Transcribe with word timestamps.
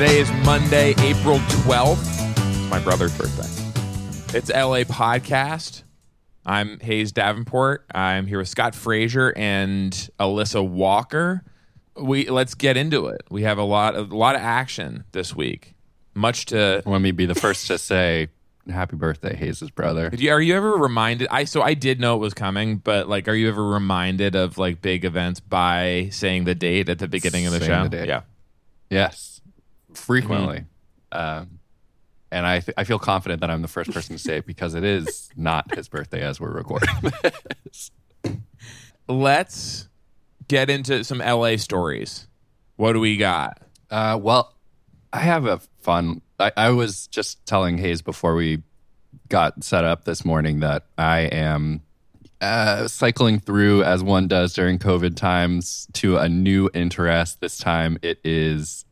Today 0.00 0.20
is 0.20 0.32
Monday, 0.46 0.94
April 1.00 1.36
12th. 1.66 2.00
It's 2.38 2.70
my 2.70 2.80
brother's 2.80 3.14
birthday. 3.18 3.44
It's 4.34 4.48
LA 4.48 4.84
Podcast. 4.84 5.82
I'm 6.46 6.80
Hayes 6.80 7.12
Davenport. 7.12 7.84
I'm 7.94 8.26
here 8.26 8.38
with 8.38 8.48
Scott 8.48 8.74
Frazier 8.74 9.34
and 9.36 9.92
Alissa 10.18 10.66
Walker. 10.66 11.44
We 11.96 12.30
let's 12.30 12.54
get 12.54 12.78
into 12.78 13.08
it. 13.08 13.24
We 13.30 13.42
have 13.42 13.58
a 13.58 13.62
lot 13.62 13.94
of 13.94 14.10
a 14.10 14.16
lot 14.16 14.36
of 14.36 14.40
action 14.40 15.04
this 15.12 15.36
week. 15.36 15.74
Much 16.14 16.46
to 16.46 16.82
Let 16.86 17.02
me 17.02 17.10
be 17.10 17.26
the 17.26 17.34
first 17.34 17.66
to 17.66 17.76
say 17.76 18.28
happy 18.70 18.96
birthday, 18.96 19.36
Hayes' 19.36 19.68
brother. 19.70 20.08
Did 20.08 20.20
you- 20.20 20.30
Are 20.30 20.40
you 20.40 20.56
ever 20.56 20.78
reminded? 20.78 21.28
I 21.30 21.44
so 21.44 21.60
I 21.60 21.74
did 21.74 22.00
know 22.00 22.14
it 22.14 22.20
was 22.20 22.32
coming, 22.32 22.78
but 22.78 23.06
like, 23.06 23.28
are 23.28 23.34
you 23.34 23.50
ever 23.50 23.68
reminded 23.68 24.34
of 24.34 24.56
like 24.56 24.80
big 24.80 25.04
events 25.04 25.40
by 25.40 26.08
saying 26.10 26.44
the 26.44 26.54
date 26.54 26.88
at 26.88 27.00
the 27.00 27.06
beginning 27.08 27.44
of 27.44 27.52
the 27.52 27.60
Saying 27.60 27.70
show? 27.70 27.88
the. 27.88 28.06
Yeah, 28.06 28.22
Yes, 28.88 29.39
frequently. 29.94 30.64
Um, 31.12 31.58
and 32.32 32.46
I, 32.46 32.60
th- 32.60 32.74
I 32.76 32.84
feel 32.84 32.98
confident 32.98 33.40
that 33.40 33.50
I'm 33.50 33.62
the 33.62 33.68
first 33.68 33.92
person 33.92 34.16
to 34.16 34.22
say 34.22 34.36
it 34.38 34.46
because 34.46 34.74
it 34.74 34.84
is 34.84 35.30
not 35.36 35.74
his 35.74 35.88
birthday 35.88 36.22
as 36.22 36.40
we're 36.40 36.52
recording 36.52 36.88
this. 37.22 37.90
let's 39.08 39.88
get 40.46 40.70
into 40.70 41.02
some 41.04 41.18
LA 41.18 41.56
stories. 41.56 42.28
What 42.76 42.92
do 42.92 43.00
we 43.00 43.16
got? 43.16 43.60
Uh, 43.90 44.18
well, 44.20 44.54
I 45.12 45.20
have 45.20 45.46
a 45.46 45.60
fun. 45.80 46.22
I, 46.38 46.52
I 46.56 46.70
was 46.70 47.08
just 47.08 47.44
telling 47.46 47.78
Hayes 47.78 48.02
before 48.02 48.34
we 48.34 48.62
got 49.28 49.64
set 49.64 49.84
up 49.84 50.04
this 50.04 50.24
morning 50.24 50.60
that 50.60 50.84
I 50.96 51.20
am 51.20 51.82
uh, 52.40 52.88
cycling 52.88 53.38
through 53.40 53.82
as 53.84 54.02
one 54.02 54.28
does 54.28 54.54
during 54.54 54.78
COVID 54.78 55.16
times 55.16 55.88
to 55.94 56.16
a 56.16 56.28
new 56.28 56.70
interest. 56.72 57.40
This 57.40 57.58
time 57.58 57.98
it 58.02 58.20
is 58.24 58.84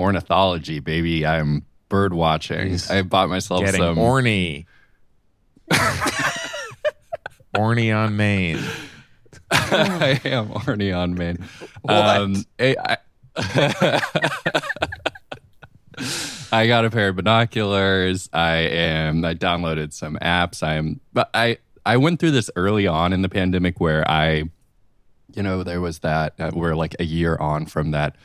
ornithology, 0.00 0.80
baby. 0.80 1.26
I'm 1.26 1.64
bird 1.88 2.14
watching. 2.14 2.70
He's 2.70 2.90
I 2.90 3.02
bought 3.02 3.28
myself 3.28 3.64
Getting 3.64 3.80
some. 3.80 3.96
orny. 3.96 4.64
orny 7.54 7.94
on 7.94 8.16
Maine. 8.16 8.58
I 9.50 10.20
am 10.24 10.46
horny 10.48 10.92
on 10.92 11.14
Maine. 11.14 11.38
What? 11.82 11.94
Um, 11.94 12.44
I, 12.58 12.96
I, 13.36 14.00
I 16.52 16.66
got 16.66 16.84
a 16.84 16.90
pair 16.90 17.08
of 17.08 17.16
binoculars. 17.16 18.28
I 18.32 18.56
am. 18.56 19.24
I 19.24 19.34
downloaded 19.34 19.92
some 19.92 20.16
apps. 20.22 20.62
I 20.62 20.74
am. 20.74 21.00
But 21.12 21.30
I 21.34 21.58
I 21.84 21.96
went 21.98 22.20
through 22.20 22.30
this 22.32 22.50
early 22.56 22.86
on 22.86 23.12
in 23.12 23.22
the 23.22 23.28
pandemic 23.28 23.80
where 23.80 24.08
I, 24.08 24.44
you 25.34 25.42
know, 25.42 25.62
there 25.62 25.80
was 25.80 26.00
that 26.00 26.34
uh, 26.38 26.50
we're 26.54 26.74
like 26.74 26.94
a 26.98 27.04
year 27.04 27.36
on 27.36 27.66
from 27.66 27.90
that 27.92 28.16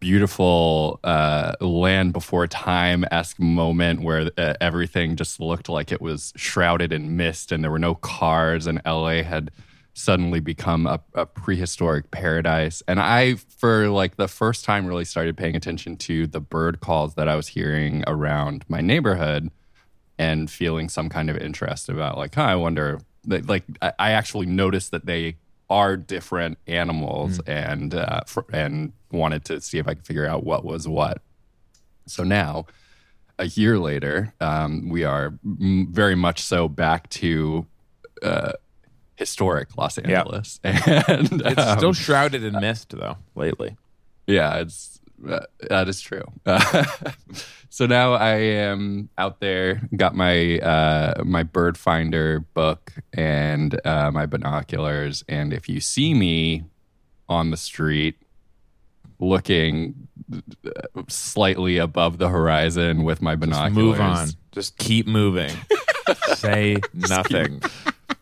beautiful 0.00 1.00
uh, 1.04 1.54
land 1.60 2.12
before 2.12 2.46
time 2.46 3.04
esque 3.10 3.40
moment 3.40 4.00
where 4.02 4.30
uh, 4.38 4.54
everything 4.60 5.16
just 5.16 5.40
looked 5.40 5.68
like 5.68 5.92
it 5.92 6.00
was 6.00 6.32
shrouded 6.36 6.92
in 6.92 7.16
mist 7.16 7.52
and 7.52 7.62
there 7.62 7.70
were 7.70 7.78
no 7.78 7.94
cars 7.94 8.66
and 8.66 8.80
LA 8.86 9.22
had 9.22 9.50
suddenly 9.98 10.38
become 10.38 10.86
a, 10.86 11.00
a 11.14 11.26
prehistoric 11.26 12.10
paradise. 12.12 12.82
And 12.86 13.00
I, 13.00 13.34
for 13.34 13.88
like 13.88 14.16
the 14.16 14.28
first 14.28 14.64
time, 14.64 14.86
really 14.86 15.04
started 15.04 15.36
paying 15.36 15.56
attention 15.56 15.96
to 15.96 16.28
the 16.28 16.40
bird 16.40 16.80
calls 16.80 17.16
that 17.16 17.28
I 17.28 17.34
was 17.34 17.48
hearing 17.48 18.04
around 18.06 18.64
my 18.68 18.80
neighborhood 18.80 19.50
and 20.16 20.48
feeling 20.48 20.88
some 20.88 21.08
kind 21.08 21.28
of 21.28 21.36
interest 21.36 21.88
about 21.88 22.16
like, 22.16 22.36
huh, 22.36 22.42
I 22.42 22.54
wonder, 22.54 23.00
like, 23.26 23.64
I 23.82 23.92
I 23.98 24.10
actually 24.12 24.46
noticed 24.46 24.92
that 24.92 25.06
they 25.06 25.36
are 25.70 25.96
different 25.96 26.58
animals 26.66 27.40
and 27.46 27.94
uh, 27.94 28.20
fr- 28.26 28.40
and 28.52 28.92
wanted 29.10 29.44
to 29.46 29.60
see 29.60 29.78
if 29.78 29.86
I 29.86 29.94
could 29.94 30.06
figure 30.06 30.26
out 30.26 30.44
what 30.44 30.64
was 30.64 30.88
what. 30.88 31.20
So 32.06 32.24
now, 32.24 32.66
a 33.38 33.46
year 33.46 33.78
later, 33.78 34.34
um, 34.40 34.88
we 34.88 35.04
are 35.04 35.38
m- 35.44 35.88
very 35.90 36.14
much 36.14 36.40
so 36.42 36.68
back 36.68 37.08
to 37.10 37.66
uh, 38.22 38.52
historic 39.16 39.76
Los. 39.76 39.98
Angeles, 39.98 40.58
and 40.64 41.42
It's 41.44 41.60
um, 41.60 41.78
still 41.78 41.92
shrouded 41.92 42.42
in 42.44 42.54
mist 42.60 42.90
though. 42.90 43.18
Lately, 43.34 43.76
yeah, 44.26 44.56
it's 44.56 44.97
uh, 45.26 45.40
that 45.68 45.88
is 45.88 46.00
true. 46.00 46.24
so 47.68 47.86
now 47.86 48.12
I 48.12 48.34
am 48.34 49.08
out 49.18 49.40
there, 49.40 49.82
got 49.96 50.14
my 50.14 50.58
uh, 50.58 51.22
my 51.24 51.42
bird 51.42 51.76
finder 51.76 52.40
book 52.40 52.92
and 53.12 53.80
uh, 53.86 54.10
my 54.10 54.26
binoculars, 54.26 55.24
and 55.28 55.52
if 55.52 55.68
you 55.68 55.80
see 55.80 56.14
me 56.14 56.64
on 57.28 57.50
the 57.50 57.56
street 57.56 58.16
looking 59.18 60.08
uh, 60.32 61.02
slightly 61.08 61.78
above 61.78 62.18
the 62.18 62.28
horizon 62.28 63.02
with 63.02 63.20
my 63.20 63.34
just 63.34 63.40
binoculars, 63.40 63.76
move 63.76 64.00
on. 64.00 64.28
Just 64.52 64.78
keep 64.78 65.06
moving. 65.06 65.50
Say 66.34 66.78
nothing. 66.94 67.62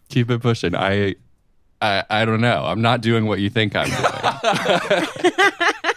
keep 0.09 0.31
it 0.31 0.41
pushing. 0.41 0.75
I. 0.75 1.17
I, 1.83 2.05
I 2.09 2.25
don't 2.25 2.41
know. 2.41 2.65
I'm 2.65 2.81
not 2.81 3.03
doing 3.03 3.27
what 3.27 3.39
you 3.39 3.51
think 3.51 3.75
I'm 3.77 3.91
doing. 3.91 5.07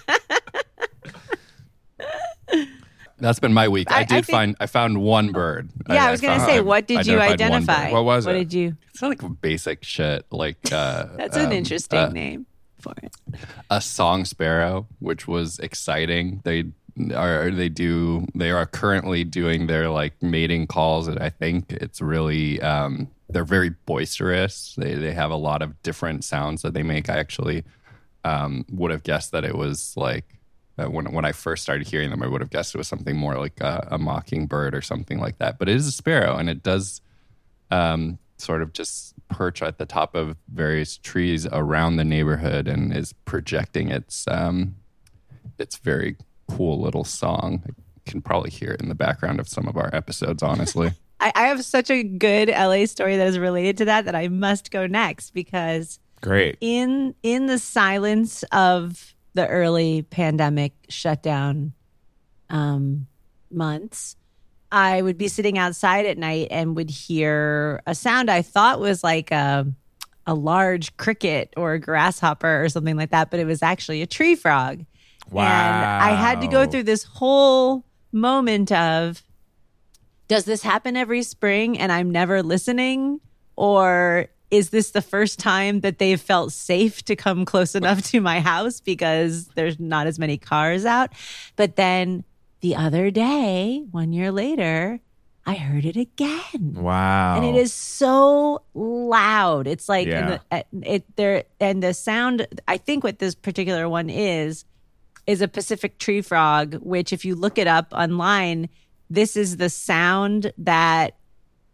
That's 3.20 3.40
been 3.40 3.54
my 3.54 3.68
week. 3.68 3.92
I, 3.92 3.96
I- 3.96 4.00
I 4.00 4.04
did 4.04 4.26
think- 4.26 4.36
find 4.36 4.56
I 4.60 4.66
found 4.66 5.02
one 5.02 5.32
bird. 5.32 5.70
Yeah, 5.90 6.06
I, 6.06 6.12
was 6.12 6.22
gonna 6.22 6.38
found- 6.40 6.50
say, 6.50 6.62
what 6.62 6.88
did 6.88 7.06
you 7.08 7.20
identified 7.20 7.50
one 7.50 7.66
bird. 7.66 7.70
identify? 7.72 7.92
What 7.94 8.06
was 8.06 8.26
What 8.26 8.36
it? 8.36 8.38
What 8.40 8.44
did 8.50 8.54
you? 8.54 8.78
It's 8.90 9.02
not 9.02 9.10
like 9.10 9.42
basic 9.42 9.84
shit. 9.84 10.26
Like 10.32 10.58
uh, 10.72 11.06
That's 11.18 11.38
an 11.38 11.48
um, 11.48 11.52
interesting 11.52 12.00
uh, 12.00 12.10
name 12.10 12.46
for 12.80 12.94
it. 13.04 13.14
a 13.70 13.82
song 13.82 14.26
sparrow, 14.26 14.88
which 15.00 15.28
was 15.28 15.60
exciting. 15.60 16.42
They 16.44 16.66
are 17.16 17.50
they 17.52 17.70
do 17.70 18.26
they 18.36 18.52
are 18.52 18.66
currently 18.66 19.24
doing 19.24 19.68
their 19.68 19.90
like 19.90 20.22
mating 20.22 20.68
calls, 20.68 21.08
and 21.08 21.20
I 21.20 21.30
think 21.30 21.72
it's 21.74 22.02
really 22.02 22.62
um, 22.62 23.10
they're 23.30 23.46
very 23.46 23.70
boisterous. 23.86 24.76
They 24.78 24.96
they 24.96 25.14
have 25.14 25.32
a 25.32 25.36
lot 25.38 25.62
of 25.62 25.82
different 25.84 26.24
sounds 26.24 26.62
that 26.64 26.74
they 26.74 26.84
make. 26.84 27.10
I 27.10 27.18
actually 27.18 27.64
um, 28.26 28.66
would 28.72 28.92
have 28.92 29.04
guessed 29.04 29.32
that 29.32 29.44
it 29.44 29.56
was 29.56 29.94
like. 29.96 30.26
Uh, 30.80 30.90
when 30.90 31.12
when 31.12 31.26
I 31.26 31.32
first 31.32 31.64
started 31.64 31.88
hearing 31.88 32.10
them, 32.10 32.24
I 32.24 32.28
would 32.28 32.42
have 32.42 32.50
guessed 32.50 32.74
it 32.74 32.78
was 32.78 32.88
something 32.88 33.18
more 33.18 33.36
like 33.38 33.60
a, 33.60 33.88
a 33.92 33.98
mockingbird 33.98 34.74
or 34.74 34.82
something 34.82 35.20
like 35.20 35.40
that. 35.40 35.60
But 35.60 35.70
it 35.70 35.76
is 35.76 35.88
a 35.88 35.92
sparrow, 35.92 36.38
and 36.38 36.50
it 36.50 36.64
does 36.64 37.02
um, 37.72 38.18
sort 38.38 38.62
of 38.62 38.74
just 38.74 39.14
perch 39.30 39.62
at 39.62 39.78
the 39.78 39.86
top 39.86 40.16
of 40.16 40.38
various 40.52 40.98
trees 40.98 41.48
around 41.52 41.98
the 41.98 42.04
neighborhood 42.04 42.68
and 42.68 42.96
is 42.96 43.14
projecting 43.26 43.90
its 43.90 44.26
um, 44.28 44.76
its 45.58 45.78
very 45.78 46.16
cool 46.50 46.80
little 46.80 47.04
song. 47.04 47.64
You 47.66 48.12
can 48.12 48.22
probably 48.22 48.50
hear 48.50 48.72
it 48.72 48.82
in 48.82 48.90
the 48.90 48.96
background 48.96 49.40
of 49.40 49.48
some 49.48 49.68
of 49.68 49.78
our 49.78 49.94
episodes, 49.94 50.42
honestly. 50.42 50.92
I, 51.20 51.32
I 51.36 51.48
have 51.48 51.64
such 51.66 51.90
a 51.90 52.02
good 52.04 52.50
LA 52.50 52.86
story 52.86 53.18
that 53.18 53.28
is 53.28 53.38
related 53.38 53.78
to 53.78 53.86
that 53.86 54.06
that 54.06 54.16
I 54.16 54.30
must 54.30 54.72
go 54.72 54.88
next 54.88 55.32
because 55.32 56.00
Great. 56.22 56.58
in 56.62 57.16
in 57.24 57.48
the 57.48 57.60
silence 57.60 58.44
of 58.52 59.16
the 59.34 59.48
early 59.48 60.02
pandemic 60.02 60.74
shutdown 60.90 61.74
um, 62.50 63.08
months, 63.52 64.16
I 64.72 65.02
would 65.02 65.18
be 65.18 65.28
sitting 65.28 65.58
outside 65.58 66.06
at 66.06 66.18
night 66.18 66.48
and 66.52 66.76
would 66.76 66.90
hear 66.90 67.82
a 67.88 67.96
sound 67.96 68.30
I 68.30 68.42
thought 68.42 68.80
was 68.80 69.04
like 69.04 69.32
a 69.32 69.68
a 70.28 70.34
large 70.36 70.96
cricket 70.98 71.52
or 71.58 71.74
a 71.74 71.80
grasshopper 71.80 72.64
or 72.64 72.70
something 72.70 72.96
like 72.96 73.10
that, 73.10 73.32
but 73.32 73.40
it 73.40 73.46
was 73.46 73.64
actually 73.64 74.04
a 74.04 74.06
tree 74.06 74.36
frog. 74.36 74.86
Wow. 75.32 75.42
And 75.44 75.86
I 75.86 76.12
had 76.12 76.40
to 76.42 76.48
go 76.48 76.68
through 76.68 76.84
this 76.84 77.04
whole 77.04 77.84
moment 78.12 78.72
of 78.72 79.24
does 80.28 80.46
this 80.46 80.62
happen 80.62 80.96
every 80.96 81.24
spring 81.24 81.80
and 81.80 81.92
I'm 81.92 82.12
never 82.12 82.44
listening? 82.44 83.22
Or 83.56 84.28
is 84.52 84.70
this 84.72 84.92
the 84.92 85.02
first 85.02 85.40
time 85.40 85.82
that 85.82 86.00
they've 86.00 86.20
felt 86.20 86.52
safe 86.52 87.04
to 87.06 87.16
come 87.16 87.46
close 87.46 87.76
enough 87.76 88.02
to 88.12 88.20
my 88.22 88.40
house 88.40 88.80
because 88.82 89.48
there's 89.50 89.80
not 89.80 90.08
as 90.08 90.18
many 90.18 90.38
cars 90.38 90.86
out? 90.86 91.12
But 91.56 91.76
then 91.76 92.24
the 92.62 92.76
other 92.76 93.12
day, 93.12 93.86
one 93.92 94.12
year 94.12 94.32
later, 94.32 95.00
I 95.46 95.54
heard 95.56 95.86
it 95.86 95.96
again 95.96 96.74
Wow. 96.76 97.38
and 97.38 97.46
it 97.46 97.60
is 97.60 97.74
so 97.74 98.62
loud. 98.74 99.66
It's 99.68 99.88
like 99.90 100.08
Yeah. 100.08 100.40
the, 100.52 100.58
uh, 100.58 100.64
it 100.84 101.16
there 101.16 101.44
and 101.60 101.82
the 101.82 101.94
sound. 101.94 102.46
I 102.68 102.78
think 102.78 103.04
what 103.04 103.20
this 103.20 103.36
particular 103.36 103.88
one 103.90 104.10
is 104.10 104.66
is 105.26 105.42
a 105.42 105.48
Pacific 105.48 106.00
tree 106.00 106.22
frog. 106.22 106.76
Which, 106.82 107.14
if 107.14 107.24
you 107.24 107.36
look 107.36 107.58
it 107.58 107.68
up 107.68 107.88
online, 107.94 108.68
this 109.10 109.36
is 109.36 109.58
the 109.58 109.70
sound 109.70 110.52
that 110.58 111.16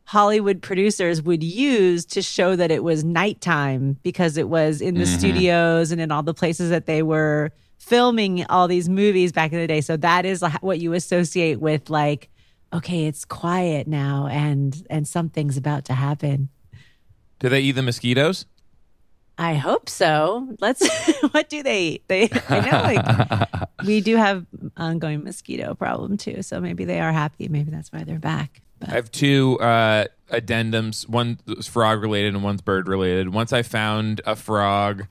Hollywood 0.06 0.62
producers 0.62 1.22
would 1.22 1.44
use 1.44 2.06
to 2.06 2.22
show 2.22 2.56
that 2.56 2.72
it 2.72 2.84
was 2.84 3.04
nighttime 3.04 3.98
because 4.04 4.38
it 4.38 4.48
was 4.48 4.80
in 4.80 4.96
the 4.96 5.04
mm-hmm. 5.04 5.18
studios 5.18 5.92
and 5.92 6.00
in 6.00 6.12
all 6.12 6.24
the 6.24 6.34
places 6.34 6.69
that 6.69 6.86
they 6.86 7.02
were 7.02 7.52
filming 7.80 8.46
all 8.46 8.68
these 8.68 8.88
movies 8.88 9.31
back 9.31 9.52
in 9.52 9.60
the 9.60 9.68
day. 9.68 9.81
So 9.81 9.98
that 9.98 10.25
is 10.25 10.44
what 10.62 10.80
you 10.80 10.94
associate 10.94 11.60
with 11.60 11.90
like 11.90 12.30
okay, 12.74 13.06
it's 13.06 13.24
quiet 13.25 13.88
now 13.88 14.28
and 14.28 14.86
and 14.90 15.07
something's 15.07 15.57
about 15.57 15.86
to 15.86 15.94
happen. 15.94 16.50
Do 17.40 17.50
they 17.50 17.62
eat 17.62 17.74
the 17.74 17.81
mosquitoes? 17.81 18.46
I 19.38 19.56
hope 19.56 19.90
so. 19.90 20.56
Let's. 20.62 20.88
what 21.31 21.50
do 21.50 21.62
they 21.62 21.81
eat? 21.84 22.08
They. 22.08 22.30
I 22.50 22.60
know, 22.60 22.81
like 22.81 23.69
we 23.86 24.01
do 24.01 24.16
have 24.16 24.46
ongoing 24.78 25.24
mosquito 25.24 25.74
problem 25.74 26.18
too. 26.18 26.42
So 26.42 26.62
maybe 26.62 26.86
they 26.86 27.00
are 27.00 27.12
happy. 27.12 27.48
Maybe 27.50 27.72
that's 27.72 27.92
why 27.92 28.04
they're 28.04 28.19
back. 28.19 28.62
I 28.88 28.92
have 28.92 29.12
two 29.12 29.60
uh, 29.60 30.06
addendums. 30.30 31.08
One 31.08 31.40
is 31.48 31.68
frog 31.68 32.02
related 32.02 32.34
and 32.34 32.44
one's 32.44 32.62
bird 32.62 32.88
related. 32.88 33.34
Once 33.34 33.52
I 33.52 33.64
found 33.64 34.22
a 34.26 34.36
frog 34.36 35.08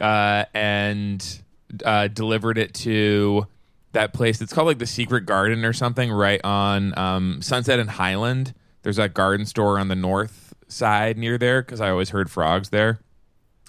uh, 0.00 0.44
and 0.54 1.42
uh, 1.84 2.08
delivered 2.08 2.58
it 2.58 2.74
to 2.74 3.46
that 3.92 4.12
place. 4.12 4.40
It's 4.40 4.52
called 4.52 4.66
like 4.66 4.78
the 4.78 4.86
Secret 4.86 5.26
Garden 5.26 5.64
or 5.64 5.72
something, 5.72 6.10
right 6.10 6.40
on 6.44 6.96
um, 6.98 7.42
Sunset 7.42 7.78
and 7.78 7.90
Highland. 7.90 8.54
There's 8.82 8.98
a 8.98 9.08
garden 9.08 9.46
store 9.46 9.78
on 9.78 9.88
the 9.88 9.96
north 9.96 10.54
side 10.68 11.18
near 11.18 11.38
there 11.38 11.62
because 11.62 11.80
I 11.80 11.90
always 11.90 12.10
heard 12.10 12.30
frogs 12.30 12.70
there. 12.70 13.00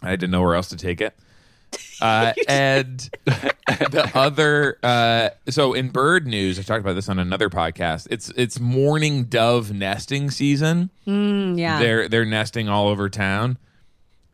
I 0.01 0.11
didn't 0.11 0.31
know 0.31 0.41
where 0.41 0.55
else 0.55 0.69
to 0.69 0.77
take 0.77 1.01
it. 1.01 1.17
Uh, 2.01 2.31
and 2.47 3.09
the 3.25 4.09
other, 4.15 4.79
uh, 4.83 5.31
so 5.49 5.73
in 5.73 5.89
bird 5.89 6.25
news, 6.25 6.57
I 6.57 6.61
talked 6.61 6.79
about 6.79 6.93
this 6.93 7.09
on 7.09 7.19
another 7.19 7.49
podcast. 7.49 8.07
It's 8.09 8.29
it's 8.37 8.57
mourning 8.57 9.25
dove 9.25 9.73
nesting 9.73 10.31
season. 10.31 10.91
Mm, 11.05 11.59
yeah. 11.59 11.77
They're 11.79 12.07
they're 12.07 12.23
nesting 12.23 12.69
all 12.69 12.87
over 12.87 13.09
town, 13.09 13.57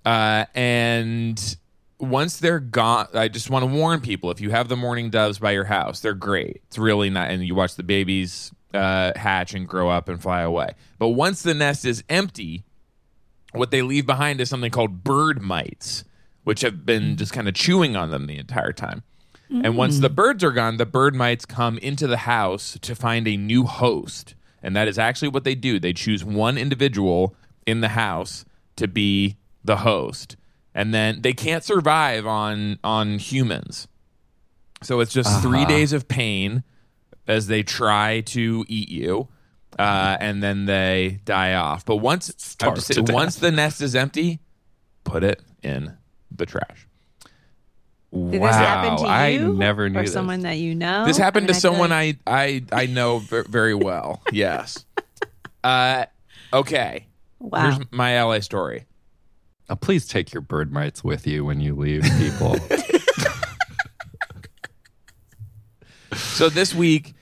uh, 0.06 0.46
and 0.54 1.58
once 1.98 2.38
they're 2.38 2.60
gone, 2.60 3.08
I 3.16 3.30
just 3.30 3.50
want 3.50 3.64
to 3.64 3.72
warn 3.72 4.00
people: 4.00 4.30
if 4.30 4.42
you 4.42 4.52
have 4.52 4.68
the 4.68 4.78
mourning 4.78 5.10
doves 5.10 5.40
by 5.40 5.50
your 5.52 5.66
house, 5.66 6.02
they're 6.02 6.14
great. 6.14 6.62
It's 6.68 6.78
really 6.78 7.10
not, 7.10 7.32
and 7.32 7.44
you 7.44 7.56
watch 7.56 7.74
the 7.76 7.84
babies 7.84 8.52
uh, 8.76 9.14
hatch 9.16 9.54
and 9.54 9.68
grow 9.68 9.90
up 9.90 10.10
and 10.10 10.22
fly 10.22 10.42
away. 10.42 10.76
But 11.00 11.10
once 11.10 11.42
the 11.42 11.54
nest 11.54 11.86
is 11.86 12.04
empty, 12.10 12.64
what 13.54 13.72
they 13.72 13.82
leave 13.82 14.06
behind 14.06 14.42
is 14.42 14.50
something 14.50 14.72
called 14.72 15.04
bird 15.04 15.42
mites, 15.42 16.04
which 16.46 16.62
have 16.62 16.86
been 16.86 17.18
just 17.18 17.34
kind 17.34 17.50
of 17.50 17.54
chewing 17.54 17.96
on 17.98 18.12
them 18.12 18.28
the 18.28 18.38
entire 18.38 18.72
time. 18.72 19.04
And 19.50 19.78
once 19.78 20.00
the 20.00 20.10
birds 20.10 20.44
are 20.44 20.52
gone, 20.52 20.78
the 20.78 20.88
bird 20.88 21.14
mites 21.16 21.46
come 21.46 21.78
into 21.78 22.08
the 22.08 22.18
house 22.18 22.80
to 22.82 22.96
find 22.96 23.28
a 23.28 23.38
new 23.38 23.66
host. 23.66 24.34
And 24.64 24.76
that 24.76 24.88
is 24.88 24.98
actually 24.98 25.28
what 25.28 25.44
they 25.44 25.54
do. 25.54 25.80
They 25.80 25.94
choose 25.94 26.24
one 26.24 26.58
individual 26.58 27.36
in 27.68 27.82
the 27.82 27.90
house 27.90 28.44
to 28.78 28.88
be 28.88 29.38
the 29.64 29.78
host. 29.78 30.36
And 30.74 30.94
then 30.94 31.22
they 31.22 31.34
can't 31.34 31.64
survive 31.64 32.26
on 32.26 32.80
on 32.84 33.20
humans. 33.20 33.88
So 34.82 35.00
it's 35.00 35.14
just 35.14 35.42
3 35.44 35.66
days 35.66 35.94
of 35.94 36.08
pain 36.08 36.64
as 37.28 37.48
they 37.48 37.62
try 37.64 38.22
to 38.22 38.66
eat 38.68 38.90
you. 38.90 39.28
Uh, 39.78 40.18
and 40.20 40.42
then 40.42 40.66
they 40.66 41.20
die 41.26 41.54
off. 41.54 41.86
But 41.86 41.98
once 41.98 42.56
I 42.62 42.66
have 42.66 42.76
to 42.76 42.82
say, 42.82 42.94
once 43.14 43.36
the 43.36 43.52
nest 43.52 43.82
is 43.82 43.96
empty, 43.96 44.40
put 45.04 45.24
it 45.24 45.42
in 45.62 45.98
the 46.38 46.46
trash. 46.46 46.88
Did 48.14 48.42
this 48.42 48.56
happen 48.56 48.98
to 48.98 49.04
you? 49.04 49.10
I 49.10 49.38
never 49.38 49.90
knew 49.90 50.00
or 50.00 50.04
this. 50.04 50.14
someone 50.14 50.42
that 50.42 50.58
you 50.58 50.74
know. 50.74 51.06
This 51.06 51.18
happened 51.18 51.46
I 51.46 51.48
mean, 51.48 51.54
to 51.54 51.58
I 51.58 51.60
someone 51.60 51.90
like- 51.90 52.20
I 52.26 52.64
I 52.72 52.84
I 52.84 52.86
know 52.86 53.20
very 53.20 53.76
well. 53.76 54.22
Yes. 54.32 54.86
Uh, 55.64 56.06
okay. 56.54 57.08
Wow. 57.40 57.72
Here's 57.72 57.92
my 57.92 58.22
LA 58.22 58.40
story. 58.40 58.86
Uh, 59.68 59.76
please 59.76 60.08
take 60.08 60.32
your 60.34 60.42
bird 60.42 60.72
mites 60.72 61.04
with 61.04 61.26
you 61.28 61.44
when 61.44 61.60
you 61.60 61.76
leave, 61.76 62.04
people. 62.20 62.56
So 66.16 66.50
this 66.50 66.74
week, 66.74 67.14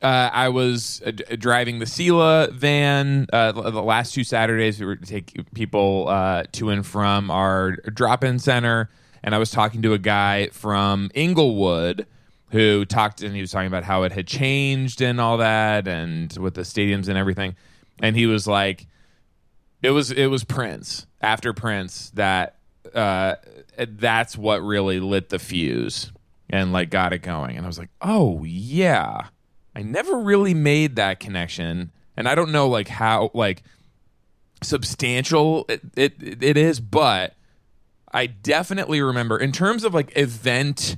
uh, 0.00 0.30
I 0.32 0.48
was 0.48 1.02
uh, 1.04 1.10
driving 1.38 1.78
the 1.78 1.86
SELAH 1.86 2.52
van. 2.52 3.26
Uh, 3.32 3.52
the 3.52 3.82
last 3.82 4.14
two 4.14 4.24
Saturdays, 4.24 4.78
we 4.78 4.86
were 4.86 4.96
to 4.96 5.06
take 5.06 5.52
people 5.54 6.06
uh, 6.08 6.44
to 6.52 6.70
and 6.70 6.86
from 6.86 7.30
our 7.30 7.72
drop-in 7.72 8.38
center, 8.38 8.90
and 9.22 9.34
I 9.34 9.38
was 9.38 9.50
talking 9.50 9.82
to 9.82 9.92
a 9.94 9.98
guy 9.98 10.48
from 10.48 11.10
Inglewood 11.14 12.06
who 12.50 12.84
talked, 12.84 13.22
and 13.22 13.34
he 13.34 13.40
was 13.40 13.50
talking 13.50 13.66
about 13.66 13.84
how 13.84 14.04
it 14.04 14.12
had 14.12 14.26
changed 14.26 15.02
and 15.02 15.20
all 15.20 15.38
that, 15.38 15.88
and 15.88 16.34
with 16.38 16.54
the 16.54 16.62
stadiums 16.62 17.08
and 17.08 17.18
everything, 17.18 17.56
and 18.00 18.16
he 18.16 18.26
was 18.26 18.46
like, 18.46 18.86
it 19.82 19.90
was 19.90 20.10
it 20.10 20.26
was 20.26 20.44
Prince 20.44 21.06
after 21.20 21.52
Prince 21.52 22.10
that 22.10 22.56
uh, 22.94 23.34
that's 23.76 24.36
what 24.36 24.62
really 24.62 25.00
lit 25.00 25.28
the 25.28 25.38
fuse 25.38 26.12
and 26.50 26.72
like 26.72 26.90
got 26.90 27.12
it 27.12 27.22
going. 27.22 27.56
And 27.56 27.64
I 27.64 27.68
was 27.68 27.78
like, 27.78 27.90
oh 28.00 28.44
yeah, 28.44 29.26
I 29.74 29.82
never 29.82 30.18
really 30.18 30.54
made 30.54 30.96
that 30.96 31.20
connection, 31.20 31.92
and 32.16 32.28
I 32.28 32.34
don't 32.34 32.50
know 32.52 32.68
like 32.68 32.88
how 32.88 33.30
like 33.34 33.62
substantial 34.62 35.64
it 35.68 35.82
it, 35.96 36.42
it 36.42 36.56
is, 36.56 36.80
but 36.80 37.34
I 38.12 38.26
definitely 38.26 39.00
remember 39.00 39.38
in 39.38 39.52
terms 39.52 39.84
of 39.84 39.94
like 39.94 40.16
event 40.16 40.96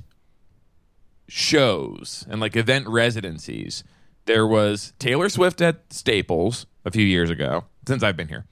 shows 1.27 2.25
and 2.29 2.41
like 2.41 2.55
event 2.55 2.87
residencies. 2.87 3.83
There 4.25 4.45
was 4.45 4.93
Taylor 4.99 5.29
Swift 5.29 5.61
at 5.61 5.91
Staples 5.91 6.67
a 6.85 6.91
few 6.91 7.05
years 7.05 7.31
ago, 7.31 7.65
since 7.87 8.03
I've 8.03 8.15
been 8.15 8.27
here, 8.27 8.45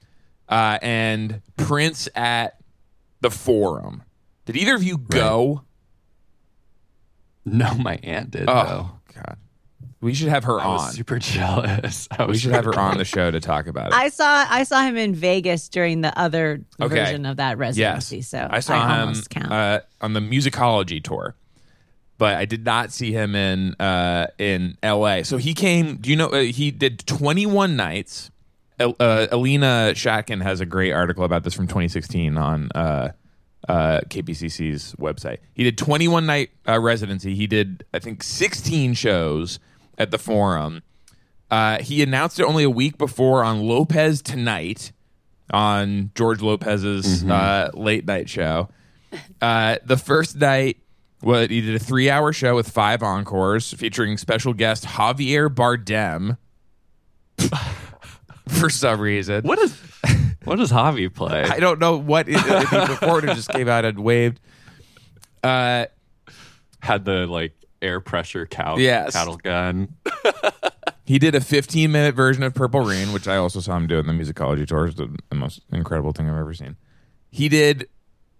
uh, 0.48 0.78
and 0.82 1.42
Prince 1.56 2.08
at 2.14 2.58
the 3.20 3.30
Forum. 3.30 4.02
Did 4.46 4.56
either 4.56 4.74
of 4.74 4.82
you 4.82 4.98
go? 4.98 5.62
no, 7.44 7.74
my 7.74 7.98
aunt 8.02 8.32
did. 8.32 8.48
Oh 8.48 8.99
we 10.00 10.14
should 10.14 10.28
have 10.28 10.44
her 10.44 10.58
I 10.60 10.66
was 10.68 10.82
on. 10.82 10.92
super 10.92 11.18
jealous. 11.34 12.08
I 12.10 12.24
We 12.26 12.38
should 12.38 12.52
have 12.52 12.64
her 12.64 12.78
on 12.78 12.98
the 12.98 13.04
show 13.04 13.30
to 13.30 13.40
talk 13.40 13.66
about 13.66 13.88
it. 13.88 13.94
I 13.94 14.08
saw 14.08 14.46
I 14.48 14.62
saw 14.64 14.82
him 14.82 14.96
in 14.96 15.14
Vegas 15.14 15.68
during 15.68 16.00
the 16.00 16.18
other 16.18 16.62
Okay. 16.80 16.94
version 16.94 17.26
of 17.26 17.36
that 17.36 17.58
residency. 17.58 18.16
yes, 18.16 18.28
So 18.28 18.48
I 18.50 18.60
saw 18.60 18.82
him 18.94 19.00
almost 19.00 19.30
count. 19.30 19.52
uh, 19.52 19.80
on 20.00 20.12
the 20.14 20.20
musicology 20.20 21.02
tour, 21.02 21.34
but 22.18 22.36
I 22.36 22.44
did 22.46 22.64
not 22.64 22.92
see 22.92 23.12
him 23.12 23.34
in 23.34 23.74
uh, 23.80 24.28
in 24.38 24.76
L.A. 24.82 25.22
So 25.24 25.36
he 25.36 25.52
came. 25.54 25.96
Do 25.96 26.08
you 26.10 26.16
know 26.16 26.28
uh, 26.28 26.40
he 26.42 26.70
did 26.70 27.06
21 27.06 27.76
nights? 27.76 28.30
El- 28.78 28.96
Uh, 28.98 29.26
Elina 29.30 29.92
Shatkin 29.94 30.42
has 30.42 30.60
a 30.62 30.66
great 30.66 30.92
article 30.92 31.24
about 31.24 31.44
this 31.44 31.52
from 31.52 31.66
2016 31.66 32.38
on 32.38 32.70
uh, 32.74 33.10
uh, 33.68 34.00
KPCC's 34.08 34.94
website. 34.98 35.36
He 35.52 35.64
did 35.64 35.76
21 35.76 36.24
night 36.24 36.48
uh, 36.66 36.80
residency. 36.80 37.34
He 37.34 37.46
did 37.46 37.84
I 37.92 37.98
think 37.98 38.22
16 38.22 38.94
shows 38.94 39.58
at 40.00 40.10
the 40.10 40.18
Forum. 40.18 40.82
Uh, 41.50 41.78
he 41.82 42.02
announced 42.02 42.40
it 42.40 42.44
only 42.44 42.64
a 42.64 42.70
week 42.70 42.96
before 42.98 43.44
on 43.44 43.60
Lopez 43.60 44.22
Tonight 44.22 44.92
on 45.52 46.10
George 46.14 46.40
Lopez's 46.40 47.24
uh, 47.24 47.70
late 47.74 48.06
night 48.06 48.28
show. 48.28 48.68
Uh, 49.42 49.76
the 49.84 49.96
first 49.96 50.36
night, 50.36 50.78
what 51.20 51.50
he 51.50 51.60
did 51.60 51.74
a 51.74 51.78
three-hour 51.78 52.32
show 52.32 52.54
with 52.54 52.70
five 52.70 53.02
encores 53.02 53.72
featuring 53.74 54.16
special 54.16 54.54
guest 54.54 54.84
Javier 54.84 55.48
Bardem. 55.48 56.38
For 58.48 58.70
some 58.70 59.00
reason, 59.00 59.42
What 59.44 59.58
is 59.58 59.76
what 60.44 60.56
does 60.56 60.72
Javi 60.72 61.12
play? 61.14 61.42
I 61.42 61.58
don't 61.60 61.78
know 61.78 61.96
what 61.98 62.28
it, 62.28 62.36
if 62.36 62.68
he 62.70 62.76
performed 62.86 63.28
just 63.28 63.50
came 63.50 63.68
out 63.68 63.84
and 63.84 63.98
waved. 63.98 64.40
Uh, 65.42 65.86
Had 66.80 67.04
the 67.04 67.26
like 67.26 67.52
air 67.82 68.00
pressure 68.00 68.46
cow 68.46 68.76
Yes. 68.76 69.12
cattle 69.12 69.36
gun. 69.36 69.96
He 71.10 71.18
did 71.18 71.34
a 71.34 71.40
15 71.40 71.90
minute 71.90 72.14
version 72.14 72.44
of 72.44 72.54
Purple 72.54 72.82
Rain, 72.82 73.12
which 73.12 73.26
I 73.26 73.34
also 73.34 73.58
saw 73.58 73.76
him 73.76 73.88
do 73.88 73.98
in 73.98 74.06
the 74.06 74.12
musicology 74.12 74.64
tour. 74.64 74.86
It's 74.86 74.94
the, 74.96 75.12
the 75.28 75.34
most 75.34 75.60
incredible 75.72 76.12
thing 76.12 76.30
I've 76.30 76.36
ever 76.38 76.54
seen. 76.54 76.76
He 77.32 77.48
did 77.48 77.88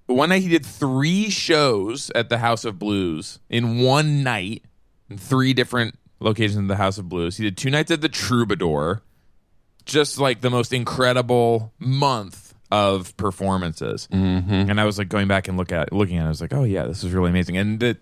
one 0.07 0.29
night. 0.29 0.43
He 0.43 0.49
did 0.49 0.65
three 0.65 1.31
shows 1.31 2.13
at 2.15 2.29
the 2.29 2.39
House 2.39 2.65
of 2.65 2.79
Blues 2.79 3.41
in 3.49 3.81
one 3.81 4.23
night, 4.23 4.63
in 5.09 5.19
three 5.19 5.53
different 5.53 5.97
locations 6.21 6.59
of 6.59 6.69
the 6.69 6.77
House 6.77 6.97
of 6.97 7.09
Blues. 7.09 7.39
He 7.39 7.43
did 7.43 7.57
two 7.57 7.71
nights 7.71 7.91
at 7.91 8.03
the 8.03 8.09
Troubadour. 8.09 9.03
Just 9.85 10.21
like 10.21 10.41
the 10.41 10.51
most 10.51 10.73
incredible 10.73 11.73
month 11.81 12.55
of 12.71 13.17
performances. 13.17 14.07
Mm-hmm. 14.13 14.71
And 14.71 14.81
I 14.81 14.85
was 14.85 14.97
like 14.97 15.09
going 15.09 15.27
back 15.27 15.49
and 15.49 15.57
look 15.57 15.73
at 15.73 15.93
looking 15.93 16.19
at 16.19 16.23
it. 16.23 16.27
I 16.27 16.29
was 16.29 16.41
like, 16.41 16.55
oh 16.55 16.63
yeah, 16.63 16.85
this 16.85 17.03
is 17.03 17.13
really 17.13 17.31
amazing. 17.31 17.57
And 17.57 17.81
that 17.81 17.97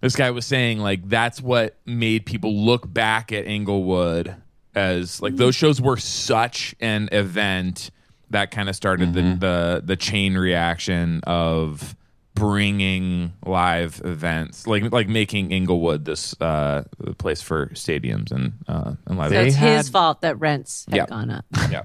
this 0.00 0.16
guy 0.16 0.30
was 0.30 0.46
saying 0.46 0.78
like 0.78 1.08
that's 1.08 1.40
what 1.40 1.76
made 1.86 2.26
people 2.26 2.54
look 2.54 2.92
back 2.92 3.32
at 3.32 3.46
Inglewood 3.46 4.34
as 4.74 5.20
like 5.20 5.36
those 5.36 5.54
shows 5.54 5.80
were 5.80 5.96
such 5.96 6.74
an 6.80 7.08
event 7.12 7.90
that 8.30 8.50
kind 8.52 8.68
of 8.68 8.76
started 8.76 9.12
the, 9.14 9.22
the 9.22 9.82
the 9.84 9.96
chain 9.96 10.36
reaction 10.36 11.20
of 11.24 11.96
bringing 12.34 13.32
live 13.44 14.00
events 14.04 14.66
like 14.66 14.90
like 14.92 15.08
making 15.08 15.50
Inglewood 15.50 16.04
this 16.04 16.40
uh 16.40 16.84
place 17.18 17.42
for 17.42 17.66
stadiums 17.74 18.30
and 18.30 18.52
uh 18.68 18.94
and 19.06 19.18
live 19.18 19.30
so 19.30 19.34
They 19.34 19.46
it's 19.48 19.56
events. 19.56 19.76
his 19.76 19.86
had- 19.88 19.92
fault 19.92 20.20
that 20.22 20.38
rents 20.38 20.86
had 20.88 20.96
Yep. 20.96 21.08
gone 21.08 21.30
up. 21.30 21.44
yeah 21.70 21.82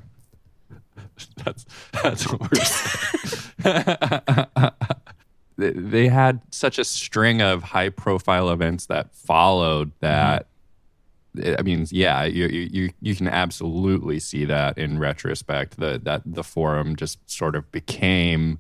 That's 1.44 1.66
that's 2.04 2.28
what 2.32 2.42
we're 2.42 2.64
saying. 2.64 4.46
They, 5.58 6.08
had 6.08 6.42
such 6.52 6.78
a 6.80 6.84
string 6.84 7.42
of 7.42 7.64
high 7.64 7.90
profile 7.90 8.50
events 8.50 8.88
that 8.88 9.14
followed 9.16 9.92
that. 10.00 10.48
I 11.58 11.62
mean, 11.64 11.86
yeah, 11.92 12.24
you, 12.24 12.48
you 12.48 12.92
you 13.02 13.14
can 13.16 13.28
absolutely 13.28 14.20
see 14.20 14.46
that 14.46 14.78
in 14.78 15.00
retrospect. 15.00 15.78
That 15.78 16.06
that 16.06 16.22
the 16.26 16.44
forum 16.44 16.96
just 16.96 17.20
sort 17.30 17.56
of 17.56 17.70
became 17.72 18.60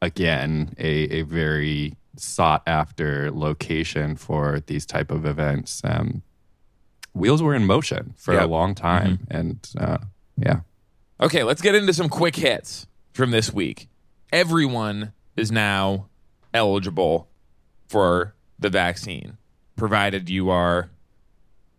again 0.00 0.74
a, 0.78 1.18
a 1.18 1.22
very 1.22 1.94
sought 2.16 2.62
after 2.66 3.30
location 3.32 4.16
for 4.16 4.60
these 4.66 4.86
type 4.86 5.10
of 5.10 5.26
events. 5.26 5.80
Um, 5.84 6.22
wheels 7.12 7.42
were 7.42 7.54
in 7.54 7.66
motion 7.66 8.14
for 8.16 8.34
Yep. 8.34 8.44
a 8.44 8.46
long 8.46 8.74
time, 8.74 9.26
and 9.30 9.58
uh, 9.78 9.98
yeah, 10.36 10.60
Okay, 11.20 11.42
let's 11.42 11.62
get 11.62 11.74
into 11.74 11.92
some 11.92 12.08
quick 12.08 12.36
hits 12.36 12.86
from 13.12 13.30
this 13.30 13.52
week. 13.52 13.88
Everyone 14.32 15.12
is 15.36 15.50
now 15.50 16.06
eligible 16.56 17.28
for 17.88 18.34
the 18.58 18.70
vaccine, 18.70 19.36
provided 19.76 20.28
you 20.28 20.50
are 20.50 20.90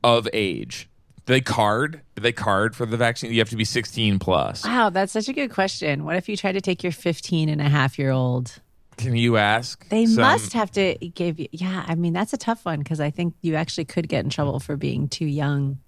of 0.03 0.27
age. 0.31 0.89
Do 1.25 1.33
they 1.33 1.41
card? 1.41 2.01
Do 2.15 2.21
they 2.21 2.31
card 2.31 2.75
for 2.75 2.85
the 2.85 2.95
vaccine? 2.95 3.33
You 3.33 3.39
have 3.39 3.49
to 3.49 3.57
be 3.57 3.65
16 3.65 4.19
plus. 4.19 4.63
Wow, 4.63 4.89
that's 4.89 5.11
such 5.11 5.27
a 5.27 5.33
good 5.33 5.51
question. 5.51 6.05
What 6.05 6.15
if 6.15 6.29
you 6.29 6.37
try 6.37 6.53
to 6.53 6.61
take 6.61 6.83
your 6.83 6.93
15 6.93 7.49
and 7.49 7.59
a 7.59 7.67
half 7.67 7.99
year 7.99 8.11
old? 8.11 8.61
Can 8.95 9.15
you 9.15 9.37
ask? 9.37 9.87
They 9.89 10.05
some- 10.05 10.21
must 10.21 10.53
have 10.53 10.71
to 10.71 10.95
give 10.95 11.39
you. 11.39 11.47
Yeah, 11.51 11.83
I 11.85 11.95
mean, 11.95 12.13
that's 12.13 12.33
a 12.33 12.37
tough 12.37 12.63
one 12.63 12.79
because 12.79 12.99
I 12.99 13.09
think 13.09 13.33
you 13.41 13.55
actually 13.55 13.85
could 13.85 14.07
get 14.07 14.23
in 14.23 14.29
trouble 14.29 14.59
for 14.59 14.77
being 14.77 15.09
too 15.09 15.25
young 15.25 15.79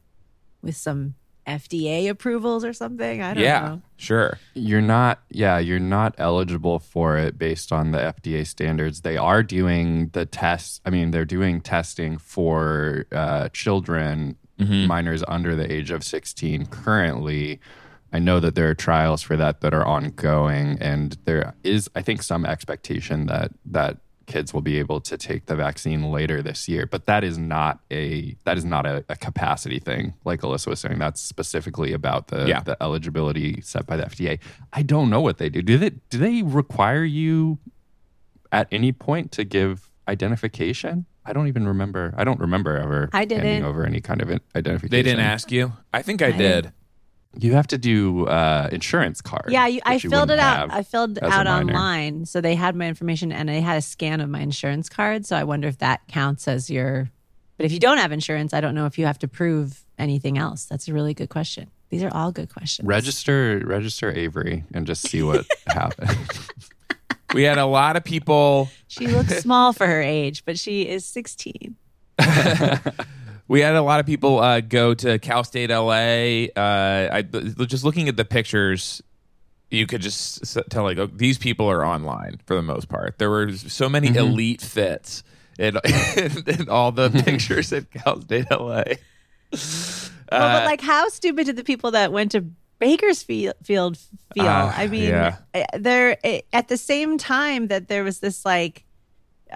with 0.62 0.76
some 0.76 1.16
FDA 1.50 2.10
approvals 2.10 2.64
or 2.64 2.74
something. 2.74 3.22
I 3.22 3.34
don't 3.34 3.44
Yeah, 3.44 3.60
know. 3.62 3.82
sure. 3.98 4.38
you're 4.54 4.82
not. 4.82 5.22
Yeah, 5.30 5.58
you're 5.60 5.80
not 5.80 6.16
eligible 6.18 6.80
for 6.80 7.18
it 7.18 7.38
based 7.38 7.72
on 7.72 7.92
the 7.92 7.98
FDA 8.00 8.46
standards. 8.46 9.02
They 9.02 9.18
are 9.18 9.44
doing 9.44 10.10
the 10.14 10.26
tests. 10.26 10.80
I 10.86 10.90
mean, 10.90 11.12
they're 11.12 11.26
doing 11.26 11.62
testing 11.62 12.18
for 12.18 13.06
uh, 13.12 13.50
children, 13.50 14.38
minors 14.58 15.24
under 15.28 15.56
the 15.56 15.72
age 15.72 15.90
of 15.90 16.04
16 16.04 16.66
currently. 16.68 17.60
I 18.12 18.20
know 18.20 18.40
that 18.40 18.56
there 18.56 18.68
are 18.70 18.76
trials 18.76 19.22
for 19.22 19.38
that 19.38 19.62
that 19.62 19.74
are 19.74 19.86
ongoing, 19.86 20.78
and 20.82 21.16
there 21.26 21.54
is, 21.64 21.90
I 21.96 22.02
think, 22.02 22.24
some 22.24 22.46
expectation 22.46 23.28
that 23.28 23.52
that 23.68 23.98
kids 24.30 24.54
will 24.54 24.62
be 24.62 24.80
able 24.80 25.02
to 25.02 25.18
take 25.18 25.48
the 25.48 25.56
vaccine 25.58 26.04
later 26.12 26.42
this 26.42 26.70
year. 26.70 26.86
But 26.86 27.06
that 27.08 27.24
is 27.26 27.38
not 27.38 27.80
a 27.92 28.38
that 28.46 28.58
is 28.58 28.64
not 28.64 28.86
a, 28.86 29.04
a 29.10 29.18
capacity 29.18 29.80
thing, 29.80 30.14
like 30.24 30.40
Alissa 30.42 30.68
was 30.68 30.80
saying. 30.80 31.00
That's 31.00 31.20
specifically 31.22 31.92
about 31.92 32.28
the 32.30 32.48
Yeah. 32.48 32.62
the 32.62 32.78
eligibility 32.82 33.60
set 33.62 33.86
by 33.86 33.98
the 33.98 34.04
FDA. 34.04 34.40
I 34.72 34.84
don't 34.84 35.10
know 35.10 35.20
what 35.20 35.38
they 35.40 35.50
do. 35.50 35.62
Do 35.62 35.78
they 35.78 35.90
do 36.10 36.18
they 36.18 36.44
require 36.44 37.04
you 37.04 37.58
at 38.52 38.68
any 38.72 38.92
point 38.94 39.32
to 39.34 39.44
give 39.44 39.92
identification? 40.08 41.06
I 41.26 41.34
don't 41.34 41.48
even 41.48 41.68
remember. 41.68 42.14
I 42.18 42.24
don't 42.24 42.40
remember 42.40 42.78
ever 42.78 43.10
I 43.14 43.26
didn't. 43.26 43.44
handing 43.44 43.66
over 43.66 43.86
any 43.86 44.00
kind 44.02 44.22
of 44.22 44.30
identification. 44.56 44.90
They 44.90 45.04
didn't 45.04 45.20
ask 45.26 45.52
you? 45.52 45.74
I 45.94 46.02
think 46.02 46.22
I, 46.22 46.28
I 46.28 46.32
did. 46.32 46.72
You 47.38 47.54
have 47.54 47.68
to 47.68 47.78
do 47.78 48.28
uh, 48.28 48.70
insurance 48.72 49.22
card. 49.22 49.50
Yeah, 49.50 49.68
you, 49.68 49.82
I 49.86 50.00
filled 50.00 50.32
it 50.32 50.40
out. 50.40 50.72
I 50.72 50.82
filled 50.84 51.20
out 51.22 51.46
online, 51.46 52.26
so 52.26 52.42
they 52.42 52.56
had 52.56 52.76
my 52.76 52.88
information, 52.88 53.32
and 53.32 53.52
I 53.52 53.56
had 53.56 53.78
a 53.78 53.82
scan 53.82 54.20
of 54.20 54.30
my 54.30 54.40
insurance 54.40 54.90
card. 54.90 55.26
So 55.26 55.36
I 55.36 55.44
wonder 55.44 55.68
if 55.68 55.78
that 55.78 56.08
counts 56.08 56.48
as 56.48 56.70
your. 56.70 57.10
But 57.58 57.66
if 57.66 57.72
you 57.72 57.80
don't 57.80 57.98
have 57.98 58.12
insurance, 58.12 58.54
I 58.54 58.62
don't 58.62 58.74
know 58.74 58.88
if 58.88 58.98
you 58.98 59.06
have 59.06 59.20
to 59.20 59.28
prove 59.28 59.86
anything 60.00 60.38
else. 60.38 60.66
That's 60.66 60.88
a 60.88 60.94
really 60.94 61.14
good 61.14 61.30
question. 61.30 61.70
These 61.90 62.04
are 62.04 62.14
all 62.14 62.32
good 62.32 62.52
questions. 62.52 62.88
Register 62.88 63.62
register 63.66 64.12
Avery 64.12 64.64
and 64.74 64.88
just 64.88 65.08
see 65.08 65.22
what 65.22 65.46
happens. 65.68 66.18
We 67.32 67.44
had 67.44 67.60
a 67.60 67.66
lot 67.68 67.96
of 67.96 68.04
people 68.04 68.70
She 68.88 69.06
looks 69.06 69.38
small 69.38 69.72
for 69.72 69.86
her 69.86 70.02
age, 70.02 70.46
but 70.46 70.58
she 70.58 70.88
is 70.88 71.06
16. 71.06 71.76
We 73.50 73.62
had 73.62 73.76
a 73.76 73.82
lot 73.82 74.00
of 74.00 74.06
people 74.06 74.40
uh, 74.40 74.62
go 74.62 74.94
to 74.94 75.18
Cal 75.18 75.44
State 75.44 75.72
LA. 75.72 76.46
Uh, 76.56 77.10
I 77.12 77.24
just 77.24 77.84
looking 77.84 78.08
at 78.08 78.16
the 78.16 78.24
pictures, 78.24 79.02
you 79.72 79.88
could 79.88 80.02
just 80.02 80.56
tell 80.70 80.84
like 80.84 81.00
oh, 81.00 81.08
these 81.08 81.40
people 81.40 81.66
are 81.68 81.84
online 81.84 82.40
for 82.46 82.56
the 82.56 82.62
most 82.62 82.90
part. 82.90 83.18
There 83.18 83.30
were 83.30 83.52
so 83.54 83.90
many 83.90 84.16
elite 84.16 84.62
fits 84.62 85.24
in, 85.58 85.78
in 86.48 86.70
all 86.70 86.92
the 86.92 87.10
pictures 87.26 87.74
at 87.74 87.90
Cal 87.92 88.22
State 88.22 88.46
LA. 88.52 88.84
well, 89.52 89.54
but 90.30 90.66
like, 90.66 90.82
how 90.82 91.10
stupid 91.10 91.48
did 91.48 91.56
the 91.56 91.64
people 91.64 91.90
that 91.92 92.12
went 92.12 92.32
to 92.34 92.46
Bakersfield 92.78 93.56
feel? 93.64 93.94
feel? 93.94 94.46
Ah, 94.46 94.76
I 94.78 94.86
mean, 94.88 95.10
yeah. 95.10 95.38
they're 95.74 96.18
eh, 96.24 96.42
at 96.54 96.68
the 96.68 96.78
same 96.78 97.18
time 97.18 97.68
that 97.68 97.88
there 97.88 98.04
was 98.04 98.20
this 98.20 98.46
like. 98.46 98.86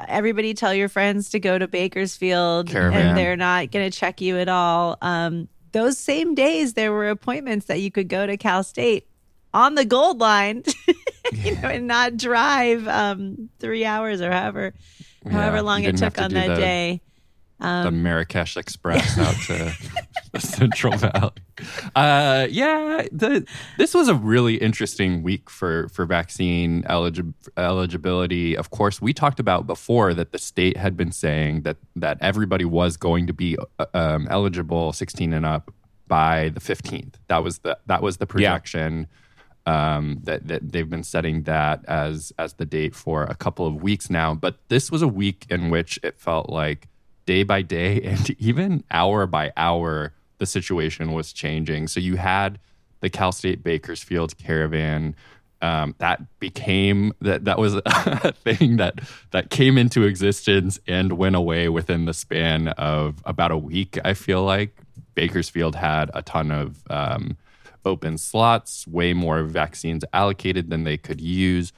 Everybody 0.08 0.54
tell 0.54 0.74
your 0.74 0.90
friends 0.90 1.30
to 1.30 1.40
go 1.40 1.58
to 1.58 1.68
Bakersfield, 1.68 2.68
Caravan. 2.70 3.08
and 3.10 3.18
they're 3.18 3.36
not 3.38 3.70
going 3.72 3.90
to 3.90 3.96
check 3.98 4.22
you 4.22 4.38
at 4.40 4.50
all. 4.50 4.98
Um, 5.02 5.48
those 5.72 5.98
same 5.98 6.34
days, 6.36 6.74
there 6.74 6.92
were 6.92 7.10
appointments 7.10 7.68
that 7.68 7.80
you 7.82 7.92
could 7.92 8.08
go 8.08 8.26
to 8.26 8.36
Cal 8.38 8.64
State 8.64 9.08
on 9.54 9.76
the 9.76 9.86
Gold 9.86 10.20
Line, 10.20 10.64
you 11.34 11.56
know, 11.56 11.68
and 11.70 11.88
not 11.88 12.18
drive 12.18 12.88
um, 12.88 13.50
three 13.60 13.86
hours 13.86 14.20
or 14.22 14.32
however, 14.32 14.74
however 15.30 15.58
Yeah, 15.58 15.62
long 15.62 15.84
it 15.84 15.98
took 15.98 16.14
to 16.16 16.24
on 16.24 16.30
do 16.30 16.36
that 16.36 16.56
the- 16.56 16.62
day. 17.60 17.82
the 17.84 17.88
Um, 17.88 18.04
Marrakesh 18.04 18.58
Express 18.58 19.18
out 19.18 19.36
to 19.48 19.74
the 20.32 20.40
Central 20.58 20.98
Valley. 20.98 21.32
Uh, 21.96 22.48
yeah, 22.50 23.08
the, 23.12 23.46
this 23.78 23.94
was 23.94 24.08
a 24.08 24.16
really 24.16 24.56
interesting 24.56 25.24
week 25.24 25.50
for 25.50 25.88
for 25.90 26.06
vaccine 26.06 26.84
eligi- 26.84 27.34
eligibility. 27.58 28.58
Of 28.58 28.70
course, 28.72 29.02
we 29.02 29.14
talked 29.14 29.40
about 29.40 29.68
before 29.68 30.14
that 30.14 30.32
the 30.32 30.40
state 30.40 30.78
had 30.78 30.98
been 30.98 31.12
saying 31.12 31.62
that 31.62 31.78
that 31.96 32.18
everybody 32.22 32.66
was 32.66 32.98
going 32.98 33.28
to 33.28 33.34
be 33.34 33.58
uh, 33.80 33.86
um, 33.94 34.28
eligible 34.30 34.94
16 34.94 35.34
and 35.34 35.46
up 35.46 35.72
by 36.08 36.50
the 36.50 36.60
15th. 36.60 37.16
That 37.28 37.44
was 37.44 37.60
the 37.60 37.78
that 37.86 38.02
was 38.02 38.18
the 38.18 38.26
projection. 38.26 39.08
Um, 39.66 40.20
that, 40.24 40.46
that 40.50 40.74
they've 40.74 40.90
been 40.90 41.04
setting 41.06 41.44
that 41.44 41.86
as 41.88 42.34
as 42.38 42.56
the 42.56 42.66
date 42.66 42.94
for 42.94 43.24
a 43.24 43.34
couple 43.34 43.66
of 43.66 43.82
weeks 43.82 44.10
now. 44.10 44.36
But 44.36 44.58
this 44.68 44.92
was 44.92 45.02
a 45.02 45.08
week 45.08 45.46
in 45.50 45.70
which 45.70 45.98
it 46.04 46.20
felt 46.20 46.50
like 46.50 46.90
day 47.26 47.44
by 47.44 47.62
day 47.62 48.02
and 48.04 48.30
even 48.40 48.84
hour 48.92 49.26
by 49.28 49.52
hour 49.58 50.14
the 50.38 50.46
situation 50.46 51.14
was 51.14 51.32
changing. 51.32 51.88
So 51.88 52.00
you 52.00 52.18
had 52.18 52.60
the 53.00 53.10
Cal 53.10 53.32
State 53.32 53.64
Bakersfield 53.64 54.38
caravan. 54.38 55.16
Um, 55.62 55.96
that 56.00 56.22
became 56.40 57.14
that 57.22 57.46
that 57.46 57.58
was 57.58 57.76
a 57.86 58.34
thing 58.34 58.78
that 58.78 59.00
that 59.32 59.50
came 59.50 59.78
into 59.78 60.04
existence 60.04 60.78
and 60.88 61.14
went 61.14 61.38
away 61.38 61.70
within 61.70 62.04
the 62.06 62.14
span 62.14 62.70
of 62.70 63.22
about 63.24 63.52
a 63.52 63.58
week. 63.58 63.98
I 64.04 64.14
feel 64.14 64.44
like 64.44 64.76
Bakersfield 65.16 65.76
had 65.76 66.12
a 66.14 66.22
ton 66.22 66.52
of 66.52 66.84
um, 66.90 67.38
open 67.86 68.18
slots, 68.18 68.86
way 68.88 69.14
more 69.14 69.44
vaccines 69.44 70.04
allocated 70.12 70.70
than 70.70 70.84
they 70.84 70.98
could 70.98 71.22
use 71.22 71.72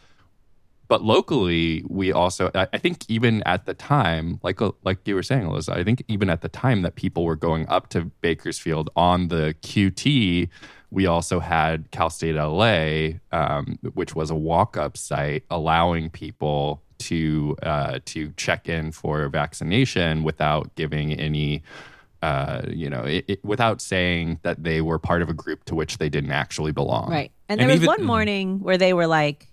but 0.88 1.04
locally 1.04 1.84
we 1.88 2.12
also 2.12 2.52
I, 2.54 2.78
think 2.78 3.06
even 3.08 3.42
at 3.44 3.66
the 3.66 3.74
time 3.74 4.40
like 4.44 4.62
uh, 4.62 4.72
like 4.84 5.00
you 5.08 5.16
were 5.16 5.24
saying 5.24 5.44
Alissa 5.44 5.76
I 5.78 5.84
think 5.84 6.04
even 6.08 6.30
at 6.30 6.42
the 6.42 6.50
time 6.50 6.82
that 6.84 6.96
people 6.96 7.24
were 7.26 7.36
going 7.36 7.68
up 7.68 7.90
to 7.90 8.06
Bakersfield 8.22 8.90
on 8.96 9.28
the 9.30 9.56
QT 9.62 10.50
we 10.92 11.06
also 11.08 11.40
had 11.40 11.90
Cal 11.92 12.10
State 12.10 12.36
LA 12.36 13.20
um, 13.32 13.78
which 13.94 14.16
was 14.16 14.30
a 14.30 14.36
walk 14.36 14.78
up 14.78 14.98
site 14.98 15.44
allowing 15.50 16.10
people 16.10 16.82
to 17.00 17.56
uh, 17.64 18.00
to 18.06 18.32
check 18.38 18.70
in 18.70 18.92
for 18.92 19.28
vaccination 19.30 20.24
without 20.24 20.74
giving 20.76 21.14
any 21.14 21.64
uh, 22.22 22.62
you 22.70 22.90
know 22.90 23.04
it, 23.04 23.26
it, 23.28 23.44
without 23.46 23.82
saying 23.82 24.40
that 24.44 24.64
they 24.64 24.82
were 24.82 24.98
part 24.98 25.22
of 25.22 25.30
a 25.30 25.34
group 25.34 25.64
to 25.66 25.76
which 25.76 25.98
they 25.98 26.10
didn't 26.10 26.32
actually 26.32 26.72
belong 26.72 27.10
Right. 27.12 27.32
And 27.50 27.60
And 27.60 27.70
there 27.70 27.76
was 27.76 27.84
even- 27.84 27.88
one 27.88 28.04
morning 28.04 28.60
where 28.62 28.78
they 28.78 28.94
were 28.94 29.06
like, 29.08 29.48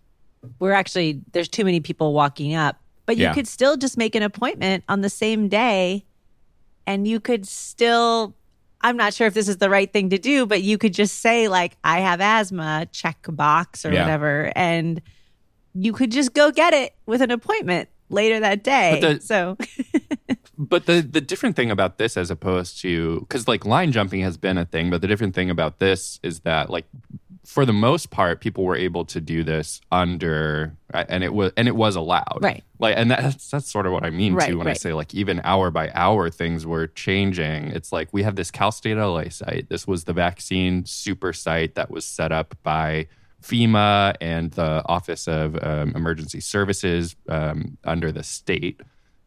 we're 0.58 0.72
actually, 0.72 1.20
there's 1.32 1.48
too 1.48 1.64
many 1.64 1.80
people 1.80 2.12
walking 2.12 2.54
up, 2.54 2.80
but 3.06 3.16
you 3.16 3.24
Yeah. 3.24 3.34
could 3.34 3.46
still 3.48 3.76
just 3.76 3.96
make 3.96 4.14
an 4.14 4.22
appointment 4.22 4.84
on 4.88 5.00
the 5.00 5.10
same 5.10 5.48
day 5.48 6.04
and 6.86 7.06
you 7.06 7.20
could 7.20 7.46
still, 7.46 8.34
I'm 8.80 8.96
not 8.96 9.14
sure 9.14 9.26
if 9.26 9.34
this 9.34 9.48
is 9.48 9.58
the 9.58 9.70
right 9.70 9.92
thing 9.92 10.10
to 10.10 10.18
do, 10.18 10.46
but 10.46 10.62
you 10.62 10.78
could 10.78 10.92
just 10.94 11.20
say, 11.20 11.46
like, 11.48 11.76
I 11.84 12.00
have 12.00 12.20
asthma, 12.20 12.88
check 12.90 13.18
box 13.28 13.84
or 13.86 13.92
Yeah. 13.92 14.02
whatever. 14.02 14.52
And 14.56 15.00
you 15.74 15.92
could 15.92 16.10
just 16.10 16.34
go 16.34 16.50
get 16.50 16.72
it 16.74 16.94
with 17.06 17.22
an 17.22 17.30
appointment 17.30 17.88
later 18.10 18.40
that 18.40 18.64
day. 18.64 18.98
The- 19.00 19.20
so, 19.20 19.56
But 20.58 20.86
the 20.86 21.00
the 21.00 21.20
different 21.20 21.56
thing 21.56 21.70
about 21.70 21.98
this, 21.98 22.16
as 22.16 22.30
opposed 22.30 22.80
to, 22.82 23.20
because 23.20 23.48
like 23.48 23.64
line 23.64 23.90
jumping 23.90 24.20
has 24.20 24.36
been 24.36 24.58
a 24.58 24.64
thing, 24.64 24.90
but 24.90 25.00
the 25.00 25.08
different 25.08 25.34
thing 25.34 25.50
about 25.50 25.78
this 25.80 26.20
is 26.22 26.40
that 26.40 26.68
like 26.70 26.84
for 27.44 27.66
the 27.66 27.72
most 27.72 28.10
part, 28.10 28.40
people 28.40 28.64
were 28.64 28.76
able 28.76 29.04
to 29.06 29.20
do 29.20 29.42
this 29.42 29.80
under, 29.90 30.76
and 30.92 31.24
it 31.24 31.34
was 31.34 31.52
and 31.56 31.66
it 31.66 31.74
was 31.74 31.96
allowed, 31.96 32.38
Right. 32.40 32.62
Like, 32.78 32.96
and 32.96 33.10
that's 33.10 33.50
that's 33.50 33.70
sort 33.70 33.86
of 33.86 33.92
what 33.92 34.04
I 34.04 34.10
mean 34.10 34.34
Right, 34.34 34.50
too 34.50 34.58
when 34.58 34.66
I 34.66 34.74
say 34.74 34.92
like 34.92 35.12
even 35.14 35.40
hour 35.44 35.70
by 35.70 35.90
hour 35.94 36.30
things 36.30 36.66
were 36.66 36.86
changing. 36.88 37.68
It's 37.68 37.92
like 37.92 38.08
we 38.12 38.22
have 38.22 38.36
this 38.36 38.50
Cal 38.50 38.70
State 38.70 38.96
LA 38.96 39.28
site. 39.28 39.68
This 39.68 39.86
was 39.86 40.04
the 40.04 40.12
vaccine 40.12 40.84
super 40.84 41.32
site 41.32 41.74
that 41.74 41.90
was 41.90 42.04
set 42.04 42.30
up 42.30 42.56
by 42.62 43.08
FEMA 43.42 44.14
and 44.20 44.52
the 44.52 44.82
Office 44.86 45.26
of 45.26 45.58
um, 45.62 45.92
Emergency 45.96 46.40
Services 46.40 47.16
um, 47.28 47.76
under 47.84 48.12
the 48.12 48.22
state 48.22 48.80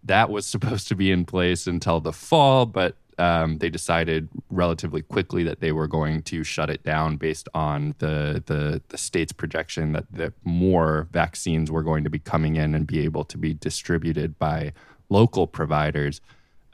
that 0.05 0.29
was 0.29 0.45
supposed 0.45 0.87
to 0.87 0.95
be 0.95 1.11
in 1.11 1.25
place 1.25 1.67
until 1.67 1.99
the 1.99 2.13
fall, 2.13 2.65
but 2.65 2.95
um, 3.17 3.57
they 3.59 3.69
decided 3.69 4.29
relatively 4.49 5.01
quickly 5.01 5.43
that 5.43 5.59
they 5.59 5.71
were 5.71 5.87
going 5.87 6.21
to 6.23 6.43
shut 6.43 6.69
it 6.69 6.83
down 6.83 7.17
based 7.17 7.47
on 7.53 7.95
the 7.99 8.43
the, 8.45 8.81
the 8.89 8.97
state's 8.97 9.31
projection 9.31 9.93
that, 9.93 10.05
that 10.11 10.33
more 10.43 11.07
vaccines 11.11 11.71
were 11.71 11.83
going 11.83 12.03
to 12.03 12.09
be 12.09 12.19
coming 12.19 12.55
in 12.55 12.75
and 12.75 12.85
be 12.87 12.99
able 13.03 13.23
to 13.23 13.37
be 13.37 13.53
distributed 13.53 14.37
by 14.37 14.73
local 15.09 15.47
providers. 15.47 16.21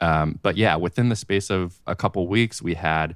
Um, 0.00 0.40
but 0.42 0.56
yeah, 0.56 0.74
within 0.74 1.10
the 1.10 1.16
space 1.16 1.48
of 1.48 1.80
a 1.86 1.94
couple 1.94 2.26
weeks, 2.26 2.60
we 2.60 2.74
had 2.74 3.14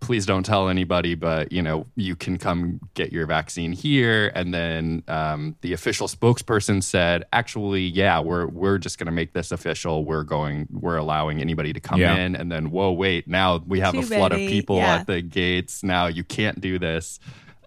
please 0.00 0.26
don't 0.26 0.44
tell 0.44 0.68
anybody, 0.68 1.14
but 1.14 1.50
you 1.50 1.62
know, 1.62 1.86
you 1.96 2.14
can 2.14 2.36
come 2.38 2.80
get 2.94 3.12
your 3.12 3.26
vaccine 3.26 3.72
here. 3.72 4.30
And 4.34 4.52
then 4.52 5.02
um, 5.08 5.56
the 5.62 5.72
official 5.72 6.06
spokesperson 6.06 6.82
said, 6.82 7.24
actually, 7.32 7.82
yeah, 7.86 8.20
we're 8.20 8.46
we're 8.46 8.78
just 8.78 8.98
going 8.98 9.06
to 9.06 9.12
make 9.12 9.32
this 9.32 9.52
official. 9.52 10.04
We're 10.04 10.22
going, 10.22 10.68
we're 10.70 10.96
allowing 10.96 11.40
anybody 11.40 11.72
to 11.72 11.80
come 11.80 12.00
Yeah. 12.00 12.16
in. 12.16 12.36
And 12.36 12.52
then, 12.52 12.70
whoa, 12.70 12.92
wait, 12.92 13.26
now 13.26 13.62
we 13.66 13.80
have 13.80 13.94
Too 13.94 14.00
a 14.00 14.02
flood 14.02 14.32
many, 14.32 14.46
of 14.46 14.50
people 14.52 14.76
yeah. 14.76 14.96
at 14.96 15.06
the 15.06 15.22
gates. 15.22 15.82
Now 15.82 16.06
you 16.06 16.24
can't 16.24 16.60
do 16.60 16.78
this. 16.78 17.18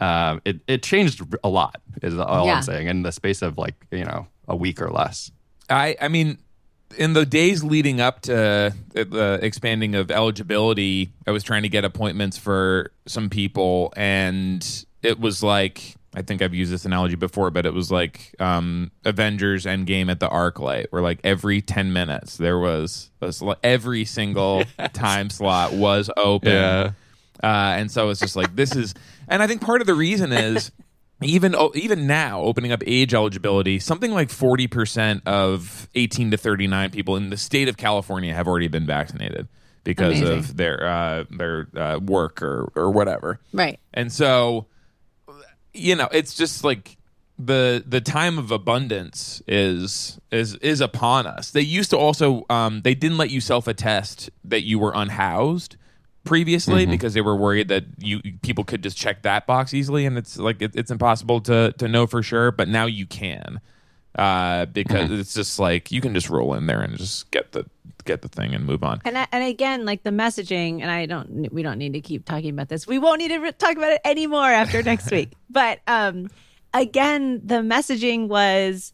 Um, 0.01 0.41
it 0.45 0.61
it 0.67 0.81
changed 0.83 1.21
a 1.43 1.49
lot, 1.49 1.81
is 2.01 2.17
all 2.17 2.45
Yeah. 2.45 2.55
I'm 2.57 2.63
saying, 2.63 2.87
in 2.87 3.01
the 3.03 3.11
space 3.11 3.41
of 3.41 3.57
like 3.57 3.75
you 3.91 4.05
know 4.05 4.27
a 4.47 4.55
week 4.55 4.81
or 4.81 4.89
less. 4.89 5.31
I 5.69 5.95
I 5.99 6.07
mean, 6.07 6.37
in 6.97 7.13
the 7.13 7.25
days 7.25 7.63
leading 7.63 8.01
up 8.01 8.21
to 8.23 8.73
the- 8.93 9.05
the 9.05 9.39
expanding 9.41 9.95
of 9.95 10.11
eligibility, 10.11 11.11
I 11.27 11.31
was 11.31 11.43
trying 11.43 11.63
to 11.63 11.69
get 11.69 11.85
appointments 11.85 12.37
for 12.37 12.91
some 13.05 13.29
people, 13.29 13.93
and 13.95 14.65
it 15.03 15.19
was 15.19 15.43
like 15.43 15.95
I 16.15 16.23
think 16.23 16.41
I've 16.41 16.55
used 16.55 16.71
this 16.71 16.85
analogy 16.85 17.15
before, 17.15 17.51
but 17.51 17.67
it 17.67 17.73
was 17.73 17.91
like 17.91 18.33
um, 18.39 18.89
Avengers 19.05 19.65
Endgame 19.65 20.09
at 20.09 20.19
the 20.19 20.27
ArcLight, 20.27 20.87
where 20.89 21.03
like 21.03 21.19
every 21.23 21.61
ten 21.61 21.93
minutes 21.93 22.37
there 22.37 22.57
was 22.57 23.11
a 23.21 23.31
sl- 23.31 23.51
every 23.63 24.05
single 24.05 24.63
time 24.93 25.29
slot 25.29 25.73
was 25.73 26.09
open. 26.17 26.51
Yeah. 26.51 26.91
Uh, 27.43 27.75
and 27.77 27.91
so 27.91 28.09
it's 28.09 28.19
just 28.19 28.35
like 28.35 28.55
this 28.55 28.75
is, 28.75 28.95
and 29.27 29.41
I 29.43 29.47
think 29.47 29.61
part 29.61 29.81
of 29.81 29.87
the 29.87 29.93
reason 29.93 30.31
is 30.33 30.71
even 31.21 31.55
oh, 31.55 31.71
even 31.75 32.07
now 32.07 32.41
opening 32.41 32.71
up 32.71 32.81
age 32.85 33.13
eligibility, 33.13 33.79
something 33.79 34.11
like 34.11 34.29
forty 34.29 34.67
percent 34.67 35.23
of 35.25 35.89
eighteen 35.95 36.31
to 36.31 36.37
thirty 36.37 36.67
nine 36.67 36.91
people 36.91 37.15
in 37.15 37.29
the 37.29 37.37
state 37.37 37.67
of 37.67 37.77
California 37.77 38.33
have 38.33 38.47
already 38.47 38.67
been 38.67 38.85
vaccinated 38.85 39.47
because 39.83 40.19
Amazing. 40.19 40.37
of 40.37 40.57
their 40.57 40.85
uh, 40.85 41.23
their 41.29 41.67
uh, 41.75 41.99
work 41.99 42.41
or 42.41 42.71
or 42.75 42.91
whatever. 42.91 43.39
Right. 43.51 43.79
And 43.93 44.11
so, 44.11 44.67
you 45.73 45.95
know, 45.95 46.07
it's 46.11 46.35
just 46.35 46.63
like 46.63 46.97
the 47.37 47.83
the 47.85 48.01
time 48.01 48.37
of 48.37 48.51
abundance 48.51 49.41
is 49.47 50.19
is 50.31 50.55
is 50.55 50.81
upon 50.81 51.25
us. 51.25 51.51
They 51.51 51.61
used 51.61 51.89
to 51.89 51.97
also 51.97 52.45
um, 52.49 52.81
they 52.83 52.95
didn't 52.95 53.17
let 53.17 53.29
you 53.29 53.41
self 53.41 53.67
attest 53.67 54.29
that 54.43 54.61
you 54.61 54.79
were 54.79 54.91
unhoused 54.93 55.75
previously 56.23 56.85
because 56.85 57.13
they 57.13 57.21
were 57.21 57.35
worried 57.35 57.67
that 57.69 57.85
you 57.97 58.21
people 58.41 58.63
could 58.63 58.83
just 58.83 58.97
check 58.97 59.23
that 59.23 59.47
box 59.47 59.73
easily, 59.73 60.05
and 60.05 60.17
it's 60.17 60.37
like 60.37 60.61
it, 60.61 60.71
it's 60.75 60.91
impossible 60.91 61.41
to 61.41 61.73
to 61.77 61.87
know 61.87 62.05
for 62.07 62.21
sure. 62.23 62.51
But 62.51 62.67
now 62.67 62.85
you 62.85 63.05
can 63.05 63.59
uh, 64.17 64.65
because 64.65 65.11
it's 65.11 65.33
just 65.33 65.59
like 65.59 65.91
you 65.91 66.01
can 66.01 66.13
just 66.13 66.29
roll 66.29 66.53
in 66.53 66.67
there 66.67 66.81
and 66.81 66.97
just 66.97 67.29
get 67.31 67.51
the 67.53 67.65
get 68.05 68.21
the 68.21 68.27
thing 68.27 68.53
and 68.55 68.65
move 68.65 68.83
on. 68.83 69.01
And 69.05 69.17
I- 69.17 69.27
and 69.31 69.43
again, 69.43 69.85
like 69.85 70.03
the 70.03 70.09
messaging, 70.09 70.81
and 70.81 70.89
I 70.89 71.05
don't, 71.05 71.51
we 71.53 71.61
don't 71.61 71.77
need 71.77 71.93
to 71.93 72.01
keep 72.01 72.25
talking 72.25 72.49
about 72.49 72.67
this. 72.69 72.87
We 72.87 72.97
won't 72.97 73.19
need 73.19 73.27
to 73.27 73.37
re- 73.37 73.51
talk 73.51 73.73
about 73.77 73.91
it 73.91 74.01
anymore 74.03 74.45
after 74.49 74.81
next 74.81 75.11
week. 75.11 75.33
But 75.49 75.79
um, 75.85 76.29
again, 76.73 77.41
the 77.45 77.55
messaging 77.55 78.27
was 78.27 78.93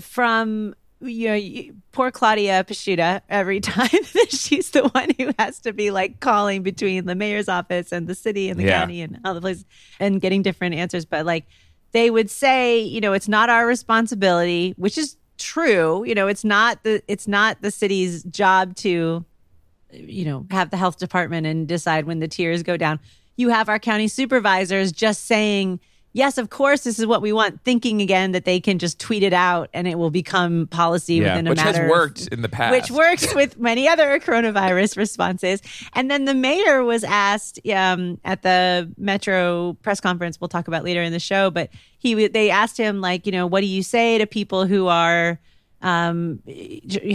from 0.00 0.74
you 1.04 1.28
know 1.28 1.34
you- 1.34 1.74
poor 1.92 2.10
Claudia 2.10 2.64
Peschiutta 2.64 3.20
every 3.28 3.60
time 3.72 3.88
that 4.14 4.30
she's 4.30 4.70
the 4.70 4.88
one 4.88 5.10
who 5.18 5.30
has 5.38 5.60
to 5.60 5.72
be 5.72 5.90
like 5.90 6.20
calling 6.20 6.62
between 6.62 7.06
the 7.06 7.14
mayor's 7.14 7.48
office 7.48 7.92
and 7.92 8.06
the 8.06 8.14
city 8.14 8.48
and 8.50 8.58
the 8.58 8.64
Yeah. 8.64 8.80
county 8.80 9.02
and 9.02 9.20
all 9.24 9.34
the 9.34 9.40
places 9.40 9.64
and 10.00 10.20
getting 10.20 10.42
different 10.42 10.74
answers. 10.74 11.04
But 11.04 11.24
like 11.26 11.44
they 11.92 12.10
would 12.10 12.30
say, 12.30 12.80
you 12.80 13.00
know, 13.00 13.12
it's 13.12 13.28
not 13.28 13.48
our 13.50 13.66
responsibility, 13.66 14.74
which 14.76 14.98
is 14.98 15.16
true. 15.38 16.04
You 16.04 16.14
know, 16.14 16.26
it's 16.26 16.44
not 16.44 16.82
the 16.84 17.02
it's 17.08 17.28
not 17.28 17.60
the 17.62 17.70
city's 17.70 18.22
job 18.24 18.74
to 18.76 19.24
you 19.92 20.24
know, 20.24 20.44
have 20.50 20.70
the 20.70 20.76
health 20.76 20.98
department 20.98 21.46
and 21.46 21.68
decide 21.68 22.04
when 22.04 22.18
the 22.18 22.26
tiers 22.26 22.64
go 22.64 22.76
down. 22.76 22.98
You 23.36 23.50
have 23.50 23.68
our 23.68 23.78
county 23.78 24.08
supervisors 24.08 24.90
just 24.90 25.26
saying, 25.26 25.78
yes, 26.14 26.38
of 26.38 26.48
course, 26.48 26.84
this 26.84 26.98
is 26.98 27.04
what 27.04 27.20
we 27.20 27.30
want, 27.32 27.60
thinking 27.64 28.00
again 28.00 28.32
that 28.32 28.46
they 28.46 28.58
can 28.60 28.78
just 28.78 28.98
tweet 28.98 29.22
it 29.22 29.34
out 29.34 29.68
and 29.74 29.86
it 29.86 29.98
will 29.98 30.10
become 30.10 30.66
policy 30.68 31.16
Yeah, 31.16 31.34
within 31.36 31.46
a 31.48 31.50
matter. 31.50 31.50
which 31.50 31.60
has 31.60 31.74
matter 31.74 31.84
of- 31.84 31.90
worked 31.90 32.26
in 32.28 32.40
the 32.40 32.48
past. 32.58 32.72
which 32.72 32.90
works 32.90 33.34
with 33.34 33.58
many 33.58 33.86
other 33.86 34.18
coronavirus 34.20 34.96
responses. 34.96 35.60
And 35.92 36.10
then 36.10 36.24
the 36.24 36.34
mayor 36.34 36.82
was 36.84 37.04
asked 37.04 37.60
um, 37.68 38.18
at 38.24 38.40
the 38.42 38.90
Metro 38.96 39.74
press 39.82 40.00
conference. 40.00 40.40
We'll 40.40 40.48
talk 40.48 40.68
about 40.68 40.84
later 40.84 41.02
in 41.02 41.12
the 41.12 41.20
show, 41.20 41.50
but 41.50 41.68
he 41.98 42.28
they 42.28 42.48
asked 42.50 42.78
him 42.78 43.00
like, 43.00 43.26
you 43.26 43.32
know, 43.32 43.46
what 43.46 43.60
do 43.60 43.66
you 43.66 43.82
say 43.82 44.16
to 44.18 44.26
people 44.26 44.66
who 44.66 44.86
are 44.86 45.40
um, 45.82 46.40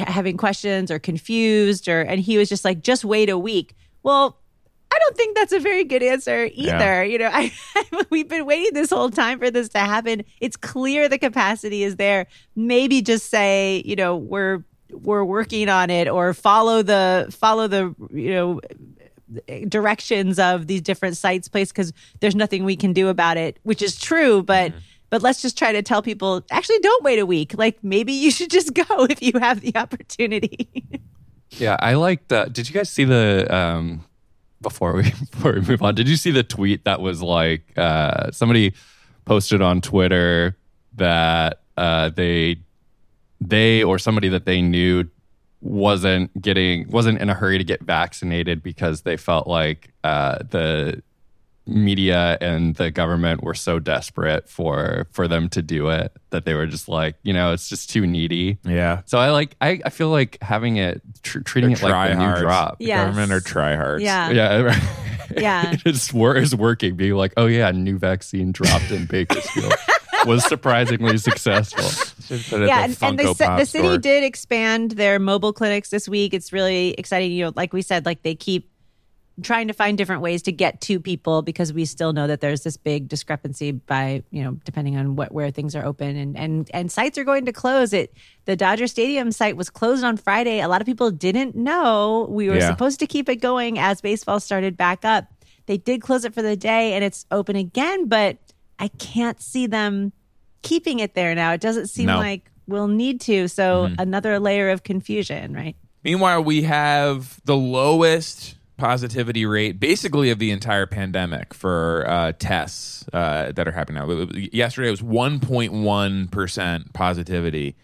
having 0.05 0.37
questions 0.37 0.91
or 0.91 0.99
confused, 0.99 1.87
or 1.87 2.01
and 2.01 2.19
he 2.19 2.37
was 2.37 2.49
just 2.49 2.63
like, 2.65 2.81
just 2.83 3.03
wait 3.05 3.29
a 3.29 3.37
week. 3.37 3.75
Well. 4.03 4.38
I 4.99 5.01
don't 5.05 5.17
think 5.17 5.37
that's 5.37 5.53
a 5.53 5.59
very 5.59 5.85
good 5.85 6.03
answer 6.03 6.49
either. 6.53 6.69
Yeah. 6.69 7.01
You 7.03 7.17
know, 7.19 7.29
I, 7.33 7.51
we've 8.09 8.27
been 8.27 8.45
waiting 8.45 8.73
this 8.73 8.89
whole 8.89 9.09
time 9.09 9.39
for 9.39 9.49
this 9.49 9.69
to 9.69 9.79
happen. 9.79 10.23
It's 10.41 10.57
clear 10.57 11.07
the 11.07 11.17
capacity 11.17 11.83
is 11.83 11.95
there. 11.95 12.27
Maybe 12.55 13.01
just 13.01 13.29
say, 13.29 13.81
you 13.85 13.95
know, 13.95 14.17
we're 14.17 14.63
we're 14.91 15.23
working 15.23 15.69
on 15.69 15.89
it, 15.89 16.07
or 16.07 16.33
follow 16.33 16.81
the 16.81 17.33
follow 17.39 17.67
the 17.67 17.95
you 18.11 18.31
know 18.31 18.61
directions 19.67 20.39
of 20.39 20.67
these 20.67 20.81
different 20.81 21.15
sites 21.15 21.47
place 21.47 21.71
because 21.71 21.93
there's 22.19 22.35
nothing 22.35 22.65
we 22.65 22.75
can 22.75 22.93
do 22.93 23.07
about 23.07 23.37
it, 23.37 23.59
which 23.63 23.81
is 23.81 23.97
true, 23.97 24.43
but. 24.43 24.73
But 25.11 25.23
let's 25.23 25.41
just 25.41 25.57
try 25.57 25.71
to 25.71 25.81
tell 25.81 26.03
people 26.03 26.45
actually 26.51 26.77
don't 26.81 27.03
wait 27.03 27.17
a 27.17 27.25
week. 27.25 27.57
Like 27.57 27.83
maybe 27.83 28.13
you 28.13 28.29
should 28.29 28.51
just 28.51 28.73
go 28.87 29.05
if 29.05 29.23
you 29.23 29.39
have 29.39 29.59
the 29.59 29.75
opportunity. 29.75 30.69
Yeah, 31.49 31.77
I 31.79 31.95
like 31.95 32.27
that. 32.27 32.53
Did 32.53 32.69
you 32.69 32.75
guys 32.75 32.91
see 32.91 33.05
the 33.05 33.47
um 33.49 34.05
before 34.61 34.93
we 34.93 35.03
before 35.31 35.53
we 35.53 35.61
move 35.61 35.81
on? 35.81 35.95
Did 35.95 36.07
you 36.07 36.15
see 36.15 36.31
the 36.31 36.43
tweet 36.43 36.85
that 36.85 37.01
was 37.01 37.21
like 37.21 37.77
uh 37.77 38.31
somebody 38.31 38.73
posted 39.25 39.61
on 39.61 39.81
Twitter 39.81 40.57
that 40.95 41.61
uh 41.77 42.09
they 42.09 42.57
they 43.41 43.83
or 43.83 43.99
somebody 43.99 44.29
that 44.29 44.45
they 44.45 44.61
knew 44.61 45.05
wasn't 45.61 46.41
getting 46.41 46.89
wasn't 46.89 47.19
in 47.19 47.29
a 47.29 47.33
hurry 47.33 47.57
to 47.57 47.63
get 47.63 47.81
vaccinated 47.81 48.63
because 48.63 49.01
they 49.01 49.17
felt 49.17 49.47
like 49.47 49.91
uh 50.03 50.39
the 50.49 51.01
media 51.69 52.37
and 52.41 52.75
the 52.75 52.91
government 52.91 53.43
were 53.43 53.53
so 53.53 53.79
desperate 53.79 54.49
for 54.49 55.07
for 55.11 55.27
them 55.27 55.47
to 55.49 55.61
do 55.61 55.89
it 55.89 56.11
that 56.31 56.45
they 56.45 56.53
were 56.53 56.65
just 56.65 56.89
like 56.89 57.15
you 57.23 57.31
know 57.33 57.53
it's 57.53 57.69
just 57.69 57.89
too 57.89 58.05
needy 58.05 58.57
yeah. 58.65 59.01
so 59.05 59.17
I 59.17 59.29
like 59.31 59.55
I, 59.61 59.79
I 59.85 59.89
feel 59.89 60.09
like 60.09 60.37
having 60.41 60.77
it 60.77 61.01
tr- 61.23 61.39
treating 61.39 61.71
it 61.71 61.81
like 61.81 62.11
a 62.11 62.15
new 62.15 62.35
drop. 62.41 62.79
The 62.79 62.85
Yes. 62.85 63.05
Government 63.05 63.31
are 63.31 63.39
tryhards. 63.41 64.01
yeah. 64.01 64.29
Yeah. 64.31 64.79
Yeah. 65.37 65.75
it's 65.85 66.11
wor- 66.11 66.35
is 66.35 66.55
working. 66.55 66.95
Being 66.95 67.13
like, 67.13 67.33
oh 67.37 67.45
yeah, 67.45 67.69
new 67.71 67.97
vaccine 67.99 68.51
dropped 68.51 68.89
in 68.91 69.05
Bakersfield 69.05 69.73
was 70.25 70.43
surprisingly 70.45 71.17
successful. 71.17 71.83
Should 71.83 72.43
put 72.49 72.61
it 72.61 72.63
at 72.63 72.67
yeah, 72.67 72.77
the 72.77 72.83
and, 72.83 73.03
and 73.03 73.19
the, 73.19 73.23
Funko 73.23 73.37
ci- 73.37 73.45
Pop 73.45 73.59
the 73.59 73.65
city 73.65 73.97
did 73.99 74.23
expand 74.23 74.91
their 74.91 75.19
mobile 75.19 75.53
clinics 75.53 75.89
this 75.89 76.09
week. 76.09 76.33
It's 76.33 76.51
really 76.51 76.91
exciting. 76.91 77.31
You 77.31 77.45
know, 77.45 77.53
like 77.55 77.73
we 77.73 77.81
said, 77.81 78.05
like 78.05 78.23
they 78.23 78.35
keep 78.35 78.69
trying 79.41 79.67
to 79.67 79.73
find 79.73 79.97
different 79.97 80.21
ways 80.21 80.41
to 80.43 80.51
get 80.51 80.81
to 80.81 80.99
people 80.99 81.41
because 81.41 81.71
we 81.73 81.85
still 81.85 82.13
know 82.13 82.27
that 82.27 82.41
there's 82.41 82.61
this 82.63 82.77
big 82.77 83.07
discrepancy 83.07 83.71
by 83.71 84.23
you 84.31 84.43
know 84.43 84.57
depending 84.63 84.97
on 84.97 85.15
what 85.15 85.31
where 85.31 85.51
things 85.51 85.75
are 85.75 85.85
open 85.85 86.15
and 86.15 86.37
and 86.37 86.69
and 86.73 86.91
sites 86.91 87.17
are 87.17 87.23
going 87.23 87.45
to 87.45 87.51
close. 87.53 87.93
It 87.93 88.13
the 88.45 88.55
Dodger 88.55 88.87
Stadium 88.87 89.31
site 89.31 89.57
was 89.57 89.69
closed 89.69 90.03
on 90.03 90.17
Friday. 90.17 90.59
A 90.59 90.67
lot 90.67 90.81
of 90.81 90.85
people 90.85 91.11
didn't 91.11 91.55
know 91.55 92.27
we 92.29 92.49
were 92.49 92.57
Yeah. 92.57 92.69
supposed 92.69 92.99
to 92.99 93.07
keep 93.07 93.29
it 93.29 93.37
going 93.37 93.77
as 93.79 94.01
baseball 94.01 94.39
started 94.39 94.75
back 94.77 95.05
up. 95.05 95.25
They 95.65 95.77
did 95.77 96.01
close 96.01 96.25
it 96.25 96.33
for 96.33 96.41
the 96.41 96.55
day 96.55 96.93
and 96.93 97.03
it's 97.03 97.25
open 97.31 97.55
again, 97.55 98.07
but 98.07 98.37
I 98.79 98.87
can't 98.97 99.41
see 99.41 99.67
them 99.67 100.13
keeping 100.61 100.99
it 100.99 101.13
there 101.13 101.35
now. 101.35 101.51
It 101.53 101.61
doesn't 101.61 101.87
seem 101.87 102.07
No. 102.07 102.17
like 102.17 102.49
we'll 102.67 102.87
need 102.87 103.21
to. 103.21 103.47
So 103.47 103.85
mm-hmm. 103.85 103.95
another 103.99 104.39
layer 104.39 104.69
of 104.69 104.83
confusion, 104.83 105.53
right? 105.53 105.75
Meanwhile, 106.03 106.43
we 106.43 106.63
have 106.63 107.39
the 107.45 107.57
lowest 107.57 108.55
positivity 108.79 109.45
rate 109.45 109.79
basically 109.79 110.31
of 110.31 110.39
the 110.39 110.49
entire 110.49 110.85
pandemic 110.87 111.53
for 111.53 112.05
uh, 112.07 112.31
tests 112.39 113.05
uh, 113.13 113.51
that 113.51 113.67
are 113.67 113.71
happening 113.71 114.01
now. 114.01 114.27
Yesterday 114.51 114.87
it 114.87 114.91
was 114.91 115.01
1.1% 115.01 116.93
positivity. 116.93 117.75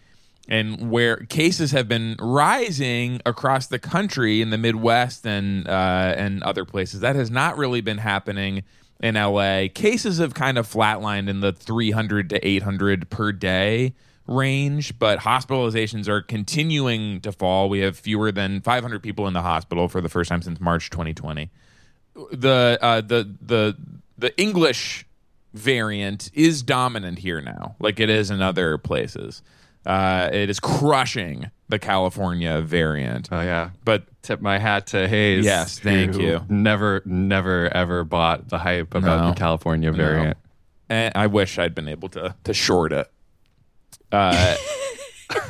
And 0.48 0.92
where 0.92 1.18
cases 1.18 1.72
have 1.72 1.88
been 1.88 2.16
rising 2.20 3.20
across 3.26 3.68
the 3.68 3.80
country 3.80 4.42
in 4.42 4.52
the 4.52 4.58
Midwest 4.60 5.26
and 5.26 5.68
uh, 5.68 6.14
and 6.16 6.44
other 6.44 6.66
places, 6.66 7.00
that 7.00 7.16
has 7.16 7.32
not 7.32 7.58
really 7.58 7.82
been 7.82 7.98
happening 7.98 8.64
in 9.00 9.16
LA. 9.16 9.66
Cases 9.74 10.20
have 10.20 10.36
kind 10.36 10.60
of 10.60 10.72
flatlined 10.72 11.30
in 11.30 11.40
the 11.40 11.52
300 11.52 12.30
to 12.30 12.48
800 12.48 13.10
per 13.10 13.32
day 13.32 13.94
range, 14.28 14.98
but 15.00 15.20
hospitalizations 15.20 16.08
are 16.08 16.22
continuing 16.22 17.22
to 17.22 17.32
fall. 17.32 17.70
We 17.70 17.80
have 17.80 17.98
fewer 17.98 18.32
than 18.32 18.62
500 18.62 19.02
people 19.04 19.28
in 19.28 19.34
the 19.34 19.42
hospital 19.42 19.88
for 19.88 20.02
the 20.02 20.10
first 20.10 20.30
time 20.30 20.42
since 20.42 20.60
March 20.60 20.90
2020. 20.90 21.50
The 22.32 22.80
uh, 22.82 23.02
the 23.02 23.36
the 23.42 23.76
the 24.18 24.38
English 24.40 25.06
variant 25.54 26.32
is 26.34 26.64
dominant 26.64 27.20
here 27.20 27.42
now, 27.42 27.76
like 27.80 28.00
it 28.00 28.10
is 28.10 28.32
in 28.32 28.42
other 28.42 28.78
places. 28.78 29.42
Uh, 29.86 30.30
it 30.34 30.50
is 30.50 30.60
crushing 30.60 31.52
the 31.70 31.78
California 31.78 32.62
variant. 32.62 33.30
Oh 33.32 33.42
yeah. 33.42 33.72
But 33.84 34.06
Tip 34.24 34.42
my 34.42 34.58
hat 34.58 34.88
to 34.88 35.08
Hayes. 35.08 35.46
Yes, 35.46 35.78
thank 35.78 36.18
you. 36.18 36.42
Never, 36.50 37.04
never, 37.06 37.72
ever 37.72 38.04
bought 38.04 38.50
the 38.50 38.58
hype 38.58 38.96
about 38.96 39.22
No. 39.22 39.30
the 39.30 39.36
California 39.36 39.92
variant. 39.92 40.38
and 40.90 41.12
I 41.16 41.28
wish 41.28 41.60
I'd 41.60 41.76
been 41.76 41.88
able 41.88 42.10
to 42.10 42.34
to 42.46 42.54
short 42.54 42.92
it. 42.92 43.08
Uh, 44.16 44.56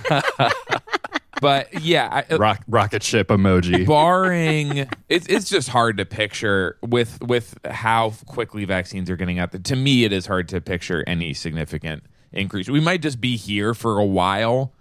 but 1.41 1.81
yeah, 1.81 2.23
I, 2.29 2.35
Rock, 2.35 2.63
rocket 2.67 3.03
ship 3.03 3.27
emoji. 3.27 3.85
barring 3.85 4.89
it's 5.09 5.27
it's 5.27 5.49
just 5.49 5.69
hard 5.69 5.97
to 5.97 6.05
picture 6.05 6.77
with 6.81 7.21
with 7.21 7.57
how 7.65 8.13
quickly 8.25 8.65
vaccines 8.65 9.09
are 9.09 9.15
getting 9.15 9.39
out 9.39 9.51
there. 9.51 9.61
To 9.61 9.75
me, 9.75 10.03
it 10.03 10.11
is 10.11 10.25
hard 10.25 10.49
to 10.49 10.61
picture 10.61 11.03
any 11.05 11.33
significant 11.33 12.03
increase. 12.31 12.69
We 12.69 12.79
might 12.79 13.01
just 13.01 13.21
be 13.21 13.35
here 13.35 13.73
for 13.73 13.99
a 13.99 14.05
while, 14.05 14.73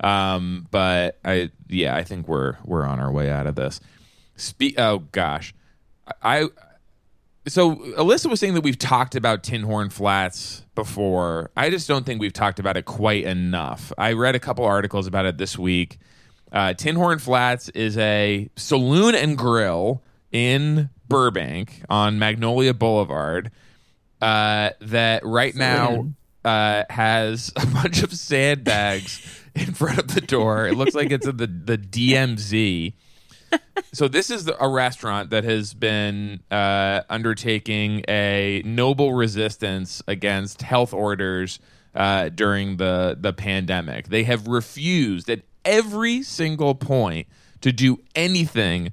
um, 0.00 0.66
but 0.70 1.18
I 1.24 1.50
yeah, 1.68 1.94
I 1.96 2.04
think 2.04 2.28
we're 2.28 2.56
we're 2.64 2.84
on 2.84 3.00
our 3.00 3.10
way 3.10 3.30
out 3.30 3.46
of 3.46 3.54
this. 3.54 3.80
Spe- 4.36 4.78
oh 4.78 5.00
gosh, 5.12 5.54
I 6.22 6.48
so 7.48 7.76
Alissa 7.76 8.28
was 8.28 8.40
saying 8.40 8.54
that 8.54 8.62
we've 8.62 8.78
talked 8.78 9.14
about 9.14 9.42
Tin 9.42 9.62
Horn 9.62 9.90
Flats 9.90 10.64
before. 10.74 11.50
I 11.56 11.70
just 11.70 11.86
don't 11.86 12.04
think 12.04 12.20
we've 12.20 12.32
talked 12.32 12.58
about 12.58 12.76
it 12.76 12.84
quite 12.84 13.24
enough. 13.24 13.92
I 13.96 14.12
read 14.12 14.34
a 14.34 14.40
couple 14.40 14.64
articles 14.64 15.06
about 15.06 15.26
it 15.26 15.38
this 15.38 15.58
week. 15.58 15.98
Uh, 16.52 16.74
Tin 16.74 16.96
Horn 16.96 17.18
Flats 17.18 17.68
is 17.70 17.96
a 17.98 18.48
saloon 18.56 19.14
and 19.14 19.36
grill 19.38 20.02
in 20.32 20.90
Burbank 21.08 21.84
on 21.88 22.18
Magnolia 22.18 22.74
Boulevard 22.74 23.50
uh, 24.20 24.70
that 24.80 25.24
right 25.24 25.54
now 25.54 26.08
uh, 26.44 26.84
has 26.90 27.52
a 27.56 27.66
bunch 27.74 28.02
of 28.02 28.12
sandbags 28.12 29.42
in 29.54 29.72
front 29.74 29.98
of 29.98 30.14
the 30.14 30.20
door. 30.20 30.66
It 30.66 30.74
looks 30.74 30.94
like 30.94 31.10
it's 31.10 31.26
in 31.26 31.36
the, 31.36 31.46
the 31.46 31.78
DMZ 31.78 32.94
so 33.92 34.08
this 34.08 34.30
is 34.30 34.50
a 34.58 34.68
restaurant 34.68 35.30
that 35.30 35.44
has 35.44 35.74
been 35.74 36.40
uh, 36.50 37.02
undertaking 37.08 38.04
a 38.08 38.62
noble 38.64 39.14
resistance 39.14 40.02
against 40.06 40.62
health 40.62 40.92
orders 40.92 41.58
uh, 41.94 42.28
during 42.28 42.76
the 42.76 43.16
the 43.18 43.32
pandemic. 43.32 44.08
They 44.08 44.24
have 44.24 44.46
refused 44.46 45.30
at 45.30 45.42
every 45.64 46.22
single 46.22 46.74
point 46.74 47.26
to 47.62 47.72
do 47.72 48.00
anything 48.14 48.92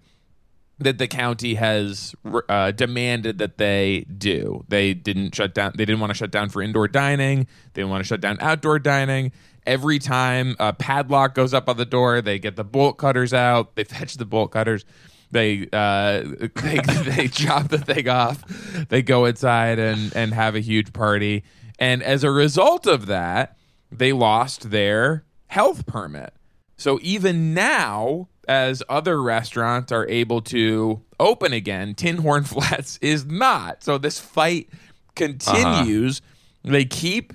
that 0.79 0.97
the 0.97 1.07
county 1.07 1.55
has 1.55 2.15
uh, 2.49 2.71
demanded 2.71 3.37
that 3.37 3.57
they 3.57 4.05
do. 4.17 4.63
They 4.67 4.93
didn't 4.93 5.35
shut 5.35 5.53
down. 5.53 5.73
They 5.75 5.85
didn't 5.85 5.99
want 5.99 6.11
to 6.11 6.15
shut 6.15 6.31
down 6.31 6.49
for 6.49 6.61
indoor 6.61 6.87
dining. 6.87 7.47
They 7.73 7.81
didn't 7.81 7.91
want 7.91 8.03
to 8.03 8.07
shut 8.07 8.21
down 8.21 8.37
outdoor 8.39 8.79
dining. 8.79 9.31
Every 9.65 9.99
time 9.99 10.55
a 10.59 10.73
padlock 10.73 11.35
goes 11.35 11.53
up 11.53 11.69
on 11.69 11.77
the 11.77 11.85
door, 11.85 12.21
they 12.21 12.39
get 12.39 12.55
the 12.55 12.63
bolt 12.63 12.97
cutters 12.97 13.33
out. 13.33 13.75
They 13.75 13.83
fetch 13.83 14.15
the 14.15 14.25
bolt 14.25 14.51
cutters. 14.51 14.85
They 15.31 15.67
uh, 15.73 16.23
they 16.55 16.79
they 16.79 17.27
chop 17.27 17.69
the 17.69 17.79
thing 17.79 18.07
off. 18.07 18.43
They 18.89 19.01
go 19.01 19.25
inside 19.25 19.79
and 19.79 20.15
and 20.15 20.33
have 20.33 20.55
a 20.55 20.59
huge 20.59 20.93
party. 20.93 21.43
And 21.79 22.03
as 22.03 22.23
a 22.23 22.31
result 22.31 22.85
of 22.85 23.07
that, 23.07 23.57
they 23.91 24.13
lost 24.13 24.69
their 24.69 25.25
health 25.47 25.85
permit. 25.85 26.33
So 26.77 26.99
even 27.01 27.53
now, 27.53 28.27
as 28.47 28.83
other 28.89 29.21
restaurants 29.21 29.91
are 29.91 30.07
able 30.07 30.41
to 30.41 31.01
open 31.19 31.53
again, 31.53 31.95
Tin 31.95 32.17
Horn 32.17 32.43
Flats 32.45 32.99
is 33.01 33.25
not. 33.25 33.83
So 33.83 33.97
this 33.97 34.19
fight 34.19 34.69
continues. 35.15 36.21
They 36.63 36.85
keep 36.85 37.33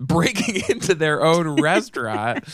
breaking 0.00 0.62
into 0.68 0.94
their 0.94 1.22
own 1.22 1.60
restaurant. 1.60 2.44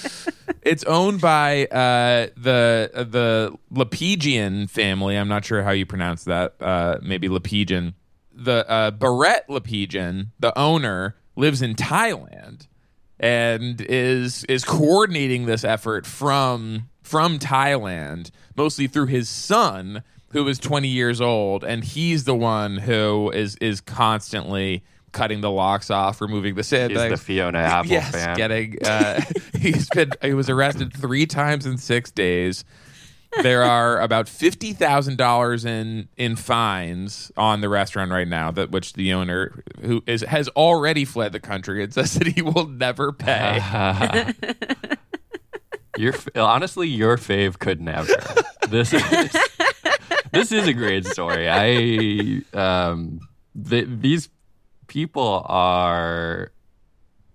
It's 0.63 0.85
owned 0.85 1.21
by 1.21 1.67
uh, 1.67 2.29
the 2.37 2.91
the 2.93 3.57
Lepejian 3.73 4.69
family. 4.69 5.17
I'm 5.17 5.29
not 5.29 5.45
sure 5.45 5.63
how 5.63 5.71
you 5.71 5.87
pronounce 5.87 6.25
that. 6.25 6.57
Uh, 6.61 6.99
maybe 7.01 7.29
Lepejian. 7.29 7.95
The 8.39 8.69
uh, 8.69 8.91
Baret 8.91 9.47
Lepejian, 9.49 10.29
the 10.39 10.57
owner, 10.59 11.17
lives 11.37 11.63
in 11.63 11.75
Thailand 11.75 12.67
and 13.19 13.81
is 13.81 14.45
is 14.45 14.65
coordinating 14.65 15.47
this 15.47 15.65
effort 15.65 16.07
from 16.07 16.89
from 17.03 17.39
Thailand, 17.39 18.31
mostly 18.57 18.87
through 18.89 19.07
his 19.07 19.29
son, 19.29 20.03
who 20.31 20.47
is 20.49 20.59
20 20.59 20.89
years 20.89 21.21
old, 21.21 21.63
and 21.63 21.85
he's 21.85 22.25
the 22.25 22.35
one 22.35 22.79
who 22.79 23.31
is 23.31 23.57
is 23.57 23.81
constantly 23.81 24.85
cutting 25.17 25.41
the 25.41 25.51
locks 25.51 25.91
off, 25.91 26.21
removing 26.21 26.55
the 26.55 26.61
He's 26.61 26.69
sandbags. 26.69 27.11
the 27.19 27.25
Fiona 27.25 27.59
Apple 27.77 27.91
yes, 27.91 28.11
fan. 28.13 28.37
getting 28.37 28.77
uh, 28.85 29.21
he's 29.59 29.89
been 29.91 30.11
he 30.23 30.35
was 30.35 30.49
arrested 30.51 30.93
three 30.93 31.27
times 31.27 31.65
in 31.67 31.79
six 31.79 32.11
days. 32.11 32.65
There 33.43 33.63
are 33.65 34.01
about 34.01 34.29
fifty 34.29 34.73
thousand 34.73 35.19
dollars 35.19 35.65
in 35.65 36.09
in 36.17 36.37
fines 36.37 37.31
on 37.37 37.61
the 37.61 37.69
restaurant 37.69 38.11
right 38.11 38.29
now, 38.29 38.51
that 38.53 38.71
which 38.71 38.93
the 38.95 39.13
owner 39.13 39.63
who 39.83 40.03
is 40.07 40.23
has 40.23 40.49
already 40.51 41.05
fled 41.05 41.33
the 41.33 41.41
country 41.41 41.83
and 41.83 41.93
says 41.95 42.15
that 42.15 42.29
he 42.29 42.41
will 42.43 42.67
never 42.69 43.13
pay. 43.13 43.61
Your 45.99 46.15
honestly, 46.35 46.89
your 46.89 47.17
fave 47.17 47.59
could 47.59 47.81
never. 47.81 48.13
This 48.69 48.93
is 48.93 49.03
this 50.33 50.53
is 50.53 50.67
a 50.67 50.73
great 50.75 51.07
story. 51.07 51.49
I 51.49 52.43
um, 52.55 53.21
th- 53.69 53.87
these 53.89 54.29
people 54.87 55.45
are 55.47 56.53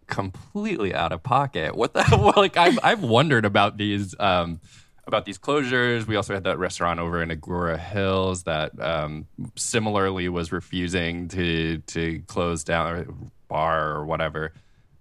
completely 0.07 0.93
out 0.93 1.11
of 1.11 1.23
pocket. 1.23 1.75
What 1.75 1.93
the 1.93 2.33
like? 2.37 2.57
I've 2.57 2.77
I've 2.83 3.03
wondered 3.03 3.45
about 3.45 3.77
these 3.77 4.13
um, 4.19 4.59
about 5.07 5.25
these 5.25 5.39
closures. 5.39 6.05
We 6.05 6.15
also 6.15 6.33
had 6.33 6.43
that 6.43 6.59
restaurant 6.59 6.99
over 6.99 7.23
in 7.23 7.29
Agoura 7.29 7.79
Hills 7.79 8.43
that 8.43 8.79
um, 8.79 9.25
similarly 9.55 10.29
was 10.29 10.51
refusing 10.51 11.27
to 11.29 11.79
to 11.79 12.19
close 12.27 12.63
down 12.63 12.87
or 12.87 13.07
bar 13.47 13.89
or 13.89 14.05
whatever. 14.05 14.53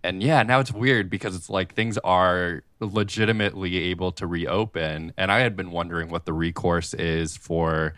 And 0.02 0.22
yeah, 0.22 0.42
now 0.44 0.60
it's 0.60 0.72
weird 0.72 1.10
because 1.10 1.36
it's 1.36 1.50
like 1.50 1.74
things 1.74 1.98
are 1.98 2.62
legitimately 2.80 3.76
able 3.76 4.12
to 4.12 4.26
reopen, 4.26 5.12
and 5.18 5.30
I 5.30 5.40
had 5.40 5.56
been 5.56 5.70
wondering 5.70 6.08
what 6.08 6.24
the 6.24 6.32
recourse 6.32 6.94
is 6.94 7.36
for 7.36 7.94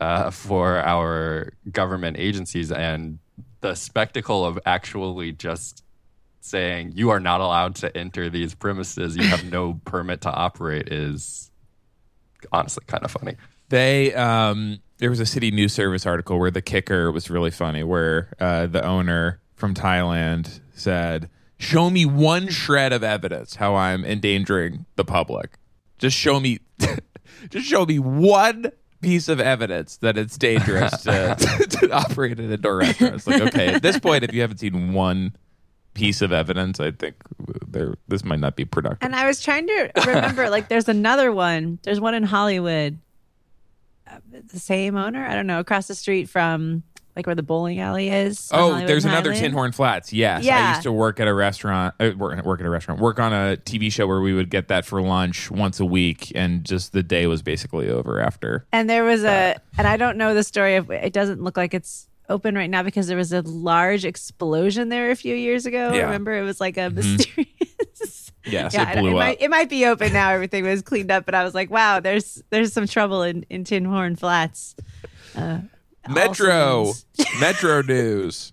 uh, 0.00 0.30
for 0.30 0.78
our 0.78 1.52
government 1.70 2.16
agencies 2.18 2.72
and 2.72 3.18
the 3.62 3.74
spectacle 3.74 4.44
of 4.44 4.58
actually 4.66 5.32
just 5.32 5.82
saying 6.40 6.92
you 6.94 7.10
are 7.10 7.20
not 7.20 7.40
allowed 7.40 7.76
to 7.76 7.96
enter 7.96 8.28
these 8.28 8.54
premises, 8.54 9.16
you 9.16 9.24
have 9.24 9.50
no 9.50 9.80
permit 9.84 10.20
to 10.22 10.30
operate 10.30 10.88
is 10.92 11.50
honestly 12.50 12.84
kind 12.86 13.04
of 13.04 13.10
funny. 13.10 13.36
They 13.68 14.12
um, 14.14 14.80
there 14.98 15.08
was 15.08 15.20
a 15.20 15.26
city 15.26 15.50
news 15.50 15.72
service 15.72 16.04
article 16.04 16.38
where 16.38 16.50
the 16.50 16.60
kicker 16.60 17.10
was 17.10 17.30
really 17.30 17.50
funny, 17.50 17.82
where 17.82 18.34
uh, 18.38 18.66
the 18.66 18.84
owner 18.84 19.40
from 19.54 19.74
Thailand 19.74 20.60
said, 20.74 21.30
"Show 21.56 21.88
me 21.88 22.04
one 22.04 22.48
shred 22.48 22.92
of 22.92 23.02
evidence 23.02 23.56
how 23.56 23.76
I'm 23.76 24.04
endangering 24.04 24.84
the 24.96 25.04
public. 25.04 25.56
Just 25.98 26.16
show 26.16 26.38
me, 26.40 26.58
just 27.48 27.66
show 27.66 27.86
me 27.86 27.98
one." 27.98 28.72
Piece 29.02 29.28
of 29.28 29.40
evidence 29.40 29.98
that 29.98 30.16
it's 30.16 30.38
dangerous 30.38 31.02
to, 31.02 31.36
to 31.68 31.90
operate 31.92 32.38
an 32.38 32.50
indoor 32.52 32.76
restaurant. 32.76 33.16
It's 33.16 33.26
like, 33.26 33.42
okay, 33.42 33.74
at 33.74 33.82
this 33.82 33.98
point, 33.98 34.24
if 34.24 34.32
you 34.32 34.40
haven't 34.40 34.58
seen 34.58 34.94
one 34.94 35.36
piece 35.94 36.22
of 36.22 36.32
evidence, 36.32 36.80
I 36.80 36.92
think 36.92 37.16
there 37.66 37.94
this 38.08 38.24
might 38.24 38.38
not 38.38 38.56
be 38.56 38.64
productive. 38.64 39.04
And 39.04 39.14
I 39.14 39.26
was 39.26 39.42
trying 39.42 39.66
to 39.66 39.90
remember, 40.06 40.48
like, 40.48 40.68
there's 40.68 40.88
another 40.88 41.32
one. 41.32 41.78
There's 41.82 42.00
one 42.00 42.14
in 42.14 42.22
Hollywood. 42.22 42.98
Uh, 44.10 44.18
the 44.30 44.58
same 44.58 44.96
owner? 44.96 45.26
I 45.26 45.34
don't 45.34 45.46
know. 45.46 45.58
Across 45.58 45.88
the 45.88 45.94
street 45.94 46.28
from 46.28 46.84
like 47.16 47.26
where 47.26 47.34
the 47.34 47.42
bowling 47.42 47.80
alley 47.80 48.08
is. 48.08 48.48
Oh, 48.52 48.84
there's 48.86 49.04
another. 49.04 49.34
Tin 49.34 49.52
Horn 49.52 49.72
Flats. 49.72 50.12
Yes, 50.12 50.46
I 50.46 50.70
used 50.70 50.82
to 50.82 50.92
work 50.92 51.20
at 51.20 51.28
a 51.28 51.34
restaurant. 51.34 51.94
Uh, 52.00 52.10
work, 52.16 52.44
work 52.44 52.60
at 52.60 52.66
a 52.66 52.70
restaurant. 52.70 53.00
Work 53.00 53.18
on 53.20 53.32
a 53.32 53.56
TV 53.56 53.92
show 53.92 54.06
where 54.06 54.20
we 54.20 54.32
would 54.32 54.50
get 54.50 54.68
that 54.68 54.84
for 54.84 55.00
lunch 55.02 55.50
once 55.50 55.80
a 55.80 55.84
week, 55.84 56.32
and 56.34 56.64
just 56.64 56.92
the 56.92 57.02
day 57.02 57.26
was 57.26 57.42
basically 57.42 57.88
over 57.88 58.20
after. 58.20 58.66
And 58.72 58.88
there 58.88 59.04
was 59.04 59.24
a, 59.24 59.56
and 59.78 59.86
I 59.86 59.96
don't 59.96 60.16
know 60.16 60.34
the 60.34 60.44
story 60.44 60.76
of. 60.76 60.90
It 60.90 61.12
doesn't 61.12 61.42
look 61.42 61.56
like 61.56 61.74
it's 61.74 62.08
open 62.28 62.54
right 62.54 62.70
now 62.70 62.82
because 62.82 63.08
there 63.08 63.16
was 63.16 63.32
a 63.32 63.42
large 63.42 64.04
explosion 64.04 64.88
there 64.88 65.10
a 65.10 65.16
few 65.16 65.34
years 65.34 65.66
ago. 65.66 65.88
Yeah. 65.88 65.92
Mm-hmm. 65.92 66.04
Remember, 66.06 66.38
it 66.38 66.42
was 66.42 66.60
like 66.60 66.76
a 66.76 66.90
mysterious. 66.90 67.48
Yes, 68.44 68.74
yeah, 68.74 68.90
it 68.90 68.98
blew 68.98 69.10
it 69.10 69.12
up. 69.12 69.18
might 69.18 69.40
it 69.40 69.50
might 69.50 69.68
be 69.68 69.86
open 69.86 70.12
now. 70.12 70.30
Everything 70.30 70.64
was 70.64 70.82
cleaned 70.82 71.12
up, 71.12 71.24
but 71.24 71.34
I 71.34 71.44
was 71.44 71.54
like, 71.54 71.70
wow, 71.70 72.00
there's 72.00 72.42
there's 72.50 72.72
some 72.72 72.88
trouble 72.88 73.22
in 73.22 73.46
in 73.50 73.62
Tin 73.62 73.84
Horn 73.84 74.16
Flats. 74.16 74.74
Uh, 75.36 75.58
Metro. 76.08 76.92
Metro 77.40 77.82
News. 77.82 78.52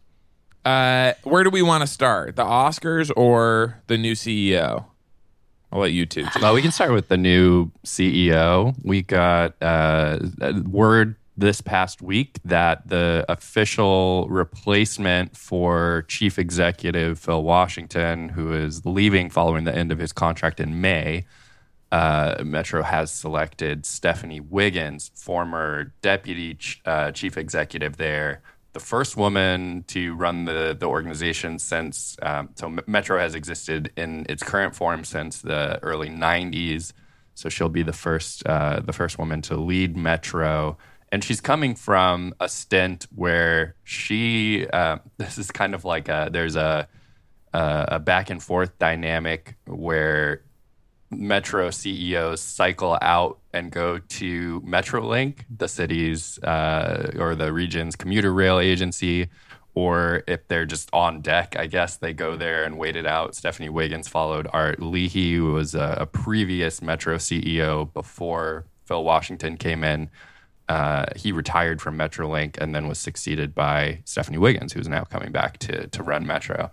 Uh, 0.65 1.13
where 1.23 1.43
do 1.43 1.49
we 1.49 1.61
want 1.61 1.81
to 1.81 1.87
start? 1.87 2.35
The 2.35 2.43
Oscars 2.43 3.11
or 3.15 3.81
the 3.87 3.97
new 3.97 4.13
CEO? 4.13 4.85
I'll 5.71 5.79
let 5.79 5.91
you 5.91 6.05
two. 6.05 6.23
choose. 6.23 6.41
Well, 6.41 6.53
we 6.53 6.61
can 6.61 6.71
start 6.71 6.91
with 6.91 7.07
the 7.09 7.17
new 7.17 7.71
CEO. 7.85 8.75
We 8.83 9.03
got 9.03 9.55
uh, 9.61 10.19
word 10.67 11.15
this 11.37 11.61
past 11.61 12.01
week 12.01 12.39
that 12.43 12.87
the 12.87 13.25
official 13.29 14.27
replacement 14.29 15.37
for 15.37 16.05
chief 16.07 16.37
executive 16.37 17.19
Phil 17.19 17.43
Washington, 17.43 18.29
who 18.29 18.51
is 18.51 18.85
leaving 18.85 19.29
following 19.29 19.63
the 19.63 19.75
end 19.75 19.91
of 19.91 19.99
his 19.99 20.11
contract 20.11 20.59
in 20.59 20.81
May, 20.81 21.25
uh, 21.91 22.43
Metro 22.43 22.83
has 22.83 23.11
selected 23.11 23.85
Stephanie 23.85 24.39
Wiggins, 24.39 25.11
former 25.15 25.93
deputy 26.01 26.55
ch- 26.55 26.81
uh, 26.85 27.11
chief 27.11 27.37
executive 27.37 27.97
there, 27.97 28.41
the 28.73 28.79
first 28.79 29.17
woman 29.17 29.83
to 29.87 30.13
run 30.15 30.45
the 30.45 30.75
the 30.79 30.85
organization 30.85 31.57
since. 31.57 32.15
Um, 32.21 32.49
so 32.55 32.77
Metro 32.85 33.17
has 33.17 33.33
existed 33.33 33.91
in 33.97 34.25
its 34.29 34.43
current 34.43 34.75
form 34.75 35.03
since 35.03 35.41
the 35.41 35.79
early 35.83 36.09
'90s. 36.09 36.93
So 37.33 37.49
she'll 37.49 37.69
be 37.69 37.83
the 37.83 37.93
first 37.93 38.45
uh, 38.45 38.81
the 38.81 38.93
first 38.93 39.17
woman 39.17 39.41
to 39.43 39.55
lead 39.55 39.97
Metro. 39.97 40.77
And 41.11 41.23
she's 41.23 41.41
coming 41.41 41.73
from 41.73 42.35
a 42.39 42.47
stint 42.47 43.07
where 43.15 43.75
she. 43.83 44.67
Uh, 44.67 44.99
this 45.17 45.39
is 45.39 45.49
kind 45.49 45.73
of 45.73 45.83
like 45.85 46.07
a, 46.07 46.29
there's 46.31 46.55
a 46.55 46.87
a 47.51 47.99
back 47.99 48.29
and 48.29 48.43
forth 48.43 48.77
dynamic 48.77 49.55
where 49.65 50.43
Metro 51.11 51.71
CEOs 51.71 52.41
cycle 52.41 52.97
out 53.01 53.39
and 53.53 53.71
go 53.71 53.97
to 53.97 54.61
Metrolink, 54.61 55.45
the 55.55 55.67
city's 55.67 56.37
uh, 56.43 57.11
or 57.17 57.35
the 57.35 57.51
region's 57.51 57.95
commuter 57.95 58.31
rail 58.31 58.59
agency, 58.59 59.29
or 59.73 60.23
if 60.27 60.47
they're 60.47 60.65
just 60.65 60.89
on 60.93 61.21
deck, 61.21 61.55
I 61.57 61.65
guess 61.65 61.97
they 61.97 62.13
go 62.13 62.35
there 62.35 62.63
and 62.63 62.77
wait 62.77 62.95
it 62.95 63.05
out. 63.05 63.35
Stephanie 63.35 63.69
Wiggins 63.69 64.07
followed 64.07 64.47
Art 64.51 64.81
Leahy, 64.81 65.35
who 65.35 65.53
was 65.53 65.73
a, 65.73 65.97
a 66.01 66.05
previous 66.05 66.81
Metro 66.81 67.17
CEO 67.17 67.91
before 67.93 68.65
Phil 68.85 69.03
Washington 69.03 69.57
came 69.57 69.83
in. 69.83 70.09
Uh, 70.67 71.05
he 71.15 71.31
retired 71.31 71.81
from 71.81 71.97
Metrolink 71.97 72.57
and 72.59 72.75
then 72.75 72.87
was 72.87 72.99
succeeded 72.99 73.55
by 73.55 74.01
Stephanie 74.05 74.37
Wiggins, 74.37 74.73
who's 74.73 74.87
now 74.87 75.03
coming 75.03 75.31
back 75.31 75.57
to 75.59 75.87
to 75.87 76.03
run 76.03 76.27
Metro. 76.27 76.69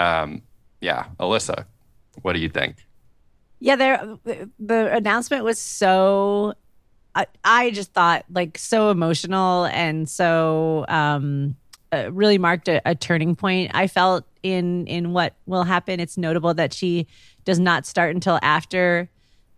Um, 0.00 0.42
yeah, 0.80 1.06
Alissa, 1.20 1.66
what 2.22 2.32
do 2.32 2.40
you 2.40 2.48
think? 2.48 2.86
Yeah, 3.60 3.76
there 3.76 4.18
the 4.58 4.92
announcement 4.94 5.44
was 5.44 5.58
so 5.58 6.54
I, 7.14 7.26
I 7.44 7.70
just 7.70 7.92
thought 7.94 8.24
like 8.30 8.58
so 8.58 8.90
emotional 8.90 9.64
and 9.66 10.08
so 10.08 10.84
um 10.88 11.56
uh, 11.92 12.10
really 12.12 12.36
marked 12.36 12.68
a, 12.68 12.82
a 12.84 12.94
turning 12.94 13.36
point. 13.36 13.70
I 13.74 13.86
felt 13.86 14.24
in 14.42 14.86
in 14.86 15.12
what 15.12 15.34
will 15.46 15.62
happen. 15.62 16.00
It's 16.00 16.18
notable 16.18 16.52
that 16.54 16.72
she 16.74 17.06
does 17.44 17.58
not 17.58 17.86
start 17.86 18.14
until 18.14 18.38
after 18.42 19.08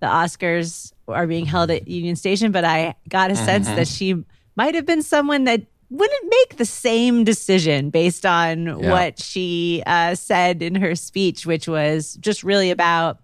the 0.01 0.07
Oscars 0.07 0.93
are 1.09 1.27
being 1.27 1.47
held 1.47 1.71
at 1.71 1.89
Union 1.89 2.15
Station, 2.17 2.53
but 2.53 2.65
I 2.65 2.95
got 3.09 3.31
a 3.33 3.37
sense 3.37 3.67
that 3.67 3.89
she 3.89 4.15
might 4.55 4.75
have 4.77 4.87
been 4.87 5.03
someone 5.03 5.45
that 5.45 5.63
wouldn't 5.91 6.25
make 6.31 6.59
the 6.59 6.65
same 6.67 7.25
decision 7.25 7.91
based 7.91 8.25
on 8.27 8.67
Yeah. 8.67 8.75
what 8.91 9.19
she 9.19 9.83
uh, 9.87 10.15
said 10.15 10.63
in 10.63 10.75
her 10.77 10.95
speech, 10.95 11.47
which 11.47 11.67
was 11.67 12.17
just 12.21 12.45
really 12.45 12.71
about 12.71 13.19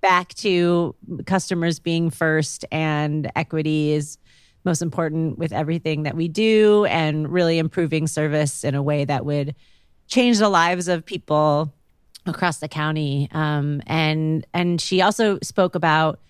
back 0.00 0.34
to 0.34 0.94
customers 1.26 1.78
being 1.78 2.10
first 2.10 2.64
and 2.70 3.30
equity 3.36 3.92
is 3.92 4.18
most 4.64 4.82
important 4.82 5.38
with 5.38 5.52
everything 5.52 6.02
that 6.02 6.14
we 6.14 6.28
do 6.28 6.84
and 6.86 7.30
really 7.30 7.58
improving 7.58 8.06
service 8.06 8.64
in 8.64 8.74
a 8.74 8.82
way 8.82 9.04
that 9.04 9.24
would 9.24 9.54
change 10.06 10.38
the 10.38 10.48
lives 10.48 10.88
of 10.88 11.04
people 11.04 11.72
across 12.26 12.58
the 12.58 12.68
county. 12.68 13.28
Um, 13.32 13.82
and 13.86 14.46
and 14.52 14.80
she 14.80 15.00
also 15.00 15.38
spoke 15.42 15.74
about 15.74 16.20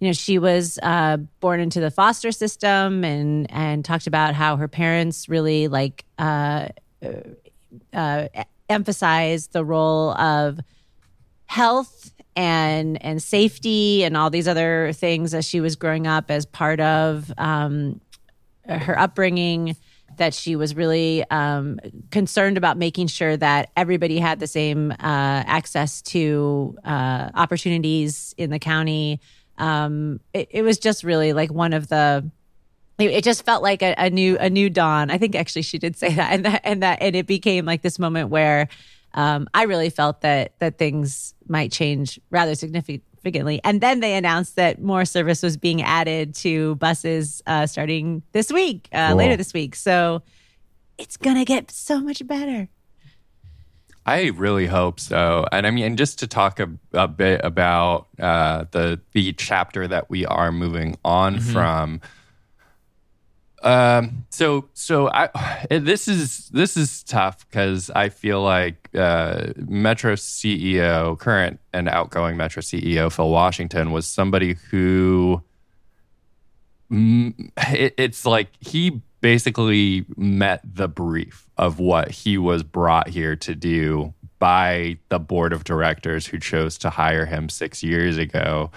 you 0.00 0.08
know 0.08 0.12
she 0.12 0.38
was 0.38 0.78
uh, 0.82 1.18
born 1.40 1.60
into 1.60 1.80
the 1.80 1.90
foster 1.90 2.32
system 2.32 3.04
and 3.04 3.50
and 3.50 3.84
talked 3.84 4.06
about 4.06 4.34
how 4.34 4.56
her 4.56 4.68
parents 4.68 5.28
really 5.28 5.68
like 5.68 6.04
uh, 6.18 6.68
uh, 7.92 8.28
emphasize 8.68 9.48
the 9.48 9.64
role 9.64 10.10
of 10.12 10.58
health 11.46 12.12
and 12.36 13.02
and 13.02 13.22
safety 13.22 14.04
and 14.04 14.16
all 14.16 14.30
these 14.30 14.46
other 14.46 14.92
things 14.92 15.34
as 15.34 15.44
she 15.44 15.60
was 15.60 15.74
growing 15.74 16.06
up 16.06 16.30
as 16.30 16.44
part 16.44 16.78
of 16.80 17.32
um, 17.38 18.00
her 18.68 18.98
upbringing 18.98 19.74
that 20.18 20.34
she 20.34 20.56
was 20.56 20.74
really 20.74 21.24
um, 21.30 21.78
concerned 22.10 22.56
about 22.56 22.78
making 22.78 23.06
sure 23.06 23.36
that 23.36 23.70
everybody 23.76 24.18
had 24.18 24.38
the 24.38 24.46
same 24.46 24.90
uh, 24.92 24.94
access 25.00 26.00
to 26.02 26.76
uh, 26.84 27.30
opportunities 27.34 28.34
in 28.38 28.50
the 28.50 28.58
county. 28.58 29.20
Um, 29.58 30.20
it, 30.32 30.48
it 30.50 30.62
was 30.62 30.78
just 30.78 31.04
really 31.04 31.32
like 31.32 31.52
one 31.52 31.72
of 31.72 31.88
the 31.88 32.30
it, 32.98 33.24
just 33.24 33.44
felt 33.44 33.62
like 33.62 33.82
a, 33.82 33.94
a 33.98 34.10
new 34.10 34.38
a 34.38 34.48
new 34.48 34.70
dawn. 34.70 35.10
I 35.10 35.18
think 35.18 35.34
actually 35.34 35.62
she 35.62 35.78
did 35.78 35.96
say 35.96 36.14
that, 36.14 36.32
and 36.32 36.44
that 36.44 36.60
and 36.64 36.82
that 36.82 37.02
and 37.02 37.14
it 37.14 37.26
became 37.26 37.64
like 37.66 37.82
this 37.82 37.98
moment 37.98 38.30
where 38.30 38.68
um, 39.16 39.48
I 39.54 39.64
really 39.64 39.90
felt 39.90 40.20
that 40.20 40.52
that 40.60 40.78
things 40.78 41.34
might 41.48 41.72
change 41.72 42.20
rather 42.30 42.54
significantly. 42.54 43.60
And 43.64 43.80
then 43.80 44.00
they 44.00 44.14
announced 44.14 44.54
that 44.56 44.80
more 44.80 45.04
service 45.04 45.42
was 45.42 45.56
being 45.56 45.82
added 45.82 46.34
to 46.36 46.76
buses 46.76 47.42
uh, 47.46 47.66
starting 47.66 48.22
this 48.32 48.52
week, 48.52 48.88
uh, 48.92 49.08
Cool. 49.08 49.16
later 49.16 49.36
this 49.36 49.52
week. 49.52 49.74
So 49.74 50.22
it's 50.98 51.16
gonna 51.16 51.44
get 51.44 51.70
so 51.70 52.00
much 52.00 52.24
better. 52.26 52.68
I 54.08 54.26
really 54.26 54.66
hope 54.66 55.00
so. 55.00 55.46
And 55.50 55.66
I 55.66 55.72
mean, 55.72 55.84
and 55.84 55.98
just 55.98 56.20
to 56.20 56.28
talk 56.28 56.60
a, 56.60 56.70
a 56.92 57.08
bit 57.08 57.40
about 57.42 58.06
uh, 58.20 58.66
the 58.70 59.00
the 59.12 59.32
chapter 59.32 59.88
that 59.88 60.08
we 60.08 60.24
are 60.26 60.52
moving 60.52 60.96
on 61.04 61.40
from. 61.40 62.00
Um, 63.62 64.26
so 64.30 64.68
so 64.74 65.08
I 65.08 65.66
this 65.70 66.08
is 66.08 66.48
this 66.50 66.76
is 66.76 67.02
tough 67.02 67.48
because 67.48 67.90
I 67.90 68.08
feel 68.08 68.42
like 68.42 68.88
uh, 68.94 69.48
Metro 69.56 70.14
CEO, 70.14 71.18
current 71.18 71.60
and 71.72 71.88
outgoing 71.88 72.36
Metro 72.36 72.62
CEO 72.62 73.12
Phil 73.12 73.30
Washington, 73.30 73.92
was 73.92 74.06
somebody 74.06 74.56
who 74.70 75.42
it, 76.90 77.94
it's 77.96 78.24
like 78.24 78.48
he 78.60 79.02
basically 79.20 80.04
met 80.16 80.60
the 80.64 80.88
brief 80.88 81.48
of 81.56 81.80
what 81.80 82.10
he 82.10 82.38
was 82.38 82.62
brought 82.62 83.08
here 83.08 83.34
to 83.34 83.54
do 83.54 84.14
by 84.38 84.98
the 85.08 85.18
board 85.18 85.52
of 85.52 85.64
directors 85.64 86.26
who 86.26 86.38
chose 86.38 86.76
to 86.78 86.90
hire 86.90 87.26
him 87.26 87.48
six 87.48 87.82
years 87.82 88.18
ago. 88.18 88.70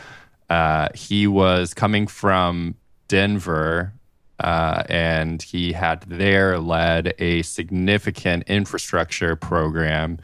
Uh, 0.49 0.87
he 0.95 1.27
was 1.27 1.73
coming 1.73 2.07
from 2.07 2.75
Denver. 3.07 3.93
Uh, 4.39 4.83
and 4.87 5.41
he 5.41 5.73
had 5.73 6.01
there 6.03 6.59
led 6.59 7.13
a 7.19 7.41
significant 7.41 8.43
infrastructure 8.47 9.35
program 9.35 10.17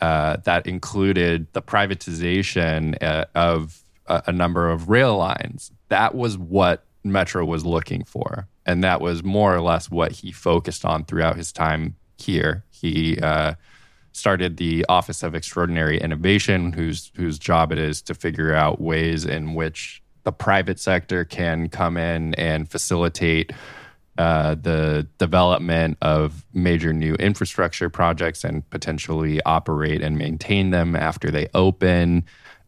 uh, 0.00 0.36
that 0.44 0.66
included 0.66 1.46
the 1.52 1.62
privatization 1.62 3.00
uh, 3.02 3.24
of 3.34 3.82
a, 4.06 4.22
a 4.26 4.32
number 4.32 4.68
of 4.68 4.88
rail 4.88 5.16
lines. 5.16 5.70
That 5.88 6.14
was 6.14 6.36
what 6.36 6.84
Metro 7.04 7.44
was 7.44 7.64
looking 7.64 8.04
for. 8.04 8.48
And 8.66 8.82
that 8.82 9.00
was 9.00 9.22
more 9.22 9.54
or 9.54 9.60
less 9.60 9.90
what 9.90 10.12
he 10.12 10.32
focused 10.32 10.84
on 10.84 11.04
throughout 11.04 11.36
his 11.36 11.52
time 11.52 11.96
here. 12.18 12.64
He 12.70 13.18
uh, 13.20 13.54
started 14.12 14.56
the 14.56 14.84
Office 14.88 15.22
of 15.22 15.34
Extraordinary 15.34 16.00
Innovation, 16.00 16.72
whose, 16.72 17.10
whose 17.14 17.38
job 17.38 17.72
it 17.72 17.78
is 17.78 18.02
to 18.02 18.14
figure 18.14 18.54
out 18.54 18.80
ways 18.80 19.24
in 19.24 19.54
which 19.54 20.01
the 20.24 20.32
private 20.32 20.78
sector 20.78 21.24
can 21.24 21.68
come 21.68 21.96
in 21.96 22.34
and 22.34 22.70
facilitate 22.70 23.52
uh, 24.18 24.54
the 24.54 25.06
development 25.18 25.96
of 26.02 26.44
major 26.52 26.92
new 26.92 27.14
infrastructure 27.14 27.88
projects 27.88 28.44
and 28.44 28.68
potentially 28.70 29.40
operate 29.44 30.02
and 30.02 30.18
maintain 30.18 30.70
them 30.70 30.94
after 30.94 31.30
they 31.30 31.48
open. 31.54 32.24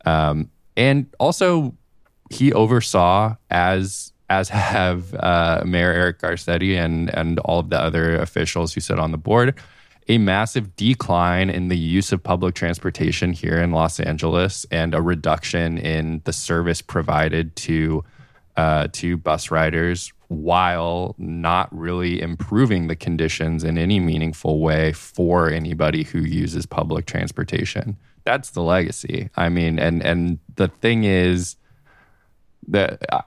Um, 0.06 0.50
and 0.76 1.06
also, 1.18 1.74
he 2.30 2.52
oversaw 2.52 3.36
as 3.50 4.12
as 4.30 4.48
have 4.50 5.14
uh, 5.14 5.62
Mayor 5.66 5.92
Eric 5.92 6.20
Garcetti 6.20 6.76
and 6.76 7.14
and 7.14 7.38
all 7.40 7.60
of 7.60 7.70
the 7.70 7.80
other 7.80 8.16
officials 8.16 8.72
who 8.74 8.80
sit 8.80 8.98
on 8.98 9.12
the 9.12 9.18
board, 9.18 9.54
a 10.08 10.18
massive 10.18 10.76
decline 10.76 11.48
in 11.50 11.68
the 11.68 11.78
use 11.78 12.12
of 12.12 12.22
public 12.22 12.54
transportation 12.54 13.32
here 13.32 13.58
in 13.58 13.70
Los 13.70 13.98
Angeles 14.00 14.66
and 14.70 14.94
a 14.94 15.00
reduction 15.00 15.78
in 15.78 16.20
the 16.24 16.32
service 16.32 16.82
provided 16.82 17.54
to 17.56 18.04
uh, 18.56 18.86
to 18.92 19.16
bus 19.16 19.50
riders 19.50 20.12
while 20.28 21.14
not 21.18 21.68
really 21.76 22.20
improving 22.20 22.86
the 22.86 22.94
conditions 22.96 23.64
in 23.64 23.76
any 23.76 23.98
meaningful 23.98 24.60
way 24.60 24.92
for 24.92 25.50
anybody 25.50 26.04
who 26.04 26.20
uses 26.20 26.64
public 26.64 27.06
transportation. 27.06 27.96
That's 28.24 28.50
the 28.50 28.62
legacy. 28.62 29.28
I 29.36 29.48
mean, 29.48 29.78
and 29.78 30.02
and 30.02 30.38
the 30.56 30.68
thing 30.68 31.04
is 31.04 31.56
that 32.68 33.02
uh, 33.12 33.22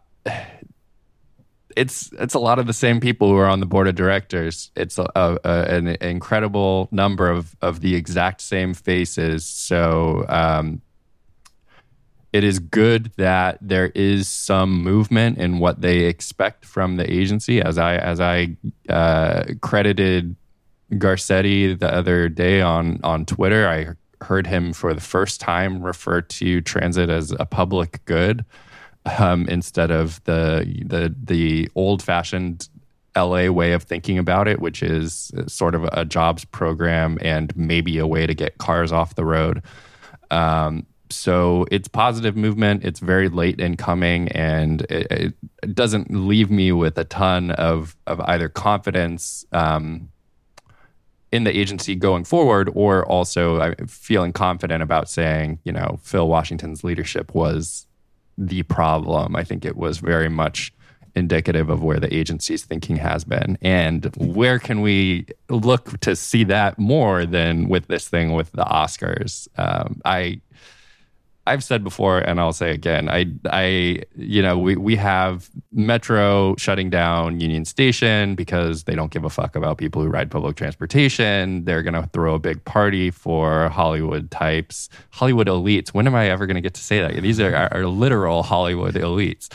it's 1.77 2.11
it's 2.13 2.33
a 2.33 2.39
lot 2.39 2.57
of 2.57 2.65
the 2.65 2.73
same 2.73 2.99
people 2.99 3.29
who 3.29 3.37
are 3.37 3.47
on 3.47 3.59
the 3.59 3.65
board 3.65 3.87
of 3.87 3.93
directors. 3.93 4.71
It's 4.75 4.97
a, 4.97 5.07
a, 5.15 5.39
an 5.45 5.87
incredible 6.01 6.89
number 6.91 7.29
of 7.29 7.55
of 7.61 7.81
the 7.81 7.95
exact 7.95 8.41
same 8.41 8.73
faces. 8.73 9.45
So 9.45 10.25
um, 10.27 10.81
it 12.33 12.43
is 12.43 12.57
good 12.57 13.11
that 13.17 13.59
there 13.61 13.91
is 13.93 14.27
some 14.27 14.81
movement 14.81 15.37
in 15.37 15.59
what 15.59 15.81
they 15.81 16.05
expect 16.05 16.65
from 16.65 16.97
the 16.97 17.09
agency. 17.11 17.61
As 17.61 17.77
I 17.77 17.97
as 17.97 18.19
I 18.19 18.57
uh, 18.89 19.43
credited 19.61 20.35
Garcetti 20.93 21.77
the 21.77 21.93
other 21.93 22.27
day 22.27 22.61
on 22.61 22.99
on 23.03 23.23
Twitter, 23.25 23.67
I 23.67 24.25
heard 24.25 24.47
him 24.47 24.73
for 24.73 24.95
the 24.95 25.01
first 25.01 25.39
time 25.39 25.83
refer 25.83 26.21
to 26.21 26.59
transit 26.61 27.11
as 27.11 27.31
a 27.39 27.45
public 27.45 28.03
good 28.05 28.43
um, 29.19 29.47
instead 29.47 29.91
of 29.91 30.23
the 30.25 30.83
the 30.85 31.13
the 31.23 31.69
old 31.75 32.03
fashioned 32.03 32.69
LA 33.15 33.49
way 33.49 33.73
of 33.73 33.83
thinking 33.83 34.17
about 34.17 34.47
it, 34.47 34.59
which 34.59 34.83
is 34.83 35.31
sort 35.47 35.75
of 35.75 35.83
a 35.91 36.05
jobs 36.05 36.45
program 36.45 37.17
and 37.21 37.55
maybe 37.57 37.97
a 37.97 38.07
way 38.07 38.27
to 38.27 38.33
get 38.33 38.57
cars 38.59 38.91
off 38.91 39.15
the 39.15 39.25
road. 39.25 39.63
Um, 40.29 40.85
so 41.09 41.65
it's 41.71 41.87
positive 41.87 42.35
movement. 42.35 42.83
It's 42.83 42.99
very 42.99 43.29
late 43.29 43.59
in 43.59 43.77
coming, 43.77 44.27
and 44.29 44.81
it, 44.83 45.33
it 45.63 45.73
doesn't 45.75 46.11
leave 46.11 46.51
me 46.51 46.71
with 46.71 46.97
a 46.97 47.05
ton 47.05 47.51
of 47.51 47.95
of 48.05 48.19
either 48.21 48.49
confidence 48.49 49.45
um, 49.51 50.09
in 51.31 51.43
the 51.43 51.57
agency 51.57 51.95
going 51.95 52.23
forward, 52.23 52.69
or 52.73 53.05
also 53.05 53.73
feeling 53.87 54.33
confident 54.33 54.83
about 54.83 55.09
saying, 55.09 55.59
you 55.63 55.71
know, 55.71 55.99
Phil 56.03 56.27
Washington's 56.27 56.83
leadership 56.83 57.33
was 57.33 57.86
the 58.37 58.63
problem. 58.63 59.35
I 59.35 59.43
think 59.43 59.65
it 59.65 59.75
was 59.75 59.97
very 59.97 60.29
much 60.29 60.73
indicative 61.15 61.69
of 61.69 61.81
where 61.81 61.99
the 61.99 62.13
agency's 62.13 62.63
thinking 62.63 62.97
has 62.97 63.23
been. 63.23 63.57
And 63.61 64.13
where 64.17 64.59
can 64.59 64.81
we 64.81 65.25
look 65.49 65.99
to 66.01 66.15
see 66.15 66.43
that 66.45 66.77
more 66.77 67.25
than 67.25 67.67
with 67.67 67.87
this 67.87 68.07
thing 68.07 68.33
with 68.33 68.51
the 68.51 68.63
Oscars? 68.63 69.47
Um, 69.57 70.01
I 70.05 70.41
I've 71.47 71.63
said 71.63 71.83
before, 71.83 72.19
and 72.19 72.39
I'll 72.39 72.53
say 72.53 72.71
again, 72.71 73.09
I, 73.09 73.25
I, 73.45 74.03
you 74.15 74.41
know, 74.41 74.57
we, 74.57 74.75
we 74.75 74.95
have 74.97 75.49
Metro 75.71 76.55
shutting 76.57 76.89
down 76.89 77.39
Union 77.39 77.65
Station 77.65 78.35
because 78.35 78.83
they 78.83 78.95
don't 78.95 79.11
give 79.11 79.23
a 79.23 79.29
fuck 79.29 79.55
about 79.55 79.77
people 79.77 80.01
who 80.01 80.09
ride 80.09 80.29
public 80.29 80.57
transportation. 80.57 81.63
They're 81.63 81.83
going 81.83 81.93
to 81.93 82.09
throw 82.13 82.35
a 82.35 82.39
big 82.39 82.63
party 82.65 83.11
for 83.11 83.69
Hollywood 83.69 84.29
types, 84.29 84.89
Hollywood 85.11 85.47
elites. 85.47 85.89
When 85.89 86.05
am 86.05 86.15
I 86.15 86.29
ever 86.29 86.45
going 86.45 86.55
to 86.55 86.61
get 86.61 86.73
to 86.73 86.81
say 86.81 86.99
that? 86.99 87.21
These 87.21 87.39
are, 87.39 87.69
are, 87.73 87.87
literal 87.87 88.43
Hollywood 88.43 88.95
elites. 88.95 89.49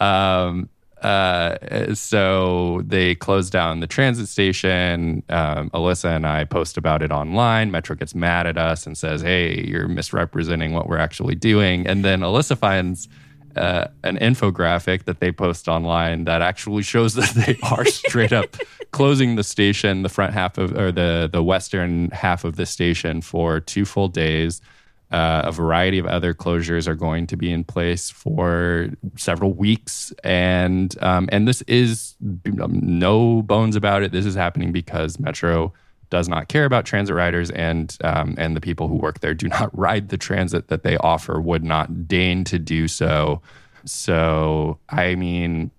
Um, 0.00 0.68
uh, 1.02 1.94
so 1.94 2.82
they 2.84 3.14
closed 3.14 3.52
down 3.52 3.80
the 3.80 3.86
transit 3.86 4.28
station. 4.28 5.22
Um, 5.28 5.70
Alissa 5.70 6.16
and 6.16 6.26
I 6.26 6.44
post 6.44 6.76
about 6.76 7.02
it 7.02 7.12
online. 7.12 7.70
Metro 7.70 7.94
gets 7.94 8.14
mad 8.14 8.46
at 8.46 8.58
us 8.58 8.86
and 8.86 8.98
says, 8.98 9.22
"Hey, 9.22 9.64
you're 9.64 9.88
misrepresenting 9.88 10.72
what 10.72 10.88
we're 10.88 10.98
actually 10.98 11.34
doing." 11.34 11.86
And 11.86 12.04
then 12.04 12.20
Alissa 12.20 12.58
finds 12.58 13.08
uh, 13.56 13.88
an 14.04 14.16
infographic 14.18 15.04
that 15.04 15.20
they 15.20 15.32
post 15.32 15.68
online 15.68 16.24
that 16.24 16.42
actually 16.42 16.82
shows 16.82 17.14
that 17.14 17.30
they 17.34 17.56
are 17.62 17.84
straight 17.86 18.32
up 18.32 18.56
closing 18.90 19.36
the 19.36 19.44
station, 19.44 20.02
the 20.02 20.08
front 20.08 20.32
half 20.32 20.58
of 20.58 20.76
or 20.76 20.90
the 20.90 21.28
the 21.32 21.42
western 21.42 22.10
half 22.10 22.44
of 22.44 22.56
the 22.56 22.66
station 22.66 23.20
for 23.20 23.60
two 23.60 23.84
full 23.84 24.08
days. 24.08 24.60
Uh, 25.10 25.40
a 25.46 25.52
variety 25.52 25.98
of 25.98 26.04
other 26.04 26.34
closures 26.34 26.86
are 26.86 26.94
going 26.94 27.26
to 27.26 27.36
be 27.36 27.50
in 27.50 27.64
place 27.64 28.10
for 28.10 28.90
several 29.16 29.54
weeks, 29.54 30.12
and 30.22 30.94
um, 31.02 31.30
and 31.32 31.48
this 31.48 31.62
is 31.62 32.14
um, 32.60 32.78
no 32.82 33.40
bones 33.40 33.74
about 33.74 34.02
it. 34.02 34.12
This 34.12 34.26
is 34.26 34.34
happening 34.34 34.70
because 34.70 35.18
Metro 35.18 35.72
does 36.10 36.28
not 36.28 36.48
care 36.48 36.66
about 36.66 36.84
transit 36.84 37.14
riders, 37.14 37.50
and 37.50 37.96
um, 38.04 38.34
and 38.36 38.54
the 38.54 38.60
people 38.60 38.86
who 38.86 38.96
work 38.96 39.20
there 39.20 39.32
do 39.32 39.48
not 39.48 39.70
ride 39.76 40.10
the 40.10 40.18
transit 40.18 40.68
that 40.68 40.82
they 40.82 40.98
offer. 40.98 41.40
Would 41.40 41.64
not 41.64 42.06
deign 42.06 42.44
to 42.44 42.58
do 42.58 42.86
so. 42.86 43.40
So 43.86 44.78
I 44.90 45.14
mean, 45.14 45.70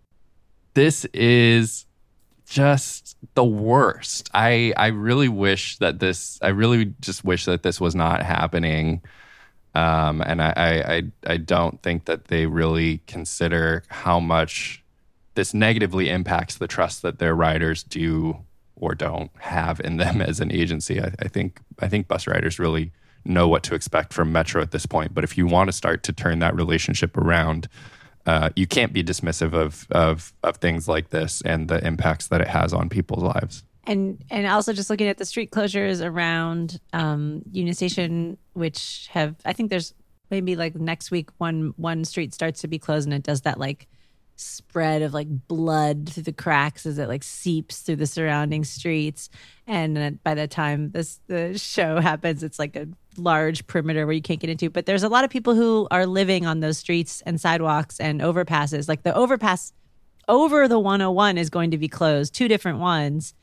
this 0.74 1.06
is 1.14 1.86
just 2.48 3.16
the 3.36 3.44
worst. 3.44 4.30
I 4.34 4.74
I 4.76 4.88
really 4.88 5.30
wish 5.30 5.78
that 5.78 6.00
this. 6.00 6.40
I 6.42 6.48
really 6.48 6.94
just 7.00 7.24
wish 7.24 7.46
that 7.46 7.64
this 7.64 7.80
was 7.80 7.96
not 7.96 8.24
happening. 8.24 9.02
Um, 9.76 10.22
and 10.22 10.42
I, 10.42 10.54
I 10.56 11.04
I 11.34 11.38
don't 11.38 11.82
think 11.84 12.06
that 12.06 12.26
they 12.26 12.48
really 12.48 13.02
consider 13.08 13.84
how 13.88 14.20
much 14.20 14.84
this 15.36 15.54
negatively 15.54 16.10
impacts 16.10 16.58
the 16.58 16.68
trust 16.68 17.02
that 17.04 17.20
their 17.20 17.36
riders 17.36 17.84
do 17.84 18.40
or 18.76 18.96
don't 18.96 19.32
have 19.40 19.80
in 19.80 19.98
them 19.98 20.22
as 20.30 20.40
an 20.40 20.52
agency. 20.52 21.02
I, 21.02 21.14
I 21.20 21.28
think 21.28 21.60
I 21.80 21.88
think 21.88 22.08
bus 22.08 22.28
riders 22.28 22.60
really 22.60 22.92
know 23.26 23.48
what 23.48 23.64
to 23.64 23.76
expect 23.76 24.14
from 24.14 24.32
Metro 24.32 24.62
at 24.62 24.72
this 24.72 24.86
point. 24.86 25.14
But 25.14 25.24
if 25.24 25.38
you 25.38 25.46
want 25.46 25.68
to 25.68 25.74
start 25.74 26.04
to 26.04 26.14
turn 26.14 26.40
that 26.40 26.56
relationship 26.56 27.18
around, 27.18 27.68
uh, 28.26 28.50
you 28.56 28.68
can't 28.68 28.94
be 28.94 29.04
dismissive 29.04 29.54
of, 29.54 29.88
of 29.92 30.34
of 30.44 30.58
things 30.58 30.88
like 30.88 31.10
this 31.10 31.42
and 31.46 31.68
the 31.68 31.86
impacts 31.86 32.28
that 32.28 32.42
it 32.42 32.48
has 32.48 32.74
on 32.74 32.90
people's 32.90 33.24
lives. 33.24 33.64
And 33.86 34.24
and 34.30 34.46
also 34.46 34.74
just 34.74 34.90
looking 34.90 35.08
at 35.08 35.18
the 35.18 35.26
street 35.26 35.52
closures 35.52 36.06
around 36.06 36.80
um, 36.94 37.44
Union 37.52 37.74
Station, 37.74 38.38
which 38.60 39.10
have 39.12 39.36
I 39.46 39.54
think 39.54 39.70
there's 39.70 39.94
maybe 40.30 40.56
like 40.56 40.76
next 40.76 41.12
week 41.12 41.30
one 41.38 41.74
one 41.78 42.06
street 42.06 42.34
starts 42.34 42.62
to 42.62 42.68
be 42.68 42.80
closed 42.80 43.08
and 43.08 43.14
it 43.14 43.24
does 43.24 43.42
that 43.42 43.60
like 43.60 43.88
spread 44.36 45.02
of 45.02 45.14
like 45.14 45.28
blood 45.48 46.10
through 46.10 46.24
the 46.24 46.32
cracks 46.32 46.86
as 46.86 46.98
it 46.98 47.10
like 47.10 47.24
seeps 47.24 47.82
through 47.82 47.98
the 47.98 48.08
surrounding 48.08 48.64
streets. 48.64 49.30
And 49.68 50.22
by 50.24 50.34
the 50.34 50.48
time 50.48 50.92
this 50.92 51.20
the 51.28 51.58
show 51.58 52.00
happens 52.00 52.44
it's 52.44 52.60
like 52.60 52.76
a 52.76 52.88
large 53.18 53.68
perimeter 53.68 54.06
where 54.06 54.16
you 54.16 54.22
can't 54.22 54.40
get 54.40 54.50
into. 54.50 54.70
But 54.70 54.86
there's 54.86 55.04
a 55.04 55.10
lot 55.10 55.24
of 55.24 55.30
people 55.30 55.56
who 55.56 55.88
are 55.92 56.06
living 56.06 56.46
on 56.46 56.62
those 56.62 56.78
streets 56.78 57.22
and 57.26 57.40
sidewalks 57.40 58.00
and 58.00 58.22
overpasses. 58.22 58.88
Like 58.88 59.04
the 59.04 59.16
overpass 59.16 59.74
over 60.28 60.68
the 60.68 60.80
101 60.80 61.38
is 61.38 61.50
going 61.50 61.72
to 61.72 61.78
be 61.78 61.88
closed 61.88 62.34
two 62.34 62.48
different 62.48 62.80
ones. 62.80 63.34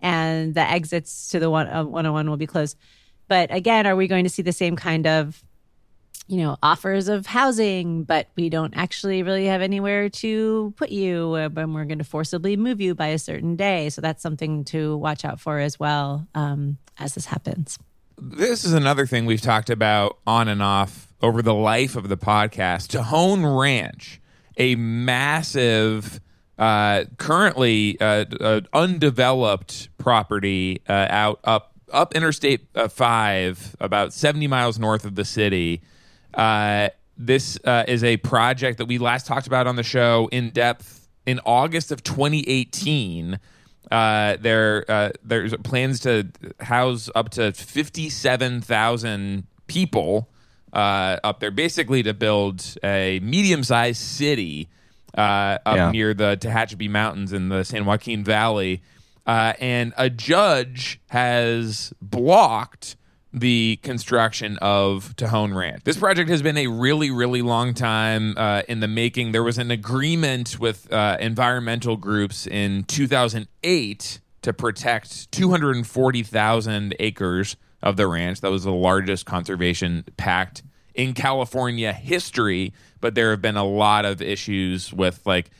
And 0.00 0.54
the 0.54 0.60
exits 0.60 1.30
to 1.30 1.38
the 1.38 1.50
one, 1.50 1.68
uh, 1.68 1.84
101 1.84 2.28
will 2.28 2.36
be 2.36 2.46
closed 2.46 2.76
but 3.28 3.52
again 3.52 3.86
are 3.86 3.96
we 3.96 4.06
going 4.06 4.24
to 4.24 4.30
see 4.30 4.42
the 4.42 4.52
same 4.52 4.76
kind 4.76 5.06
of 5.06 5.42
you 6.28 6.38
know, 6.38 6.56
offers 6.62 7.08
of 7.08 7.26
housing, 7.26 8.02
but 8.02 8.28
we 8.36 8.48
don't 8.48 8.76
actually 8.76 9.22
really 9.22 9.46
have 9.46 9.62
anywhere 9.62 10.08
to 10.08 10.74
put 10.76 10.90
you, 10.90 11.34
uh, 11.34 11.48
and 11.56 11.74
we're 11.74 11.84
going 11.84 11.98
to 11.98 12.04
forcibly 12.04 12.56
move 12.56 12.80
you 12.80 12.94
by 12.94 13.08
a 13.08 13.18
certain 13.18 13.54
day. 13.54 13.88
So 13.90 14.00
that's 14.00 14.22
something 14.22 14.64
to 14.66 14.96
watch 14.96 15.24
out 15.24 15.40
for 15.40 15.58
as 15.60 15.78
well 15.78 16.26
um, 16.34 16.78
as 16.98 17.14
this 17.14 17.26
happens. 17.26 17.78
This 18.18 18.64
is 18.64 18.72
another 18.72 19.06
thing 19.06 19.26
we've 19.26 19.40
talked 19.40 19.70
about 19.70 20.18
on 20.26 20.48
and 20.48 20.62
off 20.62 21.12
over 21.22 21.42
the 21.42 21.54
life 21.54 21.94
of 21.94 22.08
the 22.08 22.16
podcast. 22.16 22.88
Tejon 22.88 23.58
Ranch, 23.58 24.20
a 24.56 24.74
massive, 24.74 26.20
uh, 26.58 27.04
currently 27.18 28.00
uh, 28.00 28.24
uh, 28.40 28.60
undeveloped 28.72 29.90
property 29.98 30.80
uh, 30.88 31.06
out 31.08 31.40
up 31.44 31.75
up 31.92 32.14
Interstate 32.14 32.66
uh, 32.74 32.88
Five, 32.88 33.76
about 33.80 34.12
seventy 34.12 34.46
miles 34.46 34.78
north 34.78 35.04
of 35.04 35.14
the 35.14 35.24
city. 35.24 35.82
Uh, 36.34 36.88
this 37.16 37.58
uh, 37.64 37.84
is 37.88 38.04
a 38.04 38.18
project 38.18 38.78
that 38.78 38.86
we 38.86 38.98
last 38.98 39.26
talked 39.26 39.46
about 39.46 39.66
on 39.66 39.76
the 39.76 39.82
show 39.82 40.28
in 40.32 40.50
depth 40.50 41.08
in 41.24 41.40
August 41.46 41.90
of 41.90 42.02
2018. 42.02 43.38
Uh, 43.90 44.36
there, 44.40 44.84
uh, 44.88 45.10
there's 45.24 45.54
plans 45.64 46.00
to 46.00 46.26
house 46.60 47.08
up 47.14 47.30
to 47.30 47.52
57,000 47.52 49.46
people 49.66 50.28
uh, 50.72 51.18
up 51.24 51.40
there, 51.40 51.50
basically 51.50 52.02
to 52.02 52.12
build 52.12 52.76
a 52.84 53.20
medium-sized 53.22 54.00
city 54.00 54.68
uh, 55.16 55.58
up 55.64 55.76
Yeah. 55.76 55.90
near 55.90 56.14
the 56.14 56.36
Tehachapi 56.38 56.90
Mountains 56.90 57.32
in 57.32 57.48
the 57.48 57.64
San 57.64 57.84
Joaquin 57.86 58.22
Valley. 58.24 58.82
Uh, 59.26 59.54
and 59.60 59.92
a 59.96 60.08
judge 60.08 61.00
has 61.08 61.92
blocked 62.00 62.96
the 63.32 63.78
construction 63.82 64.56
of 64.62 65.14
Tejon 65.16 65.54
Ranch. 65.54 65.84
This 65.84 65.98
project 65.98 66.30
has 66.30 66.40
been 66.40 66.56
a 66.56 66.68
really, 66.68 67.10
really 67.10 67.42
long 67.42 67.74
time 67.74 68.34
uh, 68.36 68.62
in 68.66 68.80
the 68.80 68.88
making. 68.88 69.32
There 69.32 69.42
was 69.42 69.58
an 69.58 69.70
agreement 69.70 70.58
with 70.58 70.90
uh, 70.90 71.18
environmental 71.20 71.96
groups 71.96 72.46
in 72.46 72.84
2008 72.84 74.20
to 74.42 74.52
protect 74.52 75.30
240,000 75.32 76.94
acres 76.98 77.56
of 77.82 77.96
the 77.96 78.06
ranch. 78.06 78.40
That 78.40 78.50
was 78.50 78.64
the 78.64 78.72
largest 78.72 79.26
conservation 79.26 80.04
pact 80.16 80.62
in 80.94 81.12
California 81.12 81.92
history. 81.92 82.72
But 83.00 83.14
there 83.14 83.30
have 83.30 83.42
been 83.42 83.58
a 83.58 83.64
lot 83.64 84.06
of 84.06 84.22
issues 84.22 84.92
with 84.94 85.20
like 85.26 85.50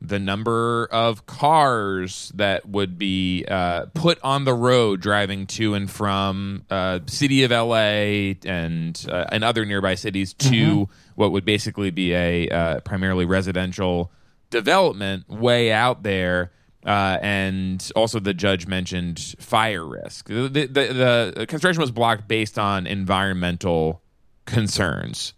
the 0.00 0.18
number 0.18 0.86
of 0.90 1.24
cars 1.26 2.30
that 2.34 2.68
would 2.68 2.98
be 2.98 3.44
uh, 3.48 3.86
put 3.94 4.18
on 4.22 4.44
the 4.44 4.52
road 4.52 5.00
driving 5.00 5.46
to 5.46 5.74
and 5.74 5.90
from 5.90 6.64
uh, 6.70 7.00
city 7.06 7.42
of 7.42 7.50
LA 7.50 8.34
and 8.44 9.06
uh, 9.08 9.24
and 9.32 9.42
other 9.42 9.64
nearby 9.64 9.94
cities 9.94 10.34
to 10.34 10.88
what 11.14 11.32
would 11.32 11.44
basically 11.44 11.90
be 11.90 12.12
a 12.12 12.48
uh, 12.48 12.80
primarily 12.80 13.24
residential 13.24 14.10
development 14.50 15.28
way 15.28 15.72
out 15.72 16.02
there. 16.02 16.52
Uh, 16.84 17.18
and 17.22 17.90
also, 17.96 18.20
the 18.20 18.34
judge 18.34 18.66
mentioned 18.66 19.34
fire 19.38 19.86
risk. 19.86 20.28
The, 20.28 20.48
the, 20.48 21.32
the 21.36 21.46
construction 21.48 21.80
was 21.80 21.90
blocked 21.90 22.28
based 22.28 22.58
on 22.58 22.86
environmental 22.86 24.02
concerns. 24.44 25.32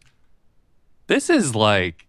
This 1.06 1.30
is 1.30 1.54
like, 1.54 2.06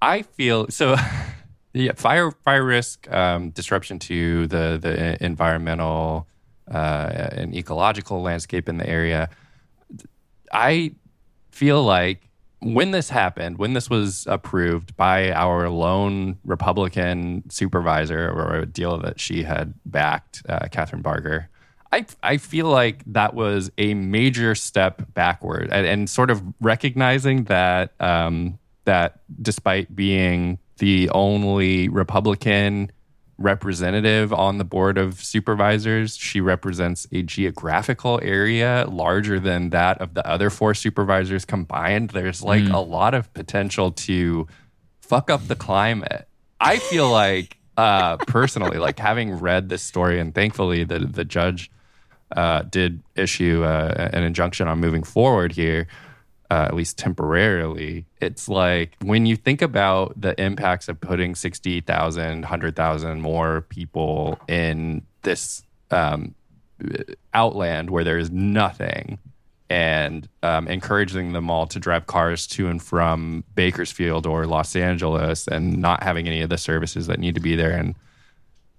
I 0.00 0.22
feel 0.22 0.68
so. 0.68 0.94
Yeah, 1.72 1.92
fire 1.94 2.30
fire 2.30 2.64
risk, 2.64 3.10
um, 3.12 3.50
disruption 3.50 3.98
to 4.00 4.46
the 4.48 4.78
the 4.80 5.24
environmental 5.24 6.26
uh, 6.70 7.28
and 7.32 7.54
ecological 7.54 8.22
landscape 8.22 8.68
in 8.68 8.78
the 8.78 8.88
area. 8.88 9.30
I 10.52 10.92
feel 11.52 11.82
like 11.82 12.28
when 12.60 12.90
this 12.90 13.08
happened, 13.08 13.58
when 13.58 13.72
this 13.72 13.88
was 13.88 14.26
approved 14.28 14.96
by 14.96 15.32
our 15.32 15.68
lone 15.70 16.38
Republican 16.44 17.48
supervisor 17.48 18.28
or 18.28 18.56
a 18.56 18.66
deal 18.66 18.98
that 18.98 19.18
she 19.18 19.44
had 19.44 19.74
backed, 19.86 20.42
uh, 20.48 20.60
Kathryn 20.70 21.02
Barger, 21.02 21.48
I, 21.92 22.06
I 22.22 22.36
feel 22.36 22.66
like 22.66 23.02
that 23.06 23.34
was 23.34 23.70
a 23.78 23.94
major 23.94 24.54
step 24.54 25.02
backward 25.14 25.70
and, 25.72 25.86
and 25.86 26.10
sort 26.10 26.30
of 26.30 26.42
recognizing 26.60 27.44
that 27.44 27.92
um, 28.00 28.58
that 28.84 29.20
despite 29.40 29.94
being 29.94 30.58
the 30.80 31.10
only 31.10 31.88
Republican 31.88 32.90
representative 33.38 34.32
on 34.32 34.58
the 34.58 34.64
board 34.64 34.98
of 34.98 35.22
supervisors. 35.22 36.16
She 36.16 36.40
represents 36.40 37.06
a 37.12 37.22
geographical 37.22 38.18
area 38.22 38.86
larger 38.88 39.38
than 39.38 39.70
that 39.70 40.00
of 40.00 40.14
the 40.14 40.26
other 40.26 40.50
four 40.50 40.74
supervisors 40.74 41.44
combined. 41.44 42.10
There's 42.10 42.42
like 42.42 42.62
mm. 42.62 42.74
a 42.74 42.80
lot 42.80 43.14
of 43.14 43.32
potential 43.34 43.92
to 43.92 44.48
fuck 45.00 45.30
up 45.30 45.46
the 45.48 45.56
climate. 45.56 46.26
I 46.58 46.78
feel 46.78 47.10
like 47.10 47.58
uh, 47.76 48.16
personally, 48.18 48.78
like 48.78 48.98
having 48.98 49.38
read 49.38 49.68
this 49.68 49.82
story, 49.82 50.18
and 50.18 50.34
thankfully 50.34 50.84
the 50.84 50.98
the 50.98 51.24
judge 51.24 51.70
uh, 52.34 52.62
did 52.62 53.02
issue 53.16 53.64
uh, 53.64 54.10
an 54.12 54.22
injunction 54.22 54.66
on 54.66 54.80
moving 54.80 55.02
forward 55.02 55.52
here 55.52 55.88
uh, 56.50 56.66
at 56.68 56.74
least 56.74 56.98
temporarily, 56.98 58.04
it's 58.20 58.48
like 58.48 58.96
when 59.02 59.24
you 59.24 59.36
think 59.36 59.62
about 59.62 60.20
the 60.20 60.38
impacts 60.42 60.88
of 60.88 61.00
putting 61.00 61.34
60,000, 61.34 62.40
100,000 62.40 63.20
more 63.20 63.60
people 63.62 64.38
in 64.48 65.02
this 65.22 65.62
um, 65.90 66.34
outland 67.34 67.90
where 67.90 68.04
there 68.04 68.18
is 68.18 68.30
nothing 68.30 69.18
and 69.68 70.28
um, 70.42 70.66
encouraging 70.66 71.32
them 71.32 71.48
all 71.48 71.66
to 71.68 71.78
drive 71.78 72.06
cars 72.08 72.48
to 72.48 72.66
and 72.66 72.82
from 72.82 73.44
Bakersfield 73.54 74.26
or 74.26 74.44
Los 74.46 74.74
Angeles 74.74 75.46
and 75.46 75.78
not 75.78 76.02
having 76.02 76.26
any 76.26 76.40
of 76.42 76.50
the 76.50 76.58
services 76.58 77.06
that 77.06 77.20
need 77.20 77.36
to 77.36 77.40
be 77.40 77.54
there 77.54 77.70
and 77.70 77.94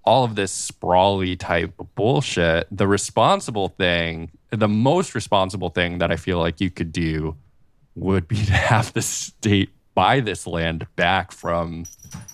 all 0.04 0.24
of 0.24 0.34
this 0.34 0.52
sprawly 0.52 1.36
type 1.36 1.72
bullshit, 1.94 2.66
the 2.70 2.88
responsible 2.88 3.68
thing, 3.68 4.30
the 4.50 4.68
most 4.68 5.14
responsible 5.14 5.70
thing 5.70 5.98
that 5.98 6.10
I 6.10 6.16
feel 6.16 6.38
like 6.38 6.60
you 6.60 6.70
could 6.70 6.92
do 6.92 7.36
would 7.94 8.28
be 8.28 8.36
to 8.44 8.52
have 8.52 8.92
the 8.92 9.02
state 9.02 9.70
buy 9.94 10.20
this 10.20 10.46
land 10.46 10.86
back 10.96 11.32
from 11.32 11.84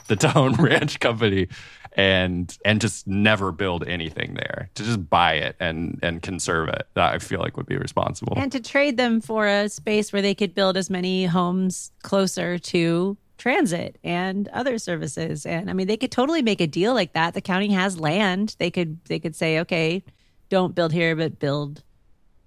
the 0.07 0.17
Town 0.17 0.53
Ranch 0.59 1.01
Company 1.01 1.49
and 1.95 2.57
and 2.65 2.81
just 2.81 3.07
never 3.07 3.51
build 3.51 3.87
anything 3.87 4.35
there. 4.35 4.71
To 4.75 4.85
just 4.85 5.09
buy 5.11 5.35
it 5.35 5.57
and 5.59 5.99
and 6.03 6.23
conserve 6.23 6.69
it. 6.69 6.87
That 6.95 7.15
I 7.15 7.19
feel 7.19 7.41
like 7.41 7.57
would 7.57 7.67
be 7.67 7.77
responsible. 7.77 8.35
And 8.37 8.53
to 8.53 8.61
trade 8.61 8.97
them 8.97 9.21
for 9.21 9.47
a 9.47 9.69
space 9.69 10.13
where 10.13 10.23
they 10.23 10.35
could 10.35 10.55
build 10.55 10.77
as 10.77 10.91
many 10.91 11.27
homes 11.27 11.91
closer 12.03 12.59
to 12.59 13.17
transit 13.37 13.99
and 14.03 14.49
other 14.49 14.79
services. 14.79 15.47
And 15.47 15.71
I 15.71 15.73
mean 15.73 15.87
they 15.87 15.97
could 15.97 16.13
totally 16.13 16.43
make 16.43 16.61
a 16.61 16.67
deal 16.67 16.95
like 16.95 17.15
that. 17.15 17.35
The 17.35 17.41
county 17.41 17.73
has 17.73 17.99
land. 17.99 18.55
They 18.59 18.71
could 18.71 19.05
they 19.07 19.19
could 19.19 19.35
say, 19.35 19.59
"Okay, 19.61 20.05
don't 20.49 20.75
build 20.75 20.93
here, 20.93 21.17
but 21.17 21.39
build 21.39 21.83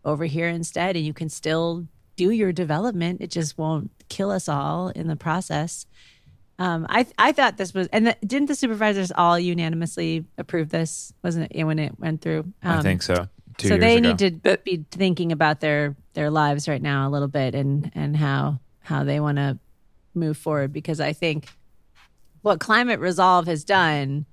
over 0.04 0.26
here 0.26 0.48
instead 0.48 0.96
and 0.96 1.06
you 1.06 1.14
can 1.14 1.30
still 1.30 1.86
do 2.22 2.30
your 2.30 2.52
development. 2.52 3.20
It 3.20 3.32
just 3.32 3.58
won't 3.58 3.90
kill 4.10 4.30
us 4.30 4.48
all 4.48 4.90
in 4.90 5.08
the 5.08 5.16
process. 5.16 5.88
Um, 6.60 6.86
I 6.88 7.08
I 7.18 7.32
thought 7.32 7.58
this 7.58 7.74
was, 7.74 7.88
and 7.88 8.08
the, 8.08 8.18
didn't 8.24 8.48
the 8.48 8.56
supervisors 8.56 9.12
all 9.12 9.40
unanimously 9.40 10.26
approve 10.38 10.70
this? 10.70 11.12
Wasn't 11.24 11.52
it 11.52 11.64
when 11.64 11.80
it 11.80 12.00
went 12.00 12.22
through? 12.22 12.42
Um, 12.62 12.80
I 12.80 12.82
think 12.84 13.02
so. 13.02 13.28
Two 13.58 13.70
so 13.70 13.78
they 13.78 13.98
ago. 13.98 14.10
need 14.10 14.44
to 14.44 14.58
be 14.64 14.86
thinking 14.92 15.32
about 15.32 15.62
their 15.62 15.96
their 16.14 16.30
lives 16.30 16.68
right 16.68 16.82
now 16.82 17.08
a 17.08 17.10
little 17.10 17.28
bit 17.28 17.56
and 17.56 17.92
and 17.96 18.16
how 18.16 18.60
how 18.82 19.04
they 19.04 19.20
want 19.20 19.38
to 19.38 19.58
move 20.14 20.38
forward 20.38 20.72
because 20.72 21.00
I 21.00 21.14
think 21.14 21.48
what 22.44 22.60
Climate 22.60 23.00
Resolve 23.00 23.48
has 23.48 23.64
done 23.64 24.26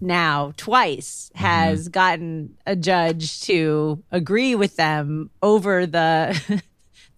now 0.00 0.52
twice 0.56 1.30
mm-hmm. 1.34 1.44
has 1.44 1.84
mm-hmm. 1.84 1.90
gotten 1.90 2.56
a 2.66 2.76
judge 2.76 3.40
to 3.42 4.02
agree 4.12 4.54
with 4.54 4.76
them 4.76 5.30
over 5.42 5.86
the 5.86 6.62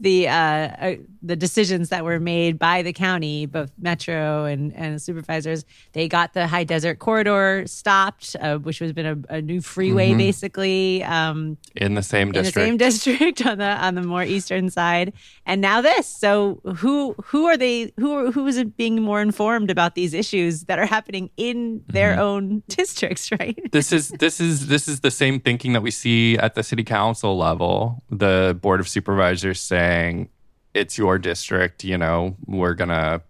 the 0.01 0.29
uh, 0.29 0.33
uh, 0.33 0.95
the 1.23 1.37
decisions 1.37 1.91
that 1.91 2.05
were 2.05 2.19
made 2.19 2.59
by 2.59 2.81
the 2.81 2.93
county, 2.93 3.45
both 3.45 3.71
Metro 3.79 4.45
and 4.47 4.75
and 4.75 5.01
supervisors. 5.01 5.65
They 5.93 6.09
got 6.09 6.33
the 6.33 6.47
high 6.47 6.65
desert 6.65 6.99
corridor 6.99 7.65
stopped, 7.67 8.35
uh, 8.41 8.57
which 8.59 8.79
has 8.79 8.93
been 8.93 9.07
a, 9.07 9.35
a 9.35 9.43
new 9.43 9.61
freeway 9.61 10.09
mm-hmm. 10.09 10.19
basically 10.19 11.05
um, 11.05 11.59
in 11.77 11.95
the 11.95 12.03
same 12.03 12.33
district. 12.33 12.57
In 12.69 12.79
the 12.79 12.91
same 12.91 13.17
district 13.17 13.47
on 13.47 13.59
the 13.59 13.65
on 13.65 13.95
the 13.95 14.03
more 14.03 14.23
eastern 14.23 14.71
side, 14.71 15.13
and 15.45 15.61
now 15.61 15.83
this. 15.83 16.07
So 16.07 16.61
who 16.77 17.15
who 17.27 17.47
are 17.47 17.59
they? 17.59 17.93
Who 17.99 18.33
who 18.33 18.47
is 18.47 18.65
being 18.65 19.03
more 19.03 19.21
informed 19.21 19.71
about 19.71 19.95
these 19.95 20.15
issues 20.15 20.65
that 20.65 20.79
are 20.79 20.87
happening 20.87 21.31
in 21.37 21.85
their 21.89 22.13
mm-hmm. 22.13 22.21
own 22.21 22.63
districts? 22.69 23.31
Right. 23.31 23.59
This 23.71 23.93
is 23.93 24.09
this 24.09 24.41
is 24.41 24.69
this 24.69 24.89
is 24.89 25.01
the 25.01 25.11
same 25.11 25.41
thinking 25.41 25.75
that 25.75 25.83
we 25.83 25.91
see 25.91 26.39
at 26.39 26.55
the 26.55 26.63
city 26.63 26.85
council 26.85 27.37
level. 27.37 28.03
The 28.11 28.59
board 28.61 28.81
of 28.81 28.89
supervisors 28.89 29.61
saying 29.61 29.90
saying 29.91 30.29
it's 30.73 30.97
your 30.97 31.19
district, 31.19 31.85
you 31.85 31.99
know, 31.99 32.37
we're 32.47 32.75
gonna 32.75 33.23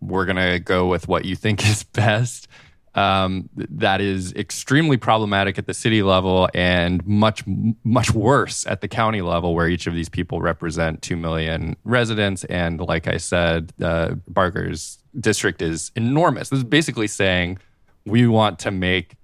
we're 0.00 0.24
gonna 0.24 0.58
go 0.58 0.86
with 0.86 1.08
what 1.08 1.24
you 1.24 1.36
think 1.36 1.66
is 1.66 1.82
best. 2.02 2.48
Um, 2.94 3.50
that 3.56 4.00
is 4.00 4.32
extremely 4.32 4.96
problematic 4.96 5.58
at 5.58 5.66
the 5.66 5.74
city 5.74 6.02
level 6.02 6.48
and 6.54 7.06
much 7.06 7.44
much 7.84 8.10
worse 8.12 8.66
at 8.66 8.80
the 8.80 8.88
county 8.88 9.20
level, 9.20 9.54
where 9.54 9.68
each 9.68 9.86
of 9.86 9.92
these 9.92 10.08
people 10.08 10.40
represent 10.40 11.02
two 11.02 11.16
million 11.16 11.76
residents. 11.84 12.44
And 12.44 12.80
like 12.80 13.06
I 13.06 13.18
said, 13.18 13.74
uh, 13.82 14.14
Barger's 14.26 14.98
district 15.20 15.60
is 15.60 15.92
enormous. 15.94 16.48
This 16.48 16.58
is 16.58 16.64
basically 16.64 17.08
saying 17.08 17.58
we 18.06 18.26
want 18.26 18.58
to 18.60 18.70
make 18.70 19.16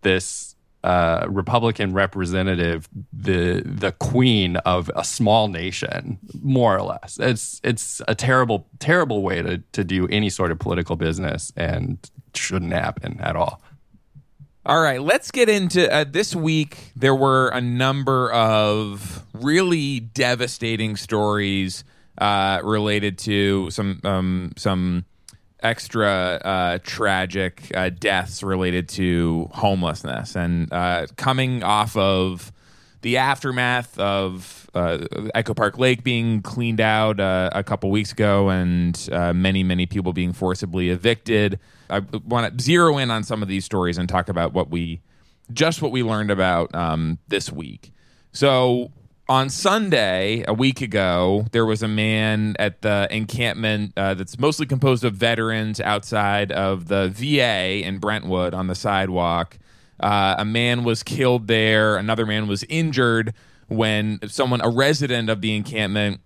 this 0.00 0.51
uh, 0.84 1.26
Republican 1.28 1.92
representative 1.92 2.88
the 3.12 3.62
the 3.64 3.92
queen 3.92 4.56
of 4.58 4.90
a 4.96 5.04
small 5.04 5.48
nation, 5.48 6.18
more 6.40 6.76
or 6.76 6.82
less. 6.82 7.18
It's 7.20 7.60
it's 7.62 8.02
a 8.08 8.14
terrible 8.14 8.66
terrible 8.78 9.22
way 9.22 9.42
to 9.42 9.58
to 9.58 9.84
do 9.84 10.08
any 10.08 10.28
sort 10.28 10.50
of 10.50 10.58
political 10.58 10.96
business, 10.96 11.52
and 11.56 11.98
shouldn't 12.34 12.72
happen 12.72 13.20
at 13.20 13.36
all. 13.36 13.62
All 14.64 14.80
right, 14.80 15.02
let's 15.02 15.32
get 15.32 15.48
into 15.48 15.92
uh, 15.92 16.04
this 16.08 16.36
week. 16.36 16.92
There 16.94 17.14
were 17.14 17.48
a 17.48 17.60
number 17.60 18.30
of 18.32 19.24
really 19.32 19.98
devastating 19.98 20.96
stories 20.96 21.82
uh, 22.18 22.60
related 22.62 23.18
to 23.18 23.70
some 23.70 24.00
um, 24.04 24.52
some 24.56 25.04
extra 25.62 26.40
uh, 26.44 26.78
tragic 26.82 27.70
uh, 27.74 27.90
deaths 27.90 28.42
related 28.42 28.88
to 28.90 29.48
homelessness 29.52 30.36
and 30.36 30.72
uh, 30.72 31.06
coming 31.16 31.62
off 31.62 31.96
of 31.96 32.52
the 33.02 33.16
aftermath 33.16 33.98
of 33.98 34.70
uh, 34.74 34.98
Echo 35.34 35.54
Park 35.54 35.78
Lake 35.78 36.02
being 36.02 36.40
cleaned 36.40 36.80
out 36.80 37.20
uh, 37.20 37.50
a 37.52 37.62
couple 37.62 37.90
weeks 37.90 38.12
ago 38.12 38.48
and 38.48 39.08
uh, 39.12 39.32
many, 39.32 39.62
many 39.62 39.86
people 39.86 40.12
being 40.12 40.32
forcibly 40.32 40.88
evicted. 40.90 41.58
I 41.90 42.00
want 42.24 42.56
to 42.56 42.62
zero 42.62 42.98
in 42.98 43.10
on 43.10 43.24
some 43.24 43.42
of 43.42 43.48
these 43.48 43.64
stories 43.64 43.98
and 43.98 44.08
talk 44.08 44.28
about 44.28 44.52
what 44.52 44.70
we 44.70 45.00
just 45.52 45.82
what 45.82 45.92
we 45.92 46.02
learned 46.02 46.30
about 46.30 46.74
um, 46.74 47.18
this 47.28 47.52
week. 47.52 47.92
So 48.32 48.92
on 49.28 49.48
Sunday, 49.48 50.44
a 50.46 50.52
week 50.52 50.80
ago, 50.80 51.46
there 51.52 51.64
was 51.64 51.82
a 51.82 51.88
man 51.88 52.56
at 52.58 52.82
the 52.82 53.06
encampment 53.10 53.92
uh, 53.96 54.14
that's 54.14 54.38
mostly 54.38 54.66
composed 54.66 55.04
of 55.04 55.14
veterans 55.14 55.80
outside 55.80 56.50
of 56.50 56.88
the 56.88 57.08
VA 57.08 57.86
in 57.86 57.98
Brentwood 57.98 58.52
on 58.52 58.66
the 58.66 58.74
sidewalk. 58.74 59.58
Uh, 60.00 60.34
a 60.38 60.44
man 60.44 60.82
was 60.82 61.02
killed 61.02 61.46
there. 61.46 61.96
Another 61.96 62.26
man 62.26 62.48
was 62.48 62.64
injured 62.64 63.32
when 63.68 64.18
someone, 64.26 64.60
a 64.60 64.68
resident 64.68 65.30
of 65.30 65.40
the 65.40 65.54
encampment, 65.54 66.20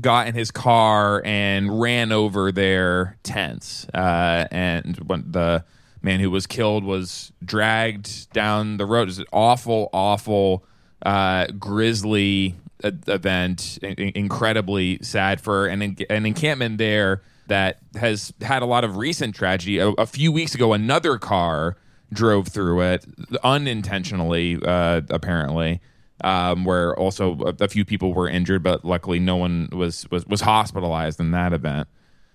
got 0.00 0.26
in 0.26 0.34
his 0.34 0.50
car 0.50 1.22
and 1.24 1.80
ran 1.80 2.12
over 2.12 2.50
their 2.50 3.18
tents. 3.22 3.86
Uh, 3.92 4.46
and 4.50 4.96
when 5.06 5.30
the 5.30 5.64
man 6.00 6.18
who 6.18 6.30
was 6.30 6.46
killed 6.46 6.82
was 6.82 7.30
dragged 7.44 8.32
down 8.32 8.78
the 8.78 8.86
road, 8.86 9.02
it 9.02 9.06
was 9.06 9.18
an 9.18 9.26
awful, 9.32 9.90
awful 9.92 10.64
uh, 11.04 11.46
grisly 11.58 12.54
event, 12.82 13.78
incredibly 13.82 14.98
sad 15.02 15.40
for 15.40 15.66
an, 15.66 15.96
an 16.10 16.26
encampment 16.26 16.78
there 16.78 17.22
that 17.46 17.78
has 17.94 18.32
had 18.40 18.62
a 18.62 18.66
lot 18.66 18.84
of 18.84 18.96
recent 18.96 19.34
tragedy. 19.34 19.78
A, 19.78 19.88
a 19.90 20.06
few 20.06 20.32
weeks 20.32 20.54
ago, 20.54 20.72
another 20.72 21.18
car 21.18 21.76
drove 22.12 22.48
through 22.48 22.80
it 22.82 23.04
unintentionally, 23.42 24.58
uh, 24.64 25.02
apparently. 25.10 25.80
Um, 26.24 26.64
where 26.64 26.96
also 26.96 27.36
a, 27.40 27.64
a 27.64 27.68
few 27.68 27.84
people 27.84 28.14
were 28.14 28.28
injured, 28.28 28.62
but 28.62 28.84
luckily 28.84 29.18
no 29.18 29.34
one 29.34 29.68
was 29.72 30.08
was, 30.12 30.24
was 30.26 30.42
hospitalized 30.42 31.18
in 31.18 31.32
that 31.32 31.52
event. 31.52 31.88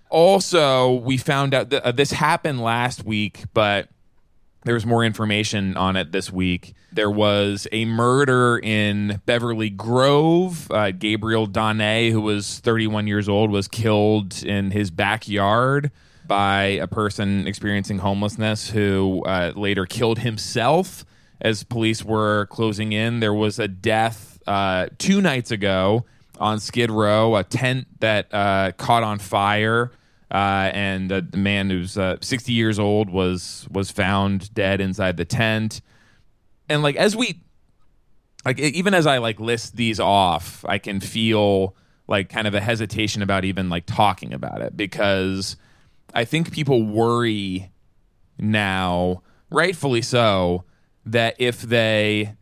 Also, 0.09 0.95
we 0.95 1.15
found 1.15 1.53
out 1.53 1.69
that 1.69 1.83
uh, 1.83 1.91
this 1.93 2.11
happened 2.11 2.61
last 2.61 3.05
week, 3.05 3.45
but 3.53 3.87
there's 4.67 4.85
more 4.85 5.03
information 5.03 5.77
on 5.77 5.95
it 5.95 6.11
this 6.11 6.29
week. 6.29 6.75
There 6.91 7.09
was 7.09 7.67
a 7.71 7.85
murder 7.85 8.59
in 8.61 9.21
Beverly 9.25 9.69
Grove. 9.69 10.69
Uh, 10.69 10.91
Gabriel 10.91 11.47
Donné, 11.47 12.11
who 12.11 12.19
was 12.19 12.59
31 12.59 13.07
years 13.07 13.29
old, 13.29 13.49
was 13.49 13.69
killed 13.69 14.43
in 14.43 14.71
his 14.71 14.91
backyard 14.91 15.89
by 16.27 16.63
a 16.63 16.87
person 16.87 17.47
experiencing 17.47 17.99
homelessness 17.99 18.69
who 18.69 19.23
uh, 19.25 19.53
later 19.55 19.85
killed 19.85 20.19
himself 20.19 21.05
as 21.39 21.63
police 21.63 22.03
were 22.03 22.47
closing 22.47 22.91
in. 22.91 23.21
There 23.21 23.33
was 23.33 23.59
a 23.59 23.69
death 23.69 24.37
uh, 24.45 24.87
two 24.97 25.21
nights 25.21 25.49
ago 25.49 26.03
on 26.39 26.59
Skid 26.59 26.91
Row, 26.91 27.37
a 27.37 27.45
tent 27.45 27.87
that 28.01 28.33
uh, 28.33 28.73
caught 28.73 29.03
on 29.03 29.19
fire 29.19 29.91
uh, 30.31 30.71
and 30.73 31.11
a 31.11 31.25
man 31.35 31.69
who's 31.69 31.97
uh, 31.97 32.17
60 32.21 32.51
years 32.51 32.79
old 32.79 33.09
was 33.09 33.67
was 33.71 33.91
found 33.91 34.53
dead 34.53 34.81
inside 34.81 35.17
the 35.17 35.25
tent. 35.25 35.81
And 36.69 36.83
like 36.83 36.95
as 36.95 37.15
we 37.15 37.41
like 38.45 38.59
even 38.59 38.93
as 38.93 39.07
I 39.07 39.19
like 39.19 39.39
list 39.39 39.75
these 39.75 39.99
off, 39.99 40.65
I 40.67 40.77
can 40.77 40.99
feel 40.99 41.75
like 42.07 42.29
kind 42.29 42.47
of 42.47 42.53
a 42.53 42.61
hesitation 42.61 43.21
about 43.21 43.45
even 43.45 43.69
like 43.69 43.85
talking 43.85 44.33
about 44.33 44.61
it 44.61 44.75
because 44.75 45.55
I 46.13 46.25
think 46.25 46.51
people 46.51 46.83
worry 46.83 47.71
now, 48.37 49.23
rightfully 49.49 50.01
so, 50.01 50.63
that 51.05 51.35
if 51.39 51.61
they 51.61 52.35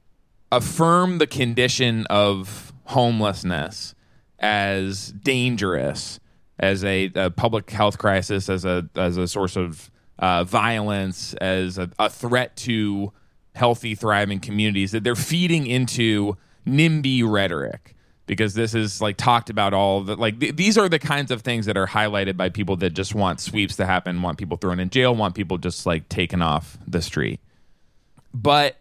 affirm 0.51 1.17
the 1.17 1.27
condition 1.27 2.05
of 2.07 2.73
homelessness 2.85 3.95
as 4.39 5.11
dangerous 5.11 6.19
as 6.59 6.83
a, 6.83 7.11
a 7.15 7.29
public 7.29 7.69
health 7.69 7.97
crisis, 7.97 8.49
as 8.49 8.65
a 8.65 8.87
as 8.95 9.17
a 9.17 9.27
source 9.27 9.55
of 9.55 9.91
uh, 10.19 10.43
violence, 10.43 11.33
as 11.35 11.77
a, 11.77 11.89
a 11.99 12.09
threat 12.09 12.55
to 12.57 13.11
healthy, 13.53 13.95
thriving 13.95 14.39
communities, 14.39 14.91
that 14.91 15.03
they're 15.03 15.15
feeding 15.15 15.67
into 15.67 16.37
NIMBY 16.65 17.23
rhetoric 17.25 17.95
because 18.27 18.53
this 18.53 18.73
is 18.73 19.01
like 19.01 19.17
talked 19.17 19.49
about 19.49 19.73
all 19.73 20.01
the 20.01 20.15
like 20.15 20.39
th- 20.39 20.55
these 20.55 20.77
are 20.77 20.89
the 20.89 20.99
kinds 20.99 21.31
of 21.31 21.41
things 21.41 21.65
that 21.65 21.77
are 21.77 21.87
highlighted 21.87 22.37
by 22.37 22.49
people 22.49 22.75
that 22.77 22.91
just 22.91 23.13
want 23.13 23.39
sweeps 23.39 23.75
to 23.75 23.85
happen, 23.85 24.21
want 24.21 24.37
people 24.37 24.57
thrown 24.57 24.79
in 24.79 24.89
jail, 24.89 25.15
want 25.15 25.35
people 25.35 25.57
just 25.57 25.85
like 25.85 26.09
taken 26.09 26.41
off 26.41 26.77
the 26.87 27.01
street. 27.01 27.39
But 28.33 28.77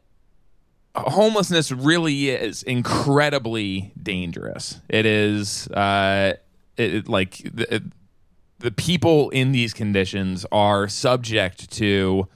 homelessness 0.96 1.72
really 1.72 2.30
is 2.30 2.62
incredibly 2.62 3.92
dangerous. 4.00 4.80
It 4.88 5.06
is 5.06 5.68
uh, 5.68 6.34
it, 6.76 6.94
it, 6.94 7.08
like 7.08 7.38
the, 7.38 7.82
the 8.58 8.70
people 8.70 9.30
in 9.30 9.52
these 9.52 9.74
conditions 9.74 10.46
are 10.52 10.88
subject 10.88 11.70
to 11.72 12.28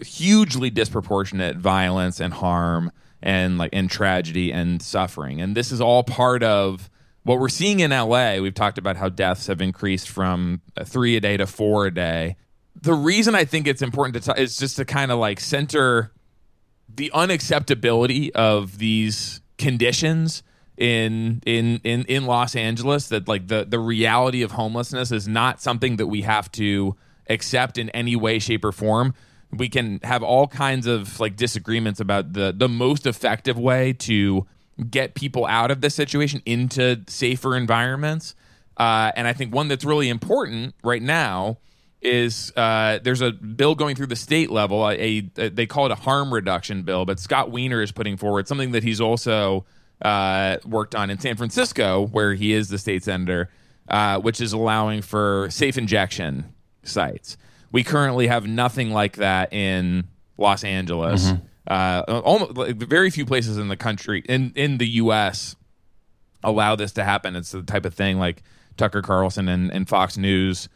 hugely 0.00 0.70
disproportionate 0.70 1.56
violence 1.56 2.20
and 2.20 2.34
harm 2.34 2.92
and 3.22 3.58
like 3.58 3.70
and 3.72 3.90
tragedy 3.90 4.52
and 4.52 4.80
suffering. 4.82 5.40
And 5.40 5.56
this 5.56 5.72
is 5.72 5.80
all 5.80 6.04
part 6.04 6.42
of 6.42 6.88
what 7.24 7.38
we're 7.38 7.48
seeing 7.48 7.80
in 7.80 7.90
LA 7.90 8.38
we've 8.38 8.54
talked 8.54 8.78
about 8.78 8.96
how 8.96 9.08
deaths 9.08 9.48
have 9.48 9.60
increased 9.60 10.08
from 10.08 10.60
3 10.82 11.16
a 11.16 11.20
day 11.20 11.36
to 11.36 11.46
4 11.46 11.86
a 11.86 11.94
day. 11.94 12.36
The 12.80 12.94
reason 12.94 13.34
I 13.34 13.44
think 13.44 13.66
it's 13.66 13.82
important 13.82 14.14
to 14.14 14.20
talk 14.20 14.38
is 14.38 14.56
just 14.56 14.76
to 14.76 14.84
kind 14.84 15.10
of 15.10 15.18
like 15.18 15.40
center 15.40 16.12
the 16.88 17.10
unacceptability 17.12 18.30
of 18.30 18.78
these 18.78 19.40
conditions 19.58 20.42
in 20.78 21.42
in 21.44 21.80
in 21.82 22.04
in 22.04 22.24
Los 22.24 22.54
Angeles 22.54 23.08
that 23.08 23.26
like 23.28 23.48
the 23.48 23.66
the 23.68 23.80
reality 23.80 24.42
of 24.42 24.52
homelessness 24.52 25.10
is 25.10 25.26
not 25.26 25.60
something 25.60 25.96
that 25.96 26.06
we 26.06 26.22
have 26.22 26.50
to 26.52 26.96
accept 27.28 27.76
in 27.76 27.90
any 27.90 28.16
way 28.16 28.38
shape 28.38 28.64
or 28.64 28.72
form. 28.72 29.12
We 29.50 29.68
can 29.68 29.98
have 30.04 30.22
all 30.22 30.46
kinds 30.46 30.86
of 30.86 31.18
like 31.18 31.36
disagreements 31.36 31.98
about 31.98 32.32
the 32.32 32.54
the 32.56 32.68
most 32.68 33.06
effective 33.06 33.58
way 33.58 33.92
to 33.94 34.46
get 34.88 35.14
people 35.14 35.44
out 35.46 35.72
of 35.72 35.80
this 35.80 35.96
situation 35.96 36.40
into 36.46 37.02
safer 37.08 37.56
environments. 37.56 38.34
Uh, 38.76 39.10
and 39.16 39.26
i 39.26 39.32
think 39.32 39.52
one 39.52 39.66
that's 39.66 39.84
really 39.84 40.08
important 40.08 40.72
right 40.84 41.02
now 41.02 41.58
is 42.00 42.52
uh, 42.56 43.00
there's 43.02 43.20
a 43.20 43.32
bill 43.32 43.74
going 43.74 43.96
through 43.96 44.06
the 44.06 44.14
state 44.14 44.52
level 44.52 44.88
a, 44.88 45.28
a, 45.36 45.48
they 45.48 45.66
call 45.66 45.84
it 45.86 45.90
a 45.90 45.96
harm 45.96 46.32
reduction 46.32 46.84
bill 46.84 47.04
but 47.04 47.18
scott 47.18 47.50
wiener 47.50 47.82
is 47.82 47.90
putting 47.90 48.16
forward 48.16 48.46
something 48.46 48.70
that 48.70 48.84
he's 48.84 49.00
also 49.00 49.66
uh, 50.02 50.58
worked 50.64 50.94
on 50.94 51.10
in 51.10 51.18
San 51.18 51.36
Francisco, 51.36 52.06
where 52.06 52.34
he 52.34 52.52
is 52.52 52.68
the 52.68 52.78
state 52.78 53.04
senator, 53.04 53.50
uh, 53.88 54.20
which 54.20 54.40
is 54.40 54.52
allowing 54.52 55.02
for 55.02 55.48
safe 55.50 55.76
injection 55.76 56.52
sites. 56.82 57.36
We 57.72 57.84
currently 57.84 58.26
have 58.28 58.46
nothing 58.46 58.90
like 58.90 59.16
that 59.16 59.52
in 59.52 60.08
Los 60.36 60.64
Angeles. 60.64 61.26
Mm-hmm. 61.26 61.44
Uh, 61.66 62.20
almost, 62.20 62.56
like, 62.56 62.76
very 62.76 63.10
few 63.10 63.26
places 63.26 63.58
in 63.58 63.68
the 63.68 63.76
country, 63.76 64.24
in, 64.26 64.52
in 64.54 64.78
the 64.78 64.88
U.S., 64.88 65.54
allow 66.42 66.76
this 66.76 66.92
to 66.92 67.04
happen. 67.04 67.36
It's 67.36 67.50
the 67.50 67.62
type 67.62 67.84
of 67.84 67.92
thing 67.92 68.18
like 68.18 68.42
Tucker 68.76 69.02
Carlson 69.02 69.48
and, 69.48 69.70
and 69.70 69.88
Fox 69.88 70.16
News 70.16 70.68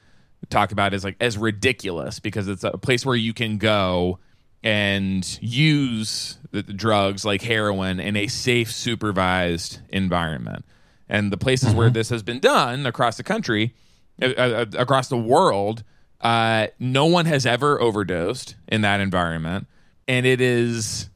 talk 0.50 0.72
about 0.72 0.92
is 0.92 1.04
like 1.04 1.16
as 1.20 1.38
ridiculous 1.38 2.18
because 2.18 2.48
it's 2.48 2.64
a 2.64 2.72
place 2.72 3.06
where 3.06 3.16
you 3.16 3.32
can 3.32 3.58
go 3.58 4.18
and 4.62 5.38
use 5.42 6.38
the 6.50 6.62
drugs 6.62 7.24
like 7.24 7.42
heroin 7.42 7.98
in 7.98 8.16
a 8.16 8.26
safe, 8.26 8.70
supervised 8.70 9.80
environment. 9.88 10.64
And 11.08 11.32
the 11.32 11.36
places 11.36 11.70
mm-hmm. 11.70 11.78
where 11.78 11.90
this 11.90 12.08
has 12.10 12.22
been 12.22 12.38
done 12.38 12.86
across 12.86 13.16
the 13.16 13.22
country, 13.22 13.74
uh, 14.20 14.26
uh, 14.26 14.66
across 14.78 15.08
the 15.08 15.16
world, 15.18 15.82
uh, 16.20 16.68
no 16.78 17.06
one 17.06 17.26
has 17.26 17.44
ever 17.44 17.80
overdosed 17.80 18.54
in 18.68 18.82
that 18.82 19.00
environment, 19.00 19.66
and 20.06 20.24
it 20.24 20.40
is, 20.40 21.10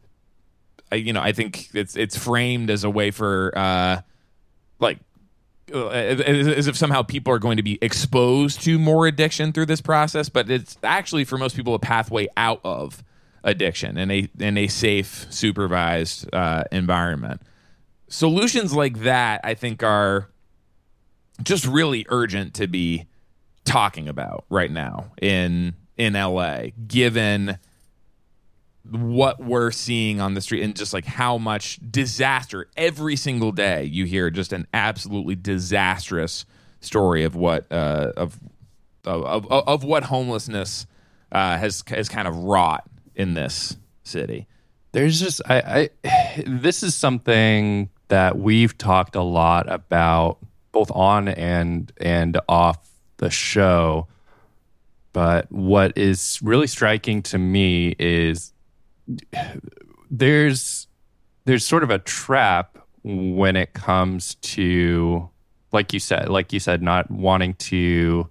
you 0.93 1.13
know, 1.13 1.21
I 1.23 1.33
think 1.33 1.69
it's 1.75 1.95
it's 1.97 2.17
framed 2.17 2.71
as 2.71 2.83
a 2.83 2.91
way 2.91 3.13
for, 3.13 3.57
uh, 3.57 4.01
like, 4.81 4.99
uh, 5.73 5.89
as 5.89 6.67
if 6.67 6.77
somehow 6.77 7.03
people 7.03 7.33
are 7.33 7.39
going 7.39 7.57
to 7.57 7.63
be 7.63 7.79
exposed 7.81 8.63
to 8.63 8.79
more 8.81 9.07
addiction 9.07 9.53
through 9.53 9.67
this 9.67 9.81
process, 9.81 10.29
but 10.29 10.51
it's 10.51 10.77
actually 10.83 11.25
for 11.25 11.39
most 11.39 11.55
people 11.55 11.75
a 11.75 11.79
pathway 11.79 12.27
out 12.37 12.61
of 12.65 13.05
addiction 13.47 13.97
in 13.97 14.11
a 14.11 14.29
in 14.39 14.59
a 14.59 14.67
safe, 14.67 15.27
supervised 15.31 16.29
uh, 16.35 16.65
environment. 16.71 17.41
Solutions 18.09 18.75
like 18.75 19.01
that, 19.01 19.41
I 19.43 19.55
think, 19.55 19.83
are 19.83 20.29
just 21.43 21.67
really 21.67 22.05
urgent 22.09 22.55
to 22.55 22.67
be 22.67 23.07
talking 23.65 24.09
about 24.09 24.45
right 24.51 24.71
now 24.71 25.13
in 25.23 25.75
in 25.97 26.13
LA, 26.13 26.67
given 26.87 27.59
what 28.91 29.41
we're 29.43 29.71
seeing 29.71 30.21
on 30.21 30.35
the 30.35 30.41
street 30.41 30.63
and 30.63 30.77
just 30.77 30.93
like 30.93 31.05
how 31.05 31.39
much 31.39 31.81
disaster 31.91 32.69
every 32.77 33.17
single 33.17 33.51
day 33.51 33.83
you 33.85 34.05
hear 34.05 34.31
just 34.31 34.53
an 34.53 34.65
absolutely 34.73 35.35
disastrous 35.35 36.45
story 36.81 37.25
of 37.25 37.35
what 37.35 37.71
uh, 37.73 38.13
of, 38.17 38.39
of, 39.05 39.25
of 39.25 39.47
of 39.69 39.85
what 39.85 40.05
homelessness 40.05 40.87
uh, 41.33 41.57
has 41.59 41.83
has 41.89 42.09
kind 42.09 42.29
of 42.29 42.37
wrought 42.37 42.89
in 43.17 43.35
this 43.35 43.77
city. 44.05 44.47
There's 44.93 45.19
just 45.21 45.41
I, 45.47 45.91
I 46.05 46.43
this 46.47 46.83
is 46.83 46.95
something 46.95 47.91
that 48.09 48.39
we've 48.39 48.77
talked 48.79 49.17
a 49.17 49.23
lot 49.23 49.71
about 49.71 50.39
both 50.73 50.91
on 50.93 51.29
and 51.29 51.93
and 51.99 52.39
off 52.49 52.89
the 53.17 53.31
show. 53.31 54.07
But 55.13 55.51
what 55.51 55.97
is 55.97 56.39
really 56.43 56.67
striking 56.67 57.23
to 57.23 57.39
me 57.39 57.97
is 57.99 58.53
there's 60.11 60.87
there's 61.47 61.65
sort 61.65 61.83
of 61.83 61.91
a 61.91 61.99
trap 61.99 62.79
when 63.03 63.57
it 63.57 63.73
comes 63.73 64.35
to 64.37 65.31
like 65.73 65.93
you 65.93 66.01
said 66.01 66.29
like 66.29 66.53
you 66.53 66.59
said 66.59 66.83
not 66.83 67.11
wanting 67.11 67.55
to 67.55 68.29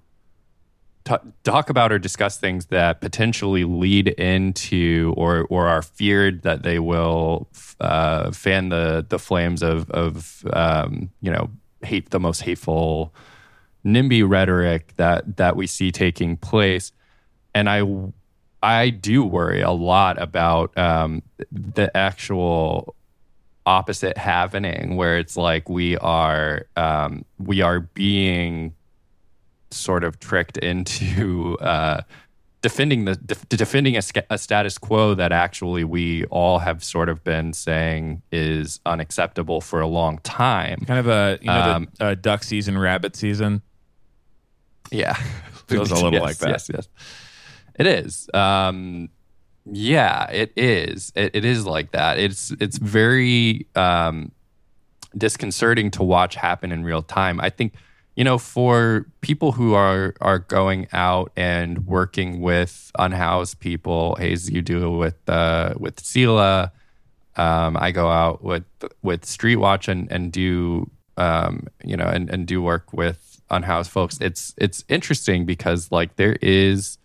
t- 1.05 1.15
talk 1.43 1.69
about 1.69 1.91
or 1.91 1.99
discuss 1.99 2.37
things 2.37 2.67
that 2.67 2.99
potentially 2.99 3.63
lead 3.63 4.09
into 4.09 5.13
or 5.15 5.45
or 5.49 5.67
are 5.67 5.81
feared 5.81 6.41
that 6.41 6.63
they 6.63 6.79
will 6.79 7.47
uh, 7.79 8.31
fan 8.31 8.69
the 8.69 9.05
the 9.07 9.19
flames 9.19 9.63
of 9.63 9.89
of 9.91 10.43
um, 10.51 11.09
you 11.21 11.31
know 11.31 11.49
hate 11.83 12.09
the 12.09 12.19
most 12.19 12.41
hateful 12.41 13.13
NIMBY 13.85 14.27
rhetoric 14.27 14.93
that 14.97 15.37
that 15.37 15.55
we 15.55 15.67
see 15.67 15.91
taking 15.91 16.35
place, 16.37 16.91
and 17.53 17.69
I 17.69 17.83
I 18.61 18.89
do 18.89 19.23
worry 19.23 19.61
a 19.61 19.71
lot 19.71 20.21
about 20.21 20.75
um, 20.77 21.21
the 21.51 21.95
actual 21.95 22.95
opposite 23.67 24.17
happening, 24.17 24.95
where 24.95 25.17
it's 25.17 25.37
like 25.37 25.69
we 25.69 25.97
are 25.97 26.65
um, 26.75 27.25
we 27.37 27.61
are 27.61 27.79
being 27.79 28.74
sort 29.71 30.03
of 30.03 30.19
tricked 30.19 30.57
into 30.57 31.57
uh, 31.59 32.01
defending 32.65 33.05
the 33.05 33.15
def- 33.15 33.47
defending 33.49 33.95
a, 33.95 34.01
a, 34.29 34.37
status 34.39 34.79
quo 34.79 35.13
that 35.13 35.31
actually 35.31 35.83
we 35.83 36.25
all 36.25 36.57
have 36.57 36.83
sort 36.83 37.09
of 37.09 37.23
been 37.23 37.53
saying 37.53 38.23
is 38.31 38.79
unacceptable 38.87 39.61
for 39.61 39.81
a 39.81 39.87
long 39.87 40.17
time. 40.19 40.79
Kind 40.87 40.99
of 40.99 41.07
a 41.07 41.37
you 41.41 41.47
know 41.47 41.53
um, 41.53 41.87
the, 41.99 42.05
uh, 42.05 42.15
duck 42.15 42.43
season, 42.43 42.77
rabbit 42.77 43.15
season. 43.15 43.61
Yeah, 44.91 45.13
feels 45.67 45.91
a 45.91 45.95
little 45.95 46.13
yes, 46.13 46.21
like 46.21 46.37
that. 46.39 46.49
Yes, 46.49 46.69
yes, 46.73 46.87
it 47.75 47.85
is. 47.85 48.29
Um, 48.33 49.09
yeah, 49.71 50.29
it 50.31 50.51
is. 50.55 51.11
It, 51.15 51.35
it 51.35 51.45
is 51.45 51.67
like 51.67 51.91
that. 51.91 52.17
It's 52.17 52.51
it's 52.59 52.79
very 52.79 53.67
um, 53.75 54.31
disconcerting 55.15 55.91
to 55.91 56.03
watch 56.03 56.33
happen 56.33 56.71
in 56.71 56.83
real 56.83 57.03
time. 57.03 57.39
I 57.39 57.51
think 57.51 57.73
you 58.15 58.23
know, 58.23 58.37
for 58.37 59.05
people 59.21 59.51
who 59.51 59.73
are 59.73 60.15
are 60.21 60.39
going 60.39 60.87
out 60.93 61.31
and 61.35 61.85
working 61.85 62.39
with 62.39 62.91
unhoused 62.97 63.59
people, 63.59 64.15
Hayes, 64.15 64.49
you 64.49 64.61
do 64.61 64.91
with 64.91 65.17
uh, 65.29 65.73
with 65.77 65.99
SELAH. 65.99 66.71
Um, 67.35 67.75
I 67.77 67.91
go 67.91 68.09
out 68.09 68.43
with 68.43 68.63
with 69.01 69.23
Streetwatch 69.23 69.89
and 69.89 70.09
and 70.09 70.31
do 70.31 70.89
um, 71.17 71.67
you 71.83 71.97
know 71.97 72.07
and 72.07 72.29
and 72.29 72.47
do 72.47 72.61
work 72.61 72.93
with 72.93 73.41
unhoused 73.49 73.91
folks. 73.91 74.17
It's 74.21 74.53
it's 74.57 74.85
interesting 74.87 75.45
because 75.45 75.91
like 75.91 76.15
there 76.15 76.37
is 76.41 76.97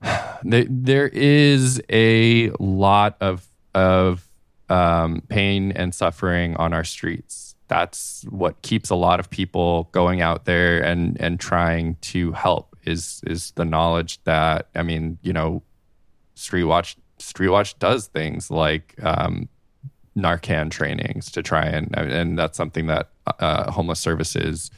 there 0.44 0.66
there 0.68 1.08
is 1.08 1.82
a 1.90 2.50
lot 2.60 3.16
of 3.20 3.48
of 3.74 4.28
um, 4.68 5.22
pain 5.28 5.72
and 5.72 5.92
suffering 5.92 6.56
on 6.56 6.72
our 6.72 6.84
streets 6.84 7.53
that's 7.74 8.24
what 8.30 8.62
keeps 8.62 8.88
a 8.90 8.94
lot 8.94 9.18
of 9.18 9.28
people 9.28 9.88
going 9.90 10.20
out 10.20 10.44
there 10.44 10.80
and 10.80 11.20
and 11.20 11.40
trying 11.40 11.96
to 12.12 12.30
help 12.30 12.76
is 12.84 13.20
is 13.26 13.50
the 13.56 13.64
knowledge 13.64 14.22
that 14.24 14.68
I 14.76 14.82
mean, 14.84 15.18
you 15.22 15.32
know, 15.32 15.62
Streetwatch 16.36 16.94
Streetwatch 17.18 17.78
does 17.80 18.06
things 18.06 18.48
like 18.48 18.94
um, 19.02 19.48
Narcan 20.16 20.70
trainings 20.70 21.32
to 21.32 21.42
try 21.42 21.64
and 21.64 21.92
and 21.96 22.38
that's 22.38 22.56
something 22.56 22.86
that 22.86 23.10
uh, 23.40 23.72
homeless 23.72 23.98
services 23.98 24.70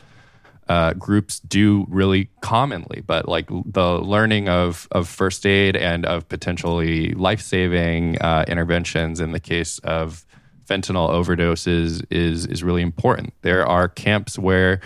uh, 0.68 0.94
groups 0.94 1.38
do 1.40 1.86
really 1.90 2.30
commonly. 2.40 3.02
But 3.06 3.28
like 3.28 3.48
the 3.66 4.00
learning 4.00 4.48
of 4.48 4.88
of 4.90 5.06
first 5.06 5.44
aid 5.44 5.76
and 5.76 6.06
of 6.06 6.26
potentially 6.30 7.12
life 7.12 7.42
saving 7.42 8.18
uh, 8.22 8.46
interventions 8.48 9.20
in 9.20 9.32
the 9.32 9.40
case 9.40 9.78
of 9.80 10.24
fentanyl 10.68 11.10
overdoses 11.10 12.04
is 12.10 12.46
is 12.46 12.62
really 12.62 12.82
important. 12.82 13.32
There 13.42 13.66
are 13.66 13.88
camps 13.88 14.38
where 14.38 14.80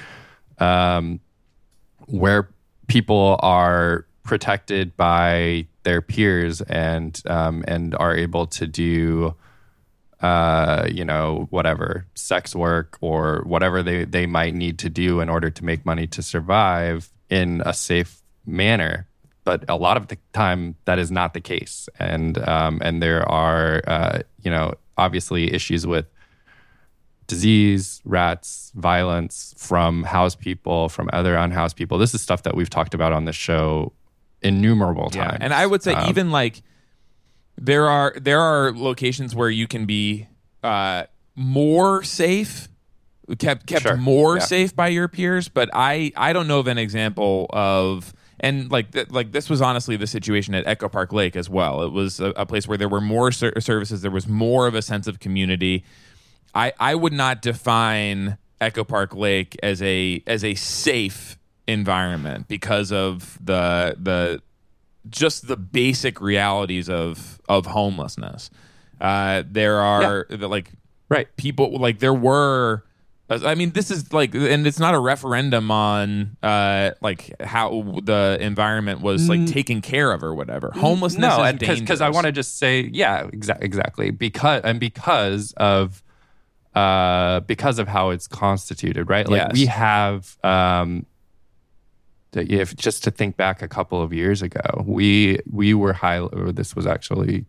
um, 0.58 1.20
where 2.06 2.50
people 2.86 3.38
are 3.40 4.06
protected 4.22 4.96
by 4.96 5.66
their 5.82 6.02
peers 6.02 6.60
and 6.62 7.20
um, 7.26 7.64
and 7.66 7.94
are 7.96 8.14
able 8.14 8.46
to 8.46 8.66
do 8.66 9.34
uh, 10.20 10.86
you 10.90 11.04
know 11.04 11.46
whatever 11.50 12.06
sex 12.14 12.54
work 12.54 12.98
or 13.00 13.42
whatever 13.46 13.82
they 13.82 14.04
they 14.04 14.26
might 14.26 14.54
need 14.54 14.78
to 14.78 14.90
do 14.90 15.20
in 15.20 15.28
order 15.28 15.50
to 15.50 15.64
make 15.64 15.86
money 15.86 16.06
to 16.06 16.22
survive 16.22 17.10
in 17.30 17.62
a 17.64 17.72
safe 17.72 18.20
manner 18.44 19.06
but 19.44 19.64
a 19.68 19.76
lot 19.76 19.96
of 19.96 20.08
the 20.08 20.18
time 20.32 20.76
that 20.84 20.98
is 20.98 21.10
not 21.10 21.32
the 21.32 21.40
case 21.40 21.88
and 21.98 22.36
um, 22.46 22.80
and 22.82 23.02
there 23.02 23.26
are 23.28 23.82
uh, 23.86 24.18
you 24.42 24.50
know 24.50 24.74
obviously 24.96 25.52
issues 25.52 25.86
with 25.86 26.06
disease, 27.26 28.02
rats, 28.04 28.72
violence 28.74 29.54
from 29.56 30.02
housed 30.02 30.40
people, 30.40 30.88
from 30.88 31.08
other 31.12 31.36
unhoused 31.36 31.76
people. 31.76 31.96
This 31.96 32.12
is 32.12 32.20
stuff 32.20 32.42
that 32.42 32.56
we've 32.56 32.68
talked 32.68 32.92
about 32.92 33.12
on 33.12 33.24
this 33.24 33.36
show 33.36 33.92
innumerable 34.42 35.10
times. 35.10 35.36
Yeah. 35.38 35.38
And 35.40 35.54
I 35.54 35.64
would 35.64 35.82
say 35.82 35.94
um, 35.94 36.08
even 36.08 36.30
like 36.30 36.62
there 37.56 37.88
are 37.88 38.14
there 38.20 38.40
are 38.40 38.72
locations 38.72 39.34
where 39.34 39.50
you 39.50 39.68
can 39.68 39.86
be 39.86 40.26
uh, 40.62 41.04
more 41.36 42.02
safe 42.02 42.68
kept 43.38 43.66
kept 43.66 43.82
sure. 43.82 43.96
more 43.96 44.38
yeah. 44.38 44.42
safe 44.42 44.74
by 44.74 44.88
your 44.88 45.06
peers 45.06 45.48
but 45.48 45.70
i 45.72 46.10
i 46.16 46.32
don't 46.32 46.48
know 46.48 46.58
of 46.58 46.66
an 46.66 46.78
example 46.78 47.46
of 47.50 48.12
and 48.40 48.70
like 48.70 48.90
th- 48.92 49.10
like 49.10 49.32
this 49.32 49.48
was 49.48 49.60
honestly 49.60 49.96
the 49.96 50.06
situation 50.06 50.54
at 50.54 50.66
Echo 50.66 50.88
Park 50.88 51.12
Lake 51.12 51.36
as 51.36 51.48
well. 51.48 51.82
It 51.82 51.92
was 51.92 52.20
a, 52.20 52.30
a 52.30 52.46
place 52.46 52.66
where 52.66 52.78
there 52.78 52.88
were 52.88 53.00
more 53.00 53.30
ser- 53.30 53.60
services, 53.60 54.02
there 54.02 54.10
was 54.10 54.26
more 54.26 54.66
of 54.66 54.74
a 54.74 54.82
sense 54.82 55.06
of 55.06 55.20
community. 55.20 55.84
I 56.54 56.72
I 56.80 56.94
would 56.94 57.12
not 57.12 57.42
define 57.42 58.38
Echo 58.60 58.84
Park 58.84 59.14
Lake 59.14 59.56
as 59.62 59.80
a 59.82 60.22
as 60.26 60.42
a 60.42 60.54
safe 60.54 61.38
environment 61.68 62.48
because 62.48 62.90
of 62.90 63.38
the 63.44 63.96
the 63.98 64.42
just 65.08 65.46
the 65.46 65.56
basic 65.56 66.20
realities 66.20 66.88
of 66.88 67.40
of 67.48 67.66
homelessness. 67.66 68.50
Uh, 69.00 69.42
there 69.46 69.80
are 69.80 70.26
yeah. 70.28 70.46
like 70.46 70.72
right 71.08 71.34
people 71.36 71.78
like 71.78 71.98
there 71.98 72.14
were 72.14 72.84
I 73.30 73.54
mean, 73.54 73.70
this 73.70 73.92
is 73.92 74.12
like, 74.12 74.34
and 74.34 74.66
it's 74.66 74.80
not 74.80 74.94
a 74.94 74.98
referendum 74.98 75.70
on 75.70 76.36
uh, 76.42 76.90
like 77.00 77.40
how 77.40 78.00
the 78.02 78.36
environment 78.40 79.02
was 79.02 79.28
like 79.28 79.46
taken 79.46 79.80
care 79.80 80.10
of 80.10 80.24
or 80.24 80.34
whatever. 80.34 80.72
Homelessness, 80.74 81.20
no, 81.20 81.42
and 81.44 81.58
because 81.58 82.00
I 82.00 82.08
want 82.08 82.26
to 82.26 82.32
just 82.32 82.58
say, 82.58 82.90
yeah, 82.92 83.22
exa- 83.24 83.62
exactly, 83.62 84.10
because 84.10 84.62
and 84.64 84.80
because 84.80 85.54
of 85.58 86.02
uh, 86.74 87.40
because 87.40 87.78
of 87.78 87.86
how 87.86 88.10
it's 88.10 88.26
constituted, 88.26 89.08
right? 89.08 89.28
Like 89.28 89.42
yes. 89.42 89.52
we 89.52 89.66
have, 89.66 90.36
um, 90.42 91.06
if 92.32 92.74
just 92.74 93.04
to 93.04 93.12
think 93.12 93.36
back 93.36 93.62
a 93.62 93.68
couple 93.68 94.02
of 94.02 94.12
years 94.12 94.42
ago, 94.42 94.84
we 94.84 95.38
we 95.48 95.72
were 95.72 95.92
high. 95.92 96.18
Or 96.18 96.50
this 96.50 96.74
was 96.74 96.84
actually 96.84 97.44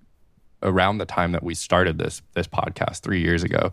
around 0.62 1.00
the 1.00 1.06
time 1.08 1.32
that 1.32 1.42
we 1.42 1.56
started 1.56 1.98
this 1.98 2.22
this 2.36 2.48
podcast 2.48 3.00
three 3.00 3.22
years 3.22 3.44
ago 3.44 3.72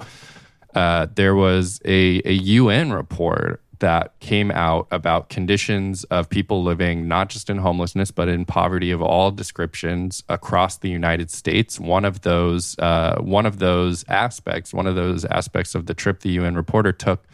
uh, 0.75 1.07
there 1.15 1.35
was 1.35 1.81
a, 1.85 2.21
a 2.25 2.33
UN 2.33 2.93
report 2.93 3.63
that 3.79 4.19
came 4.21 4.51
out 4.51 4.89
about 4.91 5.29
conditions 5.29 6.05
of 6.05 6.29
people 6.29 6.63
living 6.63 7.07
not 7.07 7.29
just 7.29 7.49
in 7.49 7.59
homelessness 7.59 8.11
but 8.11 8.29
in 8.29 8.45
poverty 8.45 8.91
of 8.91 9.01
all 9.01 9.31
descriptions 9.31 10.25
across 10.29 10.79
the 10.79 10.91
United 10.91 11.31
States. 11.31 11.79
One 11.79 12.05
of 12.05 12.23
those 12.23 12.79
uh, 12.79 13.19
one 13.21 13.47
of 13.47 13.59
those 13.59 14.05
aspects, 14.09 14.75
one 14.75 14.87
of 14.87 14.95
those 14.95 15.25
aspects 15.27 15.75
of 15.75 15.87
the 15.87 15.95
trip 15.95 16.21
the 16.21 16.31
UN 16.31 16.57
reporter 16.57 16.93
took 16.93 17.25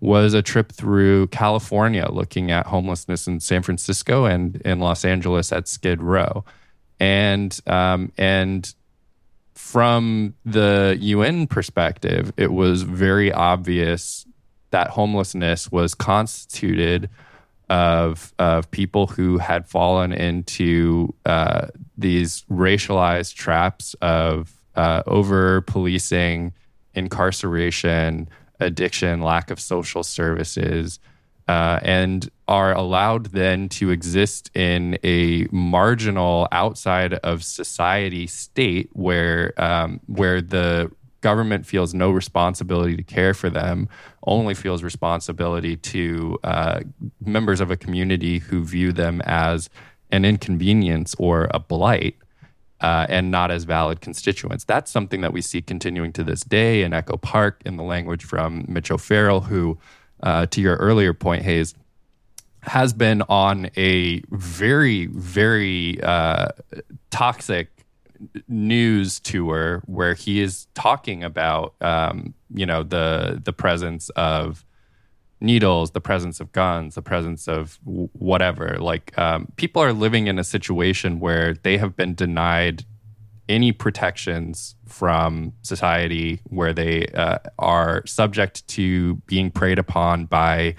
was 0.00 0.32
a 0.32 0.40
trip 0.40 0.72
through 0.72 1.26
California, 1.26 2.08
looking 2.10 2.50
at 2.50 2.66
homelessness 2.66 3.26
in 3.26 3.38
San 3.38 3.62
Francisco 3.62 4.24
and 4.24 4.56
in 4.62 4.80
Los 4.80 5.04
Angeles 5.04 5.52
at 5.52 5.68
Skid 5.68 6.02
Row, 6.02 6.44
and 6.98 7.60
um, 7.66 8.10
and 8.16 8.74
from 9.60 10.34
the 10.44 10.96
UN 11.00 11.46
perspective, 11.46 12.32
it 12.36 12.52
was 12.52 12.82
very 12.82 13.30
obvious 13.30 14.26
that 14.70 14.88
homelessness 14.88 15.70
was 15.70 15.94
constituted 15.94 17.08
of 17.68 18.34
of 18.38 18.68
people 18.72 19.06
who 19.06 19.38
had 19.38 19.68
fallen 19.68 20.12
into 20.12 21.14
uh, 21.24 21.68
these 21.96 22.44
racialized 22.50 23.34
traps 23.34 23.94
of 24.02 24.52
uh, 24.74 25.04
over 25.06 25.60
policing, 25.60 26.52
incarceration, 26.94 28.28
addiction, 28.58 29.22
lack 29.22 29.52
of 29.52 29.60
social 29.60 30.02
services, 30.02 30.98
uh, 31.48 31.80
and 31.82 32.30
are 32.48 32.72
allowed 32.72 33.26
then 33.26 33.68
to 33.68 33.90
exist 33.90 34.50
in 34.54 34.98
a 35.04 35.46
marginal 35.50 36.48
outside 36.52 37.14
of 37.14 37.44
society 37.44 38.26
state 38.26 38.88
where 38.92 39.52
um, 39.56 40.00
where 40.06 40.40
the 40.40 40.90
government 41.20 41.66
feels 41.66 41.92
no 41.92 42.10
responsibility 42.10 42.96
to 42.96 43.02
care 43.02 43.34
for 43.34 43.50
them, 43.50 43.88
only 44.26 44.54
feels 44.54 44.82
responsibility 44.82 45.76
to 45.76 46.38
uh, 46.44 46.80
members 47.24 47.60
of 47.60 47.70
a 47.70 47.76
community 47.76 48.38
who 48.38 48.64
view 48.64 48.92
them 48.92 49.20
as 49.24 49.68
an 50.10 50.24
inconvenience 50.24 51.14
or 51.18 51.48
a 51.52 51.58
blight. 51.58 52.16
Uh, 52.82 53.04
and 53.10 53.30
not 53.30 53.50
as 53.50 53.64
valid 53.64 54.00
constituents. 54.00 54.64
That's 54.64 54.90
something 54.90 55.20
that 55.20 55.34
we 55.34 55.42
see 55.42 55.60
continuing 55.60 56.14
to 56.14 56.24
this 56.24 56.40
day 56.40 56.82
in 56.82 56.94
Echo 56.94 57.18
Park, 57.18 57.60
in 57.66 57.76
the 57.76 57.82
language 57.82 58.24
from 58.24 58.64
Mitch 58.68 58.90
O'Farrell, 58.90 59.42
who 59.42 59.76
uh, 60.22 60.46
to 60.46 60.60
your 60.60 60.76
earlier 60.76 61.14
point, 61.14 61.42
Hayes, 61.42 61.74
has 62.62 62.92
been 62.92 63.22
on 63.22 63.70
a 63.76 64.22
very, 64.30 65.06
very 65.06 66.00
uh, 66.02 66.48
toxic 67.10 67.68
news 68.48 69.18
tour 69.20 69.82
where 69.86 70.14
he 70.14 70.40
is 70.40 70.66
talking 70.74 71.24
about, 71.24 71.74
um, 71.80 72.34
you 72.52 72.66
know, 72.66 72.82
the 72.82 73.40
the 73.42 73.52
presence 73.52 74.10
of 74.10 74.64
needles, 75.40 75.92
the 75.92 76.00
presence 76.00 76.38
of 76.40 76.52
guns, 76.52 76.94
the 76.94 77.02
presence 77.02 77.48
of 77.48 77.78
whatever. 77.84 78.76
Like 78.78 79.16
um, 79.18 79.48
people 79.56 79.82
are 79.82 79.92
living 79.92 80.26
in 80.26 80.38
a 80.38 80.44
situation 80.44 81.18
where 81.18 81.54
they 81.54 81.78
have 81.78 81.96
been 81.96 82.14
denied 82.14 82.84
any 83.50 83.72
protections 83.72 84.76
from 84.86 85.52
society 85.62 86.40
where 86.44 86.72
they 86.72 87.06
uh, 87.08 87.38
are 87.58 88.06
subject 88.06 88.66
to 88.68 89.16
being 89.26 89.50
preyed 89.50 89.78
upon 89.78 90.26
by 90.26 90.76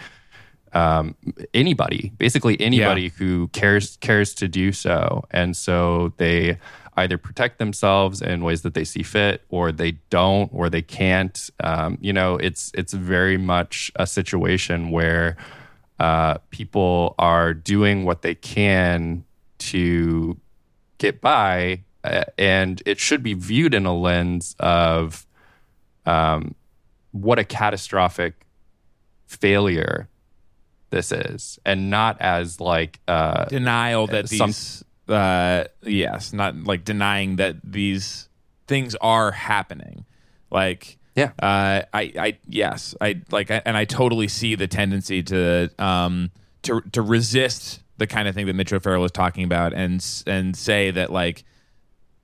um, 0.73 1.15
anybody, 1.53 2.13
basically 2.17 2.59
anybody 2.61 3.03
yeah. 3.03 3.09
who 3.09 3.49
cares 3.49 3.97
cares 3.97 4.33
to 4.35 4.47
do 4.47 4.71
so, 4.71 5.25
and 5.31 5.55
so 5.55 6.13
they 6.15 6.57
either 6.95 7.17
protect 7.17 7.59
themselves 7.59 8.21
in 8.21 8.43
ways 8.43 8.61
that 8.61 8.73
they 8.73 8.85
see 8.85 9.03
fit, 9.03 9.43
or 9.49 9.73
they 9.73 9.91
don't, 10.09 10.49
or 10.53 10.69
they 10.69 10.81
can't. 10.81 11.49
Um, 11.61 11.97
you 11.99 12.13
know, 12.13 12.37
it's 12.37 12.71
it's 12.73 12.93
very 12.93 13.37
much 13.37 13.91
a 13.97 14.07
situation 14.07 14.91
where 14.91 15.35
uh, 15.99 16.37
people 16.51 17.15
are 17.19 17.53
doing 17.53 18.05
what 18.05 18.21
they 18.21 18.35
can 18.35 19.25
to 19.59 20.39
get 20.99 21.19
by, 21.19 21.83
and 22.03 22.81
it 22.85 22.99
should 22.99 23.23
be 23.23 23.33
viewed 23.33 23.73
in 23.73 23.85
a 23.85 23.95
lens 23.95 24.55
of 24.59 25.25
um, 26.05 26.55
what 27.11 27.39
a 27.39 27.43
catastrophic 27.43 28.45
failure 29.27 30.09
this 30.89 31.11
is, 31.11 31.59
and 31.65 31.89
not 31.89 32.19
as 32.19 32.59
like 32.59 32.99
uh, 33.07 33.45
denial 33.45 34.07
that 34.07 34.29
some, 34.29 34.49
these. 34.49 34.83
Uh, 35.07 35.65
yes, 35.83 36.33
not 36.33 36.55
like 36.55 36.83
denying 36.85 37.37
that 37.37 37.57
these 37.63 38.29
things 38.67 38.95
are 38.95 39.31
happening. 39.31 40.05
Like, 40.49 40.97
yeah, 41.15 41.31
uh, 41.41 41.83
I, 41.93 42.13
I, 42.17 42.37
yes, 42.47 42.95
I 43.01 43.21
like, 43.31 43.49
and 43.49 43.75
I 43.75 43.85
totally 43.85 44.27
see 44.27 44.55
the 44.55 44.67
tendency 44.67 45.23
to, 45.23 45.69
um, 45.77 46.31
to, 46.63 46.81
to 46.91 47.01
resist 47.01 47.81
the 47.97 48.07
kind 48.07 48.27
of 48.27 48.35
thing 48.35 48.45
that 48.47 48.53
Mitch 48.53 48.71
O'Farrell 48.71 49.03
is 49.05 49.11
talking 49.11 49.43
about, 49.43 49.73
and 49.73 50.05
and 50.27 50.55
say 50.55 50.91
that 50.91 51.11
like, 51.11 51.43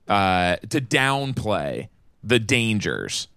uh, 0.08 0.56
to 0.68 0.80
downplay 0.80 1.88
the 2.24 2.38
dangers 2.38 3.28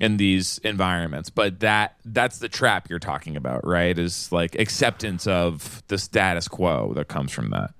in 0.00 0.16
these 0.16 0.58
environments. 0.58 1.30
But 1.30 1.60
that 1.60 1.96
that's 2.04 2.38
the 2.38 2.48
trap 2.48 2.88
you're 2.90 2.98
talking 2.98 3.36
about 3.36 3.66
right? 3.66 3.98
Is 3.98 4.30
like 4.32 4.54
acceptance 4.58 5.26
of 5.26 5.82
the 5.88 5.98
status 5.98 6.48
quo 6.48 6.92
that 6.94 7.08
comes 7.08 7.32
from 7.32 7.50
that 7.50 7.72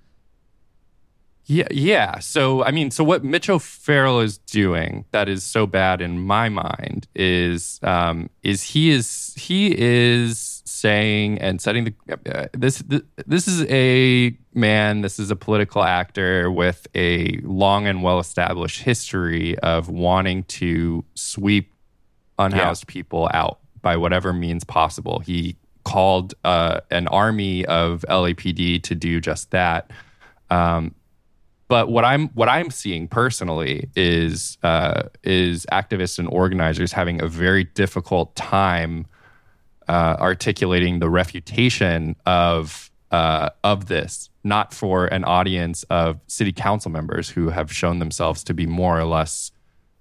yeah 1.46 1.66
yeah 1.70 2.18
so 2.18 2.64
i 2.64 2.70
mean 2.70 2.90
so 2.90 3.04
what 3.04 3.24
mitch 3.24 3.48
o'farrell 3.48 4.20
is 4.20 4.38
doing 4.38 5.04
that 5.10 5.28
is 5.28 5.42
so 5.42 5.66
bad 5.66 6.00
in 6.00 6.18
my 6.20 6.48
mind 6.48 7.06
is 7.14 7.78
um 7.82 8.28
is 8.42 8.62
he 8.62 8.90
is 8.90 9.34
he 9.36 9.76
is 9.78 10.62
saying 10.64 11.38
and 11.38 11.60
setting 11.60 11.84
the 11.84 11.94
uh, 12.34 12.46
this 12.52 12.82
this 13.26 13.46
is 13.46 13.64
a 13.70 14.36
man 14.54 15.02
this 15.02 15.18
is 15.18 15.30
a 15.30 15.36
political 15.36 15.82
actor 15.82 16.50
with 16.50 16.86
a 16.94 17.38
long 17.42 17.86
and 17.86 18.02
well 18.02 18.18
established 18.18 18.82
history 18.82 19.58
of 19.58 19.88
wanting 19.88 20.42
to 20.44 21.04
sweep 21.14 21.74
unhoused 22.38 22.84
yeah. 22.88 22.92
people 22.92 23.30
out 23.32 23.58
by 23.82 23.96
whatever 23.96 24.32
means 24.32 24.64
possible. 24.64 25.20
He 25.20 25.56
called 25.84 26.34
uh, 26.44 26.80
an 26.90 27.06
army 27.08 27.64
of 27.66 28.04
LAPD 28.08 28.82
to 28.82 28.94
do 28.94 29.20
just 29.20 29.50
that. 29.52 29.90
Um, 30.50 30.94
but 31.74 31.90
what 31.90 32.04
I'm 32.04 32.28
what 32.28 32.48
I'm 32.48 32.70
seeing 32.70 33.08
personally 33.08 33.88
is 33.96 34.58
uh, 34.62 35.08
is 35.24 35.66
activists 35.72 36.20
and 36.20 36.28
organizers 36.28 36.92
having 36.92 37.20
a 37.20 37.26
very 37.26 37.64
difficult 37.64 38.36
time 38.36 39.06
uh, 39.88 40.16
articulating 40.20 41.00
the 41.00 41.10
refutation 41.10 42.14
of 42.26 42.92
uh, 43.10 43.50
of 43.64 43.86
this, 43.86 44.30
not 44.44 44.72
for 44.72 45.06
an 45.06 45.24
audience 45.24 45.82
of 45.90 46.20
city 46.28 46.52
council 46.52 46.92
members 46.92 47.28
who 47.28 47.48
have 47.48 47.72
shown 47.72 47.98
themselves 47.98 48.44
to 48.44 48.54
be 48.54 48.66
more 48.66 48.96
or 48.96 49.04
less 49.04 49.50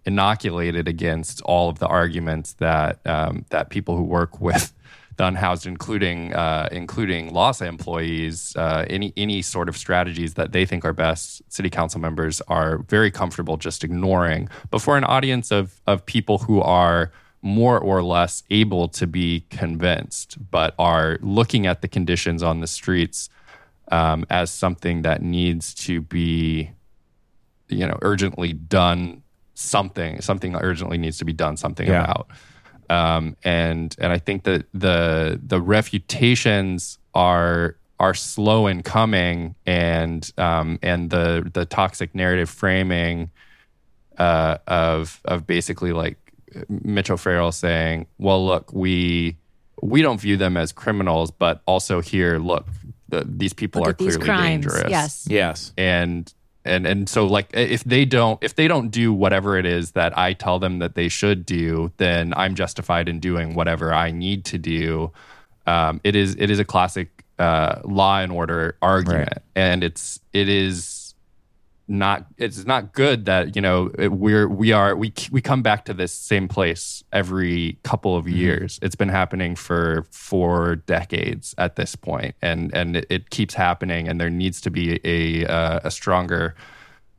inoculated 0.05 0.88
against 0.88 1.41
all 1.41 1.69
of 1.69 1.80
the 1.80 1.88
arguments 1.88 2.53
that 2.59 2.99
um, 3.07 3.45
that 3.49 3.71
people 3.71 3.97
who 3.97 4.03
work 4.03 4.39
with 4.39 4.71
the 5.18 5.26
unhoused, 5.26 5.66
including 5.66 6.34
uh, 6.34 6.70
including 6.72 7.32
LAHSA 7.32 7.68
employees, 7.68 8.55
uh, 8.55 8.86
any 8.89 9.14
any 9.18 9.41
sort 9.41 9.70
of 9.70 9.78
strategies 9.78 10.34
that 10.36 10.51
they 10.51 10.66
think 10.66 10.86
are 10.86 10.93
best, 10.93 11.41
city 11.51 11.70
council 11.70 11.99
members 11.99 12.41
are 12.47 12.80
very 12.80 13.11
comfortable 13.11 13.57
just 13.57 13.84
ignoring. 13.84 14.49
But 14.70 14.82
for 14.82 14.97
an 14.97 15.03
audience 15.03 15.51
of 15.51 15.82
of 15.88 16.05
people 16.05 16.39
who 16.39 16.61
are 16.61 17.11
more 17.41 17.78
or 17.78 18.01
less 18.01 18.43
able 18.49 18.88
to 18.88 19.05
be 19.05 19.45
convinced, 19.49 20.38
but 20.49 20.74
are 20.80 21.20
looking 21.22 21.68
at 21.68 21.82
the 21.82 21.88
conditions 21.88 22.41
on 22.41 22.61
the 22.61 22.68
streets 22.68 23.30
um, 23.91 24.26
as 24.30 24.49
something 24.49 25.01
that 25.01 25.22
needs 25.22 25.74
to 25.74 26.01
be, 26.01 26.72
you 27.68 27.86
know, 27.86 27.99
urgently 28.01 28.53
done 28.53 29.22
something 29.55 30.20
something 30.20 30.55
urgently 30.55 30.97
needs 30.97 31.20
to 31.20 31.26
be 31.26 31.34
done 31.34 31.55
something 31.55 31.88
yeah. 31.88 32.03
about 32.03 32.28
um, 32.93 33.35
and 33.43 33.95
and 33.99 34.11
I 34.11 34.19
think 34.19 34.43
that 34.43 34.65
the 34.73 35.39
the 35.43 35.59
refutations 35.59 36.99
are 37.13 37.75
are 37.99 38.13
slow 38.13 38.67
in 38.67 38.83
coming 38.83 39.55
and 39.65 40.31
um, 40.37 40.77
and 40.83 41.09
the 41.09 41.49
the 41.51 41.65
toxic 41.65 42.13
narrative 42.13 42.49
framing 42.49 43.31
uh, 44.17 44.57
of 44.67 45.19
of 45.25 45.47
basically 45.47 45.91
like 45.91 46.17
Mitch 46.69 47.09
O'Farrell 47.09 47.51
saying, 47.51 48.05
"Well, 48.19 48.45
look, 48.45 48.71
we 48.71 49.37
we 49.81 50.01
don't 50.01 50.21
view 50.21 50.37
them 50.37 50.55
as 50.55 50.71
criminals, 50.71 51.31
but 51.31 51.61
also 51.65 51.99
here, 51.99 52.37
look, 52.37 52.67
the, 53.09 53.25
these 53.27 53.53
people 53.53 53.81
look 53.81 53.89
are 53.89 53.93
clearly 53.93 54.27
dangerous. 54.27 54.89
Yes, 54.89 55.25
yes, 55.27 55.73
and 55.77 56.31
and 56.66 56.86
and 56.86 57.09
so 57.09 57.26
like 57.26 57.49
if 57.53 57.84
they 57.84 58.05
don't 58.05 58.41
if 58.43 58.55
they 58.55 58.68
don't 58.68 58.89
do 58.89 59.14
whatever 59.14 59.57
it 59.57 59.66
is 59.66 59.91
that 59.91 60.18
I 60.18 60.34
tell 60.34 60.59
them 60.59 60.80
that 60.80 60.95
they 60.95 61.09
should 61.09 61.45
do, 61.45 61.91
then 61.97 62.34
I'm 62.38 62.55
justified 62.55 63.09
in 63.09 63.20
doing 63.20 63.55
whatever 63.55 63.93
I 63.93 64.11
need 64.11 64.45
to 64.45 64.57
do. 64.57 65.11
Um, 65.68 65.99
it 66.03 66.16
is 66.16 66.36
it 66.39 66.49
is 66.49 66.59
a 66.59 66.66
classic 66.66 67.24
uh, 67.39 67.82
law 67.84 68.20
and 68.20 68.32
order 68.32 68.78
argument, 68.82 69.30
right. 69.30 69.41
and 69.55 69.84
it's 69.84 70.20
it 70.32 70.47
is 70.47 71.03
not 71.88 72.25
it's 72.38 72.65
not 72.65 72.93
good 72.93 73.25
that 73.25 73.55
you 73.55 73.61
know 73.61 73.91
we're 74.09 74.47
we 74.47 74.71
are 74.71 74.95
we 74.95 75.13
we 75.31 75.41
come 75.41 75.61
back 75.61 75.84
to 75.84 75.93
this 75.93 76.13
same 76.13 76.47
place 76.47 77.03
every 77.11 77.77
couple 77.84 78.15
of 78.15 78.25
mm-hmm. 78.25 78.38
years 78.38 78.79
it's 78.81 78.95
been 78.95 79.09
happening 79.09 79.55
for 79.55 80.05
four 80.09 80.77
decades 80.77 81.53
at 81.57 81.75
this 81.75 81.95
point 81.95 82.36
and 82.41 82.73
and 82.73 82.95
it, 82.95 83.05
it 83.09 83.29
keeps 83.31 83.53
happening 83.53 84.07
and 84.07 84.19
there 84.19 84.29
needs 84.29 84.61
to 84.61 84.71
be 84.71 84.99
a 85.03 85.45
uh, 85.45 85.81
a 85.84 85.91
stronger 85.91 86.55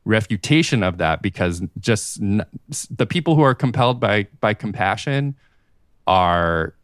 refutation 0.06 0.82
of 0.82 0.98
that 0.98 1.20
because 1.20 1.62
just 1.78 2.20
n- 2.20 2.44
the 2.90 3.06
people 3.06 3.34
who 3.34 3.42
are 3.42 3.54
compelled 3.54 4.00
by 4.00 4.26
by 4.40 4.54
compassion 4.54 5.34
are 6.06 6.74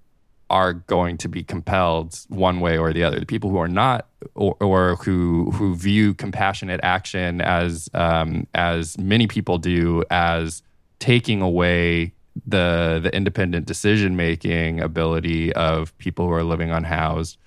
are 0.50 0.74
going 0.74 1.16
to 1.18 1.28
be 1.28 1.42
compelled 1.42 2.18
one 2.28 2.60
way 2.60 2.76
or 2.76 2.92
the 2.92 3.04
other. 3.04 3.20
The 3.20 3.26
people 3.26 3.50
who 3.50 3.58
are 3.58 3.68
not, 3.68 4.08
or, 4.34 4.56
or 4.60 4.96
who 4.96 5.50
who 5.52 5.74
view 5.74 6.12
compassionate 6.12 6.80
action 6.82 7.40
as 7.40 7.88
um, 7.94 8.46
as 8.54 8.98
many 8.98 9.26
people 9.26 9.58
do, 9.58 10.04
as 10.10 10.62
taking 10.98 11.40
away 11.40 12.12
the 12.46 13.00
the 13.02 13.14
independent 13.14 13.66
decision 13.66 14.16
making 14.16 14.80
ability 14.80 15.52
of 15.54 15.96
people 15.98 16.26
who 16.26 16.32
are 16.32 16.44
living 16.44 16.70
unhoused, 16.70 17.38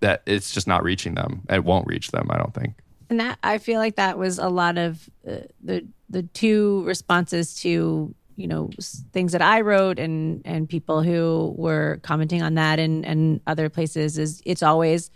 that 0.00 0.22
it's 0.26 0.52
just 0.52 0.68
not 0.68 0.84
reaching 0.84 1.14
them. 1.14 1.42
It 1.48 1.64
won't 1.64 1.86
reach 1.86 2.10
them. 2.10 2.28
I 2.30 2.36
don't 2.36 2.54
think. 2.54 2.74
And 3.10 3.20
that 3.20 3.38
I 3.42 3.58
feel 3.58 3.80
like 3.80 3.96
that 3.96 4.18
was 4.18 4.38
a 4.38 4.48
lot 4.48 4.78
of 4.78 5.08
uh, 5.26 5.38
the 5.62 5.86
the 6.10 6.22
two 6.22 6.84
responses 6.84 7.60
to 7.62 8.14
you 8.36 8.46
know 8.46 8.70
things 9.12 9.32
that 9.32 9.42
I 9.42 9.60
wrote 9.60 9.98
and 9.98 10.42
and 10.44 10.68
people 10.68 11.02
who 11.02 11.54
were 11.56 12.00
commenting 12.02 12.42
on 12.42 12.54
that 12.54 12.78
and 12.78 13.04
and 13.04 13.40
other 13.46 13.68
places 13.68 14.18
is 14.18 14.42
it's 14.44 14.62
always 14.62 15.10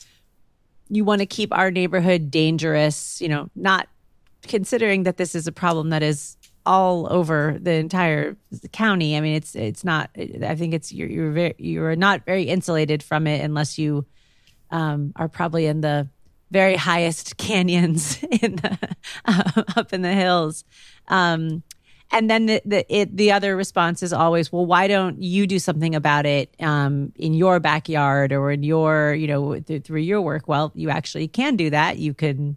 you 0.88 1.04
want 1.04 1.20
to 1.20 1.26
keep 1.26 1.52
our 1.52 1.70
neighborhood 1.70 2.30
dangerous 2.30 3.20
you 3.20 3.28
know 3.28 3.50
not 3.54 3.88
considering 4.42 5.02
that 5.02 5.16
this 5.16 5.34
is 5.34 5.46
a 5.46 5.52
problem 5.52 5.90
that 5.90 6.02
is 6.02 6.36
all 6.68 7.10
over 7.10 7.56
the 7.60 7.72
entire 7.72 8.36
county. 8.72 9.16
I 9.16 9.20
mean 9.20 9.34
it's 9.36 9.54
it's 9.54 9.84
not 9.84 10.10
I 10.16 10.54
think 10.54 10.74
it's 10.74 10.92
you're 10.92 11.08
you're 11.08 11.32
very 11.32 11.54
you're 11.58 11.96
not 11.96 12.24
very 12.26 12.44
insulated 12.44 13.02
from 13.02 13.26
it 13.26 13.42
unless 13.42 13.78
you 13.78 14.06
um, 14.70 15.12
are 15.16 15.28
probably 15.28 15.66
in 15.66 15.80
the 15.80 16.08
very 16.50 16.76
highest 16.76 17.36
canyons 17.38 18.22
in 18.22 18.56
the 18.56 18.78
uh, 19.24 19.62
up 19.76 19.92
in 19.92 20.02
the 20.02 20.12
hills. 20.12 20.64
Um, 21.08 21.62
and 22.10 22.30
then 22.30 22.46
the 22.46 22.62
the, 22.64 22.94
it, 22.94 23.16
the 23.16 23.32
other 23.32 23.56
response 23.56 24.02
is 24.02 24.12
always, 24.12 24.50
well, 24.50 24.64
why 24.64 24.88
don't 24.88 25.22
you 25.22 25.46
do 25.46 25.58
something 25.58 25.94
about 25.94 26.26
it 26.26 26.54
um, 26.60 27.12
in 27.16 27.34
your 27.34 27.60
backyard 27.60 28.32
or 28.32 28.50
in 28.50 28.62
your, 28.62 29.14
you 29.14 29.26
know, 29.26 29.60
th- 29.60 29.84
through 29.84 30.00
your 30.00 30.22
work? 30.22 30.48
Well, 30.48 30.72
you 30.74 30.90
actually 30.90 31.28
can 31.28 31.56
do 31.56 31.70
that. 31.70 31.98
You 31.98 32.14
can, 32.14 32.56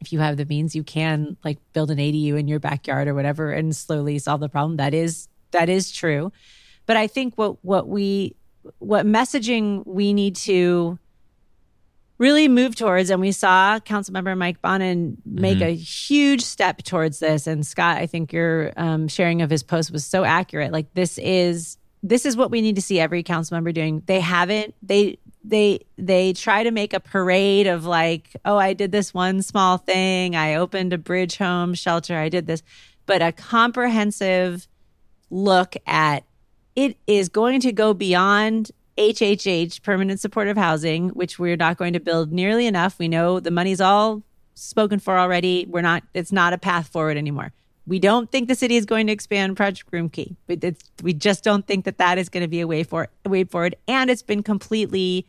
if 0.00 0.12
you 0.12 0.20
have 0.20 0.36
the 0.36 0.46
means, 0.46 0.74
you 0.74 0.84
can 0.84 1.36
like 1.44 1.58
build 1.72 1.90
an 1.90 1.98
ADU 1.98 2.38
in 2.38 2.48
your 2.48 2.60
backyard 2.60 3.08
or 3.08 3.14
whatever, 3.14 3.52
and 3.52 3.76
slowly 3.76 4.18
solve 4.18 4.40
the 4.40 4.48
problem. 4.48 4.76
That 4.76 4.94
is 4.94 5.28
that 5.50 5.68
is 5.68 5.90
true. 5.90 6.32
But 6.86 6.96
I 6.96 7.06
think 7.06 7.34
what 7.36 7.62
what 7.64 7.88
we 7.88 8.36
what 8.78 9.06
messaging 9.06 9.86
we 9.86 10.12
need 10.12 10.36
to 10.36 10.98
really 12.18 12.48
move 12.48 12.74
towards. 12.74 13.10
And 13.10 13.20
we 13.20 13.32
saw 13.32 13.78
Councilmember 13.78 14.36
Mike 14.36 14.60
Bonin 14.60 15.16
make 15.24 15.58
mm-hmm. 15.58 15.68
a 15.68 15.74
huge 15.74 16.42
step 16.42 16.82
towards 16.82 17.20
this. 17.20 17.46
And 17.46 17.66
Scott, 17.66 17.98
I 17.98 18.06
think 18.06 18.32
your 18.32 18.72
um, 18.76 19.08
sharing 19.08 19.42
of 19.42 19.50
his 19.50 19.62
post 19.62 19.90
was 19.90 20.04
so 20.04 20.24
accurate. 20.24 20.72
Like 20.72 20.92
this 20.94 21.18
is 21.18 21.78
this 22.02 22.24
is 22.24 22.36
what 22.36 22.50
we 22.50 22.60
need 22.60 22.76
to 22.76 22.82
see 22.82 23.00
every 23.00 23.22
council 23.22 23.56
member 23.56 23.72
doing. 23.72 24.02
They 24.06 24.20
haven't 24.20 24.74
they 24.82 25.18
they 25.44 25.80
they 25.96 26.32
try 26.32 26.62
to 26.62 26.70
make 26.70 26.92
a 26.92 27.00
parade 27.00 27.66
of 27.66 27.84
like, 27.84 28.36
oh, 28.44 28.56
I 28.56 28.72
did 28.74 28.92
this 28.92 29.14
one 29.14 29.42
small 29.42 29.78
thing. 29.78 30.36
I 30.36 30.56
opened 30.56 30.92
a 30.92 30.98
bridge 30.98 31.36
home 31.38 31.74
shelter. 31.74 32.16
I 32.16 32.28
did 32.28 32.46
this, 32.46 32.62
but 33.06 33.22
a 33.22 33.32
comprehensive 33.32 34.68
look 35.30 35.76
at 35.86 36.24
it 36.74 36.96
is 37.06 37.28
going 37.28 37.60
to 37.60 37.72
go 37.72 37.92
beyond 37.92 38.70
HHH, 38.98 39.82
permanent 39.82 40.18
supportive 40.18 40.56
housing, 40.56 41.10
which 41.10 41.38
we're 41.38 41.56
not 41.56 41.78
going 41.78 41.92
to 41.92 42.00
build 42.00 42.32
nearly 42.32 42.66
enough. 42.66 42.98
We 42.98 43.06
know 43.06 43.38
the 43.38 43.52
money's 43.52 43.80
all 43.80 44.24
spoken 44.54 44.98
for 44.98 45.16
already. 45.16 45.66
We're 45.68 45.82
not, 45.82 46.02
it's 46.14 46.32
not 46.32 46.52
a 46.52 46.58
path 46.58 46.88
forward 46.88 47.16
anymore. 47.16 47.52
We 47.86 48.00
don't 48.00 48.30
think 48.30 48.48
the 48.48 48.54
city 48.54 48.76
is 48.76 48.84
going 48.84 49.06
to 49.06 49.12
expand 49.12 49.56
Project 49.56 49.90
Roomkey. 49.92 50.36
we 51.02 51.14
just 51.14 51.44
don't 51.44 51.66
think 51.66 51.84
that 51.84 51.98
that 51.98 52.18
is 52.18 52.28
going 52.28 52.42
to 52.42 52.48
be 52.48 52.60
a 52.60 52.66
way 52.66 52.82
for 52.82 53.08
way 53.24 53.44
forward. 53.44 53.76
And 53.86 54.10
it's 54.10 54.22
been 54.22 54.42
completely 54.42 55.26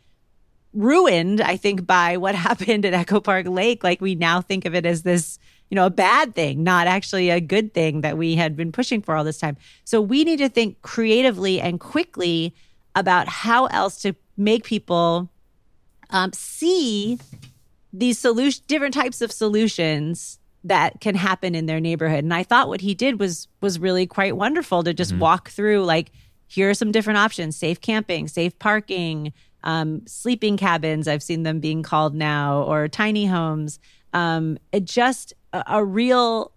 ruined, 0.74 1.40
I 1.40 1.56
think, 1.56 1.86
by 1.86 2.18
what 2.18 2.36
happened 2.50 2.86
at 2.86 2.94
Echo 2.94 3.20
Park 3.20 3.48
Lake. 3.48 3.84
Like 3.84 4.02
we 4.02 4.16
now 4.16 4.42
think 4.42 4.66
of 4.66 4.74
it 4.74 4.86
as 4.86 5.04
this, 5.04 5.38
you 5.70 5.76
know, 5.76 5.86
a 5.86 5.92
bad 5.92 6.34
thing, 6.34 6.64
not 6.64 6.88
actually 6.88 7.30
a 7.30 7.40
good 7.40 7.74
thing 7.74 8.02
that 8.02 8.18
we 8.18 8.36
had 8.36 8.58
been 8.58 8.72
pushing 8.72 9.02
for 9.02 9.16
all 9.16 9.24
this 9.24 9.38
time. 9.38 9.58
So 9.86 10.02
we 10.02 10.24
need 10.24 10.38
to 10.38 10.50
think 10.50 10.82
creatively 10.82 11.62
and 11.62 11.80
quickly 11.80 12.56
about 12.96 13.28
how 13.28 13.68
else 13.68 14.02
to 14.02 14.14
make 14.38 14.64
people 14.64 15.30
um, 16.10 16.32
see 16.34 17.20
these 17.94 18.20
solution, 18.20 18.64
different 18.68 18.94
types 18.94 19.22
of 19.22 19.32
solutions 19.32 20.40
that 20.64 21.00
can 21.00 21.16
happen 21.16 21.56
in 21.56 21.66
their 21.66 21.80
neighborhood. 21.80 22.24
And 22.24 22.34
I 22.34 22.44
thought 22.44 22.68
what 22.68 22.82
he 22.82 22.94
did 22.94 23.20
was 23.20 23.48
was 23.62 23.80
really 23.80 24.06
quite 24.06 24.36
wonderful 24.36 24.84
to 24.84 24.94
just 24.94 25.12
mm-hmm. 25.12 25.22
walk 25.22 25.50
through 25.50 25.84
like 25.84 26.12
here 26.48 26.70
are 26.70 26.74
some 26.74 26.92
different 26.92 27.20
options: 27.20 27.56
safe 27.56 27.80
camping, 27.80 28.28
safe 28.28 28.58
parking, 28.60 29.34
um, 29.64 30.06
sleeping 30.08 30.58
cabins. 30.58 31.08
I've 31.08 31.24
seen 31.24 31.44
them 31.44 31.60
being 31.60 31.84
called 31.84 32.16
now, 32.16 32.64
or 32.64 32.88
tiny 32.88 33.26
homes. 33.26 33.80
Um, 34.14 34.58
it 34.72 34.86
just 34.86 35.34
a, 35.54 35.64
a 35.68 35.86
real 35.86 36.52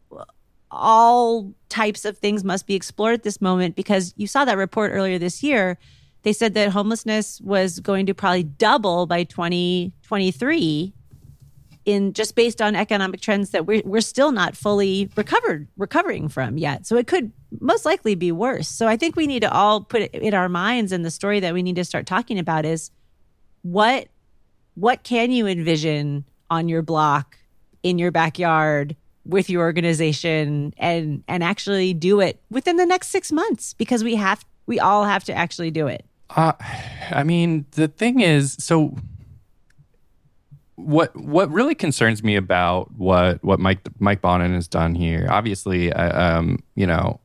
all 0.70 1.53
types 1.68 2.07
of 2.07 2.16
things 2.16 2.43
must 2.43 2.66
be 2.66 2.74
explored 2.74 3.12
at 3.14 3.22
this 3.22 3.43
moment 3.43 3.76
because 3.76 4.14
you 4.16 4.26
saw 4.26 4.45
that 4.45 4.57
report 4.57 4.91
earlier 4.93 5.18
this 5.18 5.43
year. 5.43 5.78
They 6.23 6.33
said 6.33 6.55
that 6.55 6.70
homelessness 6.70 7.41
was 7.41 7.81
going 7.81 8.07
to 8.07 8.14
probably 8.14 8.45
double 8.45 9.07
by 9.07 9.25
2023 9.25 10.93
in 11.85 12.12
just 12.12 12.37
based 12.37 12.62
on 12.62 12.77
economic 12.77 13.20
trends 13.20 13.51
that 13.51 13.66
we're, 13.66 13.83
we're 13.85 14.01
still 14.01 14.31
not 14.31 14.57
fully 14.57 15.11
recovered 15.16 15.66
recovering 15.77 16.29
from 16.29 16.57
yet. 16.57 16.87
So 16.87 16.97
it 16.97 17.07
could 17.07 17.33
most 17.61 17.85
likely 17.85 18.14
be 18.14 18.31
worse. 18.31 18.68
So 18.68 18.87
i 18.87 18.97
think 18.97 19.16
we 19.16 19.27
need 19.27 19.41
to 19.41 19.53
all 19.53 19.81
put 19.83 20.03
it 20.03 20.14
in 20.14 20.35
our 20.35 20.49
minds 20.49 20.93
and 20.93 21.05
the 21.05 21.11
story 21.11 21.41
that 21.41 21.55
we 21.55 21.62
need 21.62 21.77
to 21.77 21.85
start 21.85 22.07
talking 22.07 22.39
about 22.39 22.64
is 22.64 22.91
what 23.62 24.09
what 24.75 25.03
can 25.03 25.31
you 25.31 25.47
envision 25.47 26.25
on 26.51 26.68
your 26.68 26.83
block 26.83 27.37
in 27.83 27.99
your 27.99 28.11
backyard 28.11 28.97
with 29.25 29.51
your 29.51 29.62
organization 29.62 30.73
and 30.79 31.25
and 31.27 31.43
actually 31.43 31.95
do 31.95 32.20
it 32.20 32.41
within 32.51 32.77
the 32.77 32.87
next 32.87 33.09
six 33.09 33.33
months? 33.33 33.75
Because 33.75 34.05
we 34.05 34.14
have 34.14 34.45
we 34.66 34.79
all 34.79 35.05
have 35.05 35.25
to 35.25 35.35
actually 35.35 35.73
do 35.73 35.89
it 35.89 36.07
uh, 36.37 36.53
i 37.11 37.22
mean 37.22 37.66
the 37.72 37.89
thing 37.89 38.20
is 38.20 38.57
so 38.59 38.97
what 40.76 41.14
what 41.16 41.51
really 41.51 41.74
concerns 41.74 42.22
me 42.22 42.37
about 42.37 42.91
what 42.93 43.43
what 43.45 43.61
Mike 43.61 43.80
Mike 43.99 44.20
Bonin 44.20 44.55
has 44.55 44.66
done 44.68 44.95
here, 44.95 45.26
obviously, 45.30 45.93
uh, 45.93 46.39
um, 46.39 46.62
you 46.74 46.87
know, 46.87 47.20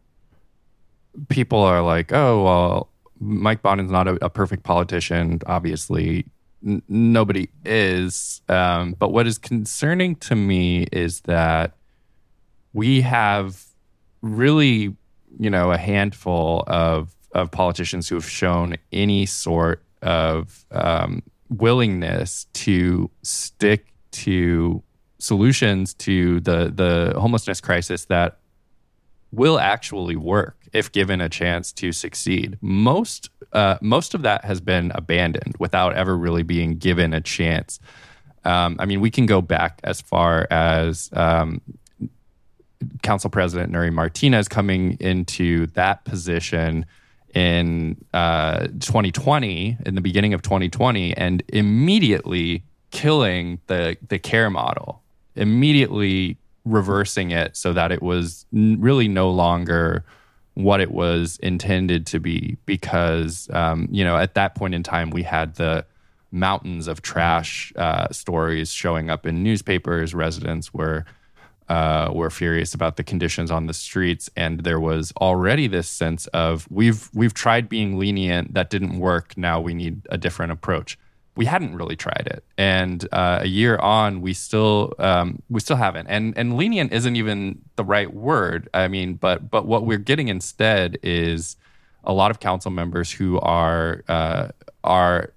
people 1.30 1.60
are 1.60 1.82
like, 1.82 2.12
oh 2.14 2.44
well, 2.44 2.90
Mike 3.20 3.62
Bonin's 3.62 3.92
not 3.92 4.08
a, 4.08 4.24
a 4.26 4.30
perfect 4.30 4.64
politician. 4.64 5.40
Obviously, 5.46 6.26
N- 6.66 6.82
nobody 6.88 7.50
is. 7.66 8.42
Um, 8.50 8.96
but 8.98 9.10
what 9.10 9.28
is 9.28 9.38
concerning 9.38 10.16
to 10.18 10.36
me 10.36 10.88
is 10.92 11.22
that 11.22 11.76
we 12.74 13.02
have 13.02 13.64
really, 14.22 14.96
you 15.40 15.50
know, 15.50 15.72
a 15.72 15.78
handful 15.78 16.64
of 16.68 17.16
of 17.38 17.52
politicians 17.52 18.10
who 18.10 18.16
have 18.16 18.28
shown 18.28 18.76
any 18.92 19.26
sort 19.28 19.84
of 20.02 20.66
um, 20.72 21.22
willingness 21.50 22.48
to 22.54 23.10
stick 23.22 23.94
to 24.12 24.82
solutions 25.20 25.94
to 25.94 26.40
the 26.42 26.72
the 26.74 27.14
homelessness 27.20 27.62
crisis 27.62 28.06
that 28.06 28.40
will 29.32 29.60
actually 29.60 30.16
work 30.16 30.58
if 30.74 30.92
given 30.92 31.22
a 31.22 31.30
chance 31.30 31.72
to 31.72 31.92
succeed. 31.92 32.58
Most 32.60 33.30
uh, 33.54 33.78
most 33.82 34.16
of 34.16 34.24
that 34.24 34.44
has 34.44 34.60
been 34.60 34.92
abandoned 34.96 35.56
without 35.60 35.96
ever 35.96 36.18
really 36.18 36.44
being 36.44 36.78
given 36.78 37.14
a 37.14 37.22
chance. 37.22 37.80
Um, 38.46 38.78
I 38.80 38.86
mean, 38.86 39.00
we 39.00 39.12
can 39.12 39.28
go 39.28 39.42
back 39.42 39.80
as 39.84 40.02
far 40.02 40.48
as 40.50 41.10
um, 41.14 41.62
Council 43.04 43.30
President 43.30 43.72
Nury 43.72 43.92
Martinez 43.92 44.48
coming 44.48 44.98
into 45.00 45.68
that 45.68 46.04
position 46.06 46.86
in 47.34 47.98
uh, 48.14 48.68
2020, 48.80 49.78
in 49.86 49.96
the 49.96 50.02
beginning 50.02 50.34
of 50.34 50.42
2020, 50.42 51.16
and 51.16 51.44
immediately 51.50 52.64
killing 52.92 53.60
the 53.68 53.98
the 54.08 54.20
care 54.20 54.50
model, 54.50 55.02
immediately 55.36 56.38
reversing 56.66 57.32
it 57.32 57.56
so 57.56 57.74
that 57.74 57.92
it 57.92 58.02
was 58.02 58.46
n- 58.54 58.78
really 58.80 59.08
no 59.08 59.30
longer 59.30 60.04
what 60.54 60.82
it 60.82 60.92
was 60.92 61.38
intended 61.44 62.06
to 62.08 62.20
be. 62.20 62.58
Because 62.66 63.50
um, 63.54 63.88
you 63.92 64.04
know, 64.04 64.18
at 64.18 64.34
that 64.36 64.56
point 64.56 64.74
in 64.74 64.84
time, 64.84 65.10
we 65.10 65.24
had 65.24 65.56
the 65.56 65.86
mountains 66.32 66.88
of 66.88 67.02
trash 67.02 67.72
uh, 67.76 68.08
stories 68.12 68.72
showing 68.72 69.10
up 69.10 69.26
in 69.26 69.44
newspapers. 69.44 70.14
Residents 70.14 70.74
were 70.74 71.06
uh, 71.70 72.10
were 72.14 72.30
furious 72.30 72.74
about 72.74 72.96
the 72.96 73.04
conditions 73.04 73.52
on 73.52 73.68
the 73.68 73.74
streets, 73.74 74.30
and 74.36 74.62
there 74.62 74.80
was 74.80 75.12
already 75.20 75.68
this 75.68 75.90
sense 75.90 76.28
of 76.28 76.68
we've 76.70 77.10
we've 77.14 77.34
tried 77.34 77.68
being 77.68 77.98
lenient, 77.98 78.54
that 78.54 78.70
didn't 78.70 79.00
work. 79.00 79.38
Now 79.38 79.60
we 79.60 79.74
need 79.74 80.02
a 80.10 80.18
different 80.18 80.52
approach. 80.52 80.98
We 81.36 81.46
hadn't 81.46 81.76
really 81.76 81.96
tried 81.96 82.28
it, 82.28 82.44
and 82.58 83.08
uh, 83.12 83.40
a 83.42 83.48
year 83.48 83.78
on, 83.78 84.22
we 84.22 84.34
still 84.34 84.94
um, 84.98 85.42
we 85.50 85.60
still 85.60 85.76
haven't. 85.76 86.08
And 86.08 86.36
and 86.38 86.58
lenient 86.58 86.94
isn't 86.94 87.16
even 87.16 87.62
the 87.76 87.84
right 87.84 88.12
word. 88.14 88.70
I 88.74 88.88
mean, 88.88 89.16
but 89.16 89.52
but 89.52 89.66
what 89.66 89.86
we're 89.86 89.98
getting 89.98 90.30
instead 90.30 90.98
is 91.04 91.58
a 92.04 92.14
lot 92.14 92.32
of 92.32 92.40
council 92.40 92.72
members 92.72 93.12
who 93.12 93.40
are 93.40 94.04
uh, 94.08 94.48
are 94.84 95.34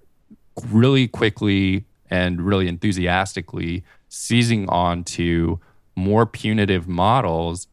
really 0.69 1.07
quickly 1.07 1.85
and 2.09 2.41
really 2.41 2.67
enthusiastically 2.67 3.83
seizing 4.09 4.67
on 4.69 5.03
to 5.03 5.59
more 6.01 6.25
punitive 6.25 6.87
models 6.87 7.67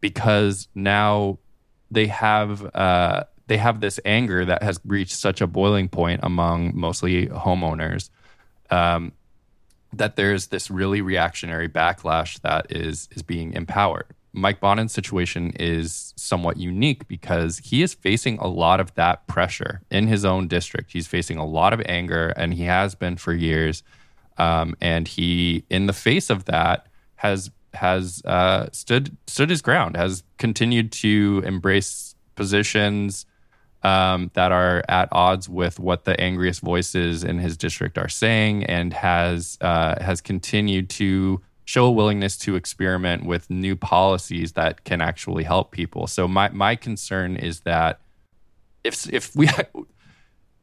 because 0.00 0.68
now 0.74 1.38
they 1.90 2.06
have 2.06 2.74
uh, 2.74 3.24
they 3.46 3.56
have 3.56 3.80
this 3.80 4.00
anger 4.04 4.44
that 4.44 4.62
has 4.62 4.80
reached 4.84 5.12
such 5.12 5.40
a 5.40 5.46
boiling 5.46 5.88
point 5.88 6.20
among 6.22 6.72
mostly 6.74 7.26
homeowners 7.26 8.10
um, 8.70 9.12
that 9.92 10.16
there's 10.16 10.48
this 10.48 10.70
really 10.70 11.00
reactionary 11.00 11.68
backlash 11.68 12.40
that 12.40 12.66
is 12.70 13.08
is 13.12 13.22
being 13.22 13.52
empowered. 13.52 14.06
Mike 14.36 14.58
Bonin's 14.58 14.92
situation 14.92 15.52
is 15.60 16.12
somewhat 16.16 16.56
unique 16.56 17.06
because 17.06 17.58
he 17.58 17.82
is 17.82 17.94
facing 17.94 18.36
a 18.38 18.48
lot 18.48 18.80
of 18.80 18.92
that 18.94 19.24
pressure 19.28 19.80
in 19.92 20.08
his 20.08 20.24
own 20.24 20.48
district. 20.48 20.90
He's 20.92 21.06
facing 21.06 21.38
a 21.38 21.46
lot 21.46 21.72
of 21.72 21.80
anger, 21.86 22.34
and 22.36 22.52
he 22.52 22.64
has 22.64 22.96
been 22.96 23.16
for 23.16 23.32
years. 23.32 23.84
Um, 24.36 24.74
and 24.80 25.06
he, 25.06 25.64
in 25.70 25.86
the 25.86 25.92
face 25.92 26.30
of 26.30 26.46
that, 26.46 26.88
has 27.14 27.52
has 27.74 28.22
uh, 28.24 28.68
stood 28.72 29.16
stood 29.26 29.50
his 29.50 29.62
ground, 29.62 29.96
has 29.96 30.22
continued 30.38 30.92
to 30.92 31.42
embrace 31.44 32.14
positions 32.34 33.26
um, 33.82 34.30
that 34.34 34.50
are 34.50 34.82
at 34.88 35.08
odds 35.12 35.48
with 35.48 35.78
what 35.78 36.04
the 36.04 36.18
angriest 36.20 36.60
voices 36.60 37.22
in 37.22 37.38
his 37.38 37.56
district 37.56 37.98
are 37.98 38.08
saying, 38.08 38.64
and 38.64 38.92
has 38.92 39.58
uh, 39.60 40.02
has 40.02 40.20
continued 40.20 40.88
to 40.90 41.40
show 41.66 41.86
a 41.86 41.90
willingness 41.90 42.36
to 42.36 42.56
experiment 42.56 43.24
with 43.24 43.48
new 43.48 43.74
policies 43.76 44.52
that 44.52 44.84
can 44.84 45.00
actually 45.00 45.44
help 45.44 45.70
people. 45.70 46.06
So 46.06 46.26
my 46.26 46.48
my 46.50 46.76
concern 46.76 47.36
is 47.36 47.60
that 47.60 48.00
if 48.82 49.12
if 49.12 49.34
we 49.36 49.48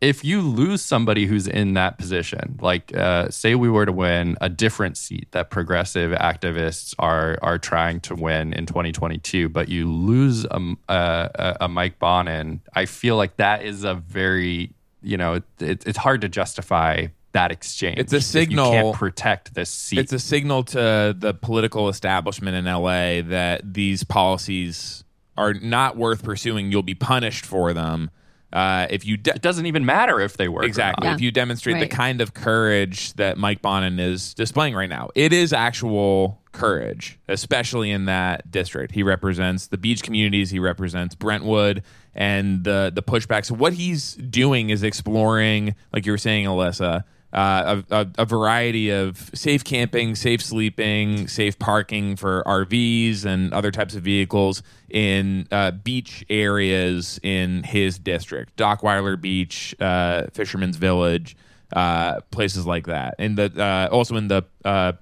if 0.02 0.26
you 0.26 0.42
lose 0.42 0.82
somebody 0.82 1.28
who's 1.28 1.48
in 1.48 1.76
that 1.76 2.00
position, 2.00 2.58
like 2.60 2.96
uh, 2.98 3.30
say 3.30 3.54
we 3.54 3.70
were 3.70 3.86
to 3.86 3.92
win 3.92 4.36
a 4.42 4.50
different 4.50 4.98
seat 4.98 5.28
that 5.32 5.52
progressive 5.52 6.12
activists 6.12 6.96
are 6.98 7.38
are 7.44 7.60
trying 7.60 8.00
to 8.02 8.16
win 8.16 8.52
in 8.54 8.66
2022, 8.66 9.48
but 9.50 9.70
you 9.70 9.90
lose 9.90 10.44
a, 10.46 10.76
a, 10.90 11.58
a 11.62 11.68
Mike 11.68 12.00
Bonin, 12.00 12.62
I 12.74 12.86
feel 12.86 13.16
like 13.16 13.38
that 13.38 13.64
is 13.64 13.84
a 13.84 13.94
very 13.94 14.74
you 15.04 15.18
know 15.18 15.36
it, 15.36 15.44
it's 15.60 15.98
hard 15.98 16.22
to 16.22 16.30
justify 16.30 17.08
that 17.34 17.52
exchange. 17.52 18.00
It's 18.00 18.12
a 18.12 18.22
signal. 18.22 18.74
You 18.74 18.82
can't 18.82 18.96
protect 18.96 19.54
this 19.54 19.70
seat. 19.70 20.00
It's 20.00 20.14
a 20.14 20.20
signal 20.20 20.64
to 20.64 21.16
the 21.18 21.34
political 21.40 21.90
establishment 21.90 22.58
in 22.58 22.66
LA 22.66 23.22
that 23.22 23.74
these 23.74 24.04
policies 24.04 25.04
are 25.38 25.54
not 25.54 25.96
worth 25.96 26.24
pursuing. 26.24 26.72
You'll 26.72 26.82
be 26.82 26.96
punished 26.96 27.46
for 27.46 27.72
them 27.72 28.10
Uh, 28.54 28.88
if 28.90 29.06
you 29.06 29.16
de- 29.18 29.34
It 29.36 29.42
doesn't 29.42 29.66
even 29.66 29.86
matter 29.86 30.20
if 30.20 30.36
they 30.38 30.48
work. 30.50 30.66
exactly 30.66 31.08
Yeah. 31.08 31.14
if 31.16 31.22
you 31.22 31.32
demonstrate 31.32 31.80
the 31.80 31.88
kind 31.88 32.20
of 32.22 32.34
courage 32.34 33.14
that 33.14 33.38
Mike 33.38 33.62
Bonin 33.62 34.00
is 34.00 34.34
displaying 34.34 34.74
right 34.76 34.90
now, 34.90 35.10
it 35.16 35.32
is 35.32 35.54
actual 35.54 36.42
courage, 36.52 37.18
especially 37.30 37.92
in 37.92 38.06
that 38.06 38.52
district. 38.52 38.94
He 38.94 39.04
represents 39.04 39.68
the 39.68 39.78
beach 39.78 40.04
communities. 40.04 40.50
He 40.50 40.60
represents 40.60 41.16
Brentwood 41.16 41.82
and 42.14 42.66
the 42.66 42.92
the 42.94 43.02
pushback. 43.02 43.46
So 43.46 43.56
what 43.56 43.72
he's 43.74 44.16
doing 44.16 44.70
is 44.70 44.84
exploring, 44.84 45.76
like 45.94 46.06
you 46.06 46.12
were 46.12 46.18
saying, 46.18 46.46
Alissa, 46.46 47.06
uh, 47.32 47.82
a, 47.90 47.96
a, 48.02 48.08
a 48.18 48.26
variety 48.26 48.90
of 48.90 49.32
safe 49.34 49.64
camping, 49.64 50.16
safe 50.16 50.44
sleeping, 50.44 51.30
safe 51.30 51.58
parking 51.58 52.18
for 52.18 52.44
RVs 52.46 53.24
and 53.24 53.54
other 53.54 53.72
types 53.72 53.96
of 53.96 54.04
vehicles 54.04 54.62
in 54.92 55.48
uh, 55.52 55.72
beach 55.72 56.26
areas 56.30 57.20
in 57.24 57.64
his 57.64 57.98
district, 57.98 58.56
Dockweiler 58.58 59.20
Beach, 59.20 59.76
uh, 59.80 60.28
Fisherman's 60.34 60.78
Village, 60.78 61.36
uh, 61.74 62.22
places 62.32 62.66
like 62.66 62.88
that, 62.88 63.16
and 63.18 63.38
the 63.38 63.52
uh, 63.62 63.90
also 63.92 64.16
in 64.18 64.28
the 64.28 64.44
uh, 64.66 64.94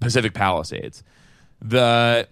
Pacific 0.00 0.34
Palisades. 0.34 1.02
The 1.62 2.28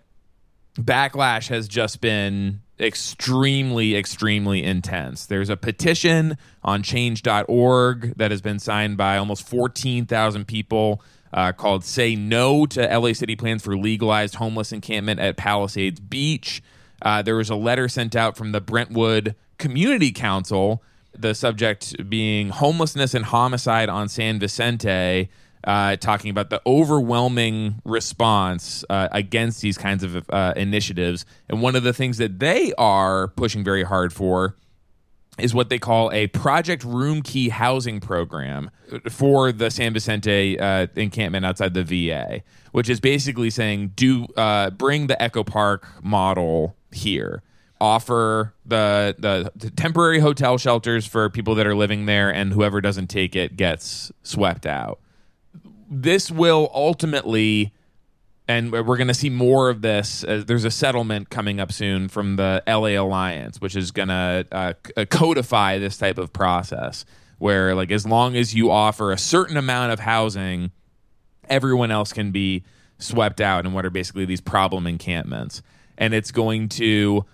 backlash 0.76 1.48
has 1.48 1.68
just 1.68 2.00
been 2.00 2.60
extremely 2.78 3.94
extremely 3.94 4.64
intense. 4.64 5.26
There's 5.26 5.48
a 5.48 5.56
petition 5.56 6.36
on 6.62 6.82
change.org 6.82 8.16
that 8.16 8.30
has 8.30 8.40
been 8.40 8.58
signed 8.58 8.96
by 8.96 9.16
almost 9.16 9.46
14,000 9.48 10.46
people 10.46 11.00
uh, 11.32 11.52
called 11.52 11.84
say 11.84 12.16
no 12.16 12.66
to 12.66 12.98
LA 12.98 13.12
city 13.12 13.36
plans 13.36 13.62
for 13.62 13.76
legalized 13.76 14.36
homeless 14.36 14.72
encampment 14.72 15.20
at 15.20 15.36
Palisades 15.36 16.00
Beach 16.00 16.62
uh, 17.04 17.22
there 17.22 17.36
was 17.36 17.50
a 17.50 17.54
letter 17.54 17.88
sent 17.88 18.16
out 18.16 18.36
from 18.36 18.52
the 18.52 18.60
Brentwood 18.60 19.36
Community 19.58 20.10
Council 20.10 20.82
the 21.16 21.34
subject 21.34 22.08
being 22.08 22.48
homelessness 22.48 23.14
and 23.14 23.26
homicide 23.26 23.88
on 23.88 24.08
San 24.08 24.40
Vicente 24.40 25.28
uh, 25.64 25.96
talking 25.96 26.30
about 26.30 26.50
the 26.50 26.60
overwhelming 26.66 27.80
response 27.84 28.84
uh, 28.90 29.08
against 29.12 29.62
these 29.62 29.78
kinds 29.78 30.02
of 30.02 30.28
uh, 30.30 30.52
initiatives. 30.56 31.24
And 31.48 31.62
one 31.62 31.76
of 31.76 31.82
the 31.82 31.92
things 31.92 32.18
that 32.18 32.38
they 32.38 32.72
are 32.76 33.28
pushing 33.28 33.64
very 33.64 33.82
hard 33.82 34.12
for 34.12 34.56
is 35.38 35.54
what 35.54 35.68
they 35.68 35.78
call 35.78 36.12
a 36.12 36.28
Project 36.28 36.84
Room 36.84 37.22
Key 37.22 37.48
housing 37.48 38.00
program 38.00 38.70
for 39.10 39.50
the 39.50 39.70
San 39.70 39.92
Vicente 39.92 40.58
uh, 40.60 40.86
encampment 40.94 41.44
outside 41.44 41.74
the 41.74 41.82
VA, 41.82 42.42
which 42.72 42.88
is 42.88 43.00
basically 43.00 43.50
saying 43.50 43.92
do 43.96 44.26
uh, 44.36 44.70
bring 44.70 45.08
the 45.08 45.20
Echo 45.20 45.42
Park 45.42 45.88
model 46.04 46.76
here. 46.94 47.42
Offer 47.80 48.54
the, 48.64 49.14
the 49.56 49.70
temporary 49.70 50.20
hotel 50.20 50.58
shelters 50.58 51.06
for 51.06 51.28
people 51.28 51.54
that 51.56 51.66
are 51.66 51.74
living 51.74 52.06
there, 52.06 52.32
and 52.32 52.52
whoever 52.52 52.80
doesn't 52.80 53.08
take 53.08 53.36
it 53.36 53.56
gets 53.56 54.10
swept 54.22 54.64
out 54.64 55.00
this 56.02 56.30
will 56.30 56.70
ultimately 56.74 57.72
and 58.46 58.72
we're 58.72 58.82
going 58.98 59.08
to 59.08 59.14
see 59.14 59.30
more 59.30 59.70
of 59.70 59.80
this. 59.80 60.22
Uh, 60.22 60.44
there's 60.46 60.66
a 60.66 60.70
settlement 60.70 61.30
coming 61.30 61.60
up 61.60 61.72
soon 61.72 62.08
from 62.08 62.36
the 62.36 62.62
LA 62.66 63.00
Alliance, 63.00 63.58
which 63.58 63.74
is 63.74 63.90
going 63.90 64.08
to 64.08 64.46
uh, 64.52 64.74
c- 64.86 64.92
uh, 64.98 65.04
codify 65.06 65.78
this 65.78 65.96
type 65.96 66.18
of 66.18 66.30
process 66.30 67.06
where, 67.38 67.74
like, 67.74 67.90
as 67.90 68.04
long 68.04 68.36
as 68.36 68.54
you 68.54 68.70
offer 68.70 69.12
a 69.12 69.16
certain 69.16 69.56
amount 69.56 69.92
of 69.92 70.00
housing, 70.00 70.72
everyone 71.48 71.90
else 71.90 72.12
can 72.12 72.32
be 72.32 72.64
swept 72.98 73.40
out 73.40 73.64
in 73.64 73.72
what 73.72 73.86
are 73.86 73.90
basically 73.90 74.26
these 74.26 74.42
problem 74.42 74.86
encampments. 74.86 75.62
And 75.96 76.14
it's 76.14 76.30
going 76.30 76.68
to 76.70 77.24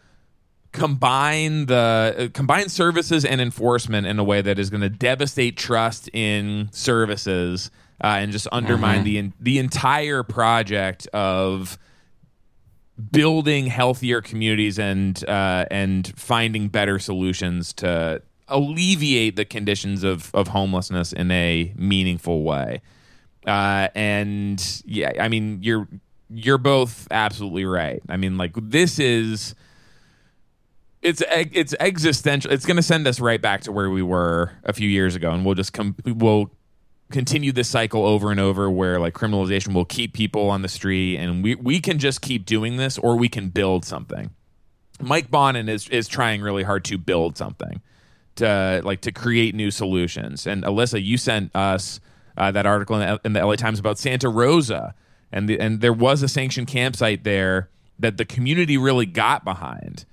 combine 0.72 1.66
the 1.66 2.14
uh, 2.16 2.28
combine 2.32 2.68
services 2.68 3.24
and 3.24 3.40
enforcement 3.40 4.06
in 4.06 4.18
a 4.18 4.24
way 4.24 4.40
that 4.40 4.58
is 4.58 4.70
going 4.70 4.82
to 4.82 4.88
devastate 4.88 5.56
trust 5.56 6.08
in 6.12 6.68
services 6.72 7.70
uh, 8.02 8.18
and 8.20 8.32
just 8.32 8.46
undermine 8.52 9.04
the 9.04 9.30
the 9.40 9.58
entire 9.58 10.22
project 10.22 11.06
of 11.08 11.78
building 13.10 13.66
healthier 13.66 14.20
communities 14.20 14.78
and 14.78 15.24
uh, 15.28 15.64
and 15.70 16.12
finding 16.16 16.68
better 16.68 16.98
solutions 16.98 17.72
to 17.72 18.22
alleviate 18.48 19.36
the 19.36 19.44
conditions 19.44 20.04
of 20.04 20.34
of 20.34 20.48
homelessness 20.48 21.12
in 21.12 21.30
a 21.30 21.72
meaningful 21.76 22.42
way. 22.42 22.80
Uh, 23.46 23.88
and 23.94 24.82
yeah, 24.84 25.12
I 25.18 25.28
mean 25.28 25.58
you're 25.62 25.88
you're 26.32 26.58
both 26.58 27.08
absolutely 27.10 27.64
right. 27.64 28.02
I 28.08 28.16
mean 28.16 28.38
like 28.38 28.52
this 28.56 28.98
is 28.98 29.54
it's 31.02 31.22
it's 31.28 31.74
existential. 31.80 32.50
It's 32.52 32.66
going 32.66 32.76
to 32.76 32.82
send 32.82 33.06
us 33.06 33.20
right 33.20 33.40
back 33.40 33.62
to 33.62 33.72
where 33.72 33.90
we 33.90 34.02
were 34.02 34.52
a 34.64 34.72
few 34.72 34.88
years 34.88 35.14
ago, 35.14 35.30
and 35.30 35.44
we'll 35.44 35.54
just 35.54 35.72
come. 35.72 35.96
We'll 36.04 36.50
continue 37.10 37.52
this 37.52 37.68
cycle 37.68 38.04
over 38.04 38.30
and 38.30 38.38
over, 38.38 38.70
where 38.70 39.00
like 39.00 39.14
criminalization 39.14 39.74
will 39.74 39.86
keep 39.86 40.12
people 40.12 40.50
on 40.50 40.62
the 40.62 40.68
street, 40.68 41.16
and 41.16 41.42
we 41.42 41.54
we 41.54 41.80
can 41.80 41.98
just 41.98 42.20
keep 42.20 42.44
doing 42.44 42.76
this, 42.76 42.98
or 42.98 43.16
we 43.16 43.28
can 43.28 43.48
build 43.48 43.84
something. 43.84 44.30
Mike 45.00 45.30
Bonin 45.30 45.68
is 45.68 45.88
is 45.88 46.06
trying 46.06 46.42
really 46.42 46.64
hard 46.64 46.84
to 46.86 46.98
build 46.98 47.38
something, 47.38 47.80
to 48.36 48.82
like 48.84 49.00
to 49.02 49.12
create 49.12 49.54
new 49.54 49.70
solutions. 49.70 50.46
And 50.46 50.64
Alissa, 50.64 51.02
you 51.02 51.16
sent 51.16 51.54
us 51.56 51.98
uh, 52.36 52.50
that 52.50 52.66
article 52.66 53.00
in 53.00 53.08
the, 53.08 53.20
in 53.24 53.32
the 53.32 53.44
LA 53.44 53.56
Times 53.56 53.78
about 53.78 53.98
Santa 53.98 54.28
Rosa, 54.28 54.94
and 55.32 55.48
the, 55.48 55.58
and 55.60 55.80
there 55.80 55.92
was 55.92 56.22
a 56.22 56.28
sanctioned 56.28 56.68
campsite 56.68 57.24
there 57.24 57.70
that 57.98 58.16
the 58.16 58.24
community 58.24 58.76
really 58.78 59.06
got 59.06 59.44
behind 59.44 60.04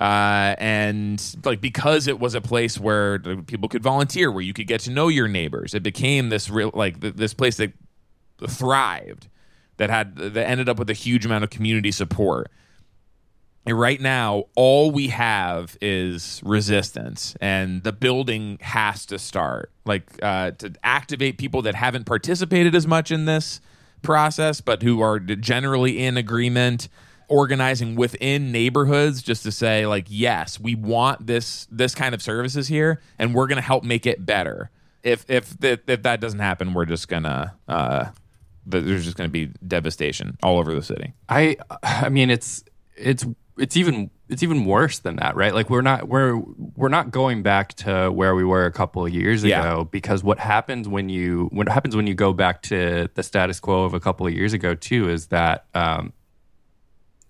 uh, 0.00 0.54
and 0.56 1.36
like 1.44 1.60
because 1.60 2.06
it 2.06 2.18
was 2.18 2.34
a 2.34 2.40
place 2.40 2.80
where 2.80 3.18
people 3.18 3.68
could 3.68 3.82
volunteer, 3.82 4.32
where 4.32 4.42
you 4.42 4.54
could 4.54 4.66
get 4.66 4.80
to 4.80 4.90
know 4.90 5.08
your 5.08 5.28
neighbors, 5.28 5.74
it 5.74 5.82
became 5.82 6.30
this 6.30 6.48
real 6.48 6.70
like 6.72 7.00
th- 7.02 7.14
this 7.14 7.34
place 7.34 7.58
that 7.58 7.74
thrived, 8.48 9.28
that 9.76 9.90
had 9.90 10.16
that 10.16 10.48
ended 10.48 10.70
up 10.70 10.78
with 10.78 10.88
a 10.88 10.94
huge 10.94 11.26
amount 11.26 11.44
of 11.44 11.50
community 11.50 11.90
support. 11.90 12.50
And 13.66 13.78
right 13.78 14.00
now, 14.00 14.44
all 14.56 14.90
we 14.90 15.08
have 15.08 15.76
is 15.82 16.40
resistance, 16.46 17.36
and 17.38 17.82
the 17.82 17.92
building 17.92 18.56
has 18.62 19.04
to 19.06 19.18
start. 19.18 19.70
Like 19.84 20.04
uh, 20.22 20.52
to 20.52 20.72
activate 20.82 21.36
people 21.36 21.60
that 21.62 21.74
haven't 21.74 22.06
participated 22.06 22.74
as 22.74 22.86
much 22.86 23.10
in 23.10 23.26
this 23.26 23.60
process, 24.02 24.60
but 24.60 24.82
who 24.82 25.00
are 25.00 25.18
generally 25.18 26.02
in 26.02 26.16
agreement 26.16 26.88
organizing 27.28 27.94
within 27.94 28.50
neighborhoods 28.50 29.22
just 29.22 29.44
to 29.44 29.52
say 29.52 29.86
like 29.86 30.04
yes 30.08 30.58
we 30.58 30.74
want 30.74 31.24
this 31.28 31.68
this 31.70 31.94
kind 31.94 32.12
of 32.12 32.20
services 32.20 32.66
here 32.66 33.00
and 33.20 33.36
we're 33.36 33.46
going 33.46 33.56
to 33.56 33.62
help 33.62 33.84
make 33.84 34.04
it 34.04 34.26
better. 34.26 34.68
If 35.04 35.24
if 35.30 35.54
if 35.62 36.02
that 36.02 36.20
doesn't 36.20 36.40
happen 36.40 36.74
we're 36.74 36.86
just 36.86 37.06
gonna 37.06 37.56
uh 37.68 38.06
there's 38.66 39.04
just 39.04 39.16
going 39.16 39.28
to 39.28 39.32
be 39.32 39.52
devastation 39.66 40.36
all 40.42 40.58
over 40.58 40.74
the 40.74 40.82
city. 40.82 41.14
I 41.28 41.56
I 41.82 42.08
mean 42.08 42.30
it's 42.30 42.64
it's 42.96 43.24
it's 43.56 43.76
even 43.76 44.10
it's 44.30 44.42
even 44.42 44.64
worse 44.64 45.00
than 45.00 45.16
that, 45.16 45.34
right? 45.36 45.52
Like 45.54 45.68
we're 45.70 45.82
not 45.82 46.08
we're 46.08 46.36
we're 46.76 46.88
not 46.88 47.10
going 47.10 47.42
back 47.42 47.74
to 47.74 48.10
where 48.10 48.34
we 48.34 48.44
were 48.44 48.64
a 48.66 48.72
couple 48.72 49.04
of 49.04 49.12
years 49.12 49.42
Yeah. 49.44 49.60
ago 49.60 49.84
because 49.84 50.22
what 50.22 50.38
happens 50.38 50.88
when 50.88 51.08
you 51.08 51.48
what 51.52 51.68
happens 51.68 51.96
when 51.96 52.06
you 52.06 52.14
go 52.14 52.32
back 52.32 52.62
to 52.62 53.08
the 53.14 53.22
status 53.22 53.60
quo 53.60 53.84
of 53.84 53.94
a 53.94 54.00
couple 54.00 54.26
of 54.26 54.32
years 54.32 54.52
ago 54.52 54.74
too 54.74 55.08
is 55.10 55.26
that 55.28 55.66
um, 55.74 56.12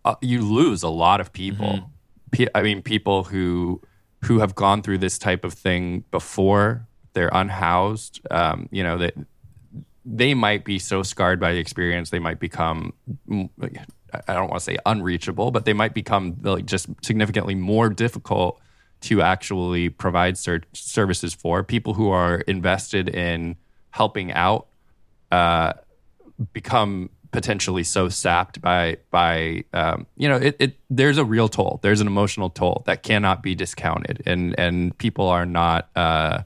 uh, 0.05 0.15
you 0.21 0.43
lose 0.43 0.83
a 0.83 0.89
lot 0.89 1.21
of 1.21 1.33
people. 1.33 1.91
Pe- 2.33 2.47
I 2.55 2.63
mean, 2.63 2.83
people 2.83 3.25
who 3.25 3.81
who 4.25 4.39
have 4.41 4.55
gone 4.55 4.83
through 4.83 4.99
this 4.99 5.19
type 5.19 5.45
of 5.45 5.53
thing 5.55 6.05
before. 6.11 6.87
They're 7.13 7.31
unhoused. 7.33 8.21
Um, 8.31 8.69
you 8.71 8.85
know 8.85 8.99
that 8.99 9.15
they 10.05 10.33
might 10.35 10.65
be 10.65 10.79
so 10.79 11.03
scarred 11.03 11.41
by 11.41 11.53
the 11.53 11.59
experience 11.59 12.11
they 12.11 12.19
might 12.21 12.39
become 12.39 12.93
i 14.29 14.35
don't 14.35 14.49
want 14.49 14.61
to 14.61 14.65
say 14.65 14.77
unreachable 14.87 15.51
but 15.51 15.65
they 15.65 15.73
might 15.73 15.95
become 15.95 16.37
like 16.43 16.67
just 16.67 16.89
significantly 17.03 17.55
more 17.55 17.89
difficult 17.89 18.61
to 19.01 19.23
actually 19.23 19.89
provide 19.89 20.37
ser- 20.37 20.63
services 20.73 21.35
for. 21.35 21.63
People 21.63 21.95
who 21.95 22.11
are 22.11 22.41
invested 22.41 23.09
in 23.09 23.57
helping 23.91 24.33
out 24.33 24.67
uh, 25.33 25.73
become 26.53 27.11
potentially 27.33 27.85
so 27.85 28.09
sapped 28.09 28.61
by 28.61 28.97
by 29.13 29.65
um, 29.73 30.05
you 30.17 30.29
know 30.29 30.37
it, 30.37 30.57
it 30.59 30.77
there's 30.91 31.19
a 31.19 31.25
real 31.25 31.49
toll. 31.49 31.81
There's 31.83 32.01
an 32.01 32.07
emotional 32.07 32.51
toll 32.51 32.83
that 32.87 33.03
cannot 33.03 33.43
be 33.43 33.55
discounted. 33.55 34.23
And 34.27 34.59
and 34.59 34.97
people 34.99 35.29
are 35.29 35.47
not 35.47 35.89
uh, 35.97 36.43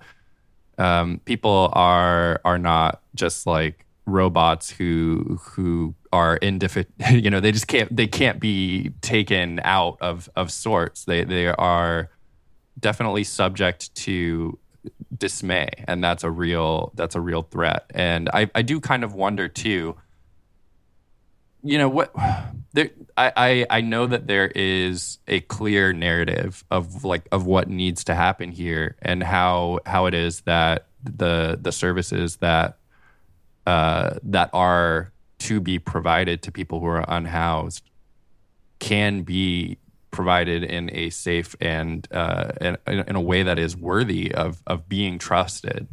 um, 0.78 1.20
people 1.24 1.70
are 1.72 2.40
are 2.44 2.58
not 2.58 3.02
just 3.14 3.46
like 3.46 3.83
robots 4.06 4.70
who 4.70 5.40
who 5.42 5.94
are 6.12 6.36
indifferent 6.36 6.88
you 7.10 7.30
know 7.30 7.40
they 7.40 7.52
just 7.52 7.66
can't 7.66 7.94
they 7.94 8.06
can't 8.06 8.38
be 8.40 8.90
taken 9.00 9.60
out 9.64 9.98
of 10.00 10.28
of 10.36 10.50
sorts. 10.50 11.04
They 11.04 11.24
they 11.24 11.46
are 11.46 12.10
definitely 12.78 13.24
subject 13.24 13.94
to 13.94 14.58
dismay 15.16 15.68
and 15.88 16.04
that's 16.04 16.24
a 16.24 16.30
real 16.30 16.92
that's 16.94 17.14
a 17.14 17.20
real 17.20 17.42
threat. 17.42 17.90
And 17.94 18.28
i 18.32 18.50
i 18.54 18.62
do 18.62 18.80
kind 18.80 19.04
of 19.04 19.14
wonder 19.14 19.48
too 19.48 19.96
you 21.64 21.78
know 21.78 21.88
what 21.88 22.14
there, 22.72 22.90
I, 23.16 23.32
I 23.36 23.66
I 23.78 23.80
know 23.80 24.06
that 24.06 24.26
there 24.28 24.52
is 24.54 25.18
a 25.26 25.40
clear 25.40 25.92
narrative 25.92 26.62
of 26.70 27.04
like 27.04 27.26
of 27.32 27.46
what 27.46 27.68
needs 27.68 28.04
to 28.04 28.14
happen 28.14 28.52
here 28.52 28.96
and 29.02 29.22
how 29.22 29.80
how 29.86 30.06
it 30.06 30.14
is 30.14 30.42
that 30.42 30.86
the 31.02 31.58
the 31.60 31.72
services 31.72 32.36
that 32.36 32.78
uh, 33.66 34.18
that 34.22 34.50
are 34.52 35.12
to 35.40 35.60
be 35.60 35.78
provided 35.78 36.42
to 36.42 36.52
people 36.52 36.80
who 36.80 36.86
are 36.86 37.04
unhoused 37.08 37.84
can 38.78 39.22
be 39.22 39.78
provided 40.10 40.62
in 40.62 40.90
a 40.94 41.10
safe 41.10 41.56
and 41.60 42.06
uh, 42.12 42.52
in, 42.60 42.76
in 42.86 43.16
a 43.16 43.20
way 43.20 43.42
that 43.42 43.58
is 43.58 43.76
worthy 43.76 44.32
of 44.32 44.62
of 44.66 44.88
being 44.88 45.18
trusted. 45.18 45.88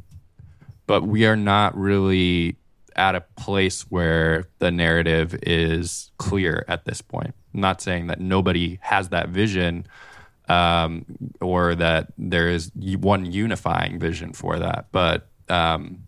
But 0.86 1.04
we 1.04 1.26
are 1.26 1.36
not 1.36 1.78
really 1.78 2.58
at 2.96 3.16
a 3.16 3.22
place 3.22 3.84
where 3.84 4.48
the 4.60 4.72
narrative 4.72 5.38
is 5.44 6.12
clear 6.18 6.66
at 6.68 6.86
this 6.86 7.02
point. 7.02 7.34
I'm 7.54 7.62
not 7.62 7.82
saying 7.82 8.08
that 8.08 8.20
nobody 8.20 8.80
has 8.82 9.10
that 9.10 9.30
vision 9.30 9.88
um, 10.48 11.06
or 11.40 11.76
that 11.76 12.08
there 12.18 12.50
is 12.50 12.72
one 12.76 13.32
unifying 13.32 14.00
vision 14.00 14.34
for 14.34 14.60
that, 14.60 14.88
but 14.92 15.28
um, 15.50 16.04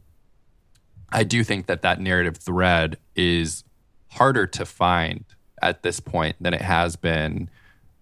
I 1.14 1.24
do 1.24 1.44
think 1.44 1.68
that 1.68 1.84
that 1.84 2.02
narrative 2.02 2.38
thread 2.38 2.98
is 3.16 3.64
harder 4.10 4.48
to 4.48 4.66
find 4.66 5.24
at 5.62 5.84
this 5.84 6.00
point 6.00 6.36
than 6.42 6.54
it 6.54 6.62
has 6.62 6.96
been 6.96 7.50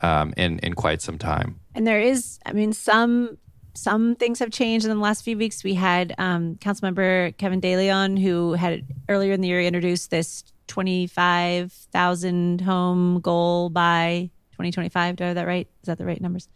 um, 0.02 0.34
in 0.38 0.60
in 0.60 0.74
quite 0.74 1.02
some 1.02 1.18
time. 1.18 1.60
And 1.76 1.86
there 1.86 2.00
is, 2.00 2.40
I 2.46 2.54
mean, 2.54 2.72
some 2.74 3.38
some 3.74 4.16
things 4.16 4.40
have 4.40 4.52
changed 4.52 4.86
in 4.86 4.92
the 4.92 5.02
last 5.02 5.24
few 5.24 5.38
weeks. 5.38 5.64
We 5.64 5.76
had 5.76 6.14
um, 6.18 6.56
Councilmember 6.56 7.38
Kevin 7.38 7.62
DeLeon, 7.62 8.20
who 8.20 8.54
had 8.54 8.86
earlier 9.08 9.34
in 9.34 9.42
the 9.42 9.48
year 9.48 9.62
introduced 9.62 10.10
this 10.10 10.44
25,000 10.68 12.62
home 12.62 13.20
goal 13.20 13.70
by 13.70 14.32
2025. 14.54 15.18
Do 15.18 15.24
I 15.24 15.28
have 15.28 15.36
that 15.36 15.48
right? 15.48 15.68
Is 15.82 15.88
that 15.88 15.98
the 15.98 16.06
right 16.06 16.22
numbers? 16.22 16.48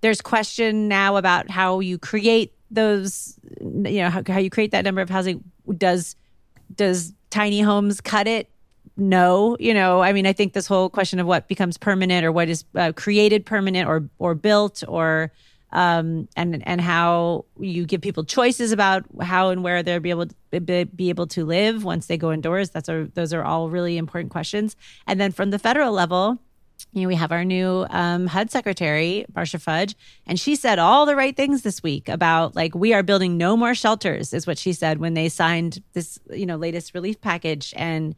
There's 0.00 0.20
question 0.20 0.88
now 0.88 1.16
about 1.16 1.50
how 1.50 1.80
you 1.80 1.98
create 1.98 2.52
those, 2.70 3.38
you 3.60 4.00
know, 4.00 4.10
how, 4.10 4.22
how 4.26 4.38
you 4.38 4.50
create 4.50 4.72
that 4.72 4.84
number 4.84 5.00
of 5.00 5.10
housing. 5.10 5.44
Does 5.76 6.16
does 6.74 7.12
tiny 7.30 7.60
homes 7.60 8.00
cut 8.00 8.26
it? 8.26 8.50
No, 8.96 9.56
you 9.60 9.74
know, 9.74 10.02
I 10.02 10.12
mean, 10.12 10.26
I 10.26 10.32
think 10.32 10.52
this 10.52 10.66
whole 10.66 10.88
question 10.88 11.18
of 11.18 11.26
what 11.26 11.48
becomes 11.48 11.76
permanent 11.76 12.24
or 12.24 12.32
what 12.32 12.48
is 12.48 12.64
uh, 12.74 12.92
created 12.92 13.44
permanent 13.44 13.88
or 13.88 14.08
or 14.18 14.34
built 14.34 14.82
or 14.88 15.32
um, 15.72 16.28
and 16.36 16.66
and 16.66 16.80
how 16.80 17.44
you 17.60 17.84
give 17.84 18.00
people 18.00 18.24
choices 18.24 18.72
about 18.72 19.04
how 19.20 19.50
and 19.50 19.62
where 19.62 19.82
they'll 19.82 20.00
be 20.00 20.10
able 20.10 20.26
to 20.26 20.86
be 20.86 21.08
able 21.10 21.26
to 21.26 21.44
live 21.44 21.84
once 21.84 22.06
they 22.06 22.16
go 22.16 22.32
indoors. 22.32 22.70
That's 22.70 22.88
a, 22.88 23.10
those 23.14 23.34
are 23.34 23.44
all 23.44 23.68
really 23.68 23.98
important 23.98 24.30
questions. 24.30 24.76
And 25.06 25.20
then 25.20 25.32
from 25.32 25.50
the 25.50 25.58
federal 25.58 25.92
level, 25.92 26.38
you 26.96 27.02
know, 27.02 27.08
we 27.08 27.14
have 27.14 27.30
our 27.30 27.44
new 27.44 27.86
um, 27.90 28.26
HUD 28.26 28.50
secretary, 28.50 29.26
Marcia 29.34 29.58
Fudge, 29.58 29.94
and 30.26 30.40
she 30.40 30.56
said 30.56 30.78
all 30.78 31.04
the 31.04 31.14
right 31.14 31.36
things 31.36 31.60
this 31.60 31.82
week 31.82 32.08
about 32.08 32.56
like 32.56 32.74
we 32.74 32.94
are 32.94 33.02
building 33.02 33.36
no 33.36 33.54
more 33.54 33.74
shelters, 33.74 34.32
is 34.32 34.46
what 34.46 34.56
she 34.56 34.72
said 34.72 34.98
when 34.98 35.12
they 35.12 35.28
signed 35.28 35.82
this, 35.92 36.18
you 36.30 36.46
know, 36.46 36.56
latest 36.56 36.94
relief 36.94 37.20
package. 37.20 37.74
And 37.76 38.16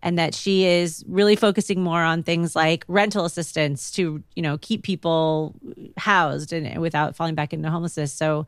and 0.00 0.16
that 0.16 0.32
she 0.34 0.64
is 0.64 1.04
really 1.08 1.34
focusing 1.34 1.82
more 1.82 2.02
on 2.02 2.22
things 2.22 2.54
like 2.54 2.84
rental 2.86 3.24
assistance 3.24 3.90
to 3.90 4.22
you 4.36 4.42
know 4.42 4.56
keep 4.58 4.84
people 4.84 5.54
housed 5.96 6.52
and 6.52 6.80
without 6.80 7.16
falling 7.16 7.34
back 7.34 7.52
into 7.52 7.68
homelessness 7.68 8.10
so 8.10 8.46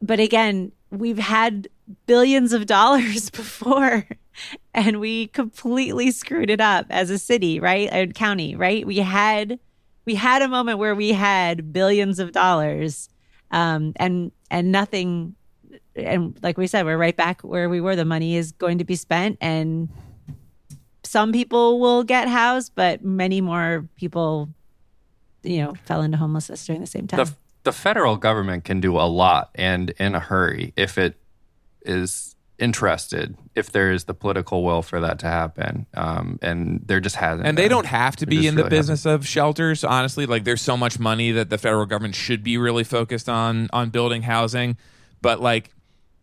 but 0.00 0.20
again 0.20 0.70
we've 0.90 1.18
had 1.18 1.66
billions 2.06 2.52
of 2.52 2.66
dollars 2.66 3.28
before 3.30 4.06
and 4.74 5.00
we 5.00 5.28
completely 5.28 6.10
screwed 6.10 6.50
it 6.50 6.60
up 6.60 6.86
as 6.90 7.10
a 7.10 7.18
city 7.18 7.60
right? 7.60 7.88
A 7.92 8.06
county 8.08 8.54
right? 8.54 8.86
We 8.86 8.98
had 8.98 9.58
we 10.04 10.14
had 10.14 10.42
a 10.42 10.48
moment 10.48 10.78
where 10.78 10.94
we 10.94 11.12
had 11.12 11.72
billions 11.72 12.18
of 12.18 12.32
dollars 12.32 13.08
um, 13.50 13.92
and 13.96 14.32
and 14.50 14.72
nothing 14.72 15.34
and 15.94 16.38
like 16.42 16.56
we 16.56 16.66
said 16.66 16.84
we're 16.84 16.96
right 16.96 17.16
back 17.16 17.42
where 17.42 17.68
we 17.68 17.80
were. 17.80 17.96
The 17.96 18.04
money 18.04 18.36
is 18.36 18.52
going 18.52 18.78
to 18.78 18.84
be 18.84 18.96
spent 18.96 19.38
and 19.40 19.88
some 21.04 21.32
people 21.32 21.78
will 21.78 22.04
get 22.04 22.28
housed, 22.28 22.72
but 22.74 23.04
many 23.04 23.40
more 23.40 23.86
people, 23.96 24.48
you 25.42 25.58
know, 25.58 25.74
fell 25.84 26.00
into 26.00 26.16
homelessness 26.16 26.64
during 26.64 26.80
the 26.80 26.86
same 26.86 27.06
time. 27.06 27.26
The, 27.26 27.36
the 27.64 27.72
federal 27.72 28.16
government 28.16 28.64
can 28.64 28.80
do 28.80 28.96
a 28.96 29.04
lot 29.04 29.50
and 29.54 29.90
in 29.98 30.14
a 30.14 30.20
hurry 30.20 30.72
if 30.76 30.96
it 30.96 31.16
is 31.84 32.34
interested, 32.62 33.36
if 33.56 33.72
there 33.72 33.90
is 33.90 34.04
the 34.04 34.14
political 34.14 34.62
will 34.62 34.82
for 34.82 35.00
that 35.00 35.18
to 35.18 35.26
happen. 35.26 35.86
Um, 35.94 36.38
and 36.40 36.80
there 36.86 37.00
just 37.00 37.16
hasn't. 37.16 37.46
And 37.46 37.58
they 37.58 37.66
don't 37.66 37.86
have 37.86 38.14
to 38.16 38.26
be 38.26 38.46
in 38.46 38.54
the 38.54 38.64
business 38.64 39.04
of 39.04 39.26
shelters, 39.26 39.82
honestly. 39.82 40.26
Like 40.26 40.44
there's 40.44 40.62
so 40.62 40.76
much 40.76 41.00
money 41.00 41.32
that 41.32 41.50
the 41.50 41.58
federal 41.58 41.86
government 41.86 42.14
should 42.14 42.44
be 42.44 42.56
really 42.58 42.84
focused 42.84 43.28
on 43.28 43.68
on 43.72 43.90
building 43.90 44.22
housing. 44.22 44.76
But 45.20 45.40
like 45.40 45.70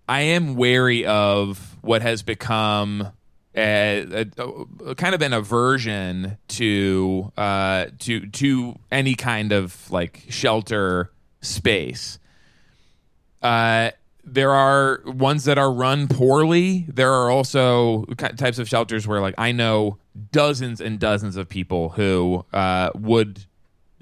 I 0.08 0.22
am 0.22 0.56
wary 0.56 1.06
of 1.06 1.78
what 1.82 2.02
has 2.02 2.24
become 2.24 3.12
a, 3.56 4.26
a, 4.86 4.96
kind 4.96 5.14
of 5.14 5.22
an 5.22 5.34
aversion 5.34 6.38
to 6.48 7.34
uh, 7.38 7.88
to 8.00 8.28
to 8.28 8.76
any 8.92 9.16
kind 9.16 9.52
of 9.52 9.92
like 9.92 10.26
shelter 10.30 11.12
space. 11.42 12.18
Uh, 13.42 13.92
there 14.34 14.52
are 14.52 15.02
ones 15.06 15.46
that 15.46 15.58
are 15.58 15.72
run 15.72 16.08
poorly. 16.08 16.86
There 16.88 17.12
are 17.12 17.30
also 17.30 18.06
types 18.16 18.60
of 18.60 18.68
shelters 18.68 19.08
where, 19.08 19.22
like, 19.22 19.36
I 19.38 19.52
know 19.52 19.98
dozens 20.32 20.82
and 20.82 21.00
dozens 21.00 21.36
of 21.36 21.50
people 21.50 21.90
who 21.90 22.46
uh, 22.54 22.92
would 22.96 23.46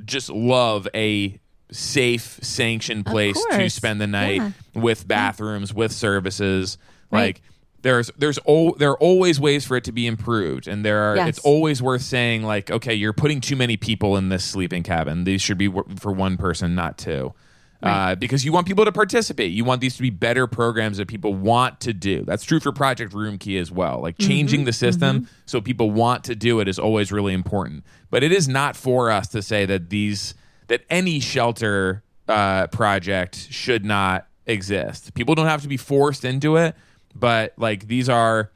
just 0.05 0.30
love 0.30 0.88
a 0.93 1.39
safe, 1.71 2.39
sanctioned 2.41 3.05
place 3.05 3.43
to 3.51 3.69
spend 3.69 3.99
the 4.01 4.07
night 4.07 4.41
yeah. 4.41 4.51
with 4.73 5.07
bathrooms, 5.07 5.73
with 5.73 5.91
services. 5.91 6.78
Right. 7.11 7.21
Like, 7.21 7.41
there's 7.82 8.11
there's 8.17 8.39
o- 8.45 8.75
there 8.75 8.91
are 8.91 8.99
always 8.99 9.39
ways 9.39 9.65
for 9.65 9.78
it 9.78 9.84
to 9.84 9.91
be 9.91 10.07
improved 10.07 10.67
and 10.67 10.84
there 10.84 10.99
are 10.99 11.15
yes. 11.15 11.30
it's 11.30 11.39
always 11.39 11.82
worth 11.82 12.01
saying 12.01 12.43
like 12.43 12.71
okay 12.71 12.93
you're 12.93 13.13
putting 13.13 13.39
too 13.39 13.55
many 13.55 13.78
people 13.78 14.17
in 14.17 14.30
this 14.30 14.43
sleeping 14.43 14.84
cabin 14.84 15.23
these 15.23 15.41
should 15.41 15.57
be 15.57 15.67
w- 15.67 15.95
for 15.95 16.11
one 16.11 16.38
person 16.38 16.73
not 16.75 16.97
two 16.97 17.34
right. 17.82 18.11
uh, 18.11 18.15
because 18.15 18.43
you 18.45 18.51
want 18.51 18.67
people 18.67 18.86
to 18.86 18.91
participate 18.91 19.51
you 19.51 19.63
want 19.63 19.82
these 19.82 19.95
to 19.95 20.01
be 20.01 20.09
better 20.09 20.47
programs 20.47 20.97
that 20.97 21.07
people 21.07 21.34
want 21.34 21.80
to 21.80 21.93
do 21.93 22.23
that's 22.23 22.43
true 22.43 22.59
for 22.59 22.71
project 22.71 23.13
room 23.13 23.38
key 23.38 23.57
as 23.57 23.71
well 23.71 24.01
like 24.01 24.17
mm-hmm. 24.17 24.30
changing 24.30 24.59
mm-hmm. 24.61 24.65
the 24.67 24.73
system 24.73 25.21
mm-hmm. 25.21 25.32
so 25.45 25.61
people 25.61 25.91
want 25.91 26.23
to 26.23 26.36
do 26.36 26.59
it 26.59 26.67
is 26.67 26.80
always 26.80 27.11
really 27.11 27.34
important 27.34 27.84
but 28.09 28.23
it 28.23 28.32
is 28.32 28.47
not 28.47 28.75
for 28.75 29.11
us 29.11 29.28
to 29.28 29.41
say 29.41 29.65
that 29.65 29.89
these 29.89 30.34
that 30.67 30.82
any 30.89 31.19
shelter 31.19 32.03
uh, 32.28 32.67
project 32.67 33.47
should 33.49 33.86
not 33.86 34.28
exist 34.45 35.13
people 35.13 35.36
don't 35.36 35.47
have 35.47 35.61
to 35.61 35.67
be 35.67 35.78
forced 35.78 36.25
into 36.25 36.57
it 36.57 36.75
but 37.15 37.53
like 37.57 37.88
these 37.88 38.09
are 38.09 38.51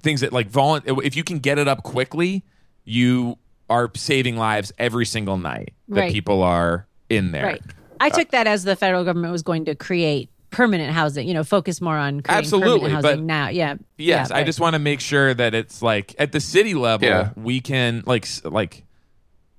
things 0.00 0.20
that 0.20 0.32
like 0.32 0.50
volu- 0.50 1.04
if 1.04 1.16
you 1.16 1.24
can 1.24 1.38
get 1.38 1.58
it 1.58 1.68
up 1.68 1.82
quickly, 1.82 2.44
you 2.84 3.38
are 3.68 3.90
saving 3.94 4.36
lives 4.36 4.72
every 4.78 5.04
single 5.04 5.36
night 5.36 5.74
that 5.88 6.00
right. 6.00 6.12
people 6.12 6.42
are 6.42 6.86
in 7.08 7.32
there. 7.32 7.44
Right. 7.44 7.62
I 8.00 8.10
took 8.10 8.30
that 8.30 8.46
as 8.46 8.64
the 8.64 8.76
federal 8.76 9.04
government 9.04 9.32
was 9.32 9.42
going 9.42 9.64
to 9.66 9.74
create 9.74 10.30
permanent 10.50 10.92
housing, 10.92 11.26
you 11.26 11.34
know, 11.34 11.44
focus 11.44 11.80
more 11.80 11.96
on 11.96 12.22
absolutely 12.28 12.90
housing 12.90 13.02
but 13.02 13.20
now. 13.20 13.48
Yeah. 13.48 13.76
Yes, 13.98 14.30
yeah, 14.30 14.36
I 14.36 14.44
just 14.44 14.60
want 14.60 14.74
to 14.74 14.78
make 14.78 15.00
sure 15.00 15.34
that 15.34 15.54
it's 15.54 15.82
like 15.82 16.14
at 16.18 16.32
the 16.32 16.40
city 16.40 16.74
level, 16.74 17.08
yeah. 17.08 17.30
we 17.36 17.60
can 17.60 18.02
like 18.06 18.26
like 18.44 18.84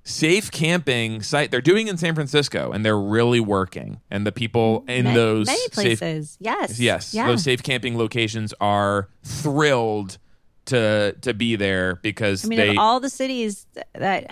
safe 0.03 0.49
camping 0.51 1.21
site 1.21 1.51
they're 1.51 1.59
doing 1.59 1.89
in 1.89 1.97
San 1.97 2.15
Francisco 2.15 2.71
and 2.71 2.85
they're 2.85 2.97
really 2.97 3.41
working 3.41 3.99
and 4.09 4.25
the 4.25 4.31
people 4.31 4.85
in 4.87 5.03
many, 5.03 5.15
those 5.15 5.47
many 5.47 5.67
places 5.67 6.31
safe, 6.31 6.37
yes 6.39 6.79
yes 6.79 7.13
yeah. 7.13 7.27
those 7.27 7.43
safe 7.43 7.61
camping 7.61 7.97
locations 7.97 8.53
are 8.61 9.09
thrilled 9.23 10.17
to 10.63 11.13
to 11.19 11.33
be 11.33 11.57
there 11.57 11.95
because 11.95 12.45
I 12.45 12.47
mean 12.47 12.57
they, 12.57 12.69
of 12.69 12.77
all 12.77 13.01
the 13.01 13.09
cities 13.09 13.67
that 13.93 14.31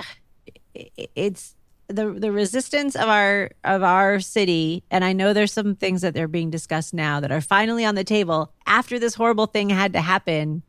it's 1.13 1.54
the 1.87 2.11
the 2.11 2.31
resistance 2.31 2.95
of 2.95 3.07
our 3.07 3.51
of 3.63 3.83
our 3.83 4.19
city 4.19 4.83
and 4.89 5.03
I 5.05 5.13
know 5.13 5.33
there's 5.33 5.53
some 5.53 5.75
things 5.75 6.01
that 6.01 6.13
they're 6.13 6.27
being 6.27 6.49
discussed 6.49 6.93
now 6.93 7.19
that 7.19 7.31
are 7.31 7.41
finally 7.41 7.85
on 7.85 7.95
the 7.95 8.03
table 8.03 8.51
after 8.65 8.97
this 8.97 9.13
horrible 9.13 9.45
thing 9.45 9.69
had 9.69 9.93
to 9.93 10.01
happen 10.01 10.63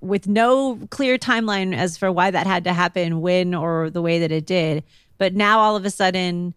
with 0.00 0.26
no 0.26 0.78
clear 0.90 1.18
timeline 1.18 1.74
as 1.74 1.96
for 1.96 2.12
why 2.12 2.30
that 2.30 2.46
had 2.46 2.64
to 2.64 2.72
happen, 2.72 3.20
when, 3.20 3.54
or 3.54 3.90
the 3.90 4.02
way 4.02 4.18
that 4.18 4.32
it 4.32 4.46
did. 4.46 4.84
But 5.16 5.34
now 5.34 5.60
all 5.60 5.76
of 5.76 5.84
a 5.84 5.90
sudden, 5.90 6.54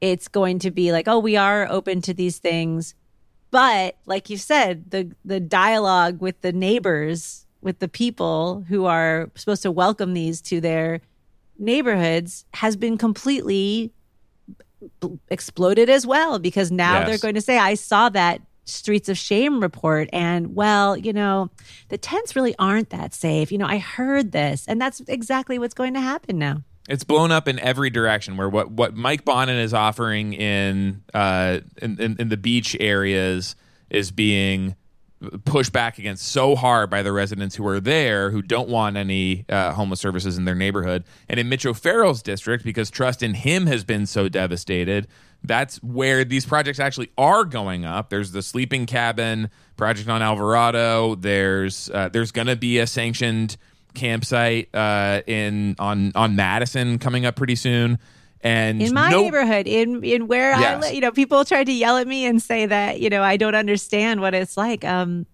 it's 0.00 0.28
going 0.28 0.58
to 0.60 0.70
be 0.70 0.92
like, 0.92 1.08
oh, 1.08 1.18
we 1.18 1.36
are 1.36 1.66
open 1.70 2.02
to 2.02 2.14
these 2.14 2.38
things. 2.38 2.94
But 3.50 3.96
like 4.06 4.30
you 4.30 4.36
said, 4.36 4.90
the 4.90 5.12
the 5.24 5.40
dialogue 5.40 6.20
with 6.20 6.40
the 6.40 6.52
neighbors, 6.52 7.46
with 7.60 7.78
the 7.78 7.88
people 7.88 8.64
who 8.68 8.86
are 8.86 9.30
supposed 9.34 9.62
to 9.62 9.70
welcome 9.70 10.14
these 10.14 10.40
to 10.42 10.60
their 10.60 11.00
neighborhoods, 11.62 12.44
has 12.54 12.76
been 12.76 12.98
completely 12.98 13.92
exploded 15.30 15.88
as 15.88 16.06
well 16.06 16.38
because 16.38 16.70
now 16.70 16.98
yes. 16.98 17.08
they're 17.08 17.18
going 17.18 17.34
to 17.34 17.40
say, 17.40 17.56
I 17.56 17.74
saw 17.74 18.08
that 18.10 18.42
streets 18.64 19.08
of 19.08 19.18
shame 19.18 19.60
report 19.60 20.08
and 20.12 20.54
well 20.54 20.96
you 20.96 21.12
know 21.12 21.50
the 21.88 21.98
tents 21.98 22.36
really 22.36 22.54
aren't 22.60 22.90
that 22.90 23.12
safe 23.12 23.50
you 23.50 23.58
know 23.58 23.66
i 23.66 23.76
heard 23.76 24.30
this 24.30 24.64
and 24.68 24.80
that's 24.80 25.00
exactly 25.08 25.58
what's 25.58 25.74
going 25.74 25.92
to 25.92 26.00
happen 26.00 26.38
now 26.38 26.62
it's 26.88 27.02
blown 27.02 27.32
up 27.32 27.48
in 27.48 27.58
every 27.58 27.90
direction 27.90 28.36
where 28.36 28.48
what, 28.48 28.70
what 28.70 28.94
mike 28.94 29.24
bonin 29.24 29.56
is 29.56 29.74
offering 29.74 30.32
in, 30.34 31.02
uh, 31.12 31.58
in, 31.80 32.00
in 32.00 32.16
in 32.20 32.28
the 32.28 32.36
beach 32.36 32.76
areas 32.78 33.56
is 33.90 34.12
being 34.12 34.76
pushed 35.44 35.72
back 35.72 35.98
against 35.98 36.26
so 36.28 36.54
hard 36.54 36.90
by 36.90 37.02
the 37.02 37.12
residents 37.12 37.56
who 37.56 37.66
are 37.66 37.80
there 37.80 38.30
who 38.30 38.42
don't 38.42 38.68
want 38.68 38.96
any 38.96 39.44
uh, 39.48 39.72
homeless 39.72 40.00
services 40.00 40.38
in 40.38 40.44
their 40.44 40.54
neighborhood. 40.54 41.04
And 41.28 41.38
in 41.38 41.48
Mitch 41.48 41.66
O'Farrell's 41.66 42.22
district, 42.22 42.64
because 42.64 42.90
trust 42.90 43.22
in 43.22 43.34
him 43.34 43.66
has 43.66 43.84
been 43.84 44.06
so 44.06 44.28
devastated, 44.28 45.06
that's 45.44 45.82
where 45.82 46.24
these 46.24 46.46
projects 46.46 46.78
actually 46.78 47.10
are 47.18 47.44
going 47.44 47.84
up. 47.84 48.10
There's 48.10 48.32
the 48.32 48.42
sleeping 48.42 48.86
cabin 48.86 49.50
project 49.76 50.08
on 50.08 50.22
Alvarado. 50.22 51.14
There's 51.16 51.90
uh, 51.90 52.08
there's 52.08 52.30
going 52.30 52.46
to 52.46 52.56
be 52.56 52.78
a 52.78 52.86
sanctioned 52.86 53.56
campsite 53.94 54.74
uh, 54.74 55.22
in 55.26 55.76
on 55.78 56.12
on 56.14 56.36
Madison 56.36 56.98
coming 56.98 57.26
up 57.26 57.36
pretty 57.36 57.56
soon. 57.56 57.98
And 58.44 58.82
in 58.82 58.92
my 58.92 59.10
no- 59.10 59.22
neighborhood, 59.22 59.66
in 59.68 60.02
in 60.02 60.26
where 60.26 60.52
I 60.54 60.60
Yes. 60.60 60.82
live, 60.82 60.94
you 60.94 61.00
know, 61.00 61.12
people 61.12 61.44
tried 61.44 61.64
to 61.64 61.72
yell 61.72 61.96
at 61.96 62.08
me 62.08 62.26
and 62.26 62.42
say 62.42 62.66
that 62.66 63.00
you 63.00 63.08
know 63.08 63.22
I 63.22 63.36
don't 63.36 63.54
understand 63.54 64.20
what 64.20 64.34
it's 64.34 64.56
like. 64.56 64.84
Um, 64.84 65.26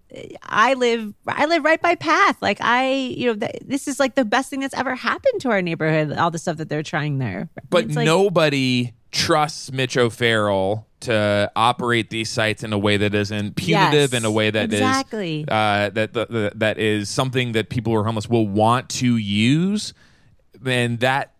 I 0.43 0.75
live 0.75 1.13
I 1.27 1.45
live 1.47 1.63
right 1.63 1.81
by 1.81 1.95
Path. 1.95 2.37
Like 2.41 2.59
I, 2.61 2.91
you 2.91 3.25
know, 3.27 3.35
th- 3.35 3.63
this 3.65 3.87
is 3.87 3.99
like 3.99 4.13
the 4.15 4.25
best 4.25 4.49
thing 4.51 4.59
that's 4.59 4.75
ever 4.75 4.93
happened 4.95 5.41
to 5.41 5.49
our 5.49 5.61
neighborhood. 5.61 6.17
All 6.17 6.29
the 6.29 6.37
stuff 6.37 6.57
that 6.57 6.69
they're 6.69 6.83
trying 6.83 7.17
there, 7.17 7.49
But 7.69 7.87
like- 7.89 8.05
nobody 8.05 8.93
trusts 9.11 9.71
Mitch 9.71 9.97
O'Farrell 9.97 10.85
to 10.99 11.51
operate 11.55 12.11
these 12.11 12.29
sites 12.29 12.61
in 12.63 12.73
a 12.73 12.77
way 12.77 12.97
that 12.97 13.15
isn't 13.15 13.55
punitive, 13.55 14.11
Yes, 14.11 14.13
in 14.13 14.23
a 14.23 14.29
way 14.29 14.51
that 14.51 14.71
is 14.71 14.79
exactly. 14.79 15.45
uh, 15.47 15.89
that 15.89 16.13
the, 16.13 16.27
the, 16.27 16.51
that 16.55 16.77
is 16.77 17.09
something 17.09 17.53
that 17.53 17.69
people 17.69 17.91
who 17.93 17.97
are 17.99 18.03
homeless 18.03 18.29
will 18.29 18.47
want 18.47 18.87
to 18.89 19.17
use. 19.17 19.93
And 20.63 20.99
that 20.99 21.31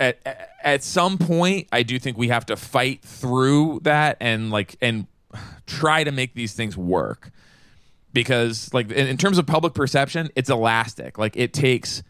at 0.00 0.50
at 0.64 0.82
some 0.82 1.18
point, 1.18 1.68
I 1.70 1.82
do 1.82 1.98
think 1.98 2.16
we 2.16 2.28
have 2.28 2.46
to 2.46 2.56
fight 2.56 3.02
through 3.02 3.80
that 3.82 4.16
and 4.20 4.50
like 4.50 4.76
and 4.80 5.06
try 5.66 6.02
to 6.02 6.10
make 6.10 6.34
these 6.34 6.54
things 6.54 6.76
work. 6.76 7.30
Because 8.12 8.72
like 8.74 8.90
in, 8.90 9.06
in 9.06 9.16
terms 9.16 9.38
of 9.38 9.46
public 9.46 9.74
perception 9.74 10.30
it's 10.34 10.50
elastic. 10.50 11.18
Like 11.18 11.36
it 11.36 11.52
takes 11.52 12.02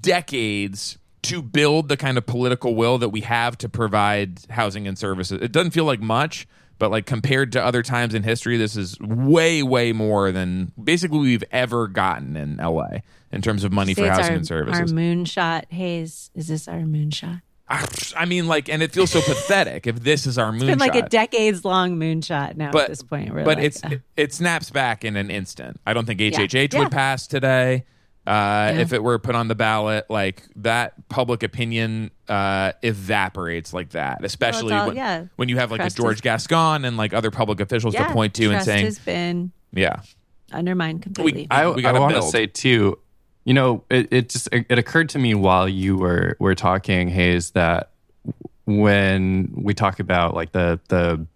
decades 0.00 0.98
to 1.22 1.40
build 1.42 1.88
the 1.88 1.96
kind 1.96 2.18
of 2.18 2.26
political 2.26 2.74
will 2.74 2.98
that 2.98 3.08
we 3.08 3.22
have 3.22 3.56
to 3.58 3.68
provide 3.68 4.40
housing 4.50 4.86
and 4.86 4.98
services. 4.98 5.40
It 5.40 5.52
doesn't 5.52 5.72
feel 5.72 5.86
like 5.86 6.00
much 6.00 6.46
but 6.84 6.90
like 6.90 7.06
compared 7.06 7.50
to 7.52 7.64
other 7.64 7.82
times 7.82 8.12
in 8.12 8.22
history 8.22 8.58
this 8.58 8.76
is 8.76 9.00
way 9.00 9.62
way 9.62 9.90
more 9.90 10.30
than 10.30 10.70
basically 10.82 11.16
we've 11.18 11.44
ever 11.50 11.88
gotten 11.88 12.36
in 12.36 12.58
la 12.58 12.86
in 13.32 13.40
terms 13.40 13.64
of 13.64 13.72
money 13.72 13.94
for 13.94 14.06
housing 14.06 14.32
our, 14.32 14.36
and 14.36 14.46
services 14.46 14.92
Our 14.92 14.98
moonshot 14.98 15.70
Hayes. 15.70 16.30
Is 16.34 16.48
this 16.48 16.68
our 16.68 16.80
moonshot? 16.80 17.40
i 17.70 18.26
mean 18.26 18.46
like 18.46 18.68
and 18.68 18.82
it 18.82 18.92
feels 18.92 19.10
so 19.10 19.22
pathetic 19.22 19.86
if 19.86 20.00
this 20.00 20.26
is 20.26 20.36
our 20.36 20.52
moonshot 20.52 20.56
It's 20.62 20.70
been 20.72 20.78
like 20.78 20.94
a 20.94 21.08
decades 21.08 21.64
long 21.64 21.96
moonshot 21.96 22.56
now 22.58 22.70
but 22.70 22.82
at 22.82 22.88
this 22.90 23.02
point. 23.02 23.32
But 23.32 23.46
like, 23.46 23.58
it's 23.60 23.82
uh, 23.82 23.88
it, 23.92 24.02
it 24.14 24.34
snaps 24.34 24.68
back 24.68 25.06
in 25.06 25.16
an 25.16 25.30
instant. 25.30 25.80
I 25.86 25.94
don't 25.94 26.04
think 26.04 26.20
HHH 26.20 26.74
Yeah. 26.74 26.80
would 26.80 26.92
pass 26.92 27.26
today. 27.26 27.86
Uh, 28.26 28.72
If 28.76 28.92
it 28.94 29.02
were 29.02 29.18
put 29.18 29.34
on 29.34 29.48
the 29.48 29.54
ballot, 29.54 30.06
like 30.08 30.42
that 30.56 31.08
public 31.08 31.42
opinion 31.42 32.10
uh, 32.28 32.72
evaporates 32.82 33.74
like 33.74 33.90
that, 33.90 34.24
especially 34.24 34.72
all- 34.72 34.86
when, 34.88 34.96
yeah. 34.96 35.24
when 35.36 35.48
you 35.50 35.56
have 35.58 35.70
like 35.70 35.80
Trust 35.82 35.98
a 35.98 36.02
George 36.02 36.14
is- 36.16 36.20
Gascon 36.22 36.84
and 36.86 36.96
like 36.96 37.12
other 37.12 37.30
public 37.30 37.60
officials 37.60 37.92
yeah, 37.94 38.06
to 38.08 38.12
point 38.14 38.32
to 38.34 38.44
and 38.44 38.52
trust 38.52 38.64
saying, 38.66 38.84
has 38.86 38.98
been 38.98 39.52
yeah, 39.74 40.00
undermined 40.52 41.02
completely. 41.02 41.46
I, 41.50 41.66
We 41.68 41.80
I 41.80 41.82
gotta 41.82 42.00
want 42.00 42.14
to 42.14 42.22
say 42.22 42.46
too, 42.46 42.98
you 43.44 43.52
know, 43.52 43.84
it, 43.90 44.08
it 44.10 44.28
just 44.30 44.48
it, 44.52 44.64
it 44.70 44.78
occurred 44.78 45.10
to 45.10 45.18
me 45.18 45.34
while 45.34 45.68
you 45.68 45.96
were 45.98 46.36
were 46.40 46.54
talking, 46.54 47.08
Hayes, 47.08 47.50
that 47.50 47.90
when 48.64 49.52
we 49.54 49.74
talk 49.74 50.00
about 50.00 50.34
like 50.34 50.52
the 50.52 50.80
the 50.88 51.26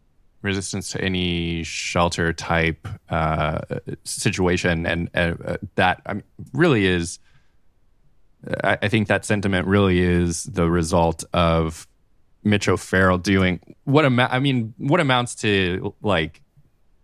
resistance 0.43 0.91
to 0.93 1.01
any 1.01 1.63
shelter 1.65 2.33
type 2.33 2.87
uh, 3.09 3.61
situation, 4.05 4.87
and 4.87 5.11
uh, 5.15 5.57
that 5.75 6.03
I 6.07 6.15
mean, 6.15 6.25
really 6.53 6.87
is, 6.87 7.19
I, 8.63 8.79
I 8.83 8.89
think 8.89 9.09
that 9.09 9.25
sentiment 9.25 9.67
really 9.67 10.01
is 10.01 10.45
the 10.45 10.71
result 10.71 11.25
of 11.33 11.87
Mitch 12.45 12.69
O'Farrell 12.69 13.19
doing 13.19 13.61
what 13.85 14.05
amount. 14.05 14.33
I 14.33 14.39
mean, 14.39 14.75
what 14.79 15.01
amounts 15.01 15.35
to 15.37 15.95
like 16.03 16.41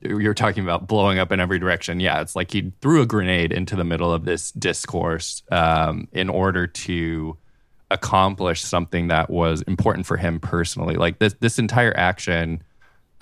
you're 0.05 0.35
talking 0.35 0.62
about 0.62 0.86
blowing 0.86 1.19
up 1.19 1.32
in 1.32 1.40
every 1.40 1.59
direction. 1.59 1.98
Yeah, 2.01 2.20
it's 2.20 2.36
like 2.36 2.52
he 2.52 2.73
threw 2.81 3.02
a 3.02 3.06
grenade 3.06 3.52
into 3.52 3.74
the 3.74 3.85
middle 3.85 4.12
of 4.12 4.24
this 4.24 4.52
discourse 4.52 5.43
um, 5.51 6.09
in 6.12 6.28
order 6.28 6.66
to 6.66 7.36
accomplish 7.90 8.62
something 8.62 9.09
that 9.09 9.31
was 9.31 9.62
important 9.62 10.06
for 10.06 10.16
him 10.16 10.40
personally. 10.40 10.97
Like 10.97 11.19
this, 11.19 11.35
this 11.40 11.59
entire 11.59 11.97
action, 11.97 12.62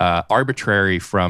uh, 0.03 0.21
arbitrary 0.29 0.99
from 0.99 1.29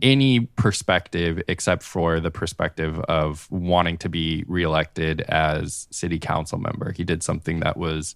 any 0.00 0.40
perspective 0.64 1.42
except 1.48 1.82
for 1.82 2.20
the 2.20 2.30
perspective 2.30 3.00
of 3.08 3.50
wanting 3.50 3.98
to 3.98 4.08
be 4.08 4.44
reelected 4.46 5.22
as 5.22 5.88
city 5.90 6.20
council 6.20 6.58
member. 6.58 6.92
He 6.92 7.04
did 7.04 7.22
something 7.22 7.60
that 7.60 7.76
was 7.76 8.14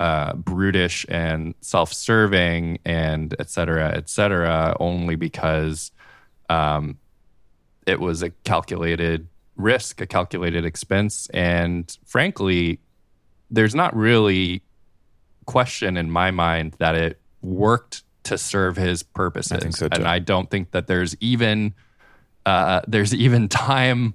uh, 0.00 0.32
brutish 0.34 1.04
and 1.08 1.54
self-serving 1.60 2.78
and 2.84 3.34
et 3.38 3.48
cetera, 3.50 3.86
et 3.94 4.08
cetera, 4.08 4.74
only 4.80 5.16
because 5.16 5.90
um, 6.48 6.98
it 7.86 8.00
was 8.00 8.22
a 8.22 8.30
calculated 8.44 9.28
risk, 9.56 10.00
a 10.00 10.06
calculated 10.06 10.64
expense, 10.64 11.28
and 11.34 11.98
frankly, 12.06 12.78
there's 13.50 13.74
not 13.74 13.94
really 13.94 14.62
question 15.44 15.96
in 15.96 16.10
my 16.10 16.30
mind 16.30 16.74
that 16.78 16.94
it 16.94 17.20
worked 17.42 18.02
to 18.26 18.38
serve 18.38 18.76
his 18.76 19.02
purposes. 19.02 19.64
I 19.64 19.70
so. 19.70 19.88
And 19.90 20.06
I 20.06 20.18
don't 20.18 20.50
think 20.50 20.72
that 20.72 20.86
there's 20.86 21.16
even 21.20 21.74
uh, 22.44 22.82
there's 22.86 23.14
even 23.14 23.48
time 23.48 24.14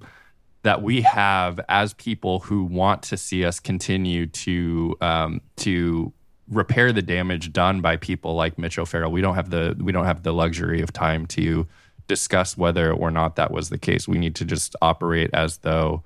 that 0.63 0.81
we 0.81 1.01
have 1.01 1.59
as 1.69 1.93
people 1.93 2.39
who 2.39 2.63
want 2.63 3.01
to 3.01 3.17
see 3.17 3.43
us 3.45 3.59
continue 3.59 4.27
to 4.27 4.95
um, 5.01 5.41
to 5.57 6.13
repair 6.49 6.91
the 6.91 7.01
damage 7.01 7.53
done 7.53 7.81
by 7.81 7.95
people 7.95 8.35
like 8.35 8.57
Mitch 8.57 8.77
O'Farrell. 8.77 9.11
We 9.11 9.21
don't 9.21 9.35
have 9.35 9.49
the 9.49 9.75
we 9.79 9.91
don't 9.91 10.05
have 10.05 10.23
the 10.23 10.33
luxury 10.33 10.81
of 10.81 10.93
time 10.93 11.25
to 11.27 11.67
discuss 12.07 12.57
whether 12.57 12.91
or 12.91 13.09
not 13.09 13.37
that 13.37 13.51
was 13.51 13.69
the 13.69 13.77
case. 13.77 14.07
We 14.07 14.17
need 14.17 14.35
to 14.35 14.45
just 14.45 14.75
operate 14.81 15.29
as 15.33 15.57
though 15.59 16.03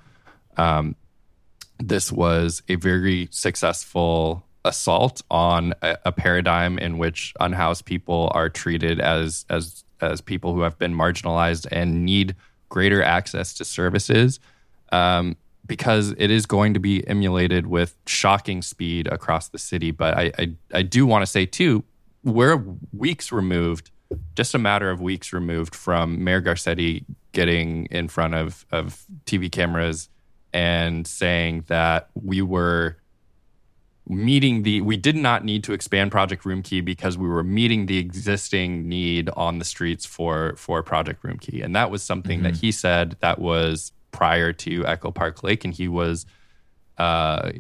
um, 0.56 0.96
this 1.80 2.12
was 2.12 2.62
a 2.70 2.76
very 2.76 3.28
successful 3.32 4.46
assault 4.66 5.22
on 5.30 5.74
a, 5.82 5.98
a 6.06 6.12
paradigm 6.12 6.78
in 6.78 6.98
which 6.98 7.34
unhoused 7.40 7.86
people 7.86 8.30
are 8.34 8.50
treated 8.50 9.00
as 9.00 9.46
as 9.50 9.84
as 10.02 10.20
people 10.20 10.54
who 10.54 10.62
have 10.62 10.78
been 10.78 10.94
marginalized 10.94 11.66
and 11.72 12.04
need 12.04 12.36
greater 12.68 13.02
access 13.02 13.54
to 13.54 13.64
services 13.64 14.40
um, 14.92 15.38
because 15.66 16.14
it 16.18 16.30
is 16.30 16.46
going 16.46 16.74
to 16.74 16.80
be 16.80 17.08
emulated 17.08 17.68
with 17.68 17.96
shocking 18.06 18.62
speed 18.62 19.08
across 19.08 19.48
the 19.48 19.58
city. 19.58 19.92
But 19.92 20.18
I 20.18 20.32
I, 20.38 20.52
I 20.74 20.82
do 20.82 21.06
want 21.06 21.22
to 21.22 21.28
say 21.28 21.46
too, 21.46 21.84
we're 22.24 22.62
weeks 22.92 23.32
removed, 23.32 23.92
just 24.36 24.54
a 24.54 24.60
matter 24.60 24.90
of 24.90 25.00
weeks 25.00 25.32
removed 25.32 25.76
from 25.76 26.24
Mayor 26.24 26.42
Garcetti 26.42 27.06
getting 27.32 27.86
in 27.86 28.08
front 28.08 28.34
of 28.34 28.66
of 28.72 29.06
TV 29.26 29.52
cameras 29.52 30.10
and 30.54 31.06
saying 31.06 31.66
that 31.68 32.10
we 32.16 32.42
were 32.42 32.98
meeting 34.08 34.64
the 34.64 34.82
we 34.82 34.98
did 34.98 35.16
not 35.16 35.44
need 35.44 35.64
to 35.64 35.74
expand 35.74 36.12
project 36.12 36.46
room 36.46 36.62
key 36.62 36.80
because 36.80 37.18
we 37.18 37.28
were 37.28 37.44
meeting 37.44 37.88
the 37.88 37.98
existing 37.98 38.88
need 38.88 39.30
on 39.36 39.58
the 39.58 39.66
streets 39.66 40.06
for 40.06 40.56
for 40.58 40.84
project 40.84 41.24
room 41.24 41.40
key 41.40 41.62
and 41.62 41.76
that 41.76 41.90
was 41.90 42.04
something 42.04 42.44
that 42.44 42.56
he 42.58 42.72
said 42.72 43.18
that 43.20 43.40
was 43.40 43.92
prior 44.16 44.54
to 44.54 44.86
echo 44.86 45.12
park 45.12 45.44
lake. 45.44 45.66
And 45.66 45.74
he 45.74 45.88
was 45.90 46.26
uh 46.98 47.52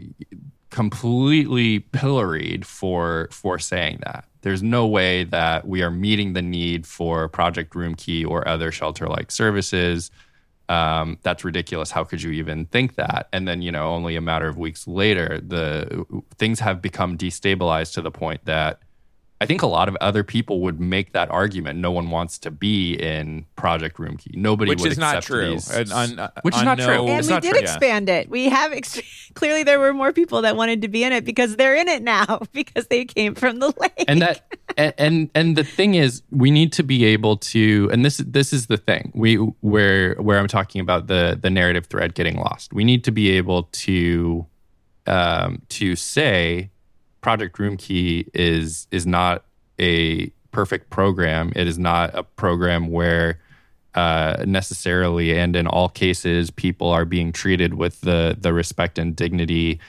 completely 0.69 1.79
pilloried 1.79 2.65
for 2.65 3.27
for 3.31 3.59
saying 3.59 3.99
that. 4.05 4.25
There's 4.41 4.63
no 4.63 4.87
way 4.87 5.25
that 5.25 5.67
we 5.67 5.81
are 5.81 5.91
meeting 5.91 6.33
the 6.33 6.41
need 6.41 6.87
for 6.87 7.27
project 7.27 7.75
room 7.75 7.95
key 7.95 8.23
or 8.23 8.47
other 8.47 8.71
shelter 8.71 9.07
like 9.07 9.31
services 9.31 10.11
um, 10.69 11.19
that's 11.21 11.43
ridiculous. 11.43 11.91
How 11.91 12.03
could 12.03 12.21
you 12.21 12.31
even 12.31 12.65
think 12.65 12.95
that? 12.95 13.27
And 13.31 13.47
then, 13.47 13.61
you 13.61 13.71
know, 13.71 13.93
only 13.93 14.15
a 14.15 14.21
matter 14.21 14.47
of 14.47 14.57
weeks 14.57 14.87
later, 14.87 15.39
the 15.45 16.05
things 16.37 16.59
have 16.59 16.81
become 16.81 17.17
destabilized 17.17 17.93
to 17.93 18.01
the 18.01 18.11
point 18.11 18.45
that 18.45 18.79
I 19.41 19.45
think 19.45 19.61
a 19.61 19.67
lot 19.67 19.89
of 19.89 19.97
other 19.99 20.23
people 20.23 20.61
would 20.61 20.79
make 20.79 21.11
that 21.11 21.29
argument. 21.29 21.77
No 21.77 21.91
one 21.91 22.09
wants 22.09 22.39
to 22.39 22.51
be 22.51 22.93
in 22.93 23.45
Project 23.57 23.99
Room 23.99 24.15
Key. 24.15 24.31
Nobody 24.37 24.69
Which 24.69 24.79
would 24.81 24.93
is 24.93 24.97
not 24.97 25.23
true. 25.23 25.51
these- 25.51 25.69
And 25.69 25.91
on- 25.91 26.19
uh, 26.19 26.31
which 26.43 26.55
is 26.55 26.63
not 26.63 26.77
no- 26.77 26.85
true. 26.85 27.07
and 27.07 27.19
it's 27.19 27.27
we 27.27 27.33
did 27.41 27.49
true, 27.51 27.59
yeah. 27.61 27.63
expand 27.63 28.07
it. 28.09 28.29
We 28.29 28.47
have 28.47 28.71
ex- 28.71 29.01
clearly 29.33 29.63
there 29.63 29.77
were 29.79 29.93
more 29.93 30.13
people 30.13 30.41
that 30.43 30.55
wanted 30.55 30.81
to 30.83 30.87
be 30.87 31.03
in 31.03 31.11
it 31.11 31.25
because 31.25 31.57
they're 31.57 31.75
in 31.75 31.89
it 31.89 32.01
now 32.01 32.39
because 32.53 32.87
they 32.87 33.03
came 33.03 33.35
from 33.35 33.59
the 33.59 33.73
lake. 33.77 34.05
and 34.07 34.21
that 34.21 34.45
and, 34.77 34.93
and 34.97 35.29
and 35.35 35.55
the 35.57 35.63
thing 35.65 35.95
is 35.95 36.21
we 36.31 36.49
need 36.49 36.71
to 36.73 36.83
be 36.83 37.03
able 37.03 37.35
to 37.37 37.89
and 37.91 38.05
this 38.05 38.17
this 38.17 38.53
is 38.53 38.67
the 38.67 38.77
thing 38.77 39.11
we 39.15 39.35
where 39.35 40.15
where 40.15 40.37
i'm 40.39 40.47
talking 40.49 40.81
about 40.81 41.07
the 41.07 41.37
the 41.41 41.49
narrative 41.49 41.85
thread 41.85 42.13
getting 42.13 42.35
lost 42.37 42.73
we 42.73 42.83
need 42.83 43.03
to 43.03 43.11
be 43.11 43.29
able 43.31 43.63
to 43.71 44.45
um 45.07 45.61
to 45.69 45.95
say 45.95 46.71
project 47.25 47.57
roomkey 47.57 48.29
is 48.35 48.87
is 48.91 49.07
not 49.07 49.45
a 49.79 50.27
perfect 50.51 50.91
program 50.91 51.51
it 51.55 51.67
is 51.67 51.79
not 51.79 52.13
a 52.13 52.21
program 52.21 52.91
where 52.91 53.39
uh, 53.95 54.43
necessarily 54.45 55.35
and 55.35 55.55
in 55.55 55.65
all 55.65 55.89
cases 55.89 56.51
people 56.51 56.89
are 56.89 57.03
being 57.03 57.31
treated 57.31 57.73
with 57.73 57.99
the 58.01 58.37
the 58.39 58.53
respect 58.53 58.99
and 58.99 59.15
dignity 59.15 59.79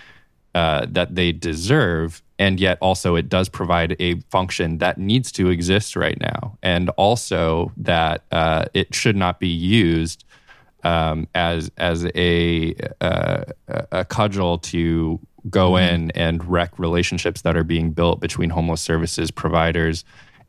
uh, 0.57 0.87
that 0.89 1.15
they 1.15 1.33
deserve. 1.33 2.23
And 2.39 2.59
yet, 2.59 2.79
also, 2.81 3.15
it 3.15 3.29
does 3.29 3.51
provide 3.51 3.95
a 4.01 4.21
function 4.31 4.79
that 4.79 4.97
needs 4.97 5.31
to 5.33 5.51
exist 5.51 5.97
right 5.97 6.19
now. 6.19 6.57
And 6.63 6.89
also, 6.97 7.73
that 7.77 8.25
uh, 8.33 8.65
it 8.73 8.95
should 8.95 9.17
not 9.17 9.39
be 9.39 9.49
used 9.49 10.25
um, 10.83 11.29
as, 11.35 11.71
as 11.77 12.07
a, 12.15 12.75
uh, 13.03 13.45
a 13.93 14.07
cudgel 14.07 14.57
to 14.73 15.21
go 15.51 15.77
in 15.77 16.11
and 16.13 16.45
wreck 16.45 16.79
relationships 16.79 17.43
that 17.43 17.57
are 17.57 17.65
being 17.65 17.91
built 17.93 18.21
between 18.21 18.51
homeless 18.51 18.81
services 18.81 19.31
providers 19.31 20.05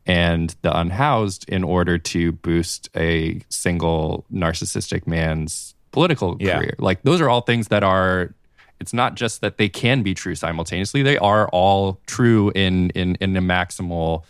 and 0.06 0.56
the 0.62 0.76
unhoused 0.76 1.48
in 1.48 1.62
order 1.62 1.98
to 1.98 2.32
boost 2.32 2.88
a 2.96 3.40
single 3.48 4.24
narcissistic 4.32 5.06
man's 5.06 5.74
political 5.92 6.36
Yeah. 6.40 6.58
career. 6.58 6.74
Like, 6.78 7.02
those 7.02 7.20
are 7.20 7.28
all 7.28 7.42
things 7.42 7.68
that 7.68 7.82
are 7.82 8.34
it's 8.80 8.92
not 8.94 9.16
just 9.16 9.40
that 9.40 9.58
they 9.58 9.68
can 9.68 10.02
be 10.04 10.14
true 10.14 10.36
simultaneously 10.36 11.02
they 11.02 11.18
are 11.18 11.48
all 11.48 12.00
true 12.06 12.52
in 12.54 12.90
in 12.90 13.16
in 13.20 13.36
a 13.36 13.40
maximal 13.42 14.22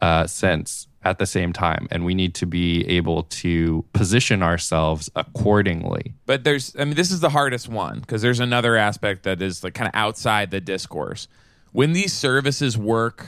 uh, 0.00 0.26
sense 0.26 0.86
at 1.02 1.18
the 1.18 1.26
same 1.26 1.52
time 1.52 1.88
and 1.90 2.04
we 2.04 2.14
need 2.14 2.34
to 2.34 2.46
be 2.46 2.86
able 2.86 3.22
to 3.24 3.84
position 3.92 4.42
ourselves 4.42 5.10
accordingly 5.16 6.12
But 6.26 6.44
there's, 6.44 6.76
I 6.78 6.84
mean, 6.84 6.94
this 6.94 7.10
is 7.10 7.20
the 7.20 7.30
hardest 7.30 7.68
one 7.68 8.00
because 8.00 8.22
there's 8.22 8.40
another 8.40 8.76
aspect 8.76 9.22
that 9.22 9.40
is 9.40 9.64
like 9.64 9.74
kind 9.74 9.88
of 9.88 9.94
outside 9.94 10.50
the 10.50 10.60
discourse. 10.60 11.26
When 11.72 11.92
these 11.92 12.12
services 12.12 12.76
work 12.76 13.26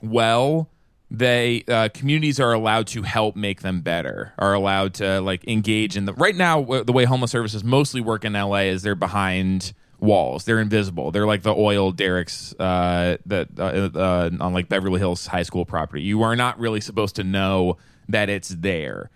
well, 0.00 0.70
they 1.10 1.64
uh, 1.66 1.88
communities 1.92 2.38
are 2.38 2.52
allowed 2.52 2.86
to 2.88 3.02
help 3.02 3.34
make 3.34 3.62
them 3.62 3.80
better. 3.80 4.32
Are 4.38 4.54
allowed 4.54 4.94
to 4.94 5.20
like 5.20 5.46
engage 5.48 5.96
in 5.96 6.04
the 6.04 6.12
right 6.14 6.36
now. 6.36 6.62
The 6.62 6.92
way 6.92 7.04
homeless 7.04 7.32
services 7.32 7.64
mostly 7.64 8.00
work 8.00 8.24
in 8.24 8.34
LA 8.34 8.58
is 8.70 8.82
they're 8.82 8.94
behind 8.94 9.72
walls. 10.00 10.44
They're 10.44 10.60
invisible. 10.60 11.10
They're 11.10 11.26
like 11.26 11.42
the 11.42 11.54
oil 11.54 11.92
derricks 11.92 12.54
uh, 12.58 13.18
that 13.26 13.48
uh, 13.58 13.98
uh, 13.98 14.30
on 14.40 14.52
like 14.52 14.68
Beverly 14.68 14.98
Hills 14.98 15.26
High 15.26 15.42
School 15.42 15.64
property. 15.64 16.02
You 16.02 16.22
are 16.22 16.36
not 16.36 16.58
really 16.58 16.80
supposed 16.80 17.16
to 17.16 17.24
know 17.24 17.76
that 18.08 18.28
it's 18.28 18.48
there. 18.48 19.10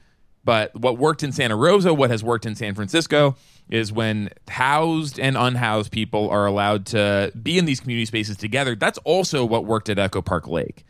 But 0.45 0.75
what 0.77 0.99
worked 0.99 1.23
in 1.23 1.33
Santa 1.33 1.57
Rosa, 1.57 1.95
what 1.95 2.11
has 2.11 2.23
worked 2.23 2.45
in 2.45 2.55
San 2.55 2.75
Francisco, 2.75 3.37
is 3.71 3.91
when 3.91 4.29
housed 4.49 5.19
and 5.19 5.39
unhoused 5.39 5.91
people 5.91 6.29
are 6.29 6.45
allowed 6.45 6.85
to 6.87 7.33
be 7.41 7.57
in 7.57 7.65
these 7.65 7.81
community 7.81 8.05
spaces 8.05 8.37
together. 8.37 8.77
That's 8.77 8.99
also 8.99 9.45
what 9.45 9.65
worked 9.65 9.89
at 9.89 9.99
Echo 9.99 10.21
Park 10.21 10.47
Lake, 10.47 10.85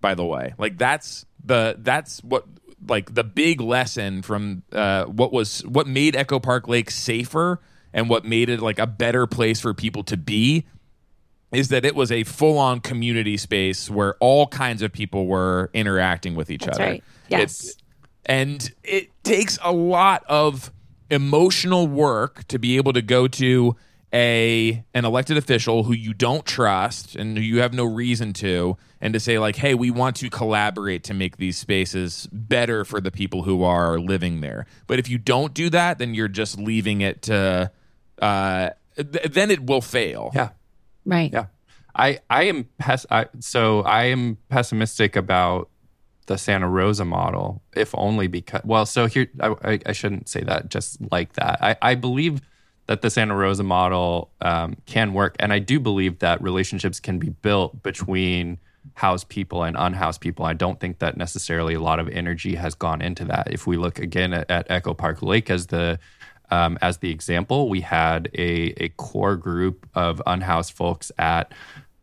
by 0.00 0.14
the 0.14 0.24
way. 0.24 0.54
Like 0.56 0.78
that's 0.78 1.26
the 1.44 1.76
that's 1.78 2.24
what 2.24 2.46
like 2.88 3.14
the 3.14 3.24
big 3.24 3.60
lesson 3.60 4.22
from 4.22 4.62
uh, 4.72 5.04
what 5.04 5.32
was 5.32 5.60
what 5.66 5.86
made 5.86 6.16
Echo 6.16 6.40
Park 6.40 6.66
Lake 6.66 6.90
safer 6.90 7.60
and 7.94 8.10
what 8.10 8.26
made 8.26 8.50
it 8.50 8.60
like 8.60 8.78
a 8.78 8.86
better 8.86 9.26
place 9.26 9.58
for 9.60 9.72
people 9.72 10.04
to 10.04 10.18
be 10.18 10.66
is 11.52 11.68
that 11.68 11.84
it 11.86 11.94
was 11.94 12.10
a 12.12 12.24
full-on 12.24 12.80
community 12.80 13.36
space 13.38 13.88
where 13.88 14.16
all 14.20 14.46
kinds 14.48 14.82
of 14.82 14.92
people 14.92 15.26
were 15.26 15.70
interacting 15.72 16.34
with 16.34 16.50
each 16.50 16.64
That's 16.64 16.76
other. 16.78 16.90
right. 16.90 17.04
Yes. 17.28 17.64
It- 17.70 17.76
and 18.26 18.72
it 18.82 19.10
takes 19.22 19.58
a 19.62 19.70
lot 19.72 20.24
of 20.28 20.72
emotional 21.10 21.86
work 21.86 22.42
to 22.48 22.58
be 22.58 22.76
able 22.76 22.92
to 22.94 23.02
go 23.02 23.28
to 23.28 23.76
a 24.14 24.82
an 24.94 25.04
elected 25.04 25.36
official 25.36 25.82
who 25.84 25.92
you 25.92 26.14
don't 26.14 26.46
trust 26.46 27.16
and 27.16 27.36
who 27.36 27.42
you 27.44 27.60
have 27.60 27.74
no 27.74 27.84
reason 27.84 28.32
to 28.32 28.76
and 29.00 29.12
to 29.12 29.20
say 29.20 29.38
like 29.38 29.56
hey 29.56 29.74
we 29.74 29.90
want 29.90 30.16
to 30.16 30.30
collaborate 30.30 31.04
to 31.04 31.12
make 31.12 31.36
these 31.36 31.58
spaces 31.58 32.26
better 32.32 32.84
for 32.84 33.00
the 33.00 33.10
people 33.10 33.42
who 33.42 33.62
are 33.62 33.98
living 33.98 34.40
there 34.40 34.64
but 34.86 34.98
if 34.98 35.08
you 35.10 35.18
don't 35.18 35.52
do 35.52 35.68
that 35.68 35.98
then 35.98 36.14
you're 36.14 36.26
just 36.28 36.58
leaving 36.58 37.00
it 37.02 37.20
to 37.22 37.70
uh 38.20 38.70
th- 38.96 39.32
then 39.32 39.50
it 39.50 39.66
will 39.66 39.80
fail. 39.80 40.30
Yeah. 40.34 40.50
Right. 41.04 41.32
yeah. 41.32 41.46
I 41.94 42.20
i 42.30 42.44
am 42.44 42.68
pes- 42.78 43.06
I, 43.10 43.26
so 43.38 43.82
i 43.82 44.04
am 44.04 44.38
pessimistic 44.48 45.16
about 45.16 45.68
the 46.26 46.38
santa 46.38 46.68
rosa 46.68 47.04
model 47.04 47.62
if 47.76 47.94
only 47.94 48.26
because 48.26 48.62
well 48.64 48.86
so 48.86 49.06
here 49.06 49.28
i, 49.40 49.54
I, 49.62 49.80
I 49.86 49.92
shouldn't 49.92 50.28
say 50.28 50.42
that 50.42 50.70
just 50.70 50.98
like 51.12 51.34
that. 51.34 51.58
I, 51.62 51.76
I 51.82 51.94
believe 51.94 52.40
that 52.86 53.02
the 53.02 53.10
santa 53.10 53.34
rosa 53.36 53.62
model 53.62 54.30
um, 54.40 54.76
can 54.86 55.12
work 55.12 55.36
and 55.38 55.52
i 55.52 55.58
do 55.58 55.78
believe 55.78 56.18
that 56.20 56.42
relationships 56.42 56.98
can 56.98 57.18
be 57.18 57.28
built 57.28 57.82
between 57.82 58.58
housed 58.94 59.28
people 59.28 59.62
and 59.62 59.76
unhoused 59.78 60.20
people. 60.20 60.44
I 60.44 60.52
don't 60.52 60.78
think 60.78 60.98
that 60.98 61.16
necessarily 61.16 61.74
a 61.74 61.80
lot 61.80 61.98
of 61.98 62.08
energy 62.08 62.54
has 62.54 62.74
gone 62.74 63.00
into 63.00 63.24
that. 63.24 63.48
If 63.50 63.66
we 63.66 63.76
look 63.76 63.98
again 63.98 64.34
at, 64.34 64.50
at 64.50 64.66
echo 64.70 64.94
park 64.94 65.22
lake 65.22 65.50
as 65.50 65.68
the 65.68 65.98
um, 66.54 66.78
as 66.80 66.98
the 66.98 67.10
example, 67.10 67.68
we 67.68 67.80
had 67.80 68.30
a, 68.34 68.72
a 68.84 68.88
core 68.90 69.36
group 69.36 69.88
of 69.94 70.22
unhoused 70.26 70.72
folks 70.72 71.10
at 71.18 71.52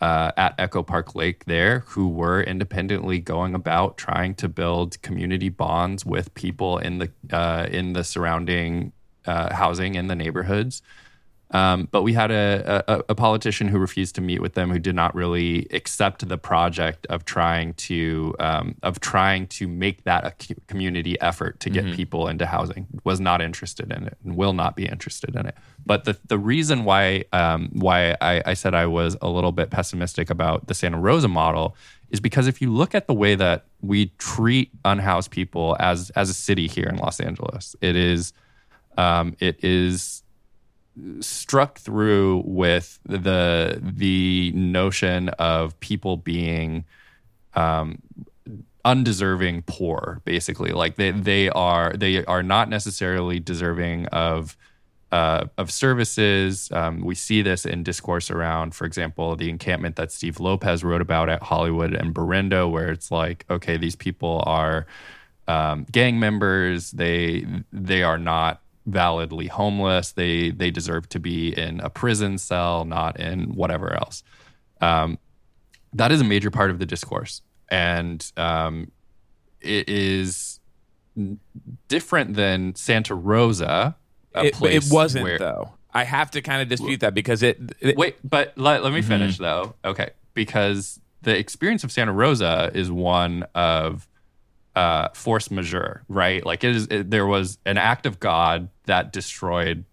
uh, 0.02 0.32
at 0.36 0.56
Echo 0.58 0.82
Park 0.82 1.14
Lake 1.14 1.46
there 1.46 1.82
who 1.90 2.10
were 2.10 2.42
independently 2.42 3.20
going 3.20 3.54
about 3.54 3.98
trying 3.98 4.34
to 4.34 4.50
build 4.50 5.00
community 5.04 5.50
bonds 5.50 6.04
with 6.06 6.34
people 6.34 6.80
in 6.80 6.98
the 6.98 7.12
uh, 7.32 7.68
in 7.72 7.94
the 7.94 8.04
surrounding 8.04 8.92
uh, 9.26 9.54
housing 9.54 9.96
in 9.96 10.08
the 10.08 10.16
neighborhoods. 10.16 10.82
Um, 11.52 11.90
but 11.92 12.02
we 12.04 12.14
had 12.14 12.32
a, 12.32 12.84
a, 12.88 13.04
a 13.10 13.16
politician 13.16 13.68
who 13.68 13.78
refused 13.78 14.16
to 14.16 14.22
meet 14.22 14.42
with 14.42 14.54
them, 14.54 14.72
who 14.72 14.80
did 14.80 14.96
not 14.96 15.14
really 15.14 15.68
accept 15.72 16.28
the 16.28 16.38
project 16.38 17.06
of 17.08 17.26
trying 17.26 17.74
to 17.74 18.34
um, 18.40 18.76
of 18.84 19.02
trying 19.02 19.48
to 19.48 19.68
make 19.68 20.06
that 20.06 20.26
a 20.26 20.56
community 20.68 21.20
effort 21.20 21.60
to 21.60 21.70
get 21.70 21.94
people 21.94 22.28
into 22.28 22.46
housing. 22.46 22.88
Was 23.04 23.20
not 23.20 23.42
interested 23.42 23.92
in 23.92 24.08
it 24.08 24.18
and 24.24 24.38
will 24.38 24.54
not 24.54 24.76
be 24.76 24.86
interested 24.86 25.36
in 25.36 25.46
it. 25.46 25.56
But 25.86 26.06
the 26.06 26.18
the 26.26 26.38
reason 26.38 26.86
why 26.86 27.26
um, 27.34 27.70
why 27.74 28.16
I, 28.22 28.42
I 28.46 28.54
said 28.54 28.74
I 28.74 28.86
was 28.86 29.18
a 29.22 29.30
little 29.30 29.52
bit 29.52 29.70
pessimistic 29.70 30.30
about 30.30 30.68
the 30.68 30.74
Santa 30.74 31.00
Rosa 31.00 31.28
model 31.28 31.76
is 32.12 32.20
because 32.20 32.48
if 32.48 32.62
you 32.62 32.72
look 32.72 32.96
at 32.96 33.08
the 33.08 33.14
way 33.14 33.36
that 33.36 33.66
we 33.82 34.08
treat 34.18 34.72
unhoused 34.86 35.32
people 35.32 35.76
as 35.80 36.12
as 36.12 36.30
a 36.30 36.34
city 36.34 36.68
here 36.68 36.86
in 36.86 36.96
Los 36.96 37.20
Angeles, 37.20 37.76
it 37.82 37.98
is 37.98 38.32
um, 38.98 39.36
it 39.40 39.62
is 39.64 40.21
struck 41.20 41.80
through 41.80 42.44
with 42.46 43.00
the 43.06 43.80
the 43.82 44.52
notion 44.54 45.30
of 45.30 45.80
people 45.80 46.18
being 46.18 46.86
um, 47.54 48.02
undeserving 48.84 49.64
poor 49.68 50.22
basically 50.26 50.72
like 50.72 50.96
they 50.96 51.12
they 51.12 51.50
are 51.50 51.94
they 51.94 52.26
are 52.26 52.44
not 52.44 52.68
necessarily 52.68 53.40
deserving 53.40 54.06
of 54.08 54.58
uh, 55.12 55.46
of 55.58 55.70
services. 55.72 56.72
Um, 56.72 57.02
we 57.02 57.16
see 57.16 57.42
this 57.42 57.66
in 57.66 57.84
discourse 57.84 58.32
around, 58.32 58.74
for 58.74 58.86
example, 58.86 59.36
the 59.36 59.50
encampment 59.50 59.98
that 59.98 60.12
Steve 60.12 60.40
Lopez 60.40 60.84
wrote 60.84 61.02
about 61.02 61.28
at 61.30 61.44
Hollywood 61.44 61.94
and 61.94 62.16
Berendo, 62.16 62.72
where 62.72 62.92
it's 62.92 63.12
like, 63.12 63.46
okay, 63.50 63.76
these 63.76 63.96
people 63.96 64.42
are 64.46 64.86
um, 65.48 65.86
gang 65.92 66.20
members. 66.20 66.92
They 66.92 67.46
they 67.74 68.04
are 68.04 68.18
not 68.18 68.62
validly 68.86 69.48
homeless. 69.48 70.12
They 70.12 70.52
they 70.52 70.72
deserve 70.72 71.10
to 71.10 71.20
be 71.20 71.58
in 71.58 71.80
a 71.80 71.90
prison 71.90 72.38
cell, 72.38 72.86
not 72.86 73.20
in 73.20 73.54
whatever 73.56 73.94
else. 73.94 74.24
Um, 74.80 75.20
that 75.94 76.12
is 76.12 76.22
a 76.22 76.24
major 76.26 76.52
part 76.52 76.72
of 76.72 76.80
the 76.80 76.86
discourse, 76.86 77.42
and 77.70 78.30
um, 78.38 78.92
it 79.60 79.90
is 79.90 80.60
different 81.88 82.36
than 82.36 82.76
Santa 82.76 83.16
Rosa. 83.16 83.96
a 84.34 84.46
it, 84.46 84.62
it 84.62 84.84
wasn't 84.90 85.24
where- 85.24 85.38
though 85.38 85.74
i 85.94 86.04
have 86.04 86.32
to 86.32 86.42
kind 86.42 86.62
of 86.62 86.70
dispute 86.70 87.02
that 87.02 87.14
because 87.14 87.44
it, 87.44 87.60
it 87.82 87.98
Wait, 87.98 88.16
but 88.24 88.54
let, 88.58 88.84
let 88.84 88.94
me 88.94 89.02
finish 89.02 89.38
though. 89.38 89.76
Okay, 89.84 90.12
because 90.34 91.00
the 91.22 91.38
experience 91.38 91.84
of 91.84 91.92
Santa 91.92 92.14
Rosa 92.14 92.72
is 92.74 92.90
one 92.92 93.46
of 93.54 94.08
uh, 94.76 95.10
force 95.14 95.52
majeure, 95.52 96.04
right? 96.08 96.46
Like 96.46 96.64
it 96.64 96.76
is, 96.76 96.88
it, 96.88 97.12
there 97.12 97.28
was 97.28 97.58
an 97.66 97.78
act 97.78 98.06
of 98.06 98.20
God 98.20 98.70
that 98.86 99.12
destroyed 99.12 99.86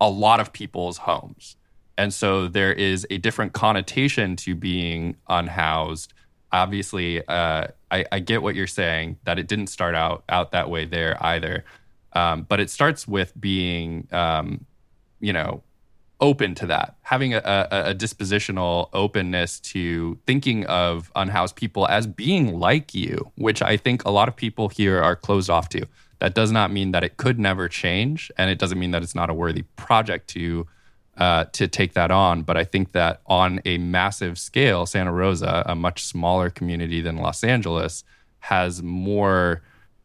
a 0.00 0.10
lot 0.10 0.40
of 0.40 0.52
people's 0.52 0.98
homes, 0.98 1.56
and 1.96 2.12
so 2.12 2.48
there 2.48 2.72
is 2.72 3.06
a 3.10 3.18
different 3.18 3.52
connotation 3.52 4.36
to 4.36 4.54
being 4.54 5.16
unhoused. 5.28 6.12
Obviously, 6.52 7.26
uh, 7.26 7.68
I, 7.90 8.04
I 8.12 8.20
get 8.20 8.42
what 8.42 8.54
you're 8.54 8.66
saying 8.66 9.18
that 9.24 9.38
it 9.38 9.48
didn't 9.48 9.68
start 9.68 9.94
out 9.94 10.24
out 10.28 10.52
that 10.52 10.68
way 10.68 10.84
there 10.84 11.16
either, 11.24 11.64
um, 12.12 12.42
but 12.48 12.60
it 12.60 12.70
starts 12.70 13.08
with 13.08 13.32
being, 13.40 14.06
um, 14.12 14.66
you 15.20 15.32
know, 15.32 15.62
open 16.20 16.54
to 16.54 16.66
that, 16.66 16.96
having 17.02 17.34
a, 17.34 17.38
a, 17.38 17.90
a, 17.90 17.94
dispositional 17.94 18.88
openness 18.92 19.60
to 19.60 20.18
thinking 20.26 20.64
of 20.66 21.12
unhoused 21.14 21.56
people 21.56 21.86
as 21.88 22.06
being 22.06 22.58
like 22.58 22.94
you, 22.94 23.30
which 23.36 23.60
I 23.60 23.76
think 23.76 24.04
a 24.04 24.10
lot 24.10 24.28
of 24.28 24.36
people 24.36 24.68
here 24.68 25.02
are 25.02 25.14
closed 25.14 25.50
off 25.50 25.68
to. 25.70 25.86
That 26.20 26.34
does 26.34 26.50
not 26.50 26.72
mean 26.72 26.92
that 26.92 27.04
it 27.04 27.18
could 27.18 27.38
never 27.38 27.68
change, 27.68 28.32
and 28.38 28.50
it 28.50 28.58
doesn't 28.58 28.78
mean 28.78 28.92
that 28.92 29.02
it's 29.02 29.14
not 29.14 29.28
a 29.28 29.34
worthy 29.34 29.62
project 29.76 30.28
to 30.30 30.66
uh, 31.18 31.44
to 31.52 31.68
take 31.68 31.92
that 31.94 32.10
on. 32.10 32.42
But 32.42 32.56
I 32.56 32.64
think 32.64 32.92
that 32.92 33.20
on 33.26 33.60
a 33.66 33.76
massive 33.76 34.38
scale, 34.38 34.86
Santa 34.86 35.12
Rosa, 35.12 35.62
a 35.66 35.74
much 35.74 36.04
smaller 36.04 36.48
community 36.48 37.02
than 37.02 37.16
Los 37.18 37.44
Angeles, 37.44 38.04
has 38.38 38.82
more 38.82 39.62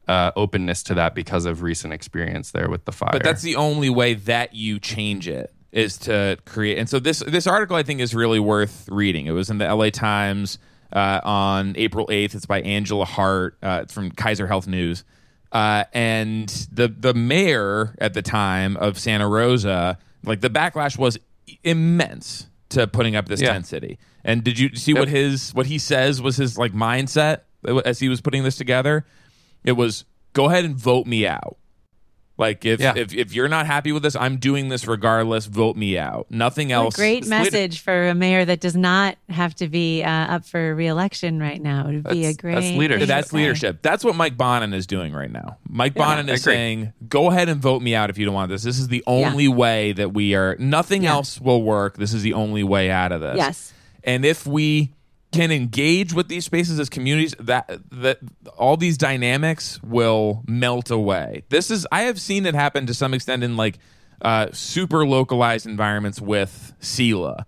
uh, 0.10 0.32
openness 0.36 0.84
to 0.84 0.94
that 0.96 1.16
because 1.16 1.46
of 1.46 1.62
recent 1.62 1.94
experience 1.94 2.52
there 2.52 2.70
with 2.70 2.84
the 2.84 2.92
fire. 2.92 3.12
But 3.14 3.24
that's 3.24 3.42
the 3.42 3.56
only 3.56 3.90
way 3.90 4.14
that 4.14 4.54
you 4.54 4.80
change 4.80 5.30
it 5.30 5.54
is 5.72 5.98
to 6.00 6.38
create. 6.46 6.78
And 6.78 6.90
so 6.90 7.00
this 7.00 7.20
this 7.20 7.48
article 7.48 7.76
I 7.76 7.84
think 7.84 8.00
is 8.02 8.14
really 8.14 8.40
worth 8.40 8.88
reading. 8.90 9.26
It 9.28 9.32
was 9.32 9.50
in 9.50 9.58
the 9.58 9.74
LA 9.74 9.90
Times 9.90 10.60
uh, 10.94 11.22
on 11.24 11.74
April 11.78 12.08
eighth. 12.12 12.36
It's 12.36 12.46
by 12.46 12.62
Angela 12.62 13.06
Hart. 13.06 13.58
Uh, 13.64 13.80
it's 13.84 13.94
from 13.94 14.12
Kaiser 14.12 14.48
Health 14.48 14.68
News. 14.68 15.04
Uh, 15.52 15.84
and 15.94 16.48
the 16.72 16.88
the 16.88 17.14
mayor 17.14 17.96
at 18.00 18.14
the 18.14 18.22
time 18.22 18.78
of 18.78 18.98
Santa 18.98 19.28
Rosa, 19.28 19.98
like 20.24 20.42
the 20.42 20.50
backlash 20.50 20.98
was 20.98 21.18
immense 21.64 22.48
to 22.70 22.88
putting 22.88 23.16
up 23.16 23.28
this 23.28 23.42
Yeah. 23.42 23.54
tent 23.54 23.68
city. 23.68 24.00
And 24.24 24.44
did 24.44 24.58
you 24.60 24.76
see 24.76 24.94
what 24.94 25.08
his 25.08 25.52
what 25.54 25.66
he 25.66 25.78
says 25.78 26.22
was 26.22 26.38
his 26.38 26.58
like 26.58 26.74
mindset 26.74 27.42
as 27.86 28.00
he 28.00 28.08
was 28.10 28.22
putting 28.22 28.44
this 28.44 28.56
together? 28.56 29.06
It 29.64 29.74
was 29.74 30.06
go 30.34 30.46
ahead 30.50 30.64
and 30.66 30.76
vote 30.76 31.06
me 31.06 31.28
out. 31.28 31.58
Like 32.42 32.66
if 32.66 32.82
Yeah. 32.82 32.94
if 32.98 33.14
if 33.14 33.34
you're 33.34 33.48
not 33.48 33.68
happy 33.68 33.92
with 33.92 34.04
this, 34.04 34.16
I'm 34.16 34.38
doing 34.38 34.68
this 34.70 34.88
regardless. 34.88 35.46
Vote 35.46 35.78
me 35.78 35.98
out. 35.98 36.26
Nothing 36.30 36.70
What 36.70 36.74
a 36.74 36.78
else. 36.86 36.96
great 36.96 37.20
It's 37.20 37.28
message 37.30 37.80
for 37.82 38.10
a 38.10 38.16
mayor 38.16 38.44
that 38.44 38.60
does 38.60 38.76
not 38.76 39.16
have 39.30 39.56
to 39.56 39.68
be 39.70 40.04
uh, 40.04 40.10
up 40.10 40.46
for 40.46 40.76
reelection 40.76 41.40
right 41.40 41.62
now. 41.62 41.88
It 41.88 41.94
would 41.94 42.04
be 42.06 42.10
a 42.26 42.34
That's- 42.34 42.38
great. 42.38 42.56
that's 42.56 42.72
leadership. 42.78 43.08
That's 43.08 43.30
say. 43.30 43.38
leidleadership. 43.38 43.78
That's 43.82 44.04
what 44.04 44.16
Mike 44.16 44.36
Bonin 44.38 44.74
is 44.74 44.88
doing 44.88 45.14
right 45.14 45.32
now. 45.32 45.58
Mike 45.70 45.94
Bonin 45.94 46.28
is 46.30 46.42
saying, 46.44 46.92
"Go 47.08 47.30
ahead 47.30 47.48
and 47.48 47.62
vote 47.62 47.82
me 47.82 47.96
out 47.96 48.10
if 48.10 48.18
you 48.18 48.26
don't 48.26 48.34
want 48.34 48.50
this. 48.50 48.64
This 48.64 48.80
is 48.80 48.88
the 48.90 49.04
only 49.08 49.48
way 49.48 49.94
that 49.94 50.14
we 50.14 50.34
are. 50.36 50.56
Nothing 50.60 51.04
Yeah. 51.04 51.12
else 51.12 51.40
will 51.40 51.62
work. 51.62 51.98
This 51.98 52.12
is 52.14 52.24
the 52.24 52.34
only 52.34 52.64
way 52.64 52.90
out 52.90 53.12
of 53.12 53.22
this." 53.22 53.38
Yes. 53.38 53.74
And 54.04 54.26
if 54.26 54.48
we 54.48 54.94
can 55.32 55.52
engage 55.52 56.14
with 56.14 56.28
these 56.28 56.46
spaces 56.46 56.80
as 56.80 56.90
communities, 56.90 57.34
that 57.40 57.70
that 57.92 58.20
all 58.58 58.78
these 58.78 58.98
dynamics 58.98 59.80
will 59.84 60.44
melt 60.48 60.92
away. 60.92 61.44
This 61.50 61.72
is 61.72 61.88
I 61.92 62.02
have 62.04 62.20
seen 62.20 62.46
it 62.46 62.54
happen 62.56 62.86
to 62.88 62.94
some 62.94 63.14
extent 63.14 63.44
in 63.44 63.56
like 63.58 63.80
uh, 64.22 64.48
super 64.52 65.06
localized 65.06 65.66
environments 65.66 66.20
with 66.22 66.74
SELAH. 66.80 67.46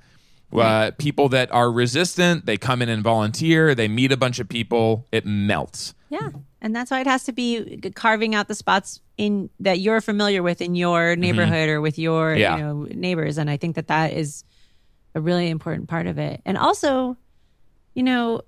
Uh, 0.54 0.92
people 1.00 1.30
that 1.30 1.52
are 1.52 1.72
resistant, 1.72 2.46
they 2.46 2.58
come 2.58 2.84
in 2.84 2.88
and 2.90 3.04
volunteer. 3.04 3.74
They 3.74 3.88
meet 3.88 4.12
a 4.12 4.18
bunch 4.18 4.40
of 4.40 4.48
people. 4.48 5.08
It 5.12 5.26
melts. 5.26 5.96
Yeah. 6.10 6.30
And 6.62 6.76
that's 6.76 6.92
why 6.92 7.02
it 7.02 7.08
has 7.08 7.24
to 7.24 7.32
be 7.32 7.80
carving 7.96 8.36
out 8.36 8.48
the 8.48 8.54
spots 8.54 9.02
in 9.18 9.50
that 9.60 9.80
you're 9.80 10.00
familiar 10.00 10.44
with 10.44 10.62
in 10.62 10.76
your 10.76 11.16
neighborhood 11.16 11.70
or 11.70 11.82
with 11.82 11.98
your 11.98 12.34
Mm-hmm. 12.34 12.40
Yeah. 12.40 12.58
you 12.58 12.64
know 12.64 12.84
neighbors 12.84 13.40
and 13.40 13.50
I 13.50 13.58
think 13.58 13.76
that 13.78 13.88
that 13.88 14.14
is 14.14 14.44
a 15.16 15.22
really 15.22 15.50
important 15.50 15.90
part 15.90 16.06
of 16.06 16.20
it. 16.20 16.42
And 16.46 16.56
also, 16.58 17.18
you 17.94 18.04
know, 18.04 18.42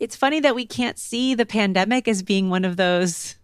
it's 0.00 0.16
funny 0.16 0.40
that 0.40 0.54
we 0.54 0.66
can't 0.66 0.98
see 0.98 1.34
the 1.34 1.46
pandemic 1.46 2.08
as 2.08 2.22
being 2.22 2.50
one 2.50 2.64
of 2.64 2.76
those 2.76 3.36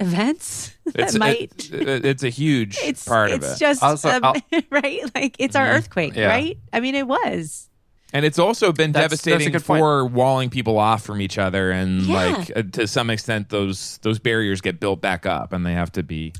events 0.00 0.76
that 0.86 0.94
It's 1.08 1.18
might 1.18 1.70
it- 1.72 1.88
it- 1.88 2.04
it's 2.04 2.22
a 2.22 2.28
huge 2.28 2.78
it's 2.82 3.04
part 3.04 3.30
it's 3.32 3.46
of 3.46 3.52
it, 3.54 3.58
just 3.58 3.82
Also, 3.82 4.08
um, 4.22 4.36
right 4.70 5.00
like 5.14 5.34
it's 5.40 5.56
our 5.56 5.66
earthquake 5.66 6.14
Yeah. 6.14 6.28
right 6.28 6.56
i 6.72 6.78
mean 6.78 6.94
it 6.94 7.06
was 7.08 7.68
and 8.12 8.24
it's 8.24 8.38
also 8.38 8.72
been 8.72 8.92
That's- 8.92 9.10
that's 9.10 9.22
a 9.26 9.30
devastating 9.30 9.52
point. 9.60 9.80
for 9.80 10.06
walling 10.06 10.50
people 10.50 10.78
off 10.78 11.02
from 11.04 11.20
each 11.20 11.36
other, 11.36 11.70
and 11.70 12.02
Yeah. 12.02 12.14
like 12.14 12.56
uh, 12.56 12.62
to 12.72 12.86
some 12.86 13.10
extent, 13.10 13.50
those 13.50 13.98
those 13.98 14.18
barriers 14.18 14.62
get 14.62 14.80
built 14.80 15.02
back 15.02 15.26
up, 15.26 15.52
and 15.52 15.66
they 15.66 15.74
have 15.74 15.92
to 15.92 16.02
be 16.02 16.32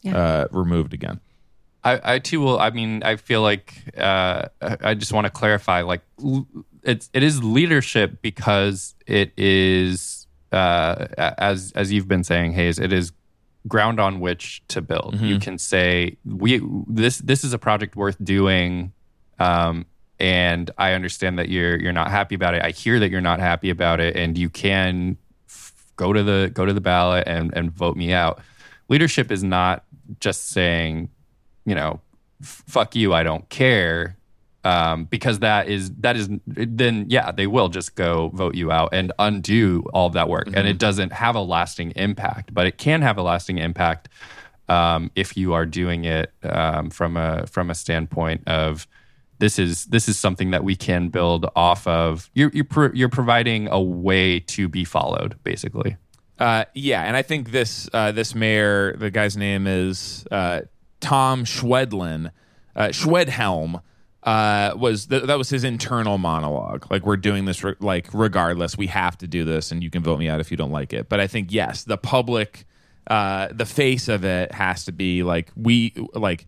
Yeah. 0.00 0.16
uh, 0.16 0.46
removed 0.52 0.94
again. 0.94 1.20
I, 1.84 2.14
I 2.14 2.18
too 2.18 2.40
will. 2.40 2.58
I 2.58 2.70
mean, 2.70 3.02
I 3.02 3.16
feel 3.16 3.42
like 3.42 3.74
uh, 3.94 4.46
I 4.62 4.76
I 4.80 4.94
just 4.94 5.12
want 5.12 5.26
to 5.26 5.30
clarify. 5.30 5.82
Like, 5.82 6.00
l- 6.24 6.46
it's 6.82 7.08
it 7.12 7.22
is 7.22 7.42
leadership 7.42 8.20
because 8.22 8.94
it 9.06 9.32
is 9.36 10.26
uh, 10.50 11.06
as 11.16 11.72
as 11.74 11.92
you've 11.92 12.08
been 12.08 12.24
saying, 12.24 12.52
Hayes. 12.52 12.78
It 12.78 12.92
is 12.92 13.12
ground 13.68 14.00
on 14.00 14.18
which 14.20 14.62
to 14.68 14.82
build. 14.82 15.14
You 15.20 15.38
can 15.38 15.58
say 15.58 16.16
we 16.24 16.60
this 16.88 17.18
this 17.18 17.44
is 17.44 17.52
a 17.52 17.58
project 17.58 17.96
worth 17.96 18.16
doing. 18.22 18.92
Um, 19.38 19.86
and 20.18 20.70
I 20.78 20.92
understand 20.92 21.38
that 21.38 21.48
you're 21.48 21.76
you're 21.80 21.92
not 21.92 22.10
happy 22.10 22.34
about 22.34 22.54
it. 22.54 22.62
I 22.64 22.70
hear 22.70 23.00
that 23.00 23.10
you're 23.10 23.20
not 23.20 23.40
happy 23.40 23.70
about 23.70 23.98
it, 23.98 24.14
and 24.16 24.36
you 24.38 24.48
can 24.50 25.16
f- 25.48 25.72
go 25.96 26.12
to 26.12 26.22
the 26.22 26.50
go 26.54 26.64
to 26.64 26.72
the 26.72 26.80
ballot 26.80 27.24
and 27.26 27.52
and 27.56 27.72
vote 27.72 27.96
me 27.96 28.12
out. 28.12 28.40
Leadership 28.88 29.32
is 29.32 29.42
not 29.42 29.84
just 30.20 30.50
saying, 30.50 31.08
you 31.64 31.74
know, 31.74 32.00
"F- 32.40 32.62
fuck 32.68 32.94
you, 32.94 33.12
I 33.14 33.22
don't 33.24 33.48
care, 33.48 34.16
um, 34.64 35.04
because 35.04 35.40
that 35.40 35.68
is 35.68 35.90
that 36.00 36.16
is 36.16 36.28
then 36.46 37.06
yeah 37.08 37.32
they 37.32 37.46
will 37.46 37.68
just 37.68 37.94
go 37.94 38.30
vote 38.34 38.54
you 38.54 38.70
out 38.70 38.90
and 38.92 39.12
undo 39.18 39.84
all 39.92 40.06
of 40.06 40.12
that 40.14 40.28
work, 40.28 40.48
and 40.54 40.66
it 40.68 40.78
doesn't 40.78 41.12
have 41.12 41.34
a 41.34 41.40
lasting 41.40 41.92
impact, 41.92 42.54
but 42.54 42.66
it 42.66 42.78
can 42.78 43.02
have 43.02 43.18
a 43.18 43.22
lasting 43.22 43.58
impact 43.58 44.08
um, 44.68 45.10
if 45.14 45.36
you 45.36 45.52
are 45.52 45.66
doing 45.66 46.04
it 46.04 46.32
um, 46.42 46.90
from 46.90 47.16
a 47.16 47.46
from 47.46 47.70
a 47.70 47.74
standpoint 47.74 48.42
of 48.46 48.86
this 49.42 49.58
is 49.58 49.86
this 49.86 50.08
is 50.08 50.16
something 50.16 50.52
that 50.52 50.62
we 50.62 50.76
can 50.76 51.08
build 51.08 51.46
off 51.56 51.84
of. 51.86 52.30
You're 52.32 52.50
you're, 52.54 52.64
pro- 52.64 52.92
you're 52.92 53.08
providing 53.08 53.66
a 53.68 53.80
way 53.80 54.38
to 54.38 54.68
be 54.68 54.84
followed, 54.84 55.36
basically. 55.42 55.96
Uh, 56.38 56.64
yeah, 56.74 57.02
and 57.02 57.16
I 57.16 57.22
think 57.22 57.50
this 57.50 57.88
uh, 57.92 58.12
this 58.12 58.36
mayor, 58.36 58.96
the 58.96 59.10
guy's 59.10 59.36
name 59.36 59.66
is 59.66 60.24
uh, 60.30 60.62
Tom 61.00 61.44
Schwedlin, 61.44 62.30
uh, 62.76 62.88
Schwedhelm. 62.88 63.82
Uh, 64.22 64.72
was 64.76 65.06
th- 65.06 65.24
that 65.24 65.36
was 65.36 65.50
his 65.50 65.64
internal 65.64 66.16
monologue? 66.16 66.86
Like 66.90 67.04
we're 67.04 67.16
doing 67.16 67.44
this, 67.44 67.64
re- 67.64 67.74
like 67.80 68.08
regardless, 68.12 68.78
we 68.78 68.86
have 68.86 69.18
to 69.18 69.26
do 69.26 69.44
this, 69.44 69.72
and 69.72 69.82
you 69.82 69.90
can 69.90 70.02
vote 70.02 70.18
me 70.18 70.28
out 70.28 70.40
if 70.40 70.50
you 70.50 70.56
don't 70.56 70.70
like 70.70 70.92
it. 70.92 71.08
But 71.08 71.18
I 71.18 71.26
think 71.26 71.52
yes, 71.52 71.84
the 71.84 71.96
public, 71.96 72.64
uh, 73.08 73.48
the 73.50 73.66
face 73.66 74.08
of 74.08 74.24
it 74.24 74.52
has 74.52 74.84
to 74.84 74.92
be 74.92 75.22
like 75.24 75.50
we 75.56 75.94
like 76.14 76.46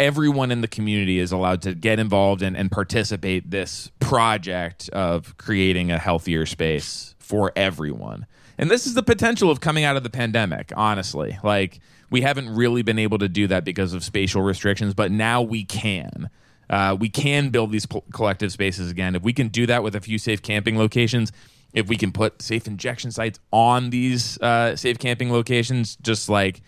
everyone 0.00 0.50
in 0.50 0.62
the 0.62 0.68
community 0.68 1.18
is 1.18 1.30
allowed 1.30 1.60
to 1.60 1.74
get 1.74 1.98
involved 1.98 2.40
and, 2.40 2.56
and 2.56 2.72
participate 2.72 3.50
this 3.50 3.90
project 4.00 4.88
of 4.88 5.36
creating 5.36 5.92
a 5.92 5.98
healthier 5.98 6.46
space 6.46 7.14
for 7.18 7.52
everyone 7.54 8.26
and 8.56 8.70
this 8.70 8.86
is 8.86 8.94
the 8.94 9.02
potential 9.02 9.50
of 9.50 9.60
coming 9.60 9.84
out 9.84 9.96
of 9.96 10.02
the 10.02 10.10
pandemic 10.10 10.72
honestly 10.74 11.38
like 11.44 11.80
we 12.08 12.22
haven't 12.22 12.48
really 12.48 12.82
been 12.82 12.98
able 12.98 13.18
to 13.18 13.28
do 13.28 13.46
that 13.46 13.62
because 13.62 13.92
of 13.92 14.02
spatial 14.02 14.40
restrictions 14.40 14.94
but 14.94 15.12
now 15.12 15.42
we 15.42 15.64
can 15.64 16.30
uh, 16.70 16.96
we 16.98 17.08
can 17.08 17.50
build 17.50 17.70
these 17.70 17.84
pl- 17.84 18.04
collective 18.12 18.50
spaces 18.50 18.90
again 18.90 19.14
if 19.14 19.22
we 19.22 19.32
can 19.32 19.48
do 19.48 19.66
that 19.66 19.82
with 19.82 19.94
a 19.94 20.00
few 20.00 20.18
safe 20.18 20.40
camping 20.40 20.78
locations 20.78 21.32
if 21.72 21.88
we 21.88 21.96
can 21.96 22.10
put 22.10 22.40
safe 22.40 22.66
injection 22.66 23.12
sites 23.12 23.38
on 23.52 23.90
these 23.90 24.40
uh, 24.40 24.74
safe 24.74 24.98
camping 24.98 25.30
locations 25.30 25.96
just 25.96 26.28
like 26.28 26.62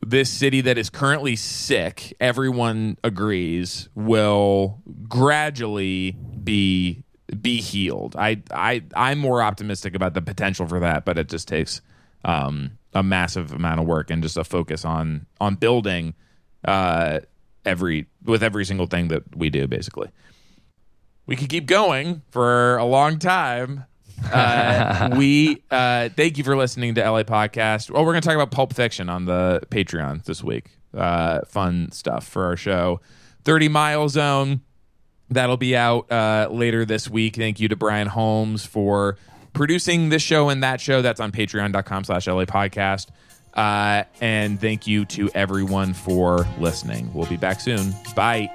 this 0.00 0.30
city 0.30 0.60
that 0.62 0.78
is 0.78 0.90
currently 0.90 1.36
sick, 1.36 2.14
everyone 2.20 2.96
agrees, 3.04 3.88
will 3.94 4.80
gradually 5.08 6.16
be 6.42 7.04
be 7.40 7.60
healed. 7.60 8.16
I 8.16 8.42
I 8.50 8.82
I'm 8.94 9.18
more 9.18 9.42
optimistic 9.42 9.94
about 9.94 10.14
the 10.14 10.22
potential 10.22 10.66
for 10.66 10.80
that, 10.80 11.04
but 11.04 11.18
it 11.18 11.28
just 11.28 11.46
takes 11.46 11.80
um, 12.24 12.78
a 12.94 13.02
massive 13.02 13.52
amount 13.52 13.80
of 13.80 13.86
work 13.86 14.10
and 14.10 14.22
just 14.22 14.36
a 14.36 14.44
focus 14.44 14.84
on 14.84 15.26
on 15.40 15.56
building 15.56 16.14
uh, 16.64 17.20
every 17.64 18.06
with 18.24 18.42
every 18.42 18.64
single 18.64 18.86
thing 18.86 19.08
that 19.08 19.36
we 19.36 19.50
do. 19.50 19.66
Basically, 19.66 20.10
we 21.26 21.36
could 21.36 21.48
keep 21.48 21.66
going 21.66 22.22
for 22.30 22.76
a 22.76 22.84
long 22.84 23.18
time. 23.18 23.84
uh, 24.32 25.10
we 25.16 25.62
uh, 25.70 26.08
thank 26.10 26.38
you 26.38 26.44
for 26.44 26.56
listening 26.56 26.94
to 26.94 27.10
LA 27.10 27.22
Podcast. 27.22 27.90
Well, 27.90 28.04
we're 28.04 28.12
going 28.12 28.22
to 28.22 28.28
talk 28.28 28.36
about 28.36 28.50
Pulp 28.50 28.74
Fiction 28.74 29.08
on 29.08 29.24
the 29.24 29.62
Patreon 29.70 30.24
this 30.24 30.42
week. 30.44 30.66
Uh, 30.96 31.40
fun 31.46 31.90
stuff 31.92 32.26
for 32.26 32.44
our 32.44 32.56
show. 32.56 33.00
30 33.44 33.68
Mile 33.68 34.08
Zone. 34.08 34.60
That'll 35.30 35.56
be 35.56 35.74
out 35.74 36.12
uh, 36.12 36.48
later 36.50 36.84
this 36.84 37.08
week. 37.08 37.36
Thank 37.36 37.58
you 37.58 37.68
to 37.68 37.76
Brian 37.76 38.08
Holmes 38.08 38.66
for 38.66 39.16
producing 39.54 40.10
this 40.10 40.22
show 40.22 40.50
and 40.50 40.62
that 40.62 40.80
show. 40.80 41.00
That's 41.00 41.20
on 41.20 41.32
patreon.com 41.32 42.04
slash 42.04 42.26
LA 42.26 42.44
Podcast. 42.44 43.08
Uh, 43.54 44.04
and 44.20 44.60
thank 44.60 44.86
you 44.86 45.04
to 45.06 45.30
everyone 45.34 45.92
for 45.94 46.46
listening. 46.58 47.12
We'll 47.12 47.28
be 47.28 47.36
back 47.36 47.60
soon. 47.60 47.94
Bye. 48.14 48.50